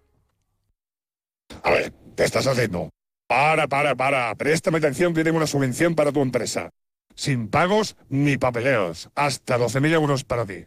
A 1.64 1.70
ver, 1.70 1.92
¿qué 2.16 2.24
estás 2.24 2.46
haciendo? 2.46 2.90
Para, 3.26 3.66
para, 3.66 3.94
para. 3.96 4.34
Préstame 4.36 4.78
atención 4.78 5.12
que 5.12 5.24
tengo 5.24 5.36
una 5.36 5.46
subvención 5.46 5.94
para 5.94 6.12
tu 6.12 6.22
empresa. 6.22 6.70
Sin 7.18 7.48
pagos 7.48 7.96
ni 8.08 8.38
papeleos. 8.38 9.10
Hasta 9.16 9.58
12.000 9.58 9.92
euros 9.92 10.22
para 10.22 10.46
ti. 10.46 10.66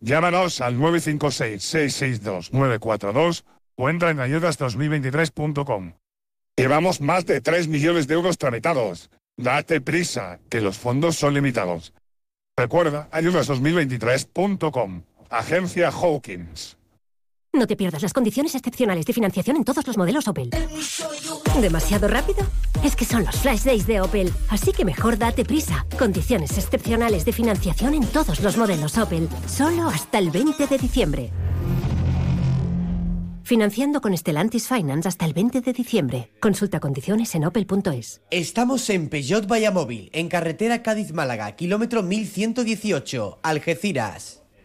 Llámanos 0.00 0.60
al 0.60 0.76
956-662-942 0.78 3.44
o 3.76 3.88
entra 3.88 4.10
en 4.10 4.18
ayudas2023.com. 4.18 5.92
Llevamos 6.56 7.00
más 7.00 7.24
de 7.24 7.40
3 7.40 7.68
millones 7.68 8.08
de 8.08 8.14
euros 8.14 8.36
tramitados. 8.36 9.10
Date 9.36 9.80
prisa, 9.80 10.40
que 10.50 10.60
los 10.60 10.76
fondos 10.76 11.14
son 11.14 11.34
limitados. 11.34 11.94
Recuerda, 12.56 13.08
ayudas2023.com. 13.12 15.02
Agencia 15.30 15.90
Hawkins. 15.90 16.78
No 17.56 17.66
te 17.66 17.74
pierdas 17.74 18.02
las 18.02 18.12
condiciones 18.12 18.54
excepcionales 18.54 19.06
de 19.06 19.14
financiación 19.14 19.56
en 19.56 19.64
todos 19.64 19.86
los 19.86 19.96
modelos 19.96 20.28
Opel. 20.28 20.50
¿Demasiado 21.58 22.06
rápido? 22.06 22.40
Es 22.84 22.94
que 22.94 23.06
son 23.06 23.24
los 23.24 23.34
Flash 23.36 23.62
Days 23.62 23.86
de 23.86 24.02
Opel, 24.02 24.30
así 24.50 24.72
que 24.72 24.84
mejor 24.84 25.16
date 25.16 25.42
prisa. 25.42 25.86
Condiciones 25.98 26.58
excepcionales 26.58 27.24
de 27.24 27.32
financiación 27.32 27.94
en 27.94 28.04
todos 28.08 28.40
los 28.40 28.58
modelos 28.58 28.98
Opel, 28.98 29.26
solo 29.48 29.88
hasta 29.88 30.18
el 30.18 30.30
20 30.30 30.66
de 30.66 30.76
diciembre. 30.76 31.30
Financiando 33.42 34.02
con 34.02 34.14
Stellantis 34.14 34.68
Finance 34.68 35.08
hasta 35.08 35.24
el 35.24 35.32
20 35.32 35.62
de 35.62 35.72
diciembre. 35.72 36.32
Consulta 36.40 36.78
condiciones 36.78 37.34
en 37.36 37.46
opel.es. 37.46 38.20
Estamos 38.30 38.90
en 38.90 39.08
Peugeot 39.08 39.46
Vallamóvil, 39.50 40.10
en 40.12 40.28
carretera 40.28 40.82
Cádiz-Málaga, 40.82 41.56
kilómetro 41.56 42.02
1118, 42.02 43.38
Algeciras. 43.42 44.45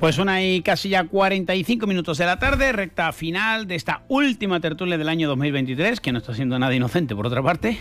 Pues 0.00 0.18
una 0.18 0.42
y 0.42 0.60
casi 0.60 0.90
ya 0.90 1.04
45 1.04 1.86
minutos 1.86 2.18
de 2.18 2.26
la 2.26 2.38
tarde, 2.38 2.72
recta 2.72 3.12
final 3.12 3.66
de 3.66 3.74
esta 3.74 4.02
última 4.08 4.60
tertulia 4.60 4.98
del 4.98 5.08
año 5.08 5.28
2023, 5.28 6.00
que 6.00 6.12
no 6.12 6.18
está 6.18 6.34
siendo 6.34 6.58
nada 6.58 6.74
inocente 6.74 7.14
por 7.14 7.26
otra 7.26 7.42
parte, 7.42 7.78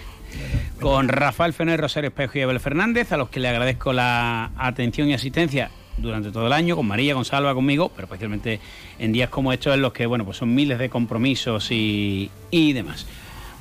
con 0.79 1.09
Rafael 1.09 1.53
Fenómeno, 1.53 1.81
Rosario 1.81 2.09
Espejo 2.09 2.37
y 2.37 2.41
Abel 2.41 2.59
Fernández, 2.61 3.11
a 3.11 3.17
los 3.17 3.29
que 3.29 3.41
le 3.41 3.49
agradezco 3.49 3.91
la 3.91 4.51
atención 4.57 5.09
y 5.09 5.13
asistencia 5.13 5.69
durante 5.97 6.31
todo 6.31 6.47
el 6.47 6.53
año, 6.53 6.75
con 6.75 6.87
María, 6.87 7.13
con 7.13 7.25
Salva, 7.25 7.53
conmigo, 7.53 7.91
pero 7.93 8.05
especialmente 8.05 8.59
en 8.99 9.11
días 9.11 9.29
como 9.29 9.51
estos 9.51 9.73
en 9.73 9.81
los 9.81 9.91
que, 9.91 10.05
bueno, 10.05 10.23
pues 10.23 10.37
son 10.37 10.53
miles 10.55 10.79
de 10.79 10.89
compromisos 10.89 11.71
y, 11.71 12.31
y 12.51 12.73
demás. 12.73 13.05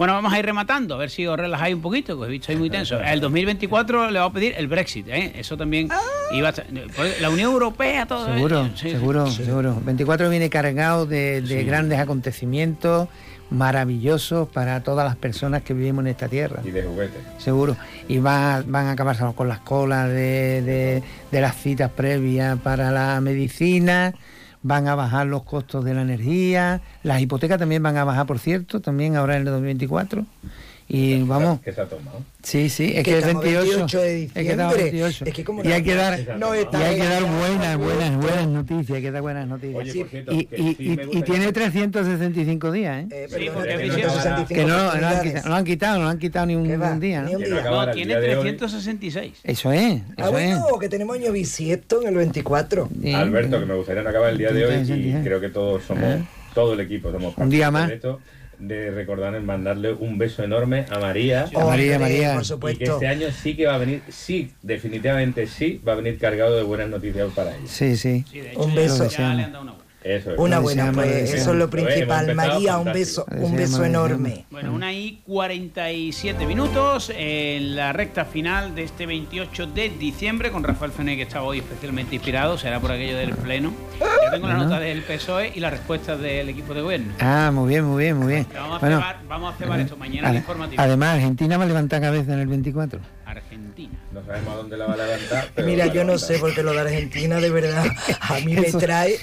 Bueno, 0.02 0.14
vamos 0.14 0.32
a 0.32 0.38
ir 0.40 0.44
rematando, 0.44 0.96
a 0.96 0.98
ver 0.98 1.10
si 1.10 1.24
os 1.28 1.36
relajáis 1.38 1.76
un 1.76 1.80
poquito, 1.80 2.16
que 2.16 2.22
os 2.22 2.26
he 2.28 2.30
visto 2.32 2.50
ahí 2.50 2.58
muy 2.58 2.68
tenso. 2.68 2.98
El 3.00 3.20
2024 3.20 4.10
le 4.10 4.18
va 4.18 4.24
a 4.24 4.32
pedir 4.32 4.52
el 4.58 4.66
Brexit, 4.66 5.06
¿eh? 5.06 5.30
Eso 5.36 5.56
también 5.56 5.88
iba 6.32 6.48
a... 6.48 6.52
pues, 6.96 7.20
La 7.20 7.30
Unión 7.30 7.52
Europea, 7.52 8.04
todo 8.04 8.26
Seguro, 8.26 8.68
Sí, 8.74 8.90
seguro, 8.90 9.28
sí. 9.28 9.44
seguro. 9.44 9.80
24 9.84 10.28
viene 10.28 10.50
cargado 10.50 11.06
de, 11.06 11.40
de 11.42 11.60
Sí. 11.60 11.64
grandes 11.64 12.00
acontecimientos 12.00 13.06
maravillosos 13.50 14.48
para 14.48 14.82
todas 14.82 15.06
las 15.06 15.14
personas 15.14 15.62
que 15.62 15.72
vivimos 15.72 16.02
en 16.04 16.08
esta 16.08 16.26
tierra. 16.26 16.62
Y 16.64 16.72
de 16.72 16.82
juguete. 16.82 17.18
Seguro. 17.38 17.76
Y 18.08 18.18
va- 18.18 18.64
van 18.66 18.86
a 18.88 18.90
acabarse 18.92 19.22
con 19.36 19.46
las 19.46 19.60
colas 19.60 20.08
de, 20.08 20.62
de- 20.62 21.02
de 21.30 21.40
las 21.40 21.54
citas 21.62 21.92
previas 21.92 22.58
para 22.58 22.90
la 22.90 23.20
medicina, 23.20 24.14
van 24.62 24.88
a 24.88 24.94
bajar 24.94 25.26
los 25.26 25.42
costos 25.42 25.84
de 25.84 25.94
la 25.94 26.02
energía, 26.02 26.80
las 27.02 27.20
hipotecas 27.20 27.58
también 27.58 27.82
van 27.82 27.96
a 27.96 28.04
bajar, 28.04 28.26
por 28.26 28.38
cierto, 28.38 28.80
también 28.80 29.16
ahora 29.16 29.34
en 29.34 29.40
el 29.40 29.46
2024. 29.46 30.24
Y 30.94 31.22
vamos, 31.22 31.60
¿Qué 31.60 31.72
se 31.72 31.80
ha 31.80 31.86
tomado? 31.86 32.22
sí, 32.42 32.68
sí, 32.68 32.88
es 32.94 32.96
Que 32.96 33.02
que 33.02 33.10
es 33.12 33.16
estamos 33.24 33.42
28. 33.44 33.66
28 33.78 34.00
de 34.02 34.24
Es 34.24 34.32
que 34.32 34.40
estamos 34.50 34.74
diciembre. 34.74 35.00
28. 35.00 35.24
Es 35.24 35.32
que 35.34 35.44
como 35.44 35.64
y 35.64 35.72
hay 35.72 35.78
no- 35.80 35.84
que 35.86 35.94
dar, 35.94 36.36
no 36.38 36.54
y 36.54 36.58
hay 36.58 36.96
que 37.00 37.06
dar 37.08 37.22
buenas, 37.24 37.76
buenas, 37.78 38.16
buenas 38.18 38.46
noticias, 38.48 38.90
hay 38.96 39.02
que 39.02 39.10
dar 39.10 39.22
buenas 39.22 39.48
noticias. 39.48 39.74
Oye, 39.80 39.94
por 40.00 40.08
cierto, 40.10 40.32
y, 40.34 40.44
que 40.44 40.56
y- 40.60 40.74
sí 40.74 40.76
y- 41.12 41.18
y 41.18 41.22
tiene 41.22 41.50
365 41.50 42.72
días, 42.72 43.06
¿eh? 43.10 43.26
Sí, 43.30 43.46
porque 43.54 43.68
que 43.70 43.78
dice- 43.84 44.02
no 44.02 44.46
que 44.46 44.64
no, 44.66 44.94
no, 44.94 45.00
lo 45.00 45.06
han 45.06 45.22
quitado, 45.22 45.42
no 45.44 45.48
lo 45.48 45.54
han 45.56 45.64
quitado, 45.64 45.98
no 46.02 46.08
han 46.10 46.18
quitado 46.18 46.46
ni 46.46 46.56
un, 46.56 46.70
un 46.82 47.00
día. 47.00 47.22
¿no? 47.22 47.28
Ni 47.28 47.34
un 47.36 47.42
Que 47.42 47.48
día. 47.50 47.62
No, 47.62 47.82
el 47.84 47.90
tiene 47.92 48.08
día 48.08 48.20
de 48.20 48.36
hoy. 48.36 48.42
366. 48.42 49.32
Eso 49.44 49.72
es, 49.72 49.94
eso 49.94 50.02
Ah, 50.18 50.28
bueno, 50.28 50.66
que 50.78 50.88
tenemos 50.90 51.16
año 51.16 51.32
bisiesto 51.32 52.02
en 52.02 52.08
el 52.08 52.14
24. 52.16 52.88
es. 52.96 53.02
Sí. 53.02 53.14
Alberto, 53.14 53.58
que 53.60 53.64
me 53.66 53.74
gustaría 53.76 54.02
no 54.02 54.10
acabar 54.10 54.30
el 54.30 54.36
día 54.38 54.52
de 54.52 54.66
hoy 54.66 54.74
y 54.92 55.24
creo 55.24 55.40
que 55.40 55.48
todos 55.48 55.84
somos, 55.84 56.04
¿Eh? 56.04 56.22
todo 56.54 56.74
el 56.74 56.80
equipo 56.80 57.10
somos 57.10 57.32
Un 57.38 57.48
día 57.48 57.70
más. 57.70 57.88
de 57.88 57.94
esto, 57.94 58.20
de 58.62 58.90
recordar 58.90 59.34
en 59.34 59.44
mandarle 59.44 59.92
un 59.92 60.18
beso 60.18 60.42
enorme 60.42 60.86
a 60.90 60.98
María. 60.98 61.46
A 61.54 61.64
María, 61.64 61.98
María. 61.98 62.32
Por 62.34 62.36
Y 62.36 62.38
que 62.40 62.44
supuesto. 62.44 62.94
este 62.94 63.06
año 63.08 63.26
sí 63.30 63.56
que 63.56 63.66
va 63.66 63.74
a 63.74 63.78
venir, 63.78 64.02
sí, 64.08 64.50
definitivamente 64.62 65.46
sí, 65.46 65.80
va 65.86 65.92
a 65.92 65.96
venir 65.96 66.18
cargado 66.18 66.56
de 66.56 66.62
buenas 66.62 66.88
noticias 66.88 67.28
para 67.34 67.50
ella. 67.56 67.66
Sí, 67.66 67.96
sí. 67.96 68.24
Sí, 68.30 68.40
de 68.40 68.50
hecho, 68.52 68.60
Un 68.62 68.74
beso. 68.74 69.08
ya 69.08 69.34
le 69.34 69.42
han 69.44 69.52
dado 69.52 69.64
una. 69.64 69.74
Eso 70.04 70.32
es. 70.32 70.38
Una 70.38 70.58
buena, 70.58 70.90
pues 70.92 71.32
eso 71.32 71.50
es 71.52 71.56
lo 71.56 71.70
principal. 71.70 72.34
María, 72.34 72.78
un 72.78 72.92
beso, 72.92 73.24
un 73.36 73.56
beso 73.56 73.84
enorme. 73.84 74.44
Bueno, 74.50 74.72
una 74.74 74.92
y 74.92 75.20
47 75.26 76.46
minutos 76.46 77.12
en 77.16 77.76
la 77.76 77.92
recta 77.92 78.24
final 78.24 78.74
de 78.74 78.84
este 78.84 79.06
28 79.06 79.66
de 79.68 79.90
diciembre 79.90 80.50
con 80.50 80.64
Rafael 80.64 80.92
Fené, 80.92 81.16
que 81.16 81.22
está 81.22 81.42
hoy 81.42 81.58
especialmente 81.58 82.14
inspirado, 82.16 82.58
será 82.58 82.80
por 82.80 82.92
aquello 82.92 83.16
del 83.16 83.34
pleno. 83.34 83.72
Ya 84.00 84.30
tengo 84.30 84.48
la 84.48 84.54
nota 84.54 84.78
del 84.80 85.02
PSOE 85.02 85.52
y 85.54 85.60
la 85.60 85.70
respuesta 85.70 86.16
del 86.16 86.48
equipo 86.48 86.74
de 86.74 86.82
gobierno. 86.82 87.12
Ah, 87.20 87.50
muy 87.52 87.68
bien, 87.68 87.84
muy 87.84 88.02
bien, 88.02 88.16
muy 88.16 88.32
bien. 88.32 88.46
Vamos 88.54 88.76
a 88.76 88.78
Bueno, 88.80 88.96
cebar, 88.98 89.16
vamos 89.28 89.54
a 89.54 89.58
cebar 89.58 89.80
esto 89.80 89.96
mañana 89.96 90.30
ade- 90.30 90.36
informativo. 90.38 90.82
además, 90.82 91.14
Argentina 91.16 91.56
va 91.58 91.64
a 91.64 91.66
levantar 91.68 92.00
cabeza 92.00 92.32
en 92.34 92.40
el 92.40 92.46
24. 92.48 93.00
Argentina. 93.24 93.92
No 94.12 94.22
sabemos 94.26 94.52
a 94.52 94.56
dónde 94.56 94.76
la 94.76 94.86
va 94.86 94.92
a 94.92 94.96
levantar. 94.98 95.48
Pero 95.54 95.66
Mira, 95.66 95.86
yo 95.86 96.04
no 96.04 96.12
levantar. 96.12 96.18
sé, 96.18 96.38
porque 96.38 96.62
lo 96.62 96.72
de 96.74 96.80
Argentina 96.80 97.36
de 97.40 97.48
verdad 97.50 97.86
a 98.20 98.34
mí 98.40 98.54
me 98.56 98.70
trae 98.72 99.16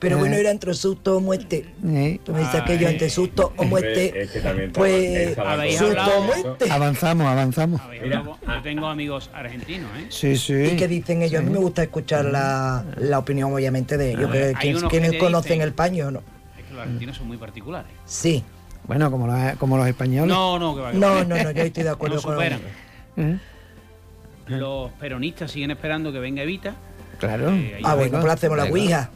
Pero 0.00 0.16
bueno, 0.16 0.34
era 0.36 0.50
entre 0.50 0.72
susto 0.72 1.18
o 1.18 1.20
muerte. 1.20 1.66
Eh, 1.86 2.20
Tú 2.24 2.32
me 2.32 2.38
dices 2.40 2.54
aquello 2.54 2.88
entre 2.88 3.10
susto 3.10 3.52
o 3.56 3.64
muerte. 3.64 4.22
Es 4.22 4.30
que 4.30 4.40
también 4.40 4.68
está- 4.68 4.80
Pues 4.80 5.36
susto 5.76 6.18
o 6.18 6.22
muerte. 6.22 6.70
avanzamos, 6.70 7.26
avanzamos. 7.26 7.80
Mira, 8.02 8.22
yo, 8.24 8.38
tengo 8.62 8.86
amigos 8.86 9.28
argentinos, 9.34 9.90
¿eh? 9.98 10.06
Sí, 10.08 10.36
sí. 10.38 10.54
¿Y 10.54 10.76
qué 10.76 10.88
dicen 10.88 11.20
ellos? 11.20 11.40
A 11.40 11.44
mí 11.44 11.50
me 11.50 11.58
gusta 11.58 11.82
escuchar 11.82 12.24
la, 12.24 12.82
la 12.96 13.18
opinión, 13.18 13.52
obviamente, 13.52 13.98
de 13.98 14.12
ellos, 14.12 14.30
ver, 14.30 14.54
que, 14.56 14.72
conocen 15.18 15.52
dicen- 15.58 15.60
el 15.62 15.72
paño, 15.74 16.10
¿no? 16.10 16.22
Es 16.58 16.64
que 16.64 16.72
los 16.72 16.82
argentinos 16.82 17.16
son 17.18 17.28
muy 17.28 17.36
particulares. 17.36 17.90
Sí. 18.06 18.42
Bueno, 18.86 19.10
como 19.10 19.26
los, 19.26 19.56
como 19.58 19.76
los 19.76 19.86
españoles. 19.86 20.34
No, 20.34 20.58
no, 20.58 20.74
que 20.74 20.80
va. 20.80 20.92
que 20.92 20.98
No, 20.98 21.06
va. 21.08 21.24
no, 21.24 21.36
no, 21.42 21.50
yo 21.50 21.62
estoy 21.62 21.82
de 21.82 21.90
acuerdo 21.90 22.16
No 22.16 22.22
con 22.22 22.32
superan. 22.36 22.60
¿Eh? 23.18 23.38
Los 24.48 24.90
peronistas 24.92 25.50
siguen 25.50 25.70
esperando 25.70 26.10
que 26.12 26.18
venga 26.18 26.42
Evita 26.42 26.74
Claro. 27.20 27.50
Eh, 27.50 27.80
Ah, 27.84 27.94
bueno, 27.94 28.20
pues 28.20 28.32
hacemos 28.32 28.56
la 28.58 28.64
ouija. 28.64 29.10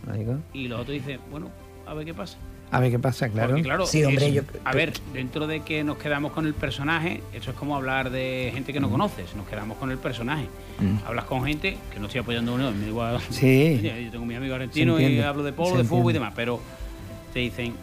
y 0.53 0.69
los 0.69 0.81
otros 0.81 0.95
dicen, 0.95 1.21
bueno, 1.31 1.49
a 1.87 1.95
ver 1.95 2.05
qué 2.07 2.15
pasa. 2.15 2.39
A 2.71 2.81
ver 2.81 2.91
qué 2.91 2.99
pasa, 2.99 3.29
claro. 3.29 3.51
Porque 3.51 3.63
claro, 3.63 3.87
Sí, 3.87 4.03
hombre, 4.03 4.27
es- 4.29 4.35
yo- 4.35 4.43
a 4.65 4.73
ver, 4.73 4.93
dentro 5.13 5.47
de 5.47 5.61
que 5.61 5.85
nos 5.85 5.97
quedamos 5.99 6.33
con 6.33 6.45
el 6.47 6.55
personaje, 6.55 7.23
eso 7.33 7.51
es 7.53 7.57
como 7.57 7.77
hablar 7.77 8.11
de 8.11 8.51
gente 8.53 8.73
que 8.73 8.81
no 8.81 8.91
conoces, 8.91 9.35
nos 9.37 9.47
quedamos 9.47 9.77
con 9.79 9.91
el 9.93 9.99
personaje. 9.99 10.47
Mm. 10.81 11.07
Hablas 11.07 11.25
con 11.27 11.45
gente 11.45 11.77
que 11.93 12.01
no 12.01 12.07
estoy 12.07 12.23
apoyando 12.23 12.53
a 12.53 12.55
uno, 12.57 12.73
me 12.73 12.87
igual. 12.89 13.21
Sí. 13.31 13.81
Yo 14.05 14.11
tengo 14.11 14.25
mi 14.27 14.35
amigo 14.35 14.55
argentino 14.55 14.99
y 14.99 15.21
hablo 15.21 15.45
de 15.45 15.53
polo, 15.53 15.73
se 15.73 15.77
de 15.79 15.85
fútbol 15.85 16.11
y 16.11 16.15
demás, 16.15 16.33
pero 16.35 16.59
te 17.33 17.41
dicen, 17.41 17.75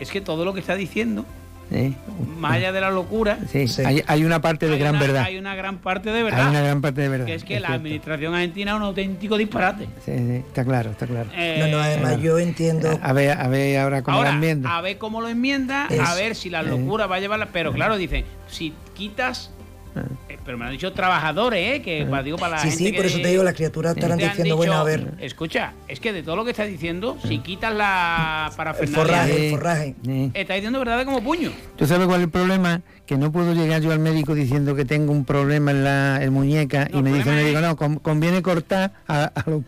es 0.00 0.10
que 0.10 0.20
todo 0.20 0.44
lo 0.44 0.52
que 0.52 0.60
está 0.60 0.74
diciendo, 0.74 1.24
¿eh? 1.70 1.92
más 2.38 2.52
allá 2.54 2.72
de 2.72 2.80
la 2.80 2.90
locura, 2.90 3.38
Sí, 3.50 3.68
Sí. 3.68 3.82
Hay, 3.84 4.02
hay 4.06 4.24
una 4.24 4.40
parte 4.40 4.66
de 4.68 4.76
gran 4.78 4.96
una, 4.96 5.00
verdad. 5.06 5.22
hay 5.24 5.38
una 5.38 5.54
gran 5.54 5.78
parte 5.78 6.10
de 6.10 6.16
Hay 6.18 6.22
una 6.24 6.36
verdad, 6.44 6.64
gran 6.64 6.80
parte 6.80 7.00
de 7.02 7.08
verdad. 7.08 7.26
que 7.26 7.34
es 7.34 7.44
que 7.44 7.54
es 7.56 7.60
la 7.60 7.68
cierto. 7.68 7.80
administración 7.82 8.34
argentina 8.34 8.70
es 8.72 8.76
un 8.76 8.82
auténtico 8.82 9.36
disparate. 9.36 9.84
Sí, 10.04 10.12
sí, 10.16 10.32
está 10.46 10.64
claro, 10.64 10.90
está 10.90 11.06
claro. 11.06 11.26
No, 11.30 11.36
no, 11.36 11.40
Eh, 11.42 11.82
además 11.82 12.20
yo 12.20 12.38
entiendo. 12.38 12.98
A 13.02 13.12
ver, 13.12 13.38
a 13.38 13.48
ver 13.48 13.78
ahora 13.78 14.02
cómo 14.02 14.16
Ahora, 14.18 14.30
la 14.30 14.34
enmienda. 14.36 14.76
a 14.76 14.80
ver 14.80 14.98
cómo 14.98 15.20
lo 15.20 15.28
enmienda, 15.28 15.86
Es- 15.90 16.00
a 16.00 16.14
ver 16.14 16.34
si 16.34 16.50
la 16.50 16.62
locura 16.62 17.06
va 17.06 17.16
a 17.16 17.20
llevarla. 17.20 17.48
Pero 17.52 17.72
claro, 17.72 17.96
dice, 17.96 18.24
si 18.48 18.72
quitas 18.94 19.50
Eh, 19.56 19.59
pero 20.44 20.56
me 20.58 20.64
han 20.66 20.72
dicho 20.72 20.92
trabajadores, 20.92 21.76
¿eh? 21.78 21.82
Que 21.82 22.04
para, 22.06 22.22
digo 22.22 22.36
para 22.38 22.56
la 22.56 22.58
Sí, 22.62 22.68
gente 22.70 22.84
sí, 22.84 22.92
por 22.92 23.02
que- 23.02 23.08
eso 23.08 23.18
te 23.20 23.28
digo, 23.28 23.42
las 23.42 23.54
criaturas 23.54 23.94
estarán 23.94 24.18
diciendo, 24.18 24.56
bueno, 24.56 24.74
a 24.74 24.84
ver. 24.84 25.12
Escucha, 25.20 25.72
es 25.88 26.00
que 26.00 26.12
de 26.12 26.22
todo 26.22 26.36
lo 26.36 26.44
que 26.44 26.50
estás 26.52 26.68
diciendo, 26.68 27.18
si 27.26 27.38
quitas 27.38 27.74
la 27.74 28.46
El 28.50 28.56
parafernalia, 28.56 28.96
forraje, 29.04 29.44
el 29.46 29.50
forraje. 29.52 29.94
Sí. 30.04 30.30
estás 30.34 30.56
diciendo 30.56 30.78
verdad 30.78 31.04
como 31.04 31.22
puño. 31.22 31.50
¿Tú 31.76 31.86
sabes 31.86 32.06
cuál 32.06 32.20
es 32.20 32.24
el 32.24 32.30
problema? 32.30 32.82
Que 33.06 33.16
no 33.18 33.32
puedo 33.32 33.52
llegar 33.54 33.82
yo 33.82 33.90
al 33.92 33.98
médico 33.98 34.34
diciendo 34.34 34.74
que 34.76 34.84
tengo 34.84 35.12
un 35.12 35.24
problema 35.24 35.70
en 35.72 35.84
la 35.84 36.22
en 36.22 36.32
muñeca 36.32 36.88
y 36.92 37.02
me 37.02 37.12
dice, 37.12 37.30
me 37.30 37.42
digo, 37.44 37.60
no, 37.60 37.76
con- 37.76 37.96
conviene 37.98 38.40
cortar 38.42 38.92
a- 39.08 39.24
a 39.34 39.50
lo- 39.50 39.64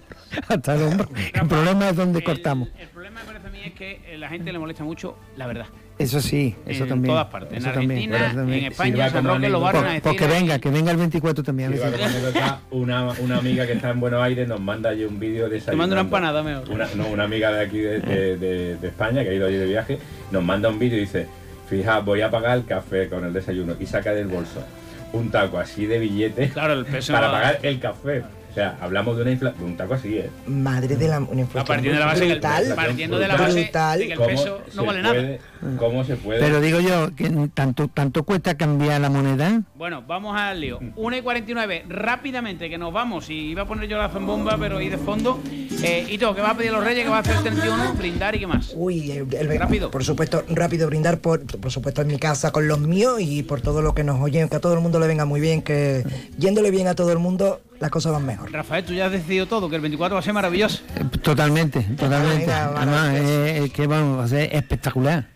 hasta 0.48 0.74
el 0.76 0.82
hombro. 0.82 1.08
El 1.34 1.48
problema 1.48 1.88
es 1.90 1.96
dónde 1.96 2.22
cortamos. 2.22 2.68
El 2.78 2.88
problema 2.88 3.20
me 3.20 3.26
parece 3.26 3.46
a 3.48 3.50
mí 3.50 3.58
es 3.64 3.72
que 3.74 4.00
eh, 4.06 4.18
la 4.18 4.28
gente 4.28 4.52
le 4.52 4.58
molesta 4.58 4.84
mucho 4.84 5.16
la 5.36 5.46
verdad. 5.46 5.66
Eso 5.98 6.20
sí, 6.20 6.56
eso 6.66 6.82
en 6.84 6.88
también. 6.88 7.12
todas 7.12 7.26
partes, 7.26 7.52
en 7.52 7.58
eso 7.58 7.68
Argentina, 7.68 8.16
eso 8.26 8.36
también. 8.36 8.58
en 8.64 8.72
España, 8.72 9.06
en 9.06 9.12
San 9.12 9.24
Roque 9.24 9.48
lo 9.48 9.60
van 9.60 9.76
a 9.76 9.82
decir. 9.84 10.02
pues 10.02 10.16
que 10.16 10.24
ahí. 10.24 10.30
venga, 10.30 10.58
que 10.58 10.70
venga 10.70 10.90
el 10.90 10.96
24 10.96 11.44
también. 11.44 11.72
anécdota, 11.72 12.60
una, 12.70 13.10
una 13.20 13.38
amiga 13.38 13.66
que 13.66 13.72
está 13.74 13.90
en 13.90 14.00
Buenos 14.00 14.22
Aires 14.22 14.48
nos 14.48 14.60
manda 14.60 14.90
allí 14.90 15.04
un 15.04 15.20
vídeo 15.20 15.48
de 15.48 15.60
Te 15.60 15.76
mando 15.76 15.94
una 15.94 16.00
empanada 16.02 16.42
mejor. 16.42 16.68
Una, 16.70 16.88
no, 16.96 17.06
una 17.08 17.24
amiga 17.24 17.52
de 17.52 17.60
aquí 17.64 17.78
de, 17.78 18.00
de- 18.00 18.36
de- 18.36 18.76
de 18.76 18.88
España 18.88 19.22
que 19.22 19.30
ha 19.30 19.34
ido 19.34 19.46
allí 19.46 19.56
de 19.56 19.66
viaje, 19.66 19.98
nos 20.30 20.42
manda 20.42 20.68
un 20.70 20.78
vídeo 20.78 20.96
y 20.96 21.02
dice, 21.02 21.26
fija, 21.68 22.00
voy 22.00 22.20
a 22.22 22.30
pagar 22.30 22.56
el 22.58 22.64
café 22.64 23.08
con 23.08 23.24
el 23.24 23.32
desayuno 23.32 23.74
y 23.78 23.86
saca 23.86 24.12
del 24.12 24.26
bolso 24.26 24.64
un 25.12 25.30
taco 25.30 25.58
así 25.58 25.84
de 25.84 25.98
billetes 25.98 26.52
Claro, 26.54 26.72
el 26.72 26.86
peso 26.86 27.12
para 27.12 27.30
pagar 27.30 27.58
el 27.62 27.78
café. 27.78 28.22
O 28.52 28.54
sea, 28.54 28.76
hablamos 28.82 29.16
de 29.16 29.22
una 29.22 29.30
inflación, 29.30 29.64
un 29.64 29.76
taco 29.78 29.94
así, 29.94 30.18
¿eh? 30.18 30.30
Madre 30.46 30.94
de 30.96 31.08
la 31.08 31.20
una 31.20 31.40
inflación 31.40 31.64
partiendo 31.66 31.94
de 31.94 32.00
la 32.00 32.06
base 32.06 32.20
que 32.20 32.26
el- 32.26 32.32
brutal, 32.38 32.72
partiendo 32.76 33.18
de 33.18 33.28
la 33.28 33.36
base 33.38 33.62
brutal. 33.62 33.98
de 33.98 34.06
que 34.06 34.12
el 34.12 34.18
¿Cómo 34.18 34.28
peso 34.30 34.60
no 34.74 34.82
se 34.82 34.86
vale 34.86 35.02
nada. 35.02 35.14
puede- 35.14 35.40
¿Cómo 35.78 36.04
se 36.04 36.16
puede? 36.16 36.40
Pero 36.40 36.60
digo 36.60 36.80
yo, 36.80 37.14
que 37.16 37.30
tanto, 37.54 37.88
tanto 37.88 38.24
cuesta 38.24 38.54
cambiar 38.58 39.00
la 39.00 39.08
moneda. 39.08 39.62
Bueno, 39.74 40.02
vamos 40.06 40.36
al 40.38 40.60
lío. 40.60 40.80
1 40.96 41.16
y 41.16 41.22
49, 41.22 41.84
rápidamente, 41.88 42.68
que 42.68 42.76
nos 42.76 42.92
vamos. 42.92 43.30
Y 43.30 43.34
iba 43.52 43.62
a 43.62 43.66
poner 43.66 43.88
yo 43.88 43.96
la 43.96 44.10
zambomba, 44.10 44.58
pero 44.58 44.76
ahí 44.78 44.90
de 44.90 44.98
fondo. 44.98 45.40
Eh, 45.82 46.06
y 46.10 46.18
todo, 46.18 46.34
¿qué 46.34 46.42
vas 46.42 46.50
a 46.50 46.56
pedir 46.58 46.70
a 46.72 46.74
los 46.74 46.84
reyes? 46.84 47.04
¿Qué 47.04 47.08
vas 47.10 47.26
a 47.26 47.30
hacer 47.30 47.36
el 47.36 47.54
31? 47.54 47.94
Brindar 47.94 48.34
y 48.34 48.40
qué 48.40 48.46
más. 48.46 48.72
Uy, 48.76 49.12
el- 49.12 49.34
el- 49.34 49.58
Rápido. 49.58 49.90
Por 49.90 50.04
supuesto, 50.04 50.44
rápido 50.50 50.88
brindar, 50.88 51.18
por, 51.20 51.40
por 51.58 51.70
supuesto, 51.72 52.02
en 52.02 52.08
mi 52.08 52.18
casa 52.18 52.50
con 52.50 52.68
los 52.68 52.80
míos 52.80 53.18
y 53.20 53.42
por 53.44 53.62
todo 53.62 53.80
lo 53.80 53.94
que 53.94 54.04
nos 54.04 54.20
oyen, 54.20 54.48
que 54.50 54.56
a 54.56 54.60
todo 54.60 54.74
el 54.74 54.80
mundo 54.80 54.98
le 55.00 55.06
venga 55.06 55.24
muy 55.24 55.40
bien, 55.40 55.62
que 55.62 56.04
yéndole 56.36 56.70
bien 56.70 56.86
a 56.88 56.94
todo 56.94 57.12
el 57.12 57.18
mundo, 57.18 57.60
las 57.82 57.90
cosas 57.90 58.12
van 58.12 58.24
mejor. 58.24 58.50
Rafael, 58.52 58.84
tú 58.84 58.94
ya 58.94 59.06
has 59.06 59.12
decidido 59.12 59.46
todo, 59.46 59.68
que 59.68 59.74
el 59.76 59.82
24 59.82 60.14
va 60.14 60.20
a 60.20 60.22
ser 60.22 60.32
maravilloso. 60.32 60.82
Totalmente, 61.22 61.80
totalmente. 61.82 62.50
Además, 62.52 63.14
es, 63.16 63.60
es 63.64 63.72
que 63.72 63.86
vamos 63.88 64.24
a 64.24 64.28
ser 64.28 64.54
espectacular. 64.54 65.26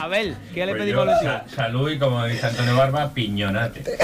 Abel, 0.00 0.36
¿qué 0.54 0.64
le 0.66 0.72
Pues 0.72 0.82
pedimos 0.84 1.04
yo, 1.06 1.10
al 1.10 1.16
sa- 1.18 1.38
21? 1.44 1.56
salud 1.56 1.90
y 1.90 1.98
como 1.98 2.24
dice 2.26 2.46
Antonio 2.46 2.76
Barba, 2.76 3.12
piñonate. 3.12 3.82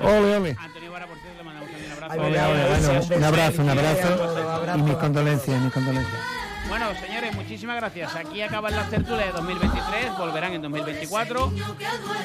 Ole, 0.00 0.36
ole. 0.36 0.56
Antonio 0.58 0.92
Vara, 0.92 1.06
por 1.06 1.16
cierto, 1.18 1.38
le 1.38 1.44
mandamos 1.44 1.70
también 1.70 1.92
un 1.92 2.02
abrazo. 2.04 2.12
Ay, 2.12 2.18
Ole, 2.18 2.30
venga, 2.30 2.48
ole, 2.48 2.62
beso, 2.64 2.86
bueno, 2.86 3.00
beso, 3.00 3.14
un 3.16 3.24
abrazo, 3.24 3.62
un 3.62 3.68
a 3.68 3.72
abrazo. 3.72 4.78
Y 4.78 4.82
mis 4.82 4.94
condolencias, 4.96 5.60
mis 5.62 5.72
condolencias. 5.72 6.20
Bueno, 6.68 6.86
señores, 7.00 7.34
muchísimas 7.34 7.76
gracias. 7.76 8.14
Aquí 8.14 8.42
acaban 8.42 8.74
las 8.74 8.90
tertulias 8.90 9.26
de 9.26 9.32
2023, 9.32 10.18
volverán 10.18 10.52
en 10.54 10.62
2024. 10.62 11.52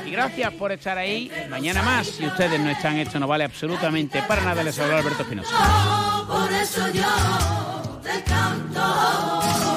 Y 0.06 0.12
gracias 0.12 0.54
por 0.54 0.72
estar 0.72 0.98
ahí. 0.98 1.32
Mañana 1.50 1.82
más, 1.82 2.08
si 2.08 2.26
ustedes 2.26 2.60
no 2.60 2.70
están, 2.70 2.98
esto 2.98 3.20
no 3.20 3.28
vale 3.28 3.44
absolutamente 3.44 4.22
para 4.24 4.42
nada. 4.42 4.64
Les 4.64 4.78
habló 4.80 4.98
Alberto 4.98 5.24
Espinosa. 5.24 6.26
Por 6.28 6.52
eso 6.52 6.90
yo 6.90 8.02
te 8.02 8.24
canto. 8.24 9.71